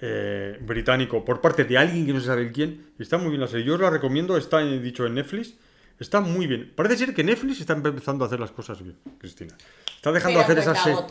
eh, 0.00 0.56
británico 0.60 1.24
por 1.24 1.40
parte 1.40 1.64
de 1.64 1.76
alguien 1.78 2.06
que 2.06 2.12
no 2.12 2.20
se 2.20 2.26
sabe 2.26 2.50
quién. 2.52 2.92
Y 2.98 3.02
está 3.02 3.18
muy 3.18 3.28
bien 3.30 3.40
la 3.40 3.48
serie. 3.48 3.66
Yo 3.66 3.74
os 3.74 3.80
la 3.80 3.90
recomiendo, 3.90 4.36
está 4.36 4.62
eh, 4.62 4.78
dicho 4.78 5.06
en 5.06 5.14
Netflix. 5.14 5.54
Está 5.98 6.20
muy 6.20 6.46
bien. 6.46 6.72
Parece 6.76 6.96
ser 6.96 7.14
que 7.14 7.24
Netflix 7.24 7.60
está 7.60 7.72
empezando 7.72 8.24
a 8.24 8.28
hacer 8.28 8.38
las 8.38 8.52
cosas 8.52 8.82
bien, 8.82 8.96
Cristina. 9.18 9.56
Está 9.96 10.12
dejando 10.12 10.38
Pero 10.38 10.44
hacer 10.44 10.58
esas 10.58 10.82
series. 10.82 11.04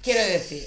Quiero 0.00 0.20
decir, 0.32 0.62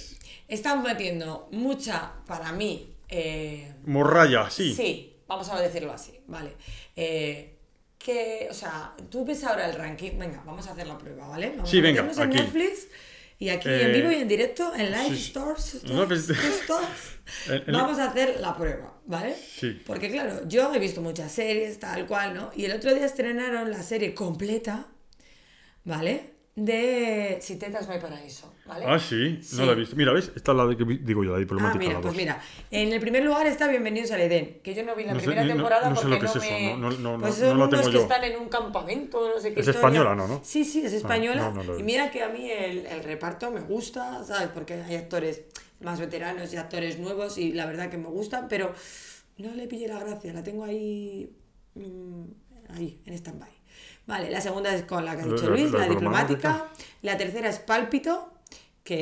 están 0.49 0.83
metiendo 0.83 1.47
mucha, 1.51 2.11
para 2.27 2.51
mí, 2.51 2.93
eh, 3.07 3.73
Morraya, 3.85 4.49
sí. 4.49 4.73
Sí, 4.75 5.15
vamos 5.25 5.47
a 5.49 5.59
decirlo 5.61 5.93
así, 5.93 6.19
vale. 6.27 6.53
Eh, 6.97 7.55
que, 7.97 8.47
o 8.49 8.53
sea, 8.53 8.93
tú 9.09 9.23
ves 9.25 9.43
ahora 9.45 9.69
el 9.69 9.75
ranking, 9.75 10.17
venga, 10.17 10.43
vamos 10.45 10.67
a 10.67 10.71
hacer 10.73 10.87
la 10.87 10.97
prueba, 10.97 11.27
¿vale? 11.29 11.51
Vamos 11.55 11.69
Sí, 11.69 11.79
a 11.79 11.81
venga, 11.81 12.01
en 12.11 12.21
aquí. 12.21 12.37
Netflix 12.37 12.87
y 13.41 13.49
aquí 13.49 13.67
Eh, 13.67 13.85
en 13.87 13.91
vivo 13.93 14.11
y 14.11 14.15
en 14.21 14.27
directo, 14.27 14.71
en 14.75 14.91
Live 14.91 15.15
sí. 15.17 15.23
Stores, 15.31 15.83
No, 15.85 16.07
pues- 16.07 16.21
Stores, 16.25 16.61
Stores, 16.63 16.89
El- 17.49 17.63
el- 17.67 17.73
vamos 17.73 17.97
a 17.99 18.05
hacer 18.11 18.39
la 18.39 18.55
prueba, 18.55 19.01
¿vale? 19.07 19.35
Sí. 19.35 19.81
Porque 19.85 20.09
claro, 20.11 20.47
yo 20.47 20.73
he 20.73 20.79
visto 20.79 21.01
muchas 21.01 21.31
series, 21.31 21.79
tal 21.79 22.05
cual, 22.05 22.33
¿no? 22.35 22.51
Y 22.55 22.65
el 22.65 22.71
otro 22.73 22.93
día 22.93 23.05
estrenaron 23.05 23.71
la 23.71 23.81
serie 23.83 24.13
completa, 24.13 24.85
¿vale? 25.83 26.30
De 26.53 27.37
Si 27.39 27.55
tetas 27.55 27.87
no 27.87 27.93
hay 27.93 28.01
paraíso, 28.01 28.53
¿vale? 28.65 28.83
Ah, 28.85 28.99
sí, 28.99 29.39
Sí. 29.41 29.55
no 29.55 29.65
la 29.65 29.71
he 29.71 29.75
visto. 29.75 29.95
Mira, 29.95 30.11
¿ves? 30.11 30.31
Esta 30.35 30.51
es 30.51 30.57
la 30.57 30.65
de 30.65 30.75
que 30.75 30.83
digo 30.83 31.23
yo, 31.23 31.31
la 31.31 31.37
Ah, 31.37 31.39
diplomática. 31.39 31.79
mira, 31.79 31.93
la 31.93 32.01
pues 32.01 32.13
mira, 32.15 32.41
en 32.69 32.91
el 32.91 32.99
primer 32.99 33.23
lugar 33.23 33.47
está 33.47 33.69
Bienvenidos 33.69 34.11
al 34.11 34.19
Edén, 34.19 34.59
que 34.61 34.75
yo 34.75 34.83
no 34.83 34.93
vi 34.93 35.05
la 35.05 35.13
No 35.13 35.19
sé, 35.21 35.25
primera 35.27 35.45
no- 35.47 35.53
temporada 35.53 35.89
no 35.89 35.95
sé 35.95 36.01
porque 36.01 36.15
lo 36.15 36.19
que 36.19 36.25
es 36.27 36.35
no 36.35 36.41
eso, 36.41 36.51
me... 36.53 36.77
no- 36.77 36.91
no- 36.91 37.17
no- 37.17 37.21
pues 37.21 37.39
no 37.39 37.45
son 37.47 37.55
unos 37.55 37.69
tengo 37.69 37.83
que 37.85 37.91
yo. 37.93 38.01
están 38.01 38.23
en 38.25 38.37
un 38.37 38.49
campamento, 38.49 39.29
no 39.33 39.39
sé 39.41 39.53
qué 39.53 39.61
Es 39.61 39.67
historia. 39.67 39.79
española, 39.79 40.15
¿no? 40.15 40.27
¿no? 40.27 40.41
Sí, 40.43 40.65
sí, 40.65 40.85
es 40.85 40.91
española. 40.91 41.41
no, 41.41 41.53
no 41.53 41.63
lo 41.63 41.77
he 41.77 41.79
y 41.79 41.83
mira 41.83 42.11
que 42.11 42.21
a 42.21 42.27
mí 42.27 42.51
el, 42.51 42.85
el 42.85 43.01
reparto 43.03 43.49
me 43.49 43.61
gusta, 43.61 44.21
¿sabes? 44.25 44.49
Porque 44.53 44.73
hay 44.73 44.95
actores 44.97 45.43
más 45.79 46.01
veteranos 46.01 46.53
y 46.53 46.57
actores 46.57 46.99
nuevos 46.99 47.37
y 47.37 47.53
la 47.53 47.65
verdad 47.65 47.89
que 47.89 47.97
me 47.97 48.09
gustan, 48.09 48.47
pero 48.49 48.73
no 49.37 49.55
le 49.55 49.67
pillé 49.67 49.87
la 49.87 49.99
gracia, 49.99 50.33
la 50.33 50.43
tengo 50.43 50.65
ahí... 50.65 51.33
mm, 51.75 52.23
ahí, 52.75 53.01
en 53.05 53.13
stand-by. 53.13 53.49
Vale, 54.07 54.29
la 54.31 54.41
segunda 54.41 54.73
es 54.73 54.83
con 54.83 55.05
la 55.05 55.15
que 55.15 55.21
ha 55.23 55.25
La- 55.25 55.33
dicho 55.33 55.45
la- 55.49 55.55
Luis, 55.55 55.71
la 55.71 55.79
la, 55.79 55.87
diplomática. 55.87 56.35
diplomática. 56.49 56.85
La 57.03 57.17
tercera 57.17 57.49
es 57.49 57.59
Pálpito, 57.59 58.33
que 58.83 58.97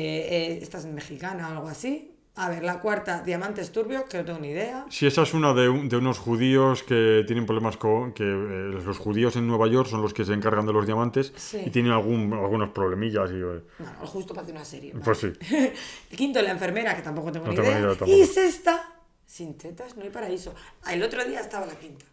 eh, 0.54 0.58
esta 0.62 0.78
es 0.78 0.86
mexicana 0.86 1.48
o 1.48 1.52
algo 1.52 1.68
así. 1.68 2.06
A 2.36 2.48
ver, 2.48 2.62
la 2.62 2.80
cuarta, 2.80 3.22
Diamantes 3.22 3.72
Turbios, 3.72 4.04
que 4.04 4.18
no 4.18 4.24
tengo 4.24 4.38
ni 4.38 4.50
idea. 4.50 4.86
Sí, 4.88 5.06
esa 5.06 5.22
es 5.22 5.34
una 5.34 5.52
de, 5.52 5.68
un- 5.68 5.88
de 5.88 5.96
unos 5.96 6.18
judíos 6.18 6.82
que 6.84 7.24
tienen 7.26 7.44
problemas 7.44 7.76
con... 7.76 8.12
que 8.12 8.22
eh, 8.24 8.70
los 8.84 8.98
judíos 8.98 9.34
en 9.36 9.46
Nueva 9.48 9.66
York 9.66 9.88
son 9.88 10.00
los 10.00 10.14
que 10.14 10.24
se 10.24 10.32
encargan 10.32 10.64
de 10.64 10.72
los 10.72 10.86
diamantes 10.86 11.32
Sí. 11.36 11.60
y 11.66 11.70
tienen 11.70 11.92
algún, 11.92 12.32
algunos 12.32 12.70
problemillas 12.70 13.30
y... 13.32 13.34
eh, 13.34 13.62
Bueno, 13.78 13.92
justo 14.06 14.32
para 14.32 14.42
hacer 14.44 14.54
una 14.54 14.64
serie. 14.64 14.92
¿vale? 14.92 15.04
Pues 15.04 15.18
sí. 15.18 15.32
El 16.10 16.16
quinto, 16.16 16.40
la 16.40 16.52
enfermera, 16.52 16.94
que 16.94 17.02
tampoco 17.02 17.32
tengo 17.32 17.46
No 17.46 17.50
ni 17.52 17.56
tengo 17.56 17.68
idea. 17.70 17.80
idea 18.06 18.16
y 18.16 18.24
sexta, 18.26 18.94
sin 19.26 19.58
tetas 19.58 19.96
no 19.96 20.04
hay 20.04 20.10
paraíso. 20.10 20.54
Ah, 20.84 20.94
el 20.94 21.02
otro 21.02 21.22
día 21.24 21.40
estaba 21.40 21.66
la 21.66 21.74
quinta. 21.74 22.04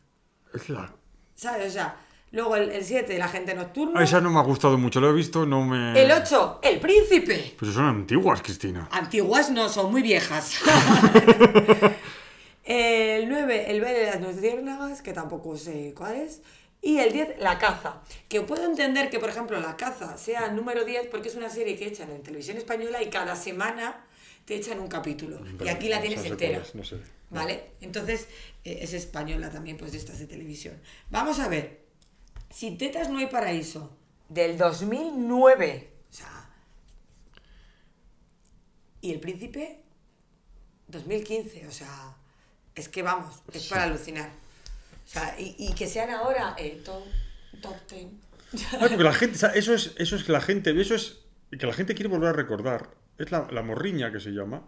Es 0.53 0.67
la- 0.69 0.93
¿Sabes? 1.35 1.67
O 1.67 1.71
sea, 1.71 1.95
luego 2.31 2.55
el, 2.55 2.71
el 2.71 2.83
siete, 2.83 3.17
la 3.17 3.27
gente 3.27 3.53
nocturna. 3.55 3.99
Ah, 3.99 4.03
esa 4.03 4.21
no 4.21 4.29
me 4.29 4.39
ha 4.39 4.43
gustado 4.43 4.77
mucho, 4.77 4.99
lo 4.99 5.09
he 5.09 5.13
visto, 5.13 5.45
no 5.45 5.63
me... 5.65 5.99
El 6.01 6.11
ocho, 6.11 6.59
el 6.61 6.79
príncipe. 6.79 7.55
Pues 7.57 7.73
son 7.73 7.85
antiguas, 7.85 8.41
Cristina. 8.41 8.87
Antiguas 8.91 9.49
no, 9.51 9.69
son 9.69 9.91
muy 9.91 10.01
viejas. 10.01 10.55
el 12.65 13.29
9, 13.29 13.71
el 13.71 13.81
baile 13.81 13.99
de 13.99 14.05
las 14.07 14.21
luciérnagas, 14.21 15.01
que 15.01 15.13
tampoco 15.13 15.57
sé 15.57 15.93
cuál 15.95 16.15
es. 16.15 16.41
Y 16.81 16.99
el 16.99 17.11
10, 17.11 17.39
la 17.39 17.57
caza. 17.57 18.01
Que 18.29 18.41
puedo 18.41 18.63
entender 18.65 19.09
que, 19.09 19.19
por 19.19 19.29
ejemplo, 19.29 19.59
la 19.59 19.75
caza 19.75 20.17
sea 20.17 20.45
el 20.45 20.55
número 20.55 20.85
10 20.85 21.07
porque 21.07 21.29
es 21.29 21.35
una 21.35 21.49
serie 21.49 21.75
que 21.75 21.87
echan 21.87 22.09
en 22.11 22.21
televisión 22.21 22.57
española 22.57 23.01
y 23.01 23.07
cada 23.09 23.35
semana 23.35 24.05
te 24.45 24.55
echan 24.55 24.79
un 24.79 24.87
capítulo. 24.87 25.41
y 25.63 25.67
aquí 25.67 25.89
la 25.89 25.97
No 25.97 26.01
tienes 26.03 26.25
entera. 26.25 26.59
es, 26.59 26.75
no 26.75 26.83
sé. 26.83 26.97
¿Vale? 27.29 27.71
Entonces, 27.81 28.27
eh, 28.63 28.79
es 28.81 28.93
española 28.93 29.49
también, 29.49 29.75
pues 29.77 29.91
de 29.91 29.97
estas 29.97 30.19
de 30.19 30.27
televisión. 30.27 30.75
Vamos 31.09 31.39
a 31.39 31.47
ver. 31.49 31.86
Sin 32.49 32.77
tetas 32.77 33.09
no 33.09 33.19
hay 33.19 33.27
paraíso. 33.27 33.91
Del 34.29 34.57
2009. 34.57 35.93
O 36.09 36.13
sea, 36.13 36.49
Y 39.01 39.11
el 39.11 39.19
príncipe, 39.19 39.79
2015, 40.87 41.67
o 41.67 41.71
sea, 41.71 42.15
es 42.75 42.89
que 42.89 43.03
vamos, 43.03 43.41
es 43.53 43.67
para 43.67 43.83
alucinar. 43.83 44.29
O 45.05 45.09
sea, 45.09 45.39
y, 45.39 45.55
y 45.57 45.73
que 45.73 45.87
sean 45.87 46.09
ahora 46.09 46.55
eh, 46.57 46.81
top, 46.83 47.03
top 47.61 47.75
10. 47.89 48.05
Ah, 48.73 48.77
porque 48.79 48.97
la 48.97 49.13
gente, 49.13 49.35
o 49.35 49.39
sea, 49.39 49.49
eso 49.49 49.73
es, 49.73 49.93
eso 49.97 50.15
es 50.15 50.23
que 50.23 50.31
la 50.31 50.41
gente, 50.41 50.79
eso 50.79 50.95
es 50.95 51.19
que 51.57 51.65
la 51.65 51.73
gente 51.73 51.95
quiere 51.95 52.09
volver 52.09 52.29
a 52.29 52.33
recordar. 52.33 52.89
Es 53.17 53.31
la, 53.31 53.47
la 53.51 53.61
morriña 53.61 54.11
que 54.11 54.19
se 54.19 54.31
llama. 54.31 54.63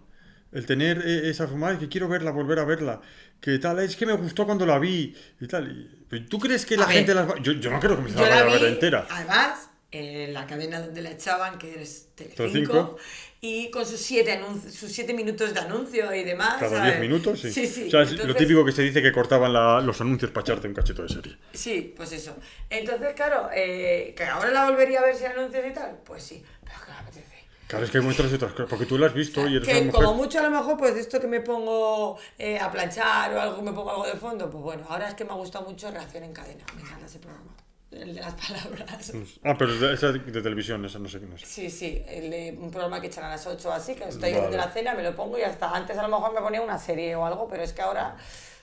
El 0.52 0.66
tener 0.66 1.04
eh, 1.06 1.30
esa 1.30 1.48
fumada 1.48 1.78
que 1.78 1.88
quiero 1.90 2.08
verla, 2.08 2.32
volver 2.32 2.60
a 2.60 2.66
verla. 2.66 3.02
Que 3.40 3.60
tal, 3.60 3.80
es 3.80 3.96
que 3.96 4.06
me 4.06 4.14
gustó 4.14 4.46
cuando 4.46 4.66
la 4.66 4.80
vi 4.80 5.16
y 5.40 5.48
tal. 5.48 5.90
Y- 6.12 6.22
¿Tú 6.22 6.40
crees 6.40 6.66
que 6.66 6.76
la 6.76 6.86
A 6.86 6.88
ver, 6.88 6.98
gente 6.98 7.14
las 7.14 7.30
va- 7.30 7.36
yo, 7.42 7.52
yo 7.54 7.70
no 7.70 7.80
creo 7.80 7.96
que 7.96 8.02
me 8.04 8.10
Yo 8.10 8.16
la 8.16 8.22
vaya 8.22 8.36
la 8.36 8.42
a 8.42 8.46
vi, 8.56 8.62
ver 8.64 8.74
entera. 8.74 9.08
además, 9.10 9.70
en 9.92 10.34
la 10.34 10.46
cadena 10.48 10.82
donde 10.82 11.02
la 11.02 11.12
echaban, 11.12 11.58
que 11.60 11.82
es 11.82 12.10
Telecinco. 12.16 12.98
Y 13.42 13.72
con 13.72 13.86
sus 13.86 14.00
siete, 14.02 14.38
sus 14.70 14.92
siete 14.92 15.14
minutos 15.14 15.54
de 15.54 15.60
anuncio 15.62 16.14
y 16.14 16.24
demás. 16.26 16.56
Cada 16.60 16.78
¿sabes? 16.78 16.98
10 16.98 17.00
minutos, 17.00 17.40
sí. 17.40 17.52
Sí, 17.54 17.66
sí. 17.68 17.88
O 17.88 17.90
sea, 17.92 18.02
es 18.02 18.10
lo 18.12 18.16
Entonces- 18.24 18.38
típico 18.38 18.66
que 18.66 18.72
se 18.74 18.82
dice 18.82 19.02
que 19.02 19.14
cortaban 19.14 19.54
la- 19.54 19.80
los 19.80 20.02
anuncios 20.02 20.30
para 20.32 20.42
echarte 20.44 20.68
un 20.68 20.74
cachito 20.74 21.04
de 21.04 21.10
serie. 21.10 21.38
Sí, 21.54 21.94
pues 21.96 22.12
eso. 22.12 22.36
Entonces, 22.70 23.14
claro, 23.16 23.50
eh, 23.56 24.14
que 24.18 24.26
ahora 24.26 24.52
la 24.52 24.70
volvería 24.70 25.00
a 25.00 25.04
ver 25.06 25.16
sin 25.16 25.28
anuncios 25.28 25.64
y 25.66 25.74
tal, 25.74 26.00
pues 26.04 26.22
sí, 26.24 26.44
pero 26.66 26.76
apetece. 27.00 27.09
Claro, 27.70 27.86
es 27.86 27.92
que 27.92 28.00
hay 28.00 28.04
muestras 28.04 28.34
otras 28.34 28.52
cosas. 28.52 28.68
Porque 28.70 28.86
tú 28.88 28.98
la 28.98 29.06
has 29.08 29.14
visto 29.14 29.48
y 29.48 29.56
eres 29.58 29.68
Que 29.68 29.76
una 29.76 29.92
mujer. 29.92 29.94
como 30.06 30.14
mucho 30.16 30.40
a 30.40 30.42
lo 30.42 30.50
mejor, 30.50 30.76
pues 30.76 30.96
esto 30.96 31.20
que 31.22 31.28
me 31.28 31.40
pongo 31.40 32.18
eh, 32.40 32.58
a 32.60 32.72
planchar 32.72 33.32
o 33.36 33.40
algo, 33.40 33.62
me 33.62 33.72
pongo 33.72 33.92
algo 33.92 34.06
de 34.08 34.14
fondo, 34.14 34.50
pues 34.50 34.64
bueno, 34.64 34.86
ahora 34.90 35.08
es 35.08 35.14
que 35.14 35.24
me 35.24 35.32
ha 35.32 35.36
gustado 35.36 35.66
mucho 35.70 35.90
Reacción 35.92 36.24
en 36.24 36.34
Cadena, 36.34 36.66
me 36.76 36.82
encanta 36.82 37.06
ese 37.06 37.20
programa, 37.20 37.52
el 37.92 38.16
de 38.16 38.22
las 38.22 38.34
palabras. 38.48 39.14
Ah, 39.44 39.56
pero 39.58 39.76
de- 39.78 39.94
esa 39.94 40.12
de, 40.12 40.18
de 40.18 40.42
televisión, 40.42 40.84
esa 40.84 40.98
no 40.98 41.08
sé 41.08 41.20
qué 41.20 41.28
no 41.28 41.38
sé. 41.38 41.46
Sí, 41.46 41.70
sí, 41.70 42.04
el 42.08 42.32
de 42.32 42.58
un 42.60 42.72
programa 42.72 43.00
que 43.00 43.06
echan 43.08 43.24
a 43.26 43.30
las 43.30 43.46
8 43.46 43.70
o 43.70 43.72
así, 43.72 43.94
que 43.94 44.06
estoy 44.06 44.20
Vale. 44.32 44.36
haciendo 44.38 44.58
la 44.58 44.72
cena, 44.72 44.94
me 44.96 45.04
lo 45.04 45.16
pongo 45.16 45.38
y 45.38 45.44
hasta 45.44 45.70
antes 45.70 45.96
a 45.96 46.02
lo 46.02 46.10
mejor 46.10 46.34
me 46.34 46.42
ponía 46.42 46.62
una 46.64 46.80
serie 46.80 47.16
o 47.16 47.24
algo, 47.24 47.48
pero 47.48 47.62
es 47.62 47.72
que 47.74 47.84
ahora... 47.84 48.16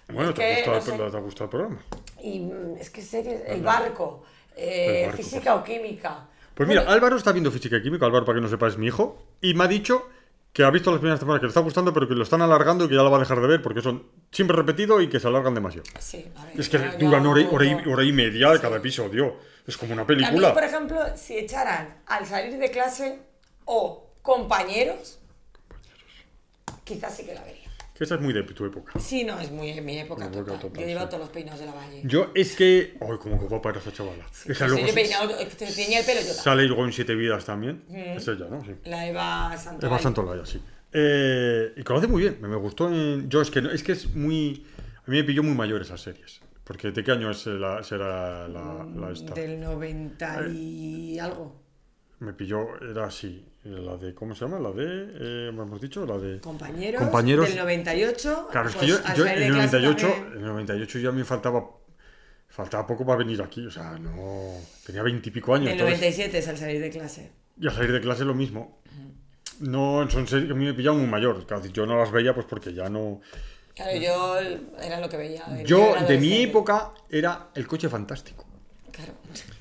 Bueno, 0.09 0.31
es 0.31 0.35
te, 0.35 0.43
ha 0.43 0.47
que, 0.65 0.71
gustado, 0.71 0.73
no 0.73 0.79
el- 0.79 0.83
sé, 0.83 1.11
te 1.13 1.17
ha 1.17 1.21
gustado 1.21 1.45
el 1.45 1.51
programa. 1.51 1.83
y 2.23 2.41
mm, 2.41 2.77
es 2.81 2.91
que 2.91 3.03
series, 3.03 3.43
el 3.47 3.63
barco, 3.63 4.25
eh, 4.57 5.03
El 5.03 5.07
barco, 5.11 5.17
física 5.23 5.55
o 5.55 5.63
química. 5.63 6.27
Pues 6.57 6.69
mira, 6.69 6.83
Álvaro 6.89 7.17
está 7.17 7.33
viendo 7.33 7.51
física 7.53 7.77
y 7.77 7.83
química, 7.83 8.07
Álvaro, 8.07 8.25
para 8.25 8.37
que 8.37 8.43
no 8.43 8.49
sepa, 8.49 8.67
es 8.67 8.79
mi 8.79 8.87
hijo, 8.87 9.23
y 9.43 9.53
me 9.55 9.65
ha 9.65 9.69
dicho 9.69 10.09
que 10.55 10.65
ha 10.65 10.71
visto 10.71 10.91
las 10.91 11.01
primeras 11.01 11.21
temporadas, 11.21 11.41
que 11.41 11.47
le 11.47 11.51
está 11.51 11.61
gustando, 11.61 11.93
pero 11.93 12.09
que 12.09 12.15
lo 12.15 12.23
están 12.23 12.41
alargando 12.41 12.87
y 12.87 12.89
que 12.89 12.95
ya 12.95 13.03
lo 13.03 13.11
va 13.11 13.19
a 13.19 13.21
dejar 13.21 13.43
de 13.43 13.47
ver 13.47 13.61
porque 13.61 13.83
son 13.83 14.05
siempre 14.33 14.57
repetidos 14.57 15.03
y 15.03 15.09
que 15.09 15.21
se 15.21 15.29
alargan 15.29 15.53
demasiado. 15.55 15.85
Sí, 16.01 16.25
a 16.35 16.47
ver, 16.47 16.59
Es 16.59 16.71
que 16.71 16.79
duran 16.99 17.27
hora 17.27 17.43
y, 17.43 17.49
hora 17.53 17.65
y- 17.67 17.73
hago- 17.73 17.93
hora 17.93 18.05
y 18.05 18.13
media 18.13 18.59
cada 18.59 18.79
episodio. 18.79 19.37
Es 19.67 19.77
como 19.77 19.93
una 19.93 20.03
A 20.03 20.05
mí, 20.07 20.09
película. 20.17 20.55
por 20.55 20.65
ejemplo, 20.65 20.99
si 21.15 21.37
echaran 21.37 21.99
al 22.07 22.25
salir 22.25 22.57
de 22.59 22.71
clase 22.71 23.19
o 23.67 24.07
compañeros, 24.23 25.19
quizás 26.85 27.15
sí 27.15 27.25
que 27.27 27.35
la 27.35 27.43
vería. 27.43 27.66
Que 27.97 28.05
esa 28.05 28.17
es 28.17 28.21
muy 28.21 28.33
de 28.33 28.43
tu 28.43 28.65
época. 28.67 28.99
Sí, 29.01 29.25
no, 29.25 29.41
es 29.41 29.51
muy 29.51 29.81
mi 29.81 29.99
época 29.99 30.29
Mi 30.29 30.37
época 30.37 30.53
total. 30.53 30.61
total, 30.61 30.81
Yo 30.81 30.87
he 30.87 30.89
llevado 30.89 31.07
sí. 31.07 31.11
todos 31.11 31.21
los 31.23 31.31
peinados 31.31 31.61
de 31.61 31.67
la 31.67 31.73
valle. 31.73 32.03
Yo 32.05 32.31
es 32.35 32.55
que. 32.55 32.97
Ay, 33.01 33.17
como 33.19 33.39
que 33.39 33.47
guapa 33.47 33.71
era 33.71 33.79
esa 33.79 33.93
chavala. 33.93 34.25
esa 34.31 34.45
Pues 34.45 34.61
luego 34.71 34.87
yo 34.89 34.95
peinado, 34.95 35.29
te 35.37 35.67
tenía 35.67 36.01
el 36.01 36.05
pelo 36.07 36.21
yo. 36.21 36.33
sale 36.35 36.65
luego 36.67 36.85
en 36.85 36.93
Siete 36.93 37.15
Vidas 37.15 37.45
también. 37.45 37.85
Es 37.91 38.29
ella, 38.29 38.47
¿no? 38.51 38.63
Sí. 38.65 38.73
La 38.85 39.07
Eva 39.07 39.57
Santolaya. 39.57 39.87
Eva 39.95 39.99
Santolaya, 40.03 40.45
sí. 40.47 40.61
Eh, 40.93 41.73
y 41.77 41.83
que 41.83 41.93
lo 41.93 41.99
hace 41.99 42.07
muy 42.09 42.23
bien, 42.23 42.39
me, 42.41 42.49
me 42.49 42.57
gustó. 42.57 42.89
En... 42.89 43.29
Yo 43.29 43.41
es 43.41 43.51
que, 43.51 43.61
no- 43.63 43.71
es 43.71 43.83
que 43.83 43.93
es 43.93 44.15
muy. 44.15 44.67
A 45.07 45.11
mí 45.11 45.17
me 45.19 45.25
pilló 45.25 45.43
muy 45.43 45.55
mayor 45.55 45.81
esas 45.83 46.01
series. 46.01 46.41
Porque 46.65 46.91
¿de 46.91 47.05
qué 47.05 47.13
año 47.13 47.31
es 47.31 47.47
la, 47.47 47.83
será 47.85 48.49
la, 48.49 48.85
la 48.95 49.11
esta? 49.13 49.35
Del 49.35 49.61
90 49.61 50.49
y 50.49 51.19
algo. 51.19 51.63
Me 52.19 52.33
pilló, 52.33 52.77
era 52.83 53.07
así. 53.07 53.45
La 53.67 53.97
de, 53.97 54.15
¿cómo 54.15 54.35
se 54.35 54.45
llama? 54.45 54.61
La 54.61 54.71
de, 54.71 54.85
eh, 54.85 55.49
hemos 55.49 55.81
dicho, 55.81 56.07
la 56.07 56.17
de... 56.19 56.41
Compañeros, 56.41 57.03
Compañeros. 57.03 57.49
del 57.49 57.59
98. 57.59 58.49
Claro, 58.53 58.69
es 58.69 58.75
que 58.77 58.87
pues, 58.87 59.17
yo, 59.17 59.27
en 59.27 59.43
el 59.43 59.53
clase 59.53 59.81
98, 59.81 60.07
también. 60.09 60.33
en 60.33 60.39
el 60.39 60.47
98 60.47 60.99
ya 61.01 61.11
me 61.11 61.25
faltaba, 61.25 61.69
faltaba 62.49 62.87
poco 62.87 63.05
para 63.05 63.19
venir 63.19 63.43
aquí, 63.43 63.67
o 63.67 63.71
sea, 63.71 63.99
no, 63.99 64.53
tenía 64.85 65.03
veintipico 65.03 65.55
años. 65.55 65.71
Entonces- 65.71 65.99
97 65.99 66.39
es 66.39 66.49
al 66.49 66.57
salir 66.57 66.81
de 66.81 66.91
clase. 66.91 67.33
y 67.61 67.67
al 67.67 67.75
salir 67.75 67.93
de 67.93 68.01
clase 68.01 68.25
lo 68.25 68.35
mismo. 68.35 68.83
No, 69.61 70.09
son 70.11 70.29
series 70.29 70.47
que 70.47 70.53
a 70.53 70.57
mí 70.57 70.67
me 70.67 70.75
pillaban 70.75 71.01
muy 71.01 71.09
mayor, 71.09 71.45
claro, 71.47 71.65
yo 71.67 71.87
no 71.87 71.97
las 71.97 72.13
veía 72.13 72.35
pues 72.35 72.47
porque 72.47 72.73
ya 72.73 72.89
no... 72.89 73.21
Claro, 73.75 73.97
yo 73.99 74.39
era 74.81 75.01
lo 75.01 75.09
que 75.09 75.17
veía. 75.17 75.63
Yo, 75.65 75.95
de 76.07 76.19
mi 76.19 76.43
época, 76.43 76.93
era 77.11 77.49
el 77.55 77.67
coche 77.67 77.89
fantástico. 77.89 78.47
Claro. 78.91 79.13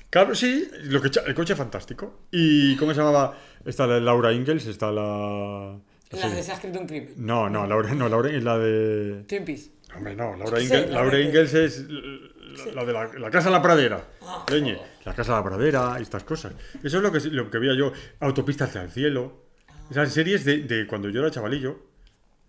Claro, 0.08 0.34
sí, 0.34 0.66
lo 0.84 1.02
que, 1.02 1.10
el 1.26 1.34
coche 1.34 1.54
fantástico. 1.54 2.20
¿Y 2.30 2.76
cómo 2.76 2.94
se 2.94 3.00
llamaba? 3.00 3.36
Está 3.66 3.86
la 3.86 4.00
Laura 4.00 4.32
Ingalls, 4.32 4.66
está 4.66 4.90
la... 4.92 5.78
La 6.12 6.28
de 6.28 6.42
Se 6.42 6.52
ha 6.52 6.54
escrito 6.54 6.78
un 6.80 6.86
crimen. 6.86 7.12
No, 7.16 7.50
no, 7.50 7.66
Laura, 7.66 7.92
no, 7.94 8.08
Laura 8.08 8.30
es 8.30 8.42
la 8.44 8.56
de... 8.58 9.24
Twin 9.28 9.44
Peaks. 9.44 9.70
Hombre, 9.96 10.14
no, 10.14 10.36
Laura, 10.36 10.60
Sí, 10.60 10.68
la 10.68 10.86
Laura 10.86 11.16
de- 11.18 11.22
Ingalls 11.24 11.54
es 11.54 11.84
la, 11.88 12.72
la 12.74 12.84
de 12.84 12.92
la, 12.92 13.10
la 13.18 13.30
Casa 13.30 13.48
en 13.48 13.52
la 13.52 13.62
Pradera. 13.62 14.04
Ah. 14.22 14.46
Leñe, 14.50 14.78
la 15.04 15.14
Casa 15.14 15.32
en 15.32 15.38
la 15.38 15.44
Pradera 15.44 15.98
estas 16.00 16.22
cosas. 16.24 16.52
Eso 16.82 16.96
es 16.98 17.02
lo 17.02 17.10
que, 17.12 17.20
lo 17.30 17.50
que 17.50 17.58
veía 17.58 17.74
yo. 17.76 17.92
Autopistas 18.20 18.68
hacia 18.70 18.82
el 18.82 18.90
cielo. 18.90 19.42
Esas 19.90 20.12
series 20.12 20.44
de, 20.44 20.58
de 20.62 20.86
cuando 20.86 21.08
yo 21.10 21.20
era 21.20 21.30
chavalillo. 21.30 21.78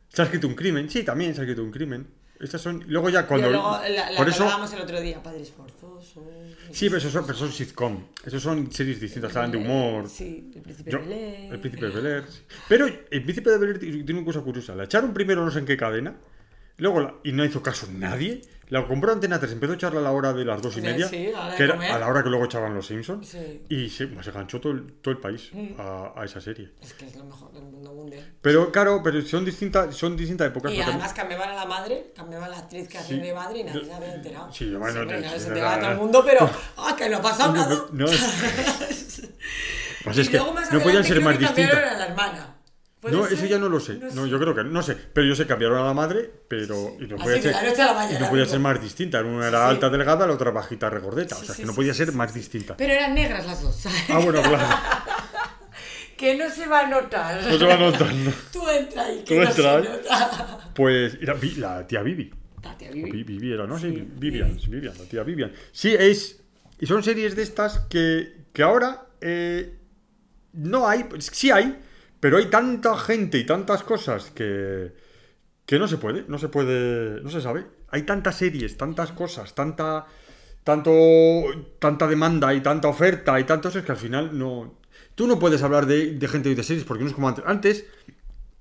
¿Se 0.09 0.22
ha 0.22 0.26
escrito 0.26 0.47
un 0.47 0.55
crimen? 0.55 0.89
Sí, 0.89 1.03
también 1.03 1.34
se 1.34 1.41
ha 1.41 1.43
escrito 1.43 1.63
un 1.63 1.72
crimen. 1.72 2.07
Estas 2.40 2.62
son... 2.62 2.84
Luego 2.88 3.10
ya 3.10 3.26
cuando... 3.26 3.48
Pero 3.48 3.60
luego, 3.62 3.80
la, 3.90 4.12
la 4.12 4.18
por 4.18 4.30
eso... 4.30 4.48
el 4.76 4.82
otro 4.82 5.02
día, 5.02 5.24
Padres 5.24 5.52
Forzosos. 5.52 6.24
Sí, 6.72 6.86
pero 6.88 6.98
esos 6.98 7.12
son, 7.12 7.26
pero 7.26 7.38
son 7.38 7.52
sitcom. 7.52 8.04
Esos 8.24 8.44
son 8.44 8.72
series 8.72 9.00
distintas, 9.00 9.36
hablan 9.36 9.52
de 9.52 9.58
humor. 9.58 10.08
Sí, 10.08 10.52
El 10.56 10.62
Príncipe 10.62 10.92
Yo- 10.92 11.00
de 11.00 11.04
Belén. 11.06 11.54
el 11.54 11.60
Príncipe 11.60 11.86
de 11.88 11.92
Bel 11.94 12.06
Air. 12.06 12.24
Pero 12.68 12.86
el 12.86 13.24
Príncipe 13.24 13.50
de 13.50 13.58
Bel 13.58 13.70
Air 13.70 13.80
tiene 13.80 14.14
una 14.14 14.26
cosa 14.26 14.42
curiosa. 14.42 14.76
La 14.76 14.84
echaron 14.84 15.14
primero 15.14 15.44
no 15.44 15.50
sé 15.52 15.60
en 15.60 15.66
qué 15.66 15.78
cadena, 15.78 16.16
luego 16.78 17.00
la- 17.02 17.16
y 17.24 17.32
no 17.32 17.44
hizo 17.44 17.64
caso 17.64 17.88
nadie. 17.92 18.42
La 18.70 18.86
compró 18.86 19.13
Antena 19.13 19.39
3, 19.39 19.53
empezó 19.53 19.72
a 19.72 19.76
echarla 19.76 19.99
a 20.01 20.03
la 20.03 20.11
hora 20.11 20.34
de 20.34 20.43
las 20.43 20.61
dos 20.61 20.76
y 20.76 20.82
media, 20.82 21.07
sí, 21.07 21.28
a 21.28 21.32
la 21.32 21.45
hora 21.47 21.55
que 21.55 21.63
era 21.63 21.74
comer. 21.76 21.91
a 21.91 21.99
la 21.99 22.07
hora 22.07 22.22
que 22.24 22.30
luego 22.30 22.45
echaban 22.45 22.76
los 22.76 22.86
Simpsons. 22.86 23.28
Sí. 23.30 23.63
Y 23.70 23.89
se, 23.89 24.07
pues, 24.07 24.26
se 24.26 24.32
ganchó 24.34 24.59
todo 24.59 24.74
el, 24.74 24.91
todo 25.01 25.13
el 25.13 25.20
país 25.22 25.49
Mm. 25.53 25.80
a, 25.80 26.11
a 26.22 26.26
esa 26.26 26.41
serie. 26.41 26.72
Es 26.82 26.93
que 26.93 27.05
es 27.05 27.15
lo 27.15 27.24
mejor 27.24 27.51
del 27.53 27.63
mundo 27.63 27.93
mundial. 27.93 28.30
Pero 28.41 28.70
claro, 28.72 29.01
pero 29.01 29.22
son 29.22 29.45
distintas, 29.45 29.95
son 29.95 30.18
distintas 30.18 30.47
épocas. 30.47 30.74
Y 30.74 30.82
además 30.82 31.13
cambiaban 31.13 31.49
a 31.49 31.55
la 31.55 31.65
madre, 31.65 32.11
cambiaban 32.13 32.49
a 32.49 32.51
la 32.51 32.57
actriz 32.59 32.89
que 32.89 32.97
hacía 32.97 33.18
de 33.22 33.34
madre 33.34 33.59
y 33.59 33.63
nadie 33.63 33.86
se 33.86 33.93
había 33.93 34.13
enterado. 34.15 34.51
Sí, 34.53 34.74
bueno, 34.76 34.99
hombre, 35.01 35.22
no, 35.22 35.30
se 35.39 35.47
enteraba 35.47 35.76
no, 35.78 35.82
todo 35.84 35.91
el 35.91 35.97
mundo, 35.97 36.24
pero 36.26 36.49
¡ah, 36.78 36.95
que 36.97 37.09
no 37.09 37.18
ha 37.18 37.22
pasado 37.22 37.53
No, 37.53 37.61
nada! 37.61 37.76
no, 37.93 38.05
no. 38.05 38.11
Pues 40.03 40.18
es 40.18 40.30
que 40.30 40.38
no 40.38 40.80
podían 40.84 41.03
ser 41.03 41.22
más 41.22 41.38
distintas. 41.39 41.97
la 41.97 42.05
hermana. 42.05 42.53
¿Puede 43.00 43.16
No, 43.16 43.26
ser? 43.26 43.34
eso 43.38 43.45
ya 43.45 43.60
no 43.60 43.70
lo 43.70 43.80
sé. 43.80 44.00
No, 44.16 44.26
yo 44.26 44.39
creo 44.39 44.56
que 44.56 44.64
no 44.64 44.82
sé. 44.82 44.95
Pero 44.95 45.28
yo 45.28 45.36
sé 45.36 45.45
cambiaron 45.45 45.78
a 45.80 45.84
la 45.86 45.93
madre, 45.93 46.32
pero. 46.48 46.95
Y 47.00 47.06
no 47.06 47.18
podía 47.18 47.41
ser, 47.41 47.52
la 47.52 47.60
a 47.60 47.93
la 48.08 48.12
y 48.12 48.20
no 48.20 48.30
podía 48.30 48.45
ser 48.48 48.60
más 48.60 48.82
distinta. 48.82 49.22
Una 49.22 49.48
era 49.48 49.66
Sí. 49.66 49.70
alta, 49.70 49.89
delgada, 49.89 50.26
la 50.26 50.34
otra 50.34 50.50
bajita, 50.52 50.89
regordeta. 50.89 51.36
o 51.38 51.43
sea, 51.43 51.56
que 51.56 51.64
no 51.66 51.74
podía 51.76 51.93
ser 51.93 52.12
más 52.14 52.34
distinta. 52.34 52.76
Pero 52.76 52.93
eran 52.93 53.14
negras 53.14 53.45
las 53.45 53.62
dos, 53.62 53.76
¿sabes? 53.76 54.04
Ah, 54.10 54.20
bueno, 54.20 54.41
claro. 54.41 54.66
Que 56.18 56.36
no 56.36 56.50
se 56.50 56.66
va 56.66 56.80
a 56.80 56.88
notar. 56.88 57.43
No 57.43 57.60
se 57.60 57.66
va 57.66 57.78
notando. 57.78 58.32
Tú 58.52 58.68
entra 58.68 59.04
ahí, 59.06 59.24
que 59.24 59.36
Tú 59.36 59.41
no 59.41 59.48
entra 59.48 59.76
ahí. 59.78 59.84
se 59.84 59.89
nota. 59.91 60.72
Pues 60.74 61.16
era 61.22 61.34
Vi- 61.36 61.56
la 61.58 61.86
tía 61.86 62.02
Vivi. 62.02 62.34
Tatia, 62.60 62.89
O 62.89 62.93
Vivi. 62.93 63.12
Vi- 63.12 63.24
Vivi 63.24 63.54
era, 63.54 63.68
¿no? 63.68 63.78
Sí, 63.78 63.91
Sí, 63.91 64.08
Vivian, 64.16 64.58
Vivian, 64.68 64.98
la 64.98 65.04
tía 65.06 65.22
Vivian. 65.22 65.54
Sí, 65.72 65.93
es. 65.98 66.39
Y 66.80 66.88
son 66.88 67.04
series 67.04 67.36
de 67.36 67.43
estas 67.43 67.80
que, 67.88 68.45
que 68.52 68.64
ahora 68.64 69.06
eh, 69.22 69.78
no 70.54 70.88
hay, 70.88 71.06
sí 71.20 71.52
hay, 71.52 71.78
pero 72.20 72.38
hay 72.38 72.47
tanta 72.47 72.97
gente 72.97 73.38
y 73.38 73.45
tantas 73.45 73.84
cosas 73.84 74.32
que, 74.32 74.91
que 75.65 75.80
no 75.80 75.88
se 75.88 75.97
puede, 75.97 76.26
no 76.28 76.38
se 76.38 76.49
puede, 76.49 77.22
no 77.22 77.30
se 77.30 77.41
sabe. 77.41 77.65
Hay 77.89 78.03
tantas 78.03 78.36
series, 78.36 78.78
tantas 78.78 79.11
cosas, 79.11 79.53
tanta, 79.53 80.05
tanto, 80.63 80.91
tanta 81.80 82.07
demanda 82.07 82.53
y 82.53 82.61
tanta 82.61 82.88
oferta 82.88 83.39
y 83.39 83.43
tantos 83.43 83.76
es 83.76 83.84
que 83.84 83.91
al 83.91 83.97
final 83.97 84.38
no. 84.38 84.80
Tú 85.15 85.28
no 85.28 85.39
puedes 85.39 85.63
hablar 85.63 85.86
de, 85.86 86.13
de 86.13 86.28
gente 86.28 86.49
y 86.49 86.55
de 86.55 86.63
series 86.63 86.86
porque 86.86 87.03
no 87.03 87.09
es 87.09 87.15
como 87.15 87.28
antes. 87.28 87.43
Antes 87.47 87.86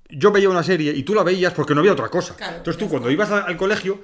yo 0.09 0.31
veía 0.31 0.49
una 0.49 0.63
serie 0.63 0.93
y 0.93 1.03
tú 1.03 1.13
la 1.13 1.23
veías 1.23 1.53
porque 1.53 1.73
no 1.73 1.81
había 1.81 1.93
otra 1.93 2.09
cosa. 2.09 2.35
Claro, 2.35 2.57
Entonces 2.57 2.79
tú 2.79 2.89
cuando 2.89 3.11
ibas 3.11 3.31
al 3.31 3.57
colegio 3.57 3.99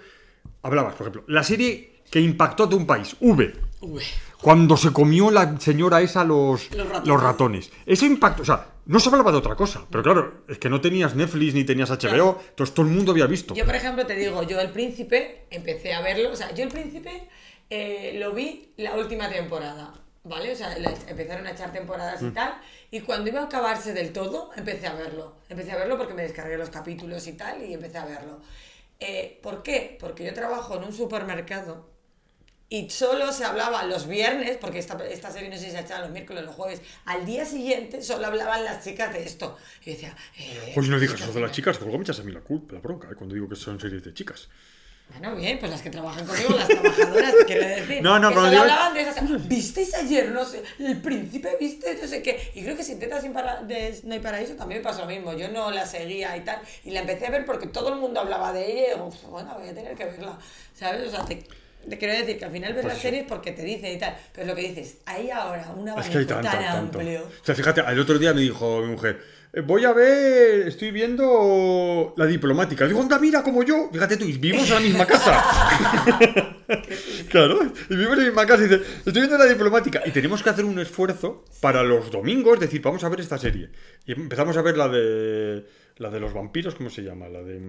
hablabas, 0.61 0.95
por 0.95 1.07
ejemplo, 1.07 1.23
la 1.27 1.43
serie 1.43 2.01
que 2.09 2.19
impactó 2.19 2.67
de 2.67 2.75
un 2.75 2.85
país, 2.85 3.15
V. 3.19 3.53
Uy. 3.83 4.03
Cuando 4.41 4.77
se 4.77 4.91
comió 4.93 5.29
la 5.29 5.59
señora 5.59 6.01
esa 6.01 6.23
los, 6.23 6.69
Los 6.71 6.87
ratones. 6.87 7.07
los 7.07 7.21
ratones. 7.23 7.71
Eso 7.85 8.05
impactó, 8.05 8.41
o 8.41 8.45
sea, 8.45 8.67
no 8.85 8.99
se 8.99 9.09
hablaba 9.09 9.31
de 9.31 9.37
otra 9.37 9.55
cosa. 9.55 9.85
Pero 9.89 10.03
claro, 10.03 10.33
es 10.47 10.57
que 10.57 10.69
no 10.69 10.79
tenías 10.81 11.15
Netflix 11.15 11.53
ni 11.53 11.63
tenías 11.63 11.89
HBO, 11.89 11.97
Claro. 11.99 12.41
entonces 12.49 12.73
todo 12.73 12.85
el 12.85 12.91
mundo 12.93 13.11
había 13.11 13.25
visto. 13.25 13.53
Yo, 13.53 13.65
por 13.65 13.75
ejemplo, 13.75 14.05
te 14.05 14.15
digo, 14.15 14.41
yo 14.43 14.59
El 14.59 14.71
Príncipe 14.71 15.45
empecé 15.49 15.93
a 15.93 16.01
verlo, 16.01 16.31
o 16.31 16.35
sea, 16.35 16.53
yo 16.53 16.63
El 16.63 16.69
Príncipe 16.69 17.27
eh, 17.69 18.17
lo 18.19 18.33
vi 18.33 18.73
la 18.77 18.95
última 18.95 19.29
temporada, 19.29 19.93
¿vale? 20.23 20.51
O 20.51 20.55
sea, 20.55 20.75
empezaron 21.07 21.45
a 21.47 21.51
echar 21.51 21.71
temporadas 21.73 22.21
Mm. 22.21 22.27
y 22.27 22.31
tal, 22.31 22.53
y 22.91 22.99
cuando 23.01 23.29
iba 23.29 23.41
a 23.41 23.45
acabarse 23.45 23.93
del 23.93 24.11
todo, 24.13 24.49
empecé 24.55 24.87
a 24.87 24.93
verlo. 24.93 25.35
Empecé 25.49 25.71
a 25.71 25.77
verlo 25.77 25.97
porque 25.97 26.13
me 26.13 26.21
descargué 26.23 26.57
los 26.57 26.69
capítulos 26.69 27.25
y 27.27 27.33
tal, 27.33 27.63
y 27.63 27.73
empecé 27.73 27.97
a 27.97 28.05
verlo. 28.05 28.39
Eh, 28.99 29.39
¿Por 29.41 29.63
qué? 29.63 29.97
Porque 29.99 30.23
yo 30.25 30.33
trabajo 30.33 30.77
en 30.77 30.83
un 30.83 30.93
supermercado 30.93 31.91
y 32.75 32.89
solo 32.89 33.31
se 33.31 33.45
hablaba 33.45 33.83
los 33.85 34.07
viernes, 34.07 34.57
porque 34.59 34.79
esta, 34.79 34.97
esta 35.05 35.29
serie 35.31 35.47
no 35.49 35.55
sé 35.57 35.65
si 35.65 35.71
se 35.71 35.79
echaba 35.79 36.01
los 36.01 36.09
miércoles 36.09 36.41
o 36.41 36.45
los 36.47 36.55
jueves, 36.55 36.81
al 37.05 37.23
día 37.23 37.45
siguiente 37.45 38.01
solo 38.01 38.25
hablaban 38.25 38.63
las 38.65 38.83
chicas 38.83 39.13
de 39.13 39.23
esto. 39.23 39.55
Y 39.85 39.91
decía, 39.91 40.15
eh, 40.39 40.71
Pues 40.73 40.87
no 40.87 40.97
digas 40.99 41.21
eso 41.21 41.31
de 41.33 41.41
las 41.41 41.51
chicas, 41.51 41.79
luego 41.81 41.99
me 41.99 42.03
echas 42.03 42.19
a 42.19 42.23
mí 42.23 42.31
la 42.31 42.39
culpa, 42.41 42.73
la 42.73 42.79
bronca, 42.79 43.07
eh, 43.11 43.15
cuando 43.15 43.35
digo 43.35 43.47
que 43.47 43.55
son 43.55 43.79
series 43.79 44.03
de 44.03 44.11
chicas. 44.15 44.49
Bueno, 45.09 45.35
bien, 45.35 45.59
pues 45.59 45.69
las 45.69 45.81
que 45.83 45.91
trabajan 45.91 46.25
conmigo, 46.25 46.55
las 46.57 46.67
trabajadoras, 46.67 47.35
quiero 47.45 47.67
decir. 47.67 48.01
No, 48.01 48.17
no, 48.17 48.29
que 48.29 48.35
solo 48.35 48.49
digo- 48.49 48.61
hablaban 48.63 48.93
de 48.95 49.01
esas. 49.01 49.47
¿Visteis 49.47 49.93
ayer, 49.93 50.29
no 50.31 50.43
sé, 50.43 50.63
el 50.79 50.99
príncipe, 51.01 51.55
viste, 51.59 51.99
no 52.01 52.07
sé 52.07 52.23
qué? 52.23 52.51
Y 52.55 52.63
creo 52.63 52.75
que 52.75 52.83
si 52.83 52.93
intentas 52.93 53.21
sin 53.21 53.33
para, 53.33 53.61
de 53.61 53.99
No 54.05 54.13
hay 54.15 54.19
paraíso 54.19 54.55
también 54.55 54.79
me 54.81 54.83
pasó 54.83 55.01
lo 55.01 55.07
mismo. 55.07 55.33
Yo 55.33 55.49
no 55.49 55.69
la 55.69 55.85
seguía 55.85 56.35
y 56.37 56.41
tal. 56.41 56.59
Y 56.85 56.89
la 56.91 57.01
empecé 57.01 57.27
a 57.27 57.31
ver 57.31 57.45
porque 57.45 57.67
todo 57.67 57.89
el 57.93 57.99
mundo 57.99 58.21
hablaba 58.21 58.51
de 58.53 58.65
ella 58.71 58.81
y 58.87 58.93
digo, 58.95 59.05
"Uf, 59.07 59.21
bueno, 59.29 59.53
voy 59.59 59.69
a 59.69 59.75
tener 59.75 59.93
que 59.95 60.05
verla. 60.05 60.39
¿Sabes? 60.73 61.07
O 61.07 61.11
sea, 61.11 61.25
te, 61.25 61.45
te 61.89 61.97
quiero 61.97 62.13
decir 62.13 62.37
que 62.37 62.45
al 62.45 62.51
final 62.51 62.73
ves 62.73 62.81
Pues 62.83 62.93
las 62.93 63.01
sí. 63.01 63.07
series 63.07 63.25
porque 63.27 63.51
te 63.51 63.63
dicen 63.63 63.95
y 63.95 63.99
tal. 63.99 64.15
Pero 64.33 64.47
lo 64.47 64.55
que 64.55 64.61
dices, 64.69 64.97
hay 65.05 65.29
ahora 65.29 65.69
un 65.75 65.87
Es 65.87 65.91
abanico 65.93 66.11
que 66.13 66.17
hay 66.19 66.25
tanto, 66.25 66.49
tan 66.49 66.63
tanto. 66.63 66.99
amplio. 66.99 67.21
O 67.23 67.45
sea, 67.45 67.55
fíjate, 67.55 67.81
el 67.87 67.99
otro 67.99 68.17
día 68.19 68.33
me 68.33 68.41
dijo 68.41 68.81
mi 68.81 68.87
mujer, 68.91 69.19
"Eh, 69.53 69.61
voy 69.61 69.85
a 69.85 69.93
ver, 69.93 70.67
estoy 70.67 70.91
viendo 70.91 72.13
la 72.17 72.25
diplomática. 72.25 72.85
Digo, 72.87 73.01
anda, 73.01 73.19
mira, 73.19 73.43
como 73.43 73.63
yo. 73.63 73.89
Fíjate 73.91 74.17
tú, 74.17 74.25
y 74.25 74.33
vivimos 74.37 74.67
en 74.69 74.73
la 74.75 74.79
misma 74.81 75.05
casa. 75.05 75.43
claro, 77.29 77.59
y 77.89 77.95
vivimos 77.95 78.13
en 78.13 78.19
la 78.19 78.25
misma 78.29 78.45
casa 78.45 78.63
y 78.63 78.67
dice, 78.67 78.81
estoy 79.05 79.13
viendo 79.21 79.37
la 79.37 79.45
diplomática. 79.45 80.01
Y 80.05 80.11
tenemos 80.11 80.41
que 80.41 80.49
hacer 80.49 80.65
un 80.65 80.79
esfuerzo 80.79 81.45
para 81.61 81.83
los 81.83 82.09
domingos, 82.11 82.59
decir, 82.59 82.81
vamos 82.81 83.03
a 83.03 83.09
ver 83.09 83.19
esta 83.19 83.37
serie. 83.37 83.69
Y 84.05 84.13
empezamos 84.13 84.57
a 84.57 84.61
ver 84.61 84.77
la 84.77 84.87
de 84.87 85.65
la 85.97 86.09
de 86.09 86.19
los 86.19 86.33
vampiros, 86.33 86.73
¿cómo 86.75 86.89
se 86.89 87.03
llama? 87.03 87.27
La 87.29 87.43
de... 87.43 87.61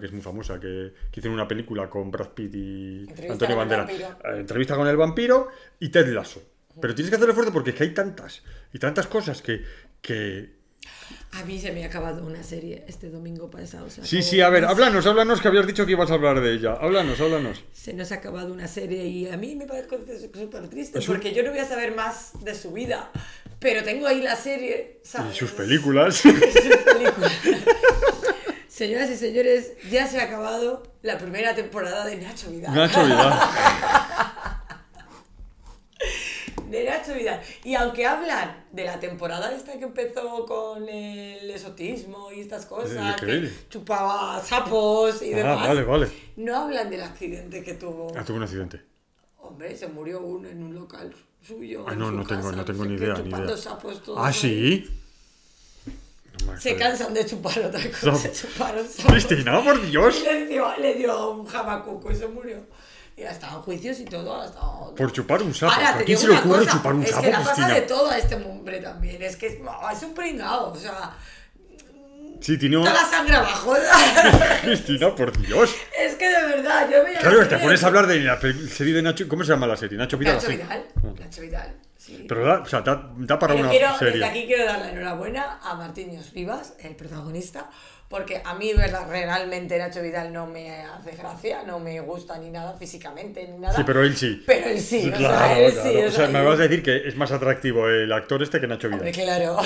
que 0.00 0.06
es 0.06 0.12
muy 0.12 0.22
famosa, 0.22 0.58
que, 0.60 0.92
que 1.10 1.20
hicieron 1.20 1.34
una 1.34 1.46
película 1.48 1.88
con 1.88 2.10
Brad 2.10 2.28
Pitt 2.30 2.54
y 2.54 2.98
Entrevista 3.08 3.32
Antonio 3.32 3.56
con 3.56 3.70
el 3.70 3.76
Bandera. 3.78 3.84
vampiro. 4.08 4.08
Eh, 4.36 4.40
entrevista 4.40 4.76
con 4.76 4.86
el 4.88 4.96
vampiro 4.96 5.48
y 5.80 5.88
Ted 5.90 6.08
Lasso. 6.08 6.42
Pero 6.80 6.94
tienes 6.94 7.10
que 7.10 7.16
hacer 7.16 7.28
esfuerzo 7.28 7.52
porque 7.52 7.70
es 7.70 7.76
que 7.76 7.84
hay 7.84 7.94
tantas 7.94 8.42
y 8.72 8.78
tantas 8.78 9.06
cosas 9.06 9.42
que... 9.42 9.62
que... 10.00 10.56
A 11.32 11.42
mí 11.44 11.58
se 11.60 11.72
me 11.72 11.84
ha 11.84 11.88
acabado 11.88 12.24
una 12.24 12.42
serie 12.42 12.84
este 12.86 13.10
domingo 13.10 13.50
pasado. 13.50 13.86
o 13.86 13.90
sea, 13.90 14.04
Sí, 14.04 14.22
sí, 14.22 14.40
a 14.40 14.48
ver, 14.48 14.64
háblanos, 14.64 15.04
háblanos 15.06 15.40
que 15.40 15.48
habías 15.48 15.66
dicho 15.66 15.84
que 15.86 15.92
ibas 15.92 16.10
a 16.10 16.14
hablar 16.14 16.40
de 16.40 16.52
ella. 16.54 16.72
Háblanos, 16.74 17.20
háblanos. 17.20 17.64
se 17.72 17.92
nos 17.94 18.12
ha 18.12 18.16
acabado 18.16 18.52
una 18.52 18.68
serie 18.68 19.04
y 19.06 19.28
a 19.28 19.36
mí 19.36 19.54
me 19.56 19.66
parece 19.66 19.88
súper 20.32 20.68
triste 20.68 20.98
un- 20.98 21.04
porque 21.06 21.34
yo 21.34 21.42
no 21.42 21.50
voy 21.50 21.58
a 21.58 21.64
saber 21.66 21.94
más 21.94 22.32
de 22.44 22.54
su 22.54 22.72
vida, 22.72 23.10
pero 23.58 23.82
tengo 23.82 24.06
ahí 24.06 24.22
la 24.22 24.36
serie, 24.36 25.00
¿sabes? 25.02 25.34
Y 25.34 25.38
sus 25.38 25.50
películas. 25.52 26.24
Y 26.24 26.30
sus 26.30 26.76
películas. 26.76 27.32
Señoras 28.78 29.10
y 29.10 29.16
señores, 29.16 29.72
ya 29.90 30.06
se 30.06 30.20
ha 30.20 30.24
acabado 30.26 30.84
la 31.02 31.18
primera 31.18 31.52
temporada 31.52 32.06
de 32.06 32.14
Nacho 32.14 32.48
Vidal. 32.48 32.72
Nacho 32.72 33.04
Vidal. 33.04 33.32
De 36.70 36.84
Nacho 36.84 37.12
Vidal. 37.14 37.40
Y 37.64 37.74
aunque 37.74 38.06
hablan 38.06 38.66
de 38.70 38.84
la 38.84 39.00
temporada 39.00 39.52
esta 39.52 39.76
que 39.76 39.82
empezó 39.84 40.46
con 40.46 40.88
el 40.88 41.50
esotismo 41.50 42.30
y 42.30 42.42
estas 42.42 42.66
cosas, 42.66 43.20
¿De 43.20 43.26
que 43.26 43.50
chupaba 43.68 44.40
sapos 44.44 45.22
y 45.22 45.32
Ah, 45.32 45.36
demás, 45.38 45.66
vale, 45.66 45.82
vale. 45.82 46.08
no 46.36 46.56
hablan 46.56 46.88
del 46.88 47.02
accidente 47.02 47.64
que 47.64 47.74
tuvo. 47.74 48.12
Ah, 48.16 48.22
tuve 48.24 48.36
un 48.36 48.44
accidente. 48.44 48.80
Hombre, 49.38 49.76
se 49.76 49.88
murió 49.88 50.20
uno 50.20 50.48
en 50.48 50.62
un 50.62 50.72
local 50.76 51.12
suyo. 51.44 51.84
Ah, 51.88 51.96
no, 51.96 52.12
no 52.12 52.24
tengo, 52.24 52.42
casa, 52.42 52.54
no 52.54 52.64
tengo 52.64 52.84
ni 52.84 52.94
idea, 52.94 53.14
ni 53.14 53.28
idea. 53.28 53.56
sapos 53.56 54.00
Ah, 54.16 54.32
sí. 54.32 54.88
Se 56.58 56.76
cansan 56.76 57.14
de 57.14 57.24
chupar 57.26 57.58
otra 57.58 57.80
cosa. 57.90 58.16
Se 58.16 58.32
chuparon. 58.32 58.86
Cristina, 59.08 59.62
por 59.62 59.80
Dios. 59.86 60.22
Le 60.24 60.46
dio, 60.46 60.76
le 60.76 60.94
dio 60.94 61.30
un 61.30 61.46
jamacuco 61.46 62.10
y 62.10 62.16
se 62.16 62.26
murió. 62.26 62.66
Y 63.16 63.22
ha 63.22 63.32
estado 63.32 63.56
en 63.56 63.62
juicios 63.62 63.98
y 64.00 64.04
todo. 64.04 64.44
Estado... 64.44 64.94
Por 64.94 65.12
chupar 65.12 65.42
un 65.42 65.54
sapo. 65.54 65.72
Ahora, 65.72 65.98
¿A 65.98 66.04
quién 66.04 66.16
se 66.16 66.28
le 66.28 66.38
ocurre 66.38 66.60
cosa, 66.60 66.72
chupar 66.72 66.94
un 66.94 67.02
es 67.02 67.10
sapo, 67.10 67.22
que 67.22 67.30
la 67.30 67.44
pasa 67.44 67.68
de 67.68 67.80
todo 67.82 68.10
a 68.10 68.18
este 68.18 68.34
hombre 68.36 68.78
también. 68.80 69.22
Es 69.22 69.36
que 69.36 69.48
es, 69.48 69.54
es 69.54 70.02
un 70.02 70.14
pringao. 70.14 70.72
O 70.72 70.76
sea, 70.76 71.16
Sí, 72.40 72.56
tiene 72.56 72.76
toda 72.76 72.92
la 72.92 73.04
sangre 73.04 73.34
abajo. 73.34 73.74
Cristina, 74.62 75.14
por 75.14 75.36
Dios. 75.36 75.74
es 75.98 76.14
que 76.14 76.28
de 76.28 76.42
verdad, 76.46 76.88
yo 76.90 77.02
veía. 77.04 77.18
Claro, 77.18 77.40
la 77.42 77.48
te 77.48 77.58
pones 77.58 77.82
a 77.82 77.86
hablar 77.88 78.06
de 78.06 78.20
la 78.20 78.38
serie 78.40 78.94
de 78.94 79.02
Nacho... 79.02 79.26
¿Cómo 79.26 79.42
se 79.42 79.50
llama 79.50 79.66
la 79.66 79.76
serie? 79.76 79.98
Nacho 79.98 80.16
Vidal. 80.16 80.36
Nacho. 80.36 80.48
Vidal. 80.48 80.86
Nacho 81.18 81.42
Vidal. 81.42 81.87
Sí. 82.08 82.24
Pero 82.26 82.44
da, 82.46 82.60
o 82.60 82.66
sea, 82.66 82.80
da, 82.80 83.10
da 83.18 83.38
para 83.38 83.52
Pero 83.52 83.64
una 83.68 83.70
quiero, 83.70 83.98
serie. 83.98 84.12
desde 84.14 84.24
aquí 84.26 84.46
quiero 84.46 84.64
dar 84.64 84.78
la 84.80 84.90
enhorabuena 84.90 85.58
a 85.62 85.74
Martínez 85.74 86.32
Rivas, 86.32 86.74
el 86.80 86.96
protagonista, 86.96 87.68
porque 88.08 88.40
a 88.42 88.54
mí 88.54 88.72
verdad, 88.72 89.06
realmente 89.10 89.76
Nacho 89.78 90.00
Vidal 90.00 90.32
no 90.32 90.46
me 90.46 90.70
hace 90.86 91.10
gracia, 91.10 91.64
no 91.66 91.78
me 91.78 92.00
gusta 92.00 92.38
ni 92.38 92.48
nada 92.48 92.72
físicamente, 92.78 93.46
ni 93.46 93.58
nada. 93.58 93.76
Sí, 93.76 93.82
pero 93.84 94.02
él 94.02 94.16
sí. 94.16 94.42
Pero 94.46 94.70
él 94.70 94.80
sí, 94.80 95.10
o 95.10 95.12
claro, 95.18 95.36
sea, 95.36 95.60
él 95.60 95.72
claro. 95.74 95.90
sí. 95.90 95.96
O 95.98 96.10
sea, 96.12 96.28
me 96.28 96.42
vas 96.42 96.58
a 96.58 96.62
decir 96.62 96.82
que 96.82 97.06
es 97.06 97.14
más 97.16 97.30
atractivo 97.30 97.86
el 97.90 98.10
actor 98.10 98.42
este 98.42 98.58
que 98.58 98.66
Nacho 98.66 98.88
Hombre, 98.88 99.12
Vidal. 99.12 99.24
claro. 99.26 99.58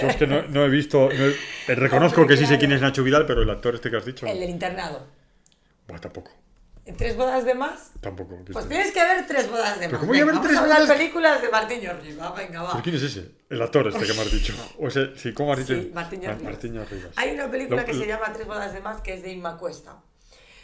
Yo 0.00 0.08
es 0.08 0.16
que 0.16 0.26
no, 0.26 0.42
no 0.48 0.64
he 0.64 0.68
visto... 0.70 1.10
no 1.12 1.24
he- 1.26 1.36
eh, 1.68 1.74
reconozco 1.74 2.22
Hombre, 2.22 2.36
que 2.36 2.40
sí 2.42 2.46
sé 2.46 2.56
quién 2.58 2.72
es 2.72 2.80
Nacho 2.80 3.02
Vidal, 3.04 3.26
pero 3.26 3.42
el 3.42 3.50
actor 3.50 3.74
este 3.74 3.90
que 3.90 3.96
has 3.98 4.06
dicho... 4.06 4.26
el 4.26 4.40
del 4.40 4.48
internado. 4.48 5.06
Buah, 5.86 5.98
tampoco. 6.00 6.30
¿En 6.86 6.96
tres 6.96 7.16
bodas 7.16 7.44
de 7.44 7.54
más? 7.54 7.90
Tampoco. 8.00 8.38
Pues 8.52 8.68
tienes 8.68 8.92
que 8.92 9.00
ver 9.02 9.26
tres 9.26 9.50
bodas 9.50 9.74
de 9.80 9.86
¿Pero 9.86 9.92
más. 9.92 10.00
cómo 10.00 10.12
voy 10.12 10.20
a 10.20 10.24
ver 10.24 10.34
vamos 10.34 10.46
tres 10.46 10.56
a 10.58 10.62
hablar 10.62 10.82
bodas? 10.82 10.96
películas 10.96 11.42
de 11.42 11.48
Martín 11.48 11.80
Rivas, 12.02 12.36
venga, 12.36 12.62
va. 12.62 12.70
¿Pero 12.72 12.82
quién 12.84 12.94
es 12.96 13.02
ese? 13.02 13.30
El 13.50 13.60
actor 13.60 13.88
este 13.88 14.06
que 14.06 14.12
me 14.14 14.20
has 14.20 14.30
dicho. 14.32 14.54
O 14.78 14.86
ese, 14.88 15.16
sí, 15.18 15.32
¿cómo 15.34 15.52
has 15.52 15.58
dicho? 15.58 15.74
Sí, 15.74 15.90
Martín. 15.92 16.20
Martín. 16.44 16.80
Hay 17.16 17.30
una 17.34 17.50
película 17.50 17.80
Lo- 17.82 17.86
que 17.86 17.92
lo- 17.92 18.00
se 18.00 18.06
llama 18.06 18.32
Tres 18.32 18.46
bodas 18.46 18.72
de 18.72 18.80
más 18.80 19.00
que 19.02 19.14
es 19.14 19.22
de 19.22 19.32
Inma 19.32 19.58
Cuesta. 19.58 20.00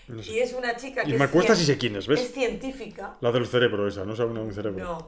no 0.06 0.22
sé. 0.22 0.30
Y 0.32 0.38
es 0.38 0.52
una 0.52 0.76
chica 0.76 1.02
que 1.02 1.10
Inma 1.10 1.24
es 1.24 1.30
Cuesta 1.32 1.56
sí 1.56 1.64
sé 1.66 1.76
quién 1.76 1.96
es, 1.96 2.06
¿ves? 2.06 2.20
Es 2.20 2.32
científica. 2.32 3.16
La 3.20 3.32
del 3.32 3.46
cerebro 3.48 3.88
esa, 3.88 4.04
no 4.04 4.14
sabe 4.14 4.30
una 4.30 4.40
de 4.42 4.46
un 4.46 4.54
cerebro. 4.54 4.84
No, 4.84 5.06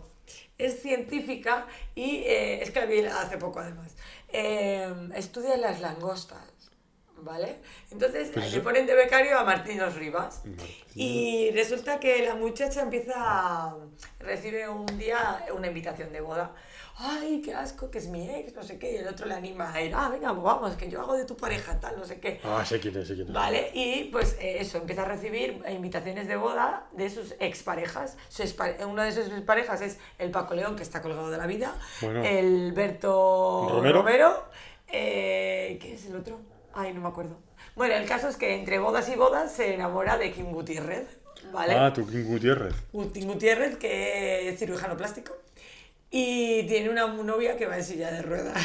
es 0.58 0.80
científica 0.82 1.66
y 1.94 2.16
eh, 2.24 2.60
es 2.62 2.70
que 2.72 2.80
la 2.80 2.86
vi 2.86 3.00
hace 3.04 3.38
poco 3.38 3.60
además. 3.60 3.92
Eh, 4.32 4.92
estudia 5.14 5.56
las 5.58 5.80
langostas, 5.80 6.42
¿vale? 7.18 7.56
Entonces 7.90 8.30
Pues 8.32 8.46
le 8.50 8.56
eso- 8.58 8.62
ponen 8.62 8.86
de 8.86 8.94
becario 8.94 9.38
a 9.38 9.44
Martínez 9.44 9.94
Rivas 9.96 10.42
Martín. 10.44 10.66
y 10.94 11.50
resulta 11.52 11.98
que 12.00 12.24
la 12.24 12.34
muchacha 12.34 12.82
empieza 12.82 13.14
a... 13.16 13.76
recibe 14.20 14.68
un 14.68 14.86
día 14.98 15.44
una 15.56 15.66
invitación 15.68 16.12
de 16.12 16.20
boda. 16.20 16.54
Ay, 16.96 17.42
qué 17.44 17.52
asco, 17.52 17.90
que 17.90 17.98
es 17.98 18.06
mi 18.06 18.30
ex, 18.30 18.54
no 18.54 18.62
sé 18.62 18.78
qué. 18.78 18.92
Y 18.92 18.96
el 18.98 19.08
otro 19.08 19.26
le 19.26 19.34
anima 19.34 19.72
a 19.72 19.82
ir, 19.82 19.92
ah, 19.96 20.08
venga, 20.10 20.28
pues 20.32 20.44
vamos, 20.44 20.76
que 20.76 20.88
yo 20.88 21.00
hago 21.00 21.14
de 21.16 21.24
tu 21.24 21.36
pareja 21.36 21.80
tal, 21.80 21.98
no 21.98 22.04
sé 22.04 22.20
qué. 22.20 22.40
Ah, 22.44 22.64
sé 22.64 22.78
quién 22.78 22.96
es, 22.96 23.08
sé 23.08 23.14
quién 23.16 23.26
es. 23.26 23.32
Vale, 23.34 23.70
y 23.74 24.04
pues 24.12 24.36
eh, 24.40 24.58
eso, 24.60 24.78
empieza 24.78 25.02
a 25.02 25.06
recibir 25.06 25.60
invitaciones 25.68 26.28
de 26.28 26.36
boda 26.36 26.86
de 26.92 27.10
sus 27.10 27.34
exparejas. 27.40 28.16
Su 28.28 28.44
una 28.86 29.04
de 29.06 29.10
sus 29.12 29.26
exparejas 29.26 29.80
es 29.80 29.98
el 30.18 30.30
Paco 30.30 30.54
León, 30.54 30.76
que 30.76 30.84
está 30.84 31.02
colgado 31.02 31.30
de 31.32 31.38
la 31.38 31.46
vida, 31.48 31.74
Bueno. 32.00 32.22
el 32.22 32.70
Berto 32.72 33.68
Romero. 33.82 34.44
eh, 34.86 35.78
¿qué 35.82 35.94
es 35.94 36.06
el 36.06 36.14
otro? 36.14 36.38
Ay, 36.74 36.92
no 36.92 37.00
me 37.00 37.08
acuerdo. 37.08 37.38
Bueno, 37.76 37.94
el 37.94 38.06
caso 38.06 38.28
es 38.28 38.36
que 38.36 38.54
entre 38.54 38.78
bodas 38.78 39.08
y 39.08 39.14
bodas 39.14 39.52
se 39.52 39.74
enamora 39.74 40.18
de 40.18 40.32
Kim 40.32 40.52
Gutiérrez, 40.52 41.06
¿vale? 41.52 41.74
Ah, 41.74 41.92
tu 41.92 42.06
King 42.06 42.24
Gutiérrez. 42.24 42.74
Kim 43.12 43.26
Gutiérrez, 43.26 43.76
que 43.76 44.48
es 44.48 44.58
cirujano 44.58 44.96
plástico, 44.96 45.36
y 46.10 46.64
tiene 46.66 46.90
una 46.90 47.06
novia 47.06 47.56
que 47.56 47.66
va 47.66 47.76
en 47.76 47.84
silla 47.84 48.10
de 48.10 48.22
ruedas. 48.22 48.56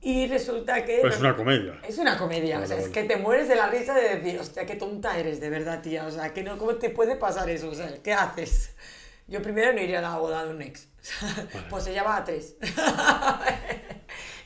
y 0.00 0.26
resulta 0.26 0.84
que... 0.84 0.98
Pues 1.00 1.14
es 1.14 1.20
una 1.20 1.36
comedia. 1.36 1.80
Es 1.86 1.98
una 1.98 2.18
comedia, 2.18 2.60
o 2.60 2.66
sea, 2.66 2.78
es 2.78 2.88
que 2.88 3.04
te 3.04 3.16
mueres 3.16 3.48
de 3.48 3.56
la 3.56 3.68
risa 3.68 3.94
de 3.94 4.16
decir, 4.16 4.38
hostia, 4.38 4.66
qué 4.66 4.74
tonta 4.74 5.18
eres, 5.18 5.40
de 5.40 5.50
verdad, 5.50 5.80
tía, 5.80 6.06
o 6.06 6.10
sea, 6.10 6.32
que 6.34 6.42
no, 6.42 6.58
¿cómo 6.58 6.74
te 6.76 6.90
puede 6.90 7.16
pasar 7.16 7.48
eso? 7.50 7.70
O 7.70 7.74
sea, 7.74 7.92
¿qué 8.02 8.12
haces? 8.12 8.74
Yo 9.26 9.42
primero 9.42 9.72
no 9.72 9.80
iría 9.80 9.98
a 9.98 10.02
la 10.02 10.18
boda 10.18 10.44
de 10.44 10.50
un 10.50 10.62
ex, 10.62 10.88
pues 11.70 11.84
se 11.84 11.94
llama 11.94 12.16
a 12.16 12.24
tres. 12.24 12.56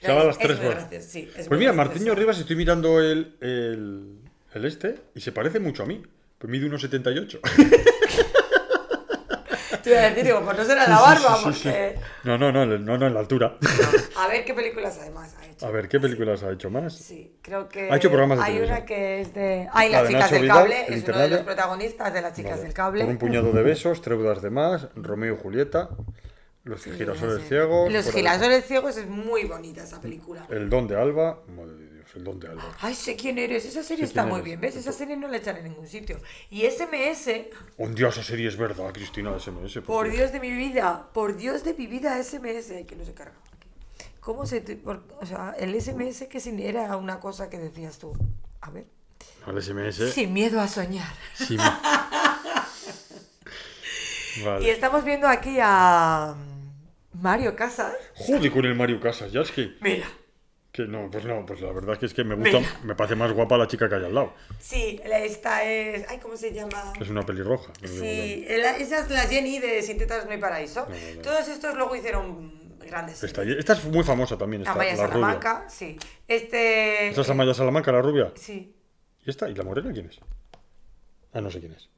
Llama 0.02 0.20
a 0.20 0.24
las 0.24 0.36
Es 0.36 0.42
tres 0.42 0.58
muy 0.58 0.66
bodas. 0.66 0.80
gracioso, 0.90 1.08
sí, 1.10 1.30
es 1.36 1.48
Pues 1.48 1.58
mira. 1.60 1.72
Martiño 1.72 2.14
Rivas, 2.14 2.38
estoy 2.38 2.56
mirando 2.56 3.00
el, 3.00 3.36
el, 3.40 4.18
el 4.54 4.64
este 4.64 4.96
y 5.14 5.20
se 5.20 5.32
parece 5.32 5.60
mucho 5.60 5.82
a 5.82 5.86
mí. 5.86 6.02
Pues 6.38 6.50
mide 6.50 6.68
1,78. 6.68 7.40
Te 9.82 9.90
iba 9.90 9.98
a 9.98 10.10
decir, 10.10 10.22
digo, 10.24 10.40
pues 10.44 10.56
no 10.56 10.64
será 10.64 10.86
la 10.88 11.00
barba, 11.00 11.36
Sí, 11.38 11.52
sí, 11.54 11.62
porque... 11.64 11.98
No, 12.22 12.38
no, 12.38 12.52
no, 12.52 12.64
no, 12.64 12.78
no, 12.98 13.06
en 13.06 13.14
la 13.14 13.18
altura. 13.20 13.56
A 14.16 14.28
ver 14.28 14.44
qué 14.44 14.54
películas 14.54 14.96
además 15.00 15.34
ha 15.40 15.46
hecho. 15.46 15.66
A 15.66 15.70
ver, 15.72 15.88
¿qué 15.88 15.98
películas 15.98 16.42
ha 16.44 16.52
hecho 16.52 16.70
más? 16.70 16.94
Sí, 16.96 17.32
creo 17.42 17.68
que 17.68 17.90
Ha 17.90 17.96
hecho 17.96 18.08
programas 18.08 18.38
de 18.38 18.44
hay 18.44 18.52
televisión. 18.52 18.76
una 18.78 18.86
que 18.86 19.20
es 19.22 19.34
de... 19.34 19.68
Hay 19.72 19.90
La 19.90 20.02
las 20.02 20.08
chicas 20.10 20.30
del 20.30 20.42
Vidal, 20.42 20.56
cable, 20.58 20.84
es 20.88 21.08
uno 21.08 21.18
de 21.18 21.28
los 21.28 21.40
protagonistas 21.40 22.14
de 22.14 22.22
las 22.22 22.32
chicas 22.36 22.52
Vale. 22.52 22.62
del 22.62 22.72
cable. 22.74 23.04
Por 23.04 23.12
un 23.12 23.18
puñado 23.18 23.52
de 23.52 23.62
besos, 23.62 24.00
tres 24.02 24.16
bodas 24.18 24.40
de 24.40 24.50
más, 24.50 24.86
Romeo 24.94 25.34
y 25.34 25.38
Julieta, 25.42 25.88
los 26.64 26.82
girasoles 26.84 27.48
ciegos. 27.48 27.92
Los 27.92 28.10
girasoles 28.10 28.64
ciegos 28.66 28.96
es 28.96 29.06
muy 29.08 29.44
bonita 29.44 29.82
esa 29.82 30.00
película. 30.00 30.46
El 30.48 30.68
don 30.70 30.86
de 30.86 30.96
Alba. 30.96 31.40
Madre 31.56 31.74
de 31.74 31.90
Dios, 31.94 32.06
el 32.14 32.22
don 32.24 32.38
de 32.38 32.48
Alba. 32.48 32.76
Ay, 32.80 32.94
sé 32.94 33.16
quién 33.16 33.38
eres. 33.38 33.64
Esa 33.64 33.82
serie 33.82 34.04
está 34.04 34.24
muy 34.24 34.34
eres. 34.36 34.44
bien, 34.44 34.60
¿ves? 34.60 34.76
Esa 34.76 34.92
serie 34.92 35.16
no 35.16 35.26
la 35.28 35.38
echan 35.38 35.56
en 35.56 35.64
ningún 35.64 35.88
sitio. 35.88 36.20
Y 36.50 36.62
SMS, 36.70 37.48
Un 37.78 37.94
dios, 37.94 38.16
esa 38.16 38.24
serie 38.24 38.48
es 38.48 38.56
verdad, 38.56 38.92
Cristina, 38.92 39.36
SMS. 39.38 39.80
por 39.82 40.08
Dios 40.10 40.30
de 40.32 40.38
mi 40.40 40.52
vida, 40.52 41.08
por 41.12 41.36
Dios 41.36 41.64
de 41.64 41.74
mi 41.74 41.86
vida, 41.88 42.16
SMS, 42.22 42.70
Ay, 42.76 42.84
que 42.84 42.94
no 42.96 43.04
se 43.04 43.12
carga. 43.14 43.34
¿Cómo 44.20 44.46
se 44.46 44.60
por- 44.60 45.02
o 45.20 45.26
sea, 45.26 45.54
el 45.58 45.74
SMS 45.74 46.28
que 46.28 46.38
sin- 46.38 46.60
era 46.60 46.96
una 46.96 47.18
cosa 47.18 47.50
que 47.50 47.58
decías 47.58 47.98
tú. 47.98 48.12
A 48.60 48.70
ver. 48.70 48.86
Al 49.46 49.60
SMS. 49.60 50.12
Sin 50.12 50.32
miedo 50.32 50.60
a 50.60 50.68
soñar. 50.68 51.12
Sí, 51.34 51.56
Vale. 54.44 54.64
Y 54.64 54.70
estamos 54.70 55.04
viendo 55.04 55.26
aquí 55.28 55.58
a 55.60 56.34
Mario 57.14 57.54
Casas. 57.56 57.94
Joder 58.14 58.50
con 58.50 58.64
el 58.64 58.74
Mario 58.74 59.00
Casas, 59.00 59.32
ya 59.32 59.40
es 59.42 59.50
que. 59.50 59.74
Mira. 59.80 60.06
Que 60.72 60.84
no, 60.86 61.10
pues 61.10 61.26
no, 61.26 61.44
pues 61.44 61.60
la 61.60 61.70
verdad 61.70 61.92
es 61.92 61.98
que 61.98 62.06
es 62.06 62.14
que 62.14 62.24
me 62.24 62.34
gusta, 62.34 62.58
Mira. 62.60 62.80
me 62.84 62.94
parece 62.94 63.14
más 63.14 63.30
guapa 63.32 63.58
la 63.58 63.66
chica 63.68 63.90
que 63.90 63.94
hay 63.96 64.04
al 64.06 64.14
lado. 64.14 64.32
Sí, 64.58 64.98
esta 65.04 65.62
es. 65.64 66.06
Ay, 66.08 66.16
¿cómo 66.18 66.34
se 66.36 66.50
llama? 66.54 66.94
Es 66.98 67.10
una 67.10 67.20
pelirroja. 67.26 67.70
no 67.82 67.88
Sí, 67.88 68.46
la- 68.48 68.78
esa 68.78 69.00
es 69.00 69.10
la 69.10 69.20
Jenny 69.26 69.58
de 69.58 69.82
Sin 69.82 69.98
Tetas 69.98 70.24
No 70.24 70.30
hay 70.30 70.38
Paraíso. 70.38 70.86
No, 70.88 70.94
no, 70.96 71.14
no. 71.16 71.20
Todos 71.20 71.46
estos 71.48 71.74
luego 71.74 71.94
hicieron 71.94 72.78
grandes. 72.78 73.22
Esta, 73.22 73.42
es 73.42 73.84
muy 73.84 74.02
famosa 74.02 74.38
también, 74.38 74.62
esta, 74.62 74.72
Amaya 74.72 74.92
la 74.96 75.06
rubia. 75.08 75.12
Salamanca, 75.12 75.66
sí. 75.68 75.98
Este. 76.26 77.08
¿Esta 77.08 77.20
es 77.20 77.28
Amaya 77.28 77.52
Salamanca, 77.52 77.92
la 77.92 78.00
rubia? 78.00 78.32
Sí. 78.36 78.74
¿Y 79.26 79.28
esta? 79.30 79.50
¿Y 79.50 79.54
la 79.54 79.64
morena 79.64 79.92
quién 79.92 80.06
es? 80.06 80.18
Ah, 81.34 81.42
no 81.42 81.50
sé 81.50 81.60
quién 81.60 81.72
es. 81.72 81.90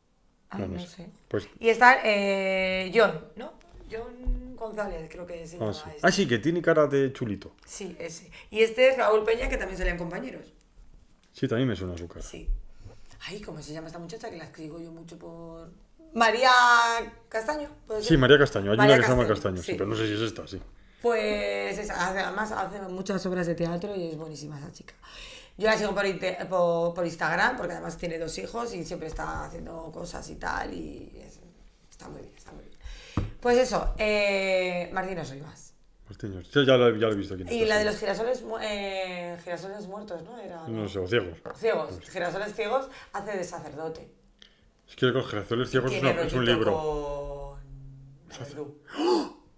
Ah, 0.50 0.58
No, 0.58 0.66
no, 0.66 0.74
no 0.74 0.80
sé. 0.80 0.88
sé. 0.88 1.06
Pues. 1.28 1.48
Y 1.60 1.68
está 1.68 2.00
eh, 2.04 2.90
John, 2.92 3.24
¿no? 3.36 3.52
John 3.88 4.43
González, 4.66 5.08
creo 5.10 5.26
que 5.26 5.46
se 5.46 5.56
Ah 5.60 5.72
sí. 5.72 5.82
este. 5.94 6.00
ah, 6.06 6.10
sí, 6.12 6.26
que 6.28 6.38
tiene 6.38 6.60
cara 6.62 6.86
de 6.86 7.12
chulito. 7.12 7.52
Sí, 7.66 7.96
ese. 7.98 8.30
Y 8.50 8.62
este 8.62 8.88
es 8.88 8.96
Raúl 8.98 9.24
Peña, 9.24 9.48
que 9.48 9.56
también 9.56 9.78
salían 9.78 9.96
compañeros. 9.98 10.52
Sí, 11.32 11.48
también 11.48 11.68
me 11.68 11.76
suena 11.76 11.96
su 11.96 12.06
cara. 12.08 12.24
Sí. 12.24 12.48
Ay, 13.26 13.40
¿cómo 13.40 13.62
se 13.62 13.72
llama 13.72 13.86
esta 13.88 13.98
muchacha? 13.98 14.30
Que 14.30 14.36
la 14.36 14.44
escribo 14.44 14.78
yo 14.78 14.90
mucho 14.92 15.18
por. 15.18 15.70
María 16.12 16.50
Castaño, 17.28 17.68
¿puede 17.86 18.00
ser? 18.02 18.08
Sí, 18.10 18.16
María 18.16 18.38
Castaño. 18.38 18.70
Hay 18.72 18.76
María 18.76 18.94
una 18.94 19.02
que 19.02 19.06
se 19.06 19.16
llama 19.16 19.26
Castaño, 19.28 19.56
sí, 19.58 19.72
sí. 19.72 19.72
pero 19.72 19.86
no 19.88 19.96
sé 19.96 20.06
si 20.06 20.12
es 20.14 20.20
esta, 20.20 20.46
sí. 20.46 20.60
Pues 21.02 21.76
esa, 21.78 22.08
hace- 22.08 22.20
además 22.20 22.52
hace 22.52 22.80
muchas 22.82 23.24
obras 23.26 23.46
de 23.46 23.54
teatro 23.54 23.94
y 23.96 24.10
es 24.10 24.16
buenísima 24.16 24.58
esa 24.58 24.72
chica. 24.72 24.94
Yo 25.58 25.66
la 25.66 25.76
sigo 25.76 25.94
por, 25.94 26.04
por, 26.48 26.94
por 26.94 27.04
Instagram 27.06 27.56
porque 27.56 27.72
además 27.74 27.96
tiene 27.98 28.18
dos 28.18 28.36
hijos 28.38 28.72
y 28.74 28.84
siempre 28.84 29.08
está 29.08 29.44
haciendo 29.44 29.90
cosas 29.92 30.28
y 30.30 30.36
tal 30.36 30.72
y 30.72 31.12
es- 31.24 31.40
está 31.90 32.08
muy 32.08 32.22
bien, 32.22 32.32
está 32.36 32.52
muy 32.52 32.62
bien. 32.62 32.63
Pues 33.44 33.58
eso, 33.58 33.94
eh, 33.98 34.88
Martina 34.94 35.22
Rivas. 35.22 35.74
Martiños. 36.08 36.48
Sí, 36.50 36.64
ya 36.64 36.78
lo, 36.78 36.88
ya 36.96 37.08
lo 37.08 37.12
he 37.12 37.16
visto 37.16 37.34
aquí. 37.34 37.44
Y 37.50 37.66
la 37.66 37.76
de 37.76 37.84
los 37.84 37.98
girasoles, 37.98 38.40
mu- 38.40 38.56
eh, 38.58 39.36
girasoles 39.44 39.86
muertos, 39.86 40.22
¿no? 40.22 40.38
Era, 40.38 40.66
No 40.66 40.88
sé, 40.88 40.98
o 40.98 41.06
ciegos. 41.06 41.36
Ciegos, 41.54 42.00
girasoles 42.10 42.54
ciegos 42.54 42.88
hace 43.12 43.36
de 43.36 43.44
sacerdote. 43.44 44.08
Es 44.88 44.96
que 44.96 45.04
los 45.08 45.26
girasoles 45.28 45.68
ciegos 45.68 45.92
es, 45.92 46.00
Tiene 46.00 46.14
una- 46.14 46.22
es 46.26 46.32
un 46.32 46.38
rollito 46.38 46.56
libro. 46.58 47.58
con 48.30 48.38
Verdú. 48.48 48.80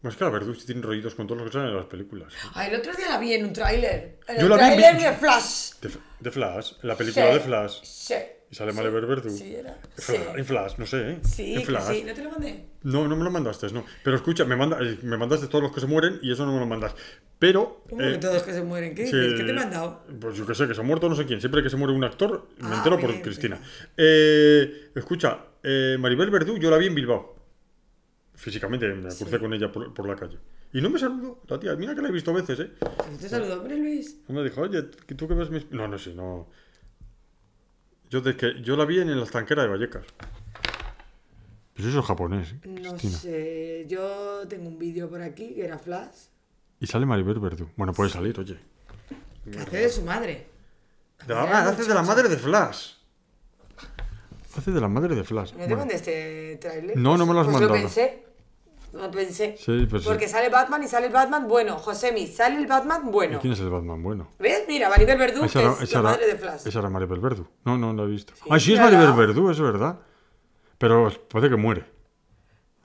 Más 0.03 0.17
que 0.17 0.25
la 0.25 0.31
verdad, 0.31 0.53
sí 0.59 0.67
tiene 0.67 0.83
rollitos 0.83 1.15
con 1.15 1.29
todos 1.29 1.43
los 1.43 1.49
que 1.51 1.53
salen 1.53 1.69
en 1.71 1.77
las 1.77 1.87
películas. 1.87 2.33
Ay, 2.55 2.71
el 2.75 2.81
otro 2.81 2.93
día 2.93 3.09
la 3.09 3.19
vi 3.19 3.35
en 3.35 3.45
un 3.45 3.53
tráiler. 3.53 4.19
En 4.27 4.37
Yo 4.39 4.43
el 4.47 4.49
la 4.51 4.57
vi 4.57 4.63
en 4.65 4.79
tráiler 4.81 4.97
vi- 4.97 5.03
de 5.05 5.13
Flash. 5.13 5.71
De, 5.81 5.91
de 6.19 6.31
Flash, 6.33 6.73
la 6.83 6.97
película 6.97 7.27
Sí, 7.29 7.33
de 7.35 7.41
Flash. 7.41 7.81
Sí. 7.85 8.15
Y 8.51 8.55
sale 8.55 8.73
sí, 8.73 8.79
Verdú. 8.79 9.31
Sí, 9.31 9.55
era. 9.57 9.77
Sí. 9.97 10.15
En 10.37 10.45
Flash, 10.45 10.75
no 10.79 10.87
sé, 10.87 11.11
¿eh? 11.11 11.19
Sí, 11.25 11.55
en 11.55 11.61
que 11.61 11.67
Flash. 11.67 11.89
sí, 11.93 12.05
¿no 12.05 12.15
te 12.15 12.23
lo 12.23 12.31
mandé? 12.31 12.65
No, 12.85 13.09
no 13.09 13.17
me 13.17 13.25
lo 13.25 13.31
mandaste, 13.31 13.73
no. 13.73 13.85
Pero 14.05 14.17
escucha, 14.17 14.45
me, 14.45 14.55
manda, 14.55 14.79
eh, 14.81 14.99
me 15.03 15.17
mandaste 15.17 15.49
todos 15.49 15.63
los 15.65 15.73
que 15.73 15.81
se 15.81 15.87
mueren 15.87 16.21
y 16.23 16.31
eso 16.31 16.47
no 16.47 16.53
me 16.53 16.61
lo 16.61 16.67
mandas. 16.67 16.95
Pero. 17.41 17.83
¿Cómo 17.91 18.03
eh, 18.03 18.13
que 18.13 18.19
todos 18.19 18.43
que 18.45 18.53
se 18.53 18.63
mueren? 18.63 18.95
¿Qué 18.95 19.07
sí, 19.07 19.17
dices? 19.17 19.35
¿Qué 19.41 19.45
te 19.45 19.51
he 19.51 19.55
mandado? 19.55 20.05
Pues 20.21 20.37
yo 20.37 20.47
que 20.47 20.55
sé, 20.55 20.69
que 20.69 20.75
se 20.75 20.81
ha 20.81 20.85
muerto 20.85 21.09
no 21.09 21.17
sé 21.17 21.27
quién. 21.27 21.41
Siempre 21.41 21.61
que 21.63 21.71
se 21.71 21.77
muere 21.77 21.93
un 21.93 22.05
actor, 22.05 22.47
me 22.59 22.69
Ah, 22.69 22.77
entero 22.77 23.01
por 23.01 23.11
bien, 23.11 23.23
Cristina. 23.23 23.61
Eh, 23.97 24.91
escucha, 24.95 25.39
eh, 25.63 25.97
Maribel 25.99 26.31
Verdú, 26.31 26.57
yo 26.57 26.71
la 26.71 26.77
vi 26.77 26.87
en 26.87 26.95
Bilbao. 26.95 27.35
Físicamente, 28.35 28.87
me 28.87 29.09
crucé 29.09 29.39
con 29.41 29.53
ella 29.55 29.73
por, 29.73 29.93
por 29.93 30.07
la 30.09 30.15
calle. 30.15 30.39
Y 30.73 30.81
no 30.81 30.91
me 30.91 30.99
saludó, 30.99 31.43
la 31.49 31.59
tía. 31.59 31.75
Mira 31.75 31.95
que 31.95 32.03
la 32.03 32.09
he 32.09 32.13
visto 32.13 32.33
veces, 32.33 32.61
¿eh? 32.61 32.71
Pues 32.79 33.19
te 33.19 33.29
saludo, 33.29 33.61
hombre, 33.61 33.77
Luis. 33.77 34.21
No 34.29 34.35
me 34.35 34.45
dijo, 34.45 34.61
oye, 34.61 34.85
¿que 35.07 35.15
¿tú 35.15 35.27
que 35.27 35.35
ves 35.35 35.51
mis.? 35.51 35.71
No, 35.71 35.89
no 35.89 35.99
sé, 35.99 36.15
no. 36.15 36.49
Yo, 38.11 38.21
de 38.21 38.37
que, 38.37 38.63
yo 38.63 38.77
la 38.77 38.85
vi 38.85 39.01
en 39.01 39.17
la 39.17 39.25
estanquera 39.25 39.63
de 39.63 39.69
Vallecas. 39.69 40.05
Pues 41.75 41.89
eso 41.89 42.01
es 42.01 42.07
japonés, 42.07 42.53
¿eh? 42.53 42.61
No 42.65 42.91
Cristina. 42.93 43.19
sé, 43.19 43.85
yo 43.89 44.47
tengo 44.49 44.69
un 44.69 44.79
vídeo 44.79 45.11
por 45.11 45.21
aquí 45.21 45.55
que 45.55 45.65
era 45.65 45.79
Flash. 45.79 46.29
Y 46.81 46.87
sale 46.87 47.05
Maribel 47.07 47.39
Verdú. 47.39 47.69
Bueno, 47.77 47.93
puede 47.93 48.11
salir, 48.11 48.39
oye. 48.39 48.59
Que 49.51 49.59
hace 49.59 49.77
de 49.79 49.89
su 49.91 50.03
madre. 50.03 50.47
De 51.27 51.35
la, 51.35 51.69
hace 51.69 51.85
de 51.85 51.95
la 51.95 52.03
madre 52.03 52.29
de 52.29 52.37
Flash. 52.37 52.93
Hace 54.57 54.71
de 54.71 54.81
la 54.81 54.89
madre 54.89 55.15
de 55.15 55.25
Flash. 55.25 55.53
¿No 55.53 55.59
te 55.59 55.65
Bueno. 55.65 55.77
mandé 55.79 55.95
este 55.97 56.57
tráiler? 56.61 56.97
No, 56.97 57.17
no 57.19 57.27
me 57.27 57.35
lo 57.35 57.41
has 57.41 57.47
pues 57.47 57.53
mandado. 57.55 57.75
lo 57.75 57.81
pensé. 57.81 58.26
Lo 58.97 59.11
pensé. 59.11 59.57
Sí, 59.59 59.87
pues 59.89 60.03
sí. 60.03 60.09
Porque 60.09 60.27
sale 60.29 60.49
Batman 60.49 60.83
y 60.83 60.89
sale 60.89 61.07
el 61.07 61.13
Batman 61.13 61.47
bueno. 61.49 61.77
Josemi, 61.79 62.27
sale 62.27 62.57
el 62.57 62.67
Batman 62.67 63.03
¿Y 63.07 63.11
bueno. 63.11 63.39
quién 63.41 63.53
es 63.53 63.61
el 63.61 63.71
Batman 63.71 64.03
bueno? 64.03 64.29
¿Ves? 64.39 64.65
Mira, 64.69 64.89
Maribel 64.89 65.19
Verdú, 65.19 65.45
Esa 65.45 65.61
que 65.61 65.65
era, 65.67 65.75
es 65.75 65.83
esa 65.83 66.03
la 66.03 66.11
era- 66.11 66.19
madre 66.19 66.33
de 66.33 66.39
Flash. 66.39 66.67
esa 66.67 66.79
era 66.79 66.91
Maribel 66.91 67.21
Verdú. 67.21 67.47
No, 67.65 67.77
no 67.79 67.93
la 67.93 68.03
he 68.05 68.07
visto. 68.07 68.33
ah, 68.51 68.59
sí, 68.59 68.73
es 68.73 68.79
claro. 68.81 68.97
Maribel 68.97 69.17
Verdú, 69.27 69.51
es 69.51 69.61
verdad. 69.61 70.01
Pero 70.79 71.11
parece 71.29 71.51
que 71.51 71.57
muere. 71.57 71.85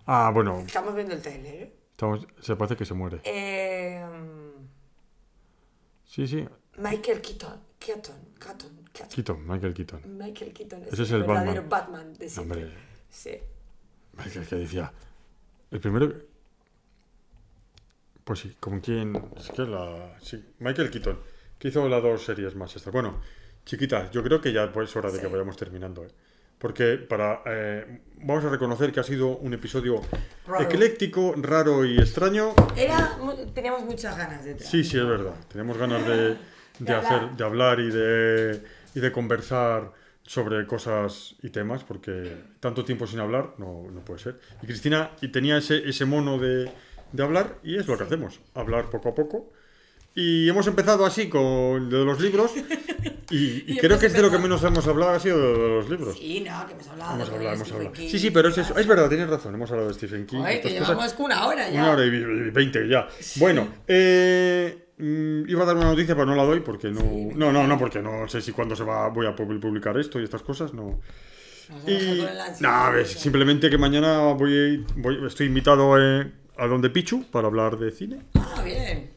Ah, 0.06 0.32
bueno, 0.34 0.60
Estamos 0.60 0.94
viendo 0.96 1.14
el 1.14 1.22
tráiler, 1.22 1.54
¿eh? 1.56 1.74
estamos- 1.92 2.28
se 2.42 2.56
parece 2.56 2.76
que 2.76 2.86
se 2.86 2.94
muere. 2.94 3.22
Eh, 3.24 4.04
Sí, 6.06 6.28
sí. 6.28 6.46
Michael 6.78 7.22
Keaton. 7.22 7.60
Keaton. 7.80 8.16
Keaton. 8.40 8.70
Keaton. 8.92 9.10
Keaton, 9.16 9.48
Michael 9.48 9.74
Keaton. 9.74 10.18
Michael 10.18 10.54
Keaton 10.54 10.82
es 10.84 10.94
Ese 10.94 11.04
es 11.04 11.12
el 11.12 11.22
el 11.22 11.24
verdadero 11.28 11.64
Batman, 11.70 12.14
de 12.18 12.30
siempre. 12.30 12.64
Hombre. 12.66 12.78
Sí. 13.10 13.38
Michael 14.18 14.46
que 14.48 14.56
decía. 14.58 14.92
El 15.72 15.80
primero. 15.80 16.14
Pues 18.24 18.40
sí, 18.40 18.56
como 18.60 18.82
quien. 18.82 19.16
Es 19.38 19.50
que 19.50 19.64
la. 19.64 20.16
Sí, 20.22 20.44
Michael 20.60 20.92
Keaton. 20.92 21.20
Que 21.58 21.68
hizo 21.70 21.88
las 21.88 22.02
dos 22.02 22.24
series 22.26 22.56
más 22.56 22.76
estas. 22.76 22.92
Bueno, 22.94 23.22
chiquitas, 23.66 24.12
yo 24.12 24.24
creo 24.24 24.42
que 24.42 24.52
ya 24.52 24.72
pues, 24.72 24.90
es 24.90 24.96
hora 24.96 25.12
de 25.12 25.20
que 25.20 25.28
vayamos 25.28 25.58
terminando. 25.58 26.04
¿eh? 26.04 26.10
Porque 26.58 26.98
para. 26.98 27.42
eh, 27.46 28.02
vamos 28.18 28.46
a 28.46 28.50
reconocer 28.50 28.92
que 28.92 29.00
ha 29.00 29.04
sido 29.04 29.38
un 29.38 29.54
episodio 29.54 30.02
Raro. 30.46 30.64
ecléctico, 30.64 31.34
raro 31.38 31.86
y 31.86 31.98
extraño. 31.98 32.54
Era, 32.76 33.18
teníamos 33.54 33.84
muchas 33.84 34.18
ganas 34.18 34.44
de 34.44 34.60
Sí, 34.60 34.84
sí, 34.84 34.98
es 34.98 35.06
verdad. 35.08 35.34
Tenemos 35.52 35.78
ganas 35.78 36.06
de, 36.06 36.38
de 36.80 36.94
hacer, 36.94 37.14
hablar. 37.14 37.38
de 37.38 37.44
hablar 37.44 37.80
y 37.80 37.90
de, 37.90 38.64
y 38.94 39.00
de 39.00 39.12
conversar 39.12 39.92
sobre 40.32 40.66
cosas 40.66 41.36
y 41.44 41.50
temas, 41.50 41.84
porque 41.84 42.38
tanto 42.62 42.86
tiempo 42.86 43.06
sin 43.06 43.20
hablar 43.20 43.56
no, 43.58 43.92
no 43.92 44.00
puede 44.06 44.22
ser. 44.22 44.40
Y 44.64 44.66
Cristina 44.66 45.12
y 45.20 45.28
tenía 45.28 45.58
ese, 45.58 45.90
ese 45.90 46.06
mono 46.06 46.38
de, 46.38 46.72
de 47.12 47.24
hablar 47.24 47.58
y 47.64 47.76
es 47.76 47.86
lo 47.86 47.98
que 47.98 48.06
hacemos, 48.06 48.40
hablar 48.54 48.90
poco 48.90 49.10
a 49.10 49.14
poco. 49.14 49.52
Y 50.16 50.48
hemos 50.48 50.68
empezado 50.68 51.06
así 51.06 51.28
con 51.28 51.90
de 51.90 52.06
los 52.06 52.22
libros 52.22 52.52
y, 53.30 53.36
y 53.40 53.64
Y 53.68 53.78
creo 53.78 54.00
que 54.00 54.06
es 54.06 54.14
de 54.14 54.22
lo 54.22 54.32
que 54.32 54.38
menos 54.38 54.64
hemos 54.64 54.88
hablado 54.88 55.12
ha 55.12 55.20
sido 55.20 55.38
de, 55.38 55.64
de 55.64 55.68
los 55.68 55.90
libros. 55.90 56.18
Sí, 56.18 56.40
no, 56.48 56.66
que 56.66 56.74
hemos 56.74 56.88
hablado. 56.88 57.16
Hemos 57.16 57.30
hablado, 57.30 57.56
hemos 57.56 57.72
hablado. 57.74 57.92
King 57.92 58.10
Sí, 58.10 58.20
sí, 58.20 58.32
pero 58.32 58.48
es 58.48 58.58
eso. 58.58 58.78
Es 58.78 58.88
verdad, 58.88 59.10
tienes 59.10 59.30
razón. 59.30 59.54
Hemos 59.54 59.70
hablado 59.72 59.90
de 59.90 59.96
Stephen 59.96 60.26
King. 60.26 60.44
Estas 60.48 60.72
que 60.72 60.80
cosas. 60.80 60.96
llevamos 60.96 61.16
una 61.20 61.46
hora 61.46 61.70
ya. 61.70 61.82
Una 61.82 61.92
hora 61.92 62.06
y 62.06 62.10
veinte 62.52 62.88
ya. 62.88 63.10
Bueno, 63.36 63.68
eh, 63.86 64.91
iba 65.02 65.64
a 65.64 65.66
dar 65.66 65.76
una 65.76 65.86
noticia, 65.86 66.14
pero 66.16 66.26
no 66.28 66.36
la 66.36 66.44
doy 66.44 66.60
porque 66.60 66.90
no. 66.90 67.02
no, 67.36 67.52
no, 67.52 67.66
no, 67.68 67.78
porque 67.78 68.02
no 68.02 68.28
sé 68.28 68.42
si 68.42 68.52
cuándo 68.52 68.76
se 68.76 68.84
va, 68.84 69.10
voy 69.10 69.26
a 69.26 69.36
pu- 69.36 69.60
publicar 69.60 69.98
esto 70.00 70.20
y 70.20 70.24
estas 70.24 70.42
cosas. 70.44 70.74
No. 70.74 71.00
Y. 71.88 72.22
ves, 72.94 73.12
simplemente 73.12 73.70
que 73.70 73.78
mañana 73.78 74.34
voy, 74.34 74.86
voy 74.98 75.26
estoy 75.26 75.48
invitado 75.48 75.98
eh, 75.98 76.30
a 76.58 76.68
donde 76.68 76.90
Pichu 76.90 77.24
para 77.32 77.48
hablar 77.48 77.78
de 77.80 77.92
cine 77.92 78.20
Ah, 78.36 78.62
bien. 78.64 79.12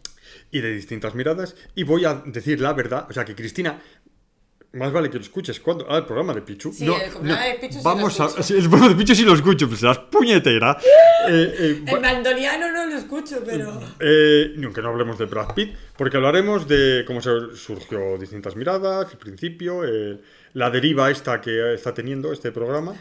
y 0.52 0.60
de 0.60 0.72
distintas 0.72 1.14
miradas. 1.14 1.56
Y 1.74 1.82
voy 1.82 2.04
a 2.04 2.22
decir 2.26 2.60
la 2.60 2.72
verdad. 2.72 3.06
O 3.10 3.12
sea, 3.12 3.24
que 3.24 3.34
Cristina. 3.34 3.80
Más 4.74 4.92
vale 4.92 5.08
que 5.10 5.16
lo 5.18 5.22
escuches 5.22 5.60
cuando. 5.60 5.86
Ah, 5.88 5.98
el 5.98 6.04
programa 6.04 6.34
de 6.34 6.42
Pichu. 6.42 6.72
Sí, 6.72 6.84
el 6.84 7.10
programa 7.10 7.44
de 7.44 7.54
Pichu 7.54 7.72
sí 7.72 7.78
lo 7.78 7.82
Vamos 7.84 8.20
a. 8.20 8.24
escucho. 8.26 8.42
sí, 8.42 8.54
el 8.54 8.60
programa 8.68 8.88
de 8.88 8.94
Pichu 8.96 9.14
sí 9.14 9.24
lo 9.24 9.34
escucho, 9.34 9.68
pues 9.68 9.82
las 9.82 9.98
puñetera. 9.98 10.76
Eh, 11.26 11.54
eh, 11.58 11.82
El 11.86 12.00
mandoniano 12.02 12.70
no 12.70 12.84
lo 12.84 12.96
escucho, 12.98 13.42
pero. 13.46 13.80
eh, 13.98 14.52
ni 14.56 14.64
aunque 14.66 14.82
no 14.82 14.90
hablemos 14.90 15.18
de 15.18 15.24
Brad 15.24 15.54
Pitt, 15.54 15.74
porque 15.96 16.18
hablaremos 16.18 16.68
de 16.68 17.02
cómo 17.06 17.22
se 17.22 17.30
surgió 17.56 18.18
distintas 18.18 18.54
miradas, 18.56 19.10
el 19.10 19.16
principio, 19.16 19.80
la 20.52 20.68
deriva 20.70 21.10
esta 21.10 21.40
que 21.40 21.72
está 21.72 21.94
teniendo 21.94 22.30
este 22.30 22.52
programa 22.52 22.92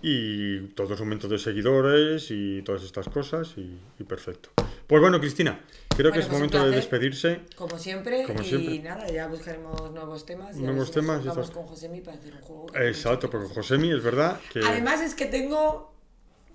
y 0.00 0.60
todos 0.68 0.88
los 0.90 1.00
aumentos 1.00 1.28
de 1.30 1.38
seguidores 1.38 2.28
y 2.30 2.62
todas 2.62 2.82
estas 2.84 3.08
cosas 3.10 3.52
y, 3.58 3.78
y 3.98 4.04
perfecto. 4.04 4.48
Pues 4.86 5.00
bueno, 5.02 5.20
Cristina, 5.20 5.60
creo 5.96 6.12
que 6.12 6.18
es 6.20 6.26
pues 6.26 6.32
momento 6.38 6.64
de 6.64 6.70
despedirse. 6.76 7.40
Como 7.56 7.78
siempre, 7.78 8.24
Como 8.26 8.42
y 8.42 8.78
nada, 8.80 9.06
ya 9.08 9.26
buscaremos 9.28 9.90
nuevos 9.92 10.24
temas. 10.26 10.56
Y 10.56 10.60
a 10.60 10.66
Nuevos 10.66 10.90
temas 10.90 11.22
tal. 11.48 11.54
con 11.54 11.66
Josemi 11.66 12.00
para 12.00 12.16
hacer 12.18 12.34
un 12.34 12.40
juego. 12.40 12.66
Exacto, 12.74 13.30
porque 13.30 13.48
que- 13.48 13.54
Josemi 13.54 13.90
es 13.92 14.02
verdad 14.02 14.40
que 14.52 14.60
Además, 14.64 15.00
es 15.00 15.14
que 15.14 15.26
tengo 15.26 15.92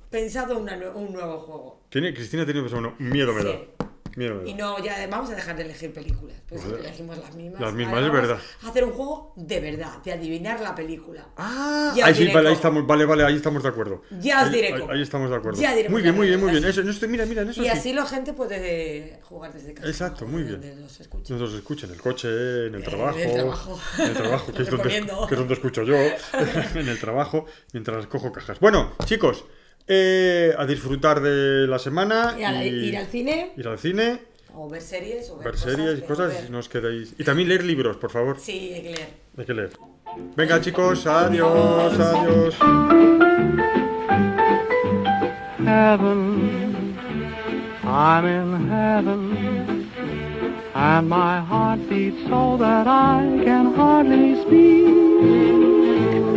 pensado 0.10 0.58
una 0.58 0.76
un 0.96 1.14
nuevo 1.14 1.40
juego. 1.40 1.82
tiene, 1.90 2.14
Cristina 2.14 2.46
tiene 2.46 2.62
pues, 2.62 2.74
bueno, 2.74 2.96
miedo 3.00 3.34
me 3.34 3.44
da. 3.44 3.52
Sí. 3.52 3.60
Y 4.18 4.54
no, 4.56 4.84
ya 4.84 5.06
vamos 5.08 5.30
a 5.30 5.36
dejar 5.36 5.56
de 5.56 5.64
elegir 5.64 5.94
películas. 5.94 6.36
Pues 6.50 6.64
Joder. 6.64 6.80
elegimos 6.80 7.18
las 7.20 7.36
mismas. 7.36 7.62
Las 7.62 7.74
mismas, 7.74 7.94
Ahora 7.96 8.08
es 8.08 8.14
verdad. 8.14 8.40
a 8.64 8.70
hacer 8.70 8.84
un 8.84 8.92
juego 8.92 9.34
de 9.36 9.60
verdad, 9.60 10.02
de 10.04 10.14
adivinar 10.14 10.60
la 10.60 10.74
película. 10.74 11.28
Ah, 11.38 11.94
Ya 11.96 12.08
ahí 12.08 12.14
sí, 12.16 12.22
diré 12.22 12.34
vale, 12.34 12.50
ahí 12.50 12.56
estamos, 12.56 12.88
vale, 12.88 13.06
vale, 13.06 13.24
ahí 13.26 13.36
estamos 13.36 13.62
de 13.62 13.70
acuerdo. 13.70 14.02
Ya 14.20 14.44
os 14.44 14.52
diré 14.52 14.74
ahí, 14.74 14.84
ahí 14.90 15.02
estamos 15.04 15.30
de 15.30 15.36
acuerdo. 15.36 15.62
Ya 15.62 15.76
diremos 15.76 15.92
muy 15.92 16.02
bien, 16.02 16.16
muy 16.16 16.28
bien, 16.28 16.40
muy 16.40 16.52
bien. 16.52 16.66
Eso, 16.66 16.82
en 16.82 16.90
esto, 16.90 17.08
mira, 17.08 17.26
mira, 17.28 17.44
eso 17.44 17.62
Y 17.62 17.66
sí. 17.66 17.70
así 17.70 17.94
la 17.94 18.06
gente 18.08 18.34
puede 18.34 19.20
jugar 19.24 19.54
desde 19.54 19.74
casa. 19.76 19.88
Exacto, 19.88 20.26
muy 20.26 20.42
bien. 20.44 20.62
Donde 20.62 20.76
los 20.78 21.00
escuche. 21.00 21.34
Nos 21.34 21.42
los 21.42 21.54
escucha 21.54 21.86
en 21.86 21.94
el 21.94 22.02
coche, 22.02 22.68
en 22.68 22.76
el 22.76 22.84
trabajo. 22.84 23.20
en 23.20 23.28
el 23.30 23.34
trabajo. 23.36 23.80
En 24.00 24.06
el 24.06 24.14
trabajo, 24.16 24.52
que, 24.52 24.64
es 24.64 24.70
donde, 24.70 24.84
Recomiendo. 24.84 25.28
que 25.28 25.34
es 25.36 25.40
donde 25.40 25.54
escucho 25.54 25.84
yo. 25.84 25.96
en 26.76 26.88
el 26.90 27.00
trabajo, 27.00 27.46
mientras 27.74 28.08
cojo 28.08 28.32
cajas. 28.32 28.60
Bueno, 28.60 28.94
chicos, 29.06 29.46
Eh, 29.88 30.54
a 30.58 30.66
disfrutar 30.66 31.22
de 31.22 31.66
la 31.68 31.80
semana. 31.80 32.36
Y 32.38 32.44
a- 32.44 32.66
ir 32.66 32.98
al 32.98 33.08
cine. 33.08 33.52
Ir 33.56 33.68
al 33.68 33.80
cine, 33.80 34.20
O 34.54 34.68
ver 34.68 34.82
series, 34.82 35.30
o 35.30 35.36
ver, 35.38 35.46
ver 35.46 35.54
cosas, 35.54 35.72
series 35.76 36.00
y 36.00 36.02
cosas. 36.02 36.34
ver. 36.34 36.46
Y 36.48 36.52
no 36.52 36.58
os 36.60 36.68
quedéis. 36.68 37.14
Y 37.18 37.24
también 37.24 37.48
leer 37.48 37.64
libros, 37.64 37.96
por 37.98 38.10
favor. 38.12 38.38
Sí, 38.40 38.72
hay 38.74 38.82
que 38.82 38.90
leer. 38.90 39.10
Hay 39.38 39.46
que 39.46 39.54
leer. 39.54 39.70
Venga, 40.36 40.60
chicos, 40.62 41.06
adiós, 41.06 41.94
adiós. 42.00 42.56
heaven. 45.64 46.96
I'm 47.84 48.26
in 48.26 48.70
heaven. 48.70 49.88
And 50.74 51.08
my 51.10 51.40
heart 51.42 51.80
beats 51.90 52.18
so 52.30 52.58
that 52.58 52.88
I 52.88 53.44
can 53.44 53.74
hardly 53.76 54.42
speak. 54.44 56.37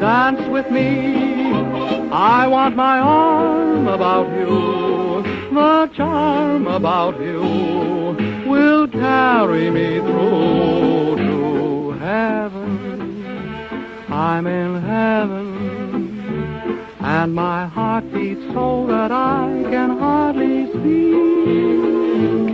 Dance 0.00 0.48
with 0.48 0.70
me, 0.70 1.52
I 2.10 2.46
want 2.46 2.76
my 2.76 2.98
arm 2.98 3.88
about 3.88 4.28
you. 4.38 5.22
The 5.54 5.90
charm 5.94 6.66
about 6.66 7.20
you 7.20 7.40
will 8.46 8.88
carry 8.88 9.70
me 9.70 10.00
through 10.00 11.16
to 11.16 11.90
heaven. 11.98 13.24
I'm 14.10 14.46
in 14.46 14.82
heaven, 14.82 16.86
and 17.00 17.34
my 17.34 17.66
heart 17.66 18.10
beats 18.12 18.42
so 18.52 18.86
that 18.88 19.12
I 19.12 19.64
can 19.70 19.98
hardly 19.98 20.66
speak. 20.70 22.53